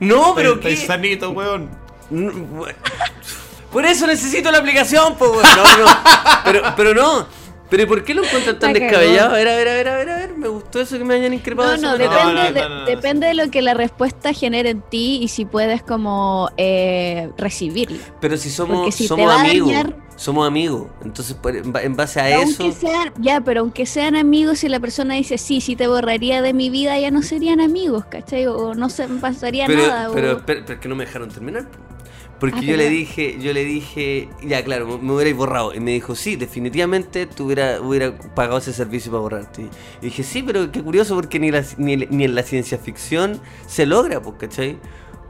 No, 0.00 0.34
pero 0.34 0.54
Estáis 0.54 0.80
qué, 0.80 0.86
sanito, 0.86 1.30
weón. 1.30 1.68
Por 3.70 3.84
eso 3.84 4.06
necesito 4.06 4.50
la 4.50 4.58
aplicación, 4.58 5.14
weón. 5.20 5.34
no, 5.42 5.78
no, 5.84 5.86
pero, 6.44 6.62
pero 6.76 6.94
no. 6.94 7.26
Pero 7.70 7.84
¿y 7.84 7.86
¿por 7.86 8.02
qué 8.04 8.14
lo 8.14 8.24
encuentran 8.24 8.58
tan 8.58 8.72
descabellado? 8.72 9.30
A 9.30 9.32
ver, 9.34 9.48
a 9.48 9.56
ver, 9.56 9.68
a 9.68 9.72
ver, 9.74 9.88
a 9.88 9.96
ver, 9.96 10.10
a 10.10 10.16
ver, 10.18 10.36
me 10.36 10.48
gustó 10.48 10.80
eso 10.80 10.98
que 10.98 11.04
me 11.04 11.14
hayan 11.14 11.32
increpado. 11.32 11.76
No, 11.76 11.92
no, 11.92 11.98
depende, 11.98 12.34
no, 12.34 12.52
de, 12.52 12.60
no, 12.60 12.68
no, 12.68 12.80
no. 12.80 12.84
depende 12.86 13.26
de 13.28 13.34
lo 13.34 13.50
que 13.50 13.62
la 13.62 13.74
respuesta 13.74 14.32
genere 14.32 14.70
en 14.70 14.82
ti 14.82 15.20
y 15.22 15.28
si 15.28 15.44
puedes 15.44 15.82
como 15.82 16.50
eh, 16.56 17.30
recibirla. 17.38 17.98
Pero 18.20 18.36
si 18.36 18.50
somos, 18.50 18.92
si 18.94 19.06
somos 19.06 19.32
amigos, 19.32 19.68
dañar- 19.72 19.94
somos 20.16 20.46
amigos. 20.46 20.88
Entonces, 21.04 21.34
por- 21.36 21.56
en 21.56 21.72
ba- 21.72 21.82
en 21.82 21.94
base 21.96 22.20
a 22.20 22.28
eso. 22.42 22.64
Aunque 22.64 22.78
sean, 22.78 23.12
ya, 23.20 23.40
pero 23.40 23.60
aunque 23.60 23.86
sean 23.86 24.16
amigos 24.16 24.64
y 24.64 24.68
la 24.68 24.80
persona 24.80 25.14
dice, 25.14 25.38
sí, 25.38 25.60
sí 25.60 25.76
te 25.76 25.86
borraría 25.86 26.42
de 26.42 26.52
mi 26.52 26.70
vida, 26.70 26.98
ya 26.98 27.10
no 27.12 27.22
serían 27.22 27.60
amigos, 27.60 28.04
¿cachai? 28.06 28.46
O 28.46 28.74
no 28.74 28.90
se 28.90 29.06
pasaría 29.06 29.66
Pero, 29.66 29.86
nada. 29.86 30.10
pero, 30.12 30.32
o- 30.32 30.42
pero, 30.44 30.62
pero 30.66 30.74
es 30.74 30.80
que 30.80 30.88
no 30.88 30.96
me 30.96 31.06
dejaron 31.06 31.28
terminar. 31.30 31.66
Po. 32.40 32.46
Porque 32.46 32.60
Ah, 32.60 32.62
yo 32.62 32.76
le 32.76 32.88
dije, 32.88 33.36
yo 33.40 33.52
le 33.52 33.64
dije, 33.64 34.28
ya 34.42 34.64
claro, 34.64 34.86
me- 34.88 34.98
me 34.98 35.12
hubierais 35.12 35.36
borrado. 35.36 35.74
Y 35.74 35.80
me 35.80 35.92
dijo, 35.92 36.14
sí, 36.14 36.36
definitivamente 36.36 37.26
tú 37.26 37.44
hubiera, 37.46 37.80
hubiera 37.80 38.16
pagado 38.34 38.58
ese 38.58 38.72
servicio 38.72 39.12
para 39.12 39.20
borrarte. 39.20 39.62
Y 40.00 40.06
dije, 40.06 40.22
sí, 40.22 40.42
pero 40.42 40.72
qué 40.72 40.82
curioso 40.82 41.14
porque 41.14 41.38
ni, 41.38 41.50
la- 41.50 41.64
ni, 41.76 41.96
ni 41.96 42.24
en 42.24 42.34
la 42.34 42.42
ciencia 42.42 42.78
ficción 42.78 43.40
se 43.66 43.86
logra, 43.86 44.20
pues, 44.22 44.36
¿cachai? 44.38 44.78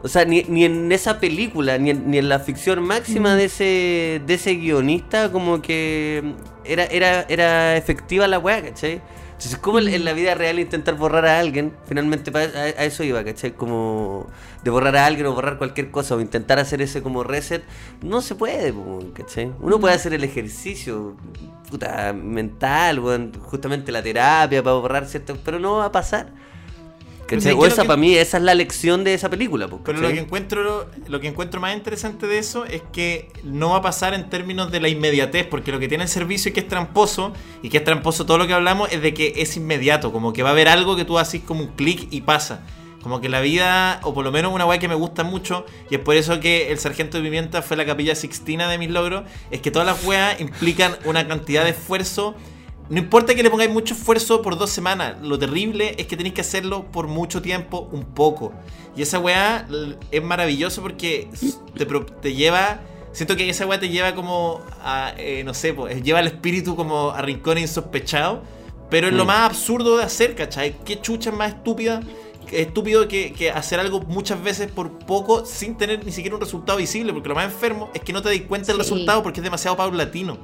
O 0.03 0.09
sea, 0.09 0.25
ni, 0.25 0.45
ni 0.45 0.65
en 0.65 0.91
esa 0.93 1.21
película, 1.21 1.77
ni 1.77 1.91
en, 1.91 2.11
ni 2.11 2.17
en 2.17 2.29
la 2.31 2.39
ficción 2.39 2.83
máxima 2.83 3.35
Mm. 3.35 3.37
de 3.39 3.45
ese 3.45 4.23
de 4.27 4.35
ese 4.35 4.55
guionista, 4.55 5.31
como 5.31 5.61
que 5.61 6.23
era, 6.65 6.85
era, 6.87 7.27
era 7.29 7.77
efectiva 7.77 8.27
la 8.27 8.39
weá, 8.39 8.63
¿cachai? 8.63 9.03
Entonces, 9.41 9.59
como 9.59 9.79
en, 9.79 10.05
la 10.05 10.13
vida 10.13 10.35
real 10.35 10.59
intentar 10.59 10.97
borrar 10.97 11.25
a 11.25 11.39
alguien, 11.39 11.73
finalmente 11.87 12.31
a, 12.37 12.85
eso 12.85 13.05
iba, 13.05 13.25
¿cachai? 13.25 13.53
Como 13.53 14.27
de 14.63 14.69
borrar 14.69 14.95
a 14.97 15.07
alguien 15.07 15.27
o 15.29 15.33
borrar 15.33 15.57
cualquier 15.57 15.91
cosa 15.91 16.15
o 16.15 16.21
intentar 16.21 16.59
hacer 16.59 16.83
ese 16.83 17.03
como 17.03 17.25
reset, 17.25 17.65
no 18.03 18.21
se 18.21 18.35
puede, 18.35 18.75
¿cachai? 19.15 19.51
Uno 19.63 19.81
puede 19.81 19.95
hacer 19.95 20.13
el 20.13 20.25
ejercicio 20.25 21.17
puta, 21.71 22.13
mental, 22.13 22.99
weón, 22.99 23.33
justamente 23.41 23.91
la 23.93 24.03
terapia 24.03 24.63
para 24.63 24.77
borrar 24.77 25.07
ciertas, 25.07 25.39
pero 25.43 25.59
no 25.59 25.79
va 25.79 25.87
a 25.87 25.93
pasar. 25.93 26.35
Pero 27.31 27.41
¿Cachai? 27.41 27.53
¿sabes 27.53 27.57
O 27.57 27.61
qué 27.61 27.67
es 27.69 27.73
esa 27.73 27.83
lo 27.83 27.85
que- 27.85 27.89
para 27.89 28.01
mí, 28.01 28.15
esa 28.15 28.37
es 28.37 28.43
la 28.43 28.55
lección 28.55 29.05
de 29.05 29.15
esa 29.15 29.31
película, 29.31 29.69
po, 29.69 29.81
Pero 29.85 30.01
lo 30.01 30.09
que 30.09 30.19
encuentro 30.19 30.87
lo 31.09 31.21
que 31.21 31.29
encuentro 31.29 31.61
más 31.61 31.75
interesante 31.75 32.27
de 32.27 32.39
eso 32.39 32.65
es 32.67 32.83
que 32.93 33.29
no 33.45 33.71
va 33.71 33.77
a 33.79 33.83
pasar 33.83 34.15
en 34.15 34.29
términos 34.29 34.71
de 34.71 34.81
la 34.81 34.89
inmediatez, 34.89 35.47
porque 35.47 35.73
lo 35.73 35.79
que 35.79 35.89
tiene 35.89 36.05
el 36.05 36.11
servicio 36.11 36.51
y 36.51 36.53
que 36.53 36.61
es 36.61 36.69
tramposo, 36.69 37.33
y 37.63 37.69
que 37.69 37.79
es 37.79 37.85
tramposo 37.85 38.27
todo 38.27 38.39
lo 38.39 38.47
que 38.47 38.53
hablamos, 38.55 38.93
es 38.93 39.01
de 39.01 39.15
que 39.15 39.33
es 39.37 39.57
inmediato, 39.57 40.13
como 40.13 40.33
que 40.33 40.43
va 40.43 40.51
a 40.51 40.53
haber 40.53 40.69
algo 40.69 40.97
que 40.97 41.05
tú 41.05 41.19
haces 41.19 41.41
como 41.43 41.61
un 41.63 41.69
clic 41.69 42.09
y 42.11 42.21
pasa. 42.23 42.61
Como 43.03 43.23
que 43.23 43.31
la 43.31 43.41
vida, 43.41 43.99
o 44.03 44.13
por 44.13 44.25
lo 44.25 44.31
menos 44.31 44.53
una 44.53 44.67
weá 44.67 44.79
que 44.79 44.87
me 44.87 44.95
gusta 44.95 45.25
mucho, 45.25 45.65
y 45.89 45.95
es 45.95 46.01
por 46.03 46.17
eso 46.17 46.39
que 46.39 46.71
el 46.71 46.79
Sargento 46.79 47.17
de 47.17 47.25
Pimienta 47.25 47.63
fue 47.63 47.79
la 47.79 47.87
capilla 47.87 48.15
sixtina 48.15 48.69
de 48.69 48.77
mis 48.77 48.91
logros, 48.91 49.23
es 49.51 49.63
que 49.63 49.71
todas 49.71 49.87
las 49.87 50.05
weas 50.05 50.39
implican 50.39 50.97
una 51.07 51.27
cantidad 51.27 51.65
de 51.65 51.71
esfuerzo 51.71 52.35
no 52.91 52.99
importa 52.99 53.35
que 53.35 53.43
le 53.43 53.51
pongáis 53.51 53.71
mucho 53.71 53.95
esfuerzo 53.95 54.43
por 54.43 54.59
dos 54.59 54.71
semanas, 54.71 55.17
lo 55.23 55.39
terrible 55.39 55.95
es 55.97 56.07
que 56.07 56.17
tenéis 56.17 56.35
que 56.35 56.41
hacerlo 56.43 56.85
por 56.93 57.07
mucho 57.07 57.41
tiempo, 57.41 57.89
un 57.93 58.05
poco. 58.05 58.53
Y 58.97 59.03
esa 59.03 59.19
weá 59.21 59.67
es 60.11 60.23
maravilloso 60.23 60.83
porque 60.83 61.29
te, 61.77 61.87
te 61.87 62.35
lleva. 62.35 62.81
Siento 63.13 63.37
que 63.37 63.49
esa 63.49 63.67
weá 63.67 63.79
te 63.81 63.89
lleva 63.89 64.15
como 64.15 64.61
a. 64.83 65.13
eh, 65.17 65.43
no 65.45 65.55
sé, 65.55 65.73
pues, 65.73 66.03
lleva 66.03 66.21
el 66.21 66.27
espíritu 66.27 66.77
como 66.77 67.11
a 67.11 67.23
rincones 67.23 67.63
insospechados. 67.63 68.41
Pero 68.91 69.07
es 69.07 69.13
lo 69.15 69.23
Mm. 69.25 69.29
más 69.29 69.51
absurdo 69.51 69.97
de 69.99 70.03
hacer, 70.05 70.35
¿cachai? 70.35 70.75
¿Qué 70.85 71.01
chucha 71.01 71.31
es 71.31 71.37
más 71.37 71.53
estúpida? 71.55 72.01
que- 72.49 72.63
Estúpido 72.63 73.07
que, 73.07 73.33
que 73.33 73.53
hacer 73.53 73.79
algo 73.79 74.01
muchas 74.01 74.43
veces 74.43 74.69
por 74.73 74.91
poco 74.99 75.45
sin 75.47 75.77
tener 75.77 76.05
ni 76.05 76.11
siquiera 76.11 76.35
un 76.35 76.41
resultado 76.41 76.79
visible. 76.79 77.13
Porque 77.13 77.29
lo 77.29 77.37
más 77.37 77.45
enfermo 77.45 77.89
es 77.95 78.01
que 78.01 78.13
no 78.13 78.21
te 78.21 78.31
das 78.31 78.41
cuenta 78.49 78.67
del 78.73 78.77
Sí. 78.77 78.83
resultado 78.83 79.23
porque 79.23 79.39
es 79.39 79.45
demasiado 79.45 79.77
paulatino. 79.77 80.37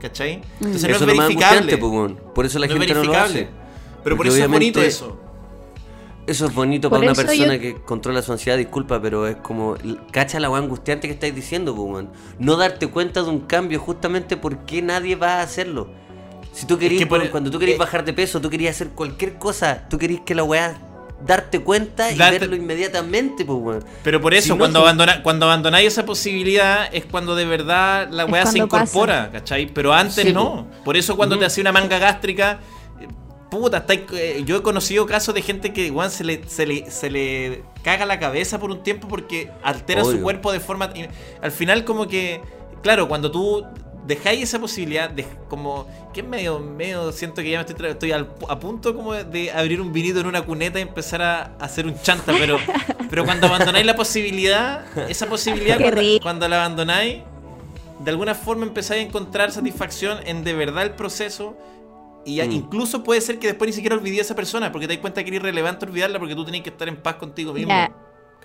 ¿Cachai? 0.00 0.40
Entonces 0.60 0.84
Eso 0.84 0.88
no 0.88 0.94
es 0.94 1.00
es 1.00 1.00
lo 1.00 1.06
más 1.14 1.26
verificable. 1.26 1.58
angustiante, 1.58 1.78
po, 1.78 1.88
weón. 1.88 2.20
Por 2.34 2.46
eso 2.46 2.58
la 2.58 2.66
No 2.66 2.72
es 2.74 2.78
gente 2.78 2.94
no 2.94 3.04
lo 3.04 3.16
hace. 3.16 3.48
Pero 4.04 4.16
por 4.16 4.26
Porque 4.26 4.28
eso 4.28 4.44
es 4.44 4.50
bonito 4.50 4.78
obviamente- 4.78 4.86
eso. 4.86 5.20
Eso 6.26 6.44
es 6.46 6.54
bonito 6.54 6.90
Por 6.90 6.98
para 7.00 7.10
una 7.12 7.16
persona 7.20 7.54
yo- 7.54 7.60
que 7.60 7.74
controla 7.82 8.20
su 8.20 8.32
ansiedad, 8.32 8.58
disculpa, 8.58 9.00
pero 9.00 9.26
es 9.26 9.36
como, 9.36 9.76
cacha 10.12 10.38
la 10.38 10.50
weá 10.50 10.60
angustiante 10.62 11.08
que 11.08 11.14
estáis 11.14 11.34
diciendo, 11.34 11.74
po, 11.74 11.84
weón. 11.84 12.10
No 12.38 12.56
darte 12.56 12.86
cuenta 12.88 13.22
de 13.22 13.30
un 13.30 13.40
cambio 13.40 13.80
justamente 13.80 14.36
porque 14.36 14.82
nadie 14.82 15.16
va 15.16 15.36
a 15.36 15.42
hacerlo. 15.42 15.88
Si 16.52 16.66
tú 16.66 16.78
querías, 16.78 16.98
que 17.00 17.06
por- 17.06 17.18
weón, 17.20 17.30
cuando 17.30 17.50
tú 17.50 17.58
querías 17.58 17.76
eh, 17.76 17.78
bajar 17.80 18.04
de 18.04 18.12
peso, 18.12 18.40
tú 18.40 18.50
querías 18.50 18.76
hacer 18.76 18.88
cualquier 18.90 19.38
cosa, 19.38 19.86
tú 19.88 19.96
querías 19.96 20.20
que 20.20 20.34
la 20.34 20.44
weá 20.44 20.78
darte 21.26 21.60
cuenta 21.60 22.10
y 22.12 22.16
Darte- 22.16 22.38
verlo 22.40 22.56
inmediatamente, 22.56 23.44
pues 23.44 23.58
weón. 23.60 23.84
Pero 24.04 24.20
por 24.20 24.34
eso, 24.34 24.44
Si 24.44 24.48
no, 24.50 24.58
cuando, 24.58 24.78
si- 24.80 24.82
abandona, 24.84 25.22
cuando 25.22 25.46
abandonáis 25.46 25.88
esa 25.88 26.04
posibilidad, 26.06 26.88
es 26.92 27.04
cuando 27.06 27.34
de 27.34 27.44
verdad 27.44 28.08
la 28.10 28.24
weá 28.26 28.46
se 28.46 28.58
incorpora, 28.58 29.30
¿cachai? 29.32 29.66
Pero 29.66 29.92
antes 29.92 30.24
Sí, 30.24 30.32
no. 30.32 30.66
Por 30.84 30.96
eso 30.96 31.16
cuando 31.16 31.38
te 31.38 31.44
hacía 31.44 31.62
una 31.62 31.72
manga 31.72 31.98
gástrica, 31.98 32.60
puta, 33.50 33.78
estáis- 33.78 34.02
eh, 34.12 34.42
yo 34.44 34.58
he 34.58 34.62
conocido 34.62 35.06
casos 35.06 35.34
de 35.34 35.42
gente 35.42 35.72
que 35.72 35.90
weón, 35.90 36.10
se, 36.10 36.22
le, 36.22 36.42
se, 36.48 36.66
le, 36.66 36.90
se 36.90 37.10
le 37.10 37.62
caga 37.82 38.04
la 38.06 38.18
cabeza 38.18 38.58
por 38.60 38.70
un 38.70 38.82
tiempo 38.82 39.08
porque 39.08 39.50
altera 39.62 40.04
su 40.04 40.20
cuerpo 40.20 40.52
de 40.52 40.60
forma... 40.60 40.90
y 40.94 41.06
Al 41.42 41.50
final 41.50 41.84
como 41.84 42.06
que, 42.06 42.40
claro, 42.82 43.08
cuando 43.08 43.30
tú 43.30 43.64
dejáis 44.08 44.42
esa 44.42 44.58
posibilidad 44.58 45.08
de 45.10 45.24
como 45.48 45.86
que 46.12 46.20
es 46.22 46.26
medio 46.26 46.58
medio 46.58 47.12
siento 47.12 47.42
que 47.42 47.50
ya 47.50 47.62
me 47.62 47.66
estoy 47.70 47.86
estoy 47.90 48.12
al- 48.12 48.28
a 48.48 48.58
punto 48.58 48.96
como 48.96 49.12
de 49.14 49.52
abrir 49.52 49.80
un 49.80 49.92
vinito 49.92 50.18
en 50.20 50.26
una 50.26 50.42
cuneta 50.42 50.78
y 50.80 50.82
empezar 50.82 51.22
a, 51.22 51.42
a 51.42 51.64
hacer 51.64 51.86
un 51.86 51.94
chanta 52.02 52.32
pero 52.38 52.58
pero 53.10 53.24
cuando 53.24 53.46
abandonáis 53.46 53.86
la 53.86 53.94
posibilidad 53.94 54.84
esa 55.08 55.26
posibilidad 55.26 55.78
cuando, 56.22 56.48
la 56.48 56.56
abandonáis 56.64 57.18
de 58.00 58.10
alguna 58.10 58.34
forma 58.34 58.64
empezáis 58.64 59.04
a 59.04 59.06
encontrar 59.08 59.52
satisfacción 59.52 60.18
en 60.24 60.42
de 60.42 60.54
verdad 60.54 60.82
el 60.84 60.92
proceso 60.92 61.56
y 62.24 62.40
Mm. 62.42 62.52
incluso 62.52 63.02
puede 63.04 63.20
ser 63.20 63.38
que 63.38 63.46
después 63.46 63.68
ni 63.68 63.72
siquiera 63.72 63.94
olvidé 63.96 64.18
a 64.18 64.22
esa 64.22 64.34
persona 64.34 64.70
porque 64.72 64.86
te 64.86 64.94
das 64.94 65.00
cuenta 65.00 65.22
que 65.22 65.28
era 65.30 65.36
irrelevante 65.36 65.86
olvidarla 65.86 66.18
porque 66.18 66.34
tú 66.34 66.44
tenés 66.44 66.62
que 66.62 66.68
estar 66.70 66.86
en 66.88 66.96
paz 66.96 67.14
contigo 67.14 67.52
mismo. 67.54 67.72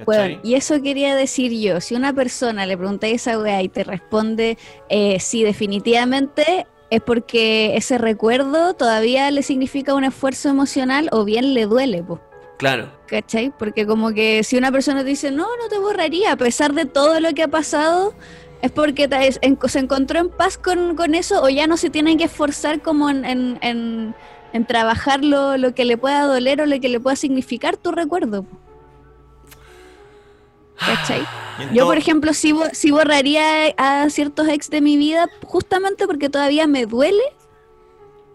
Bueno, 0.06 0.40
y 0.44 0.56
eso 0.56 0.82
quería 0.82 1.16
decir 1.16 1.52
yo. 1.52 1.80
Si 1.82 1.96
una 1.96 2.14
persona 2.14 2.66
le 2.66 2.76
pregunta 2.78 3.08
esa 3.08 3.38
weá 3.40 3.62
y 3.62 3.70
te 3.70 3.84
responde 3.84 4.58
eh, 4.90 5.20
sí, 5.20 5.44
definitivamente, 5.44 6.66
es 6.90 7.02
porque 7.02 7.76
ese 7.76 7.98
recuerdo 7.98 8.74
todavía 8.74 9.30
le 9.32 9.44
significa 9.44 9.94
un 9.94 10.04
esfuerzo 10.04 10.50
emocional 10.50 11.10
o 11.12 11.24
bien 11.26 11.54
le 11.54 11.66
duele, 11.66 12.04
po, 12.04 12.20
Claro. 12.58 12.90
¿cachai? 13.08 13.52
Porque 13.58 13.86
como 13.86 14.12
que 14.14 14.44
si 14.44 14.58
una 14.58 14.72
persona 14.72 15.02
te 15.04 15.10
dice, 15.10 15.32
no, 15.32 15.46
no 15.58 15.68
te 15.70 15.80
borraría, 15.80 16.32
a 16.32 16.38
pesar 16.38 16.74
de 16.74 16.86
todo 16.86 17.20
lo 17.20 17.34
que 17.34 17.44
ha 17.44 17.48
pasado, 17.48 18.14
es 18.62 18.72
porque 18.72 19.08
te- 19.08 19.28
es- 19.28 19.40
en- 19.42 19.58
se 19.68 19.80
encontró 19.80 20.20
en 20.20 20.30
paz 20.30 20.58
con, 20.58 20.96
con 20.96 21.14
eso 21.16 21.42
o 21.44 21.50
ya 21.50 21.68
no 21.68 21.78
se 21.78 21.90
tienen 21.90 22.18
que 22.18 22.26
esforzar 22.26 22.82
como 22.82 23.10
en, 23.10 23.26
en, 23.26 23.58
en- 23.62 24.16
en 24.54 24.66
trabajar 24.66 25.24
lo, 25.24 25.58
lo 25.58 25.74
que 25.74 25.84
le 25.84 25.98
pueda 25.98 26.24
doler 26.24 26.62
o 26.62 26.66
lo 26.68 26.80
que 26.80 26.90
le 26.90 27.00
pueda 27.00 27.16
significar 27.16 27.76
tu 27.76 27.92
recuerdo. 27.92 28.44
po. 28.44 28.58
Yo, 31.74 31.86
por 31.86 31.98
ejemplo, 31.98 32.34
sí, 32.34 32.52
bo- 32.52 32.66
sí 32.74 32.92
borraría 32.92 33.68
a 33.78 34.10
ciertos 34.10 34.48
ex 34.48 34.70
de 34.70 34.82
mi 34.82 34.98
vida 34.98 35.30
justamente 35.46 36.08
porque 36.08 36.30
todavía 36.30 36.66
me 36.68 36.86
duele 36.86 37.22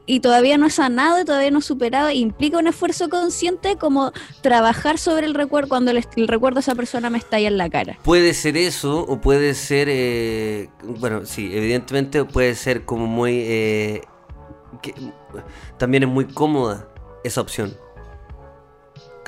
y 0.06 0.20
todavía 0.20 0.56
no 0.56 0.66
he 0.66 0.70
sanado 0.70 1.20
y 1.20 1.24
todavía 1.24 1.50
no 1.50 1.58
he 1.58 1.62
superado. 1.62 2.10
implica 2.10 2.56
un 2.58 2.66
esfuerzo 2.66 3.08
consciente 3.10 3.76
como 3.76 4.12
trabajar 4.40 4.96
sobre 4.98 5.26
el 5.26 5.34
recuerdo 5.34 5.68
cuando 5.68 5.90
el, 5.90 6.02
el 6.16 6.28
recuerdo 6.28 6.54
de 6.56 6.60
esa 6.60 6.74
persona 6.74 7.10
me 7.10 7.18
estalla 7.18 7.48
en 7.48 7.58
la 7.58 7.68
cara. 7.68 7.98
Puede 8.04 8.32
ser 8.34 8.56
eso 8.56 9.00
o 9.06 9.20
puede 9.20 9.52
ser, 9.54 9.88
eh, 9.90 10.70
bueno, 10.82 11.26
sí, 11.26 11.50
evidentemente 11.52 12.24
puede 12.24 12.54
ser 12.54 12.84
como 12.86 13.06
muy, 13.06 13.32
eh, 13.40 14.02
que- 14.80 14.94
también 15.76 16.04
es 16.04 16.08
muy 16.08 16.24
cómoda 16.26 16.88
esa 17.24 17.40
opción. 17.42 17.76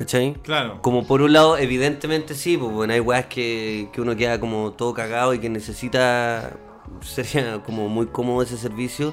¿Cachai? 0.00 0.32
Claro. 0.42 0.80
Como 0.80 1.06
por 1.06 1.20
un 1.20 1.34
lado, 1.34 1.58
evidentemente 1.58 2.34
sí, 2.34 2.56
pues 2.56 2.72
bueno, 2.72 2.94
hay 2.94 3.00
weas 3.00 3.26
que, 3.26 3.90
que 3.92 4.00
uno 4.00 4.16
queda 4.16 4.40
como 4.40 4.72
todo 4.72 4.94
cagado 4.94 5.34
y 5.34 5.40
que 5.40 5.50
necesita, 5.50 6.52
sería 7.02 7.62
como 7.62 7.86
muy 7.90 8.06
cómodo 8.06 8.40
ese 8.42 8.56
servicio. 8.56 9.12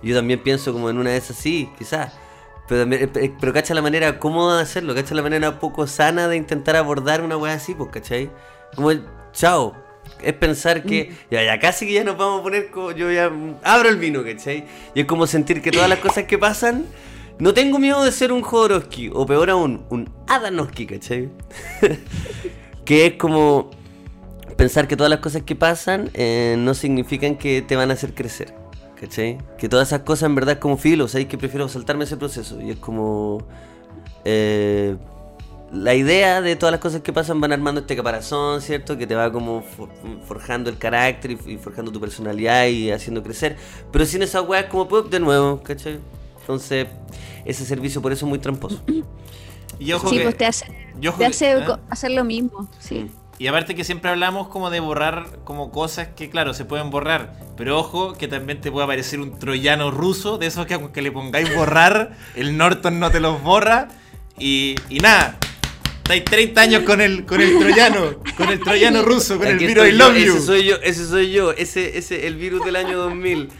Yo 0.00 0.14
también 0.14 0.40
pienso 0.40 0.72
como 0.72 0.90
en 0.90 0.98
una 0.98 1.10
de 1.10 1.16
esas 1.16 1.34
sí, 1.36 1.68
quizás. 1.76 2.12
Pero, 2.68 2.82
también- 2.82 3.10
eh, 3.16 3.32
pero 3.40 3.52
cacha 3.52 3.74
la 3.74 3.82
manera 3.82 4.20
cómoda 4.20 4.58
de 4.58 4.62
hacerlo, 4.62 4.94
cacha 4.94 5.12
la 5.16 5.22
manera 5.22 5.58
poco 5.58 5.88
sana 5.88 6.28
de 6.28 6.36
intentar 6.36 6.76
abordar 6.76 7.20
una 7.22 7.36
wea 7.36 7.54
así, 7.54 7.74
pues, 7.74 7.90
¿cachai? 7.90 8.30
Como 8.76 8.92
el 8.92 9.04
chao. 9.32 9.74
Es 10.22 10.34
pensar 10.34 10.84
que 10.84 11.16
ya, 11.32 11.42
ya 11.42 11.58
casi 11.58 11.84
que 11.84 11.94
ya 11.94 12.04
nos 12.04 12.16
vamos 12.16 12.40
a 12.40 12.42
poner 12.44 12.70
como 12.70 12.92
yo 12.92 13.10
ya 13.10 13.28
mm, 13.28 13.56
abro 13.64 13.88
el 13.88 13.96
vino, 13.96 14.22
¿cachai? 14.22 14.64
Y 14.94 15.00
es 15.00 15.06
como 15.06 15.26
sentir 15.26 15.60
que 15.62 15.72
todas 15.72 15.88
las 15.88 15.98
cosas 15.98 16.24
que 16.26 16.38
pasan, 16.38 16.86
no 17.38 17.54
tengo 17.54 17.78
miedo 17.78 18.02
de 18.04 18.12
ser 18.12 18.32
un 18.32 18.42
Jodorowsky, 18.42 19.10
o 19.14 19.26
peor 19.26 19.50
aún, 19.50 19.84
un 19.90 20.10
Adanowski, 20.26 20.86
¿cachai? 20.86 21.28
que 22.84 23.06
es 23.06 23.14
como 23.14 23.70
pensar 24.56 24.88
que 24.88 24.96
todas 24.96 25.10
las 25.10 25.20
cosas 25.20 25.42
que 25.42 25.54
pasan 25.54 26.10
eh, 26.14 26.56
no 26.58 26.74
significan 26.74 27.36
que 27.36 27.62
te 27.62 27.76
van 27.76 27.90
a 27.90 27.94
hacer 27.94 28.14
crecer. 28.14 28.54
¿Cachai? 29.00 29.38
Que 29.56 29.68
todas 29.68 29.88
esas 29.88 30.00
cosas 30.00 30.24
en 30.28 30.34
verdad 30.34 30.54
es 30.54 30.58
como 30.58 30.76
filo, 30.76 31.06
¿sabes? 31.06 31.28
Que 31.28 31.38
prefiero 31.38 31.68
saltarme 31.68 32.02
ese 32.02 32.16
proceso. 32.16 32.60
Y 32.60 32.70
es 32.72 32.78
como... 32.78 33.38
eh, 34.24 34.96
la 35.70 35.94
idea 35.94 36.40
de 36.40 36.56
todas 36.56 36.72
las 36.72 36.80
cosas 36.80 37.02
que 37.02 37.12
pasan 37.12 37.40
van 37.40 37.52
armando 37.52 37.82
este 37.82 37.94
caparazón, 37.94 38.60
¿cierto? 38.60 38.96
Que 38.98 39.06
te 39.06 39.14
va 39.14 39.30
como 39.30 39.62
for- 39.62 39.90
forjando 40.26 40.68
el 40.70 40.78
carácter 40.78 41.32
y, 41.46 41.58
forjando 41.58 41.92
tu 41.92 42.00
personalidad 42.00 42.66
y 42.66 42.90
haciendo 42.90 43.22
crecer. 43.22 43.56
Pero 43.92 44.04
sin 44.04 44.22
esa 44.22 44.42
weá 44.42 44.60
es 44.62 44.66
como 44.66 44.88
pop 44.88 45.08
de 45.10 45.20
nuevo, 45.20 45.62
¿cachai? 45.62 46.00
Entonces, 46.48 46.86
ese 47.44 47.66
servicio 47.66 48.00
por 48.00 48.10
eso 48.10 48.24
es 48.24 48.28
muy 48.30 48.38
tramposo. 48.38 48.82
Y 49.78 49.92
ojo 49.92 50.08
Sí, 50.08 50.16
que- 50.16 50.22
pues 50.22 50.36
te 50.38 50.46
hace, 50.46 50.64
y 50.98 51.06
ojo 51.08 51.18
te 51.18 51.24
que- 51.24 51.30
hace 51.30 51.52
¿eh? 51.52 51.66
hacer 51.90 52.12
lo 52.12 52.24
mismo, 52.24 52.70
sí. 52.78 53.10
Y 53.38 53.48
aparte 53.48 53.74
que 53.74 53.84
siempre 53.84 54.10
hablamos 54.10 54.48
como 54.48 54.70
de 54.70 54.80
borrar 54.80 55.26
como 55.44 55.70
cosas 55.70 56.08
que 56.16 56.30
claro 56.30 56.54
se 56.54 56.64
pueden 56.64 56.88
borrar, 56.90 57.34
pero 57.58 57.78
ojo 57.78 58.14
que 58.14 58.28
también 58.28 58.62
te 58.62 58.72
puede 58.72 58.84
aparecer 58.84 59.20
un 59.20 59.38
troyano 59.38 59.90
ruso, 59.90 60.38
de 60.38 60.46
esos 60.46 60.64
que 60.64 60.72
aunque 60.74 61.02
le 61.02 61.12
pongáis 61.12 61.54
borrar, 61.54 62.16
el 62.34 62.56
Norton 62.56 62.98
no 62.98 63.10
te 63.10 63.20
los 63.20 63.42
borra 63.42 63.88
y, 64.38 64.74
y 64.88 65.00
nada. 65.00 65.38
Estáis 65.98 66.24
30 66.24 66.62
años 66.62 66.82
con 66.84 67.02
el, 67.02 67.26
con 67.26 67.42
el 67.42 67.58
troyano, 67.58 68.00
con 68.38 68.48
el 68.48 68.58
troyano 68.60 69.02
ruso, 69.04 69.36
con 69.36 69.46
el 69.48 69.56
Aquí 69.56 69.66
virus 69.66 69.84
estoy 69.84 69.94
I 69.94 69.98
yo, 69.98 70.08
love 70.08 70.16
you. 70.16 70.32
Ese 70.36 70.46
soy 70.46 70.64
yo, 70.64 70.76
ese 70.82 71.06
soy 71.06 71.30
yo, 71.30 71.52
ese, 71.52 71.98
ese, 71.98 72.26
el 72.26 72.36
virus 72.36 72.64
del 72.64 72.76
año 72.76 72.96
2000. 72.96 73.50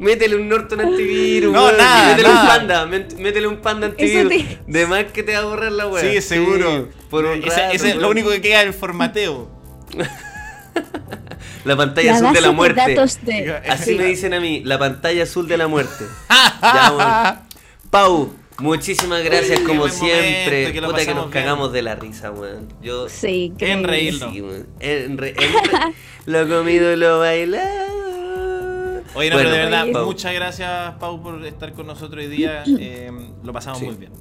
Métele 0.00 0.34
un 0.36 0.48
Norton 0.48 0.80
antivirus, 0.80 1.52
No, 1.52 1.64
weón, 1.66 1.76
nada, 1.76 2.08
métele 2.08 2.28
nada. 2.28 2.40
un 2.42 2.48
panda, 2.48 2.86
métele 3.18 3.46
un 3.46 3.56
panda 3.58 3.86
antivirus. 3.88 4.32
te- 4.32 4.58
De 4.66 4.86
más 4.86 5.04
que 5.04 5.22
te 5.22 5.34
va 5.34 5.40
a 5.40 5.44
borrar 5.44 5.70
la 5.72 5.86
weá. 5.86 6.02
Sí, 6.02 6.20
seguro. 6.22 6.88
por 7.10 7.24
un 7.26 7.38
ese, 7.44 7.50
rato, 7.50 7.74
ese 7.74 7.90
es 7.90 7.96
lo 7.96 8.08
único 8.08 8.30
que 8.30 8.40
queda 8.40 8.62
es 8.62 8.66
el 8.68 8.74
formateo. 8.74 9.50
La 11.64 11.76
pantalla 11.76 12.12
La 12.12 12.16
azul 12.16 12.32
de 12.32 12.40
la 12.40 12.52
muerte. 12.52 12.80
de... 13.22 13.60
Así 13.68 13.94
me 13.94 14.04
dicen 14.04 14.32
a 14.32 14.40
mí, 14.40 14.62
la 14.64 14.78
pantalla 14.78 15.24
azul 15.24 15.46
de 15.46 15.58
la 15.58 15.68
muerte. 15.68 16.04
ya, 16.62 16.92
weón. 16.96 17.38
Pau, 17.90 18.32
muchísimas 18.58 19.22
gracias 19.22 19.60
Uy, 19.60 19.66
como 19.66 19.88
siempre. 19.88 20.68
momento, 20.68 20.72
que 20.72 20.86
Puta 20.86 21.04
que 21.04 21.14
nos 21.14 21.30
bien. 21.30 21.30
cagamos 21.44 21.72
de 21.72 21.82
la 21.82 21.94
risa, 21.96 22.30
weón. 22.30 22.72
Yo 22.80 23.08
Sí, 23.10 23.52
En 23.58 23.84
reírnos. 23.84 24.32
Sí, 24.32 24.40
weón. 24.40 24.66
En 24.80 25.18
re- 25.18 25.34
en 25.36 25.52
re- 25.52 25.94
lo 26.24 26.48
comido, 26.48 26.96
lo 26.96 27.18
bailado. 27.18 27.99
Oye, 29.14 29.30
no, 29.30 29.36
Bueno, 29.36 29.50
pero 29.50 29.50
de 29.50 29.58
verdad. 29.70 29.86
Pau. 29.92 30.06
muchas 30.06 30.32
gracias 30.34 30.94
Pau 31.00 31.20
por 31.22 31.44
estar 31.44 31.72
con 31.72 31.86
nosotros 31.86 32.24
hoy 32.24 32.28
día. 32.30 32.62
eh, 32.78 33.10
lo 33.42 33.52
pasamos 33.52 33.78
Sí. 33.80 33.86
muy 33.86 33.94
bien. 33.96 34.12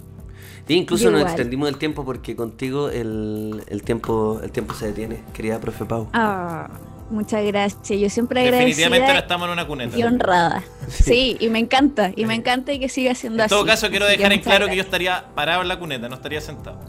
Sí, 0.67 0.75
incluso 0.75 1.05
Yo 1.05 1.11
nos 1.11 1.21
igual. 1.21 1.33
extendimos 1.33 1.69
el 1.69 1.77
tiempo 1.77 2.05
porque 2.05 2.35
contigo 2.35 2.89
el, 2.89 3.63
el 3.67 3.81
tiempo 3.83 4.39
el 4.43 4.51
tiempo 4.51 4.73
se 4.75 4.87
detiene, 4.87 5.23
querida 5.33 5.59
profe 5.59 5.85
Pau. 5.85 6.09
Ah, 6.13 6.69
muchas 7.09 7.43
gracias. 7.43 7.99
Yo 7.99 8.09
siempre 8.09 8.43
Definitivamente 8.43 8.99
no 8.99 9.05
agradecida 9.05 9.19
estamos 9.19 9.47
en 9.47 9.53
una 9.53 9.65
cuneta. 9.67 9.97
y 9.97 10.03
honrada. 10.03 10.63
Sí, 10.89 11.37
y 11.39 11.49
me 11.49 11.59
encanta. 11.59 12.11
Y 12.15 12.25
me 12.25 12.33
encanta 12.35 12.71
y 12.73 12.79
que 12.79 12.89
siga 12.89 13.13
siendo 13.15 13.37
En 13.39 13.45
así. 13.45 13.49
todo 13.55 13.65
caso, 13.65 13.89
quiero 13.89 14.05
Así 14.05 14.17
dejar 14.17 14.31
en 14.33 14.41
claro 14.41 14.67
que 14.67 14.75
yo 14.75 14.81
estaría 14.81 15.25
parado 15.35 15.61
en 15.61 15.67
la 15.67 15.77
cuneta, 15.79 16.09
no 16.09 16.15
estaría 16.15 16.41
sentado. 16.41 16.79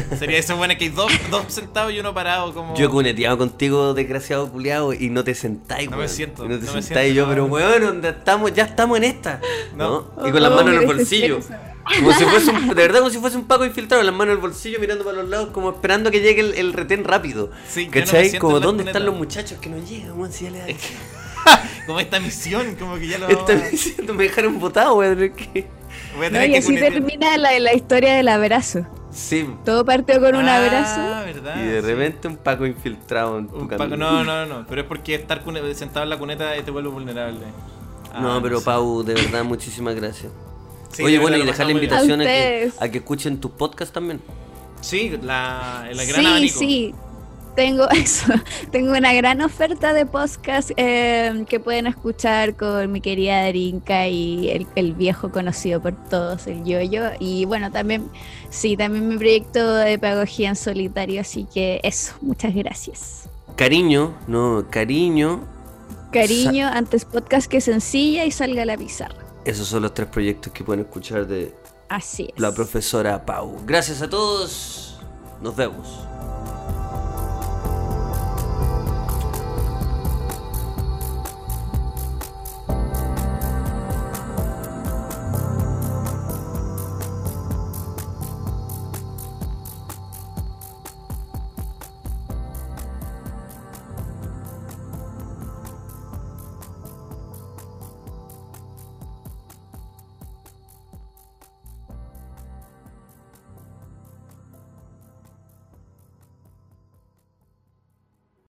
Sería 0.18 0.38
eso 0.38 0.56
bueno 0.56 0.74
que 0.78 0.84
hay 0.84 0.90
dos, 0.90 1.10
dos 1.30 1.44
sentados 1.48 1.92
y 1.92 2.00
uno 2.00 2.12
parado 2.14 2.52
como. 2.52 2.74
Yo 2.76 2.86
he 2.86 2.88
cuneteado 2.88 3.38
contigo, 3.38 3.94
desgraciado 3.94 4.50
culiado, 4.50 4.92
y 4.92 5.08
no 5.10 5.24
te 5.24 5.34
sentáis, 5.34 5.90
No 5.90 5.96
me 5.96 6.08
siento, 6.08 6.44
Y 6.44 6.48
no 6.48 6.58
te 6.58 6.66
no 6.66 6.72
me 6.74 6.82
sentáis 6.82 7.12
siento, 7.12 7.14
yo, 7.14 7.28
pero 7.28 7.46
no. 7.46 7.52
weón, 7.52 7.82
¿dónde 7.82 8.08
estamos? 8.10 8.52
Ya 8.52 8.64
estamos 8.64 8.96
en 8.98 9.04
esta. 9.04 9.40
No. 9.74 10.08
¿no? 10.16 10.28
Y 10.28 10.32
con 10.32 10.42
las 10.42 10.52
Oh, 10.52 10.56
manos 10.56 10.74
en 10.74 10.80
el 10.80 10.86
me 10.86 10.94
bolsillo. 10.94 11.40
Como 11.98 12.12
si 12.12 12.24
fuese 12.24 12.50
un, 12.50 12.66
de 12.68 12.74
verdad 12.74 12.98
como 12.98 13.10
si 13.10 13.18
fuese 13.18 13.36
un 13.36 13.44
Paco 13.46 13.64
infiltrado, 13.64 14.02
las 14.02 14.12
manos 14.12 14.32
en 14.32 14.38
el 14.38 14.42
bolsillo 14.42 14.80
mirando 14.80 15.04
para 15.04 15.18
los 15.18 15.28
lados, 15.28 15.50
como 15.52 15.70
esperando 15.70 16.10
que 16.10 16.20
llegue 16.20 16.40
el, 16.40 16.54
el 16.54 16.72
retén 16.72 17.04
rápido. 17.04 17.50
Sí, 17.68 17.84
yo 17.84 17.90
no 17.90 17.94
me 17.94 18.00
¿Cachai? 18.02 18.22
siento 18.28 18.40
como 18.40 18.56
en 18.56 18.60
la 18.60 18.66
dónde 18.66 18.82
cuneta. 18.82 18.98
están 18.98 19.06
los 19.06 19.14
muchachos 19.16 19.58
que 19.60 19.68
no 19.70 19.78
llegan, 19.78 20.18
weón, 20.18 20.32
si 20.32 20.44
ya 20.46 20.50
le 20.50 20.58
da- 20.58 20.66
como 21.86 22.00
esta 22.00 22.18
misión, 22.18 22.74
como 22.74 22.96
que 22.96 23.06
ya 23.06 23.18
lo. 23.18 23.28
Están 23.28 23.70
diciendo, 23.70 24.14
me 24.14 24.24
dejaron 24.24 24.58
botado, 24.58 24.96
weón. 24.96 25.22
es 25.22 25.30
que- 25.32 25.66
Voy 26.16 26.26
a 26.26 26.30
No, 26.30 26.34
tener 26.34 26.48
y 26.48 26.52
que 26.52 26.58
así 26.58 26.66
cunetear. 26.66 26.92
termina 26.94 27.36
la, 27.38 27.58
la 27.60 27.74
historia 27.74 28.14
del 28.16 28.28
abrazo. 28.28 28.84
Sí. 29.16 29.48
Todo 29.64 29.82
partió 29.84 30.20
con 30.20 30.34
un 30.36 30.46
Ah, 30.46 30.56
abrazo. 30.58 31.00
verdad. 31.24 31.56
Y 31.56 31.66
de 31.68 31.80
sí. 31.80 31.86
repente 31.86 32.28
un 32.28 32.36
Paco 32.36 32.66
infiltrado 32.66 33.38
en 33.38 33.48
tu 33.48 33.56
Un. 33.56 33.68
Paco- 33.68 33.96
no, 33.96 34.22
no, 34.24 34.44
no, 34.44 34.66
pero 34.68 34.82
es 34.82 34.86
porque 34.86 35.14
estar 35.14 35.42
sentado 35.74 36.04
en 36.04 36.10
la 36.10 36.18
cuneta 36.18 36.52
te 36.62 36.70
vuelve 36.70 36.90
vulnerable. 36.90 37.40
Ah, 38.12 38.20
No, 38.20 38.42
pero 38.42 38.58
sé. 38.58 38.64
Pau, 38.66 39.02
de 39.02 39.14
verdad, 39.14 39.42
muchísimas 39.44 39.94
gracias. 39.94 40.30
Sí, 40.90 41.02
Oye, 41.02 41.14
de 41.14 41.18
bueno, 41.20 41.36
y 41.38 41.42
dejar 41.44 41.66
la 41.66 41.72
invitación 41.72 42.20
a, 42.20 42.24
A 42.24 42.26
que, 42.26 42.32
ustedes. 42.68 42.82
a 42.82 42.88
que 42.90 42.98
escuchen 42.98 43.40
tus 43.40 43.50
podcasts 43.52 43.92
también. 43.92 44.20
Sí, 44.82 45.16
la, 45.22 45.86
la 45.92 46.04
gran 46.04 46.20
sí, 46.20 46.26
abanico. 46.26 46.58
sí. 46.58 46.94
Tengo 47.56 47.88
eso. 47.90 48.32
Tengo 48.70 48.92
una 48.92 49.12
gran 49.14 49.40
oferta 49.40 49.92
de 49.92 50.06
podcast 50.06 50.70
eh, 50.76 51.44
que 51.48 51.58
pueden 51.58 51.86
escuchar 51.86 52.54
con 52.54 52.92
mi 52.92 53.00
querida 53.00 53.42
Darinka 53.42 54.06
y 54.06 54.50
el, 54.50 54.66
el 54.76 54.92
viejo 54.92 55.30
conocido 55.30 55.80
por 55.80 55.94
todos, 56.08 56.46
el 56.46 56.64
Yoyo. 56.64 57.04
Y 57.18 57.46
bueno, 57.46 57.72
también, 57.72 58.08
sí, 58.50 58.76
también 58.76 59.08
mi 59.08 59.16
proyecto 59.16 59.74
de 59.74 59.98
pedagogía 59.98 60.50
en 60.50 60.56
solitario. 60.56 61.20
Así 61.22 61.46
que 61.52 61.80
eso, 61.82 62.12
muchas 62.20 62.54
gracias. 62.54 63.28
Cariño, 63.56 64.14
no, 64.28 64.66
cariño. 64.70 65.40
Cariño, 66.12 66.68
antes 66.68 67.04
podcast 67.04 67.50
que 67.50 67.60
sencilla 67.60 68.24
y 68.26 68.30
salga 68.30 68.62
a 68.62 68.66
la 68.66 68.76
pizarra. 68.76 69.16
Esos 69.44 69.66
son 69.66 69.82
los 69.82 69.94
tres 69.94 70.08
proyectos 70.08 70.52
que 70.52 70.62
pueden 70.62 70.84
escuchar 70.84 71.26
de 71.26 71.54
Así 71.88 72.28
es. 72.34 72.40
la 72.40 72.52
profesora 72.52 73.24
Pau. 73.24 73.56
Gracias 73.64 74.02
a 74.02 74.10
todos. 74.10 74.98
Nos 75.40 75.56
vemos. 75.56 75.86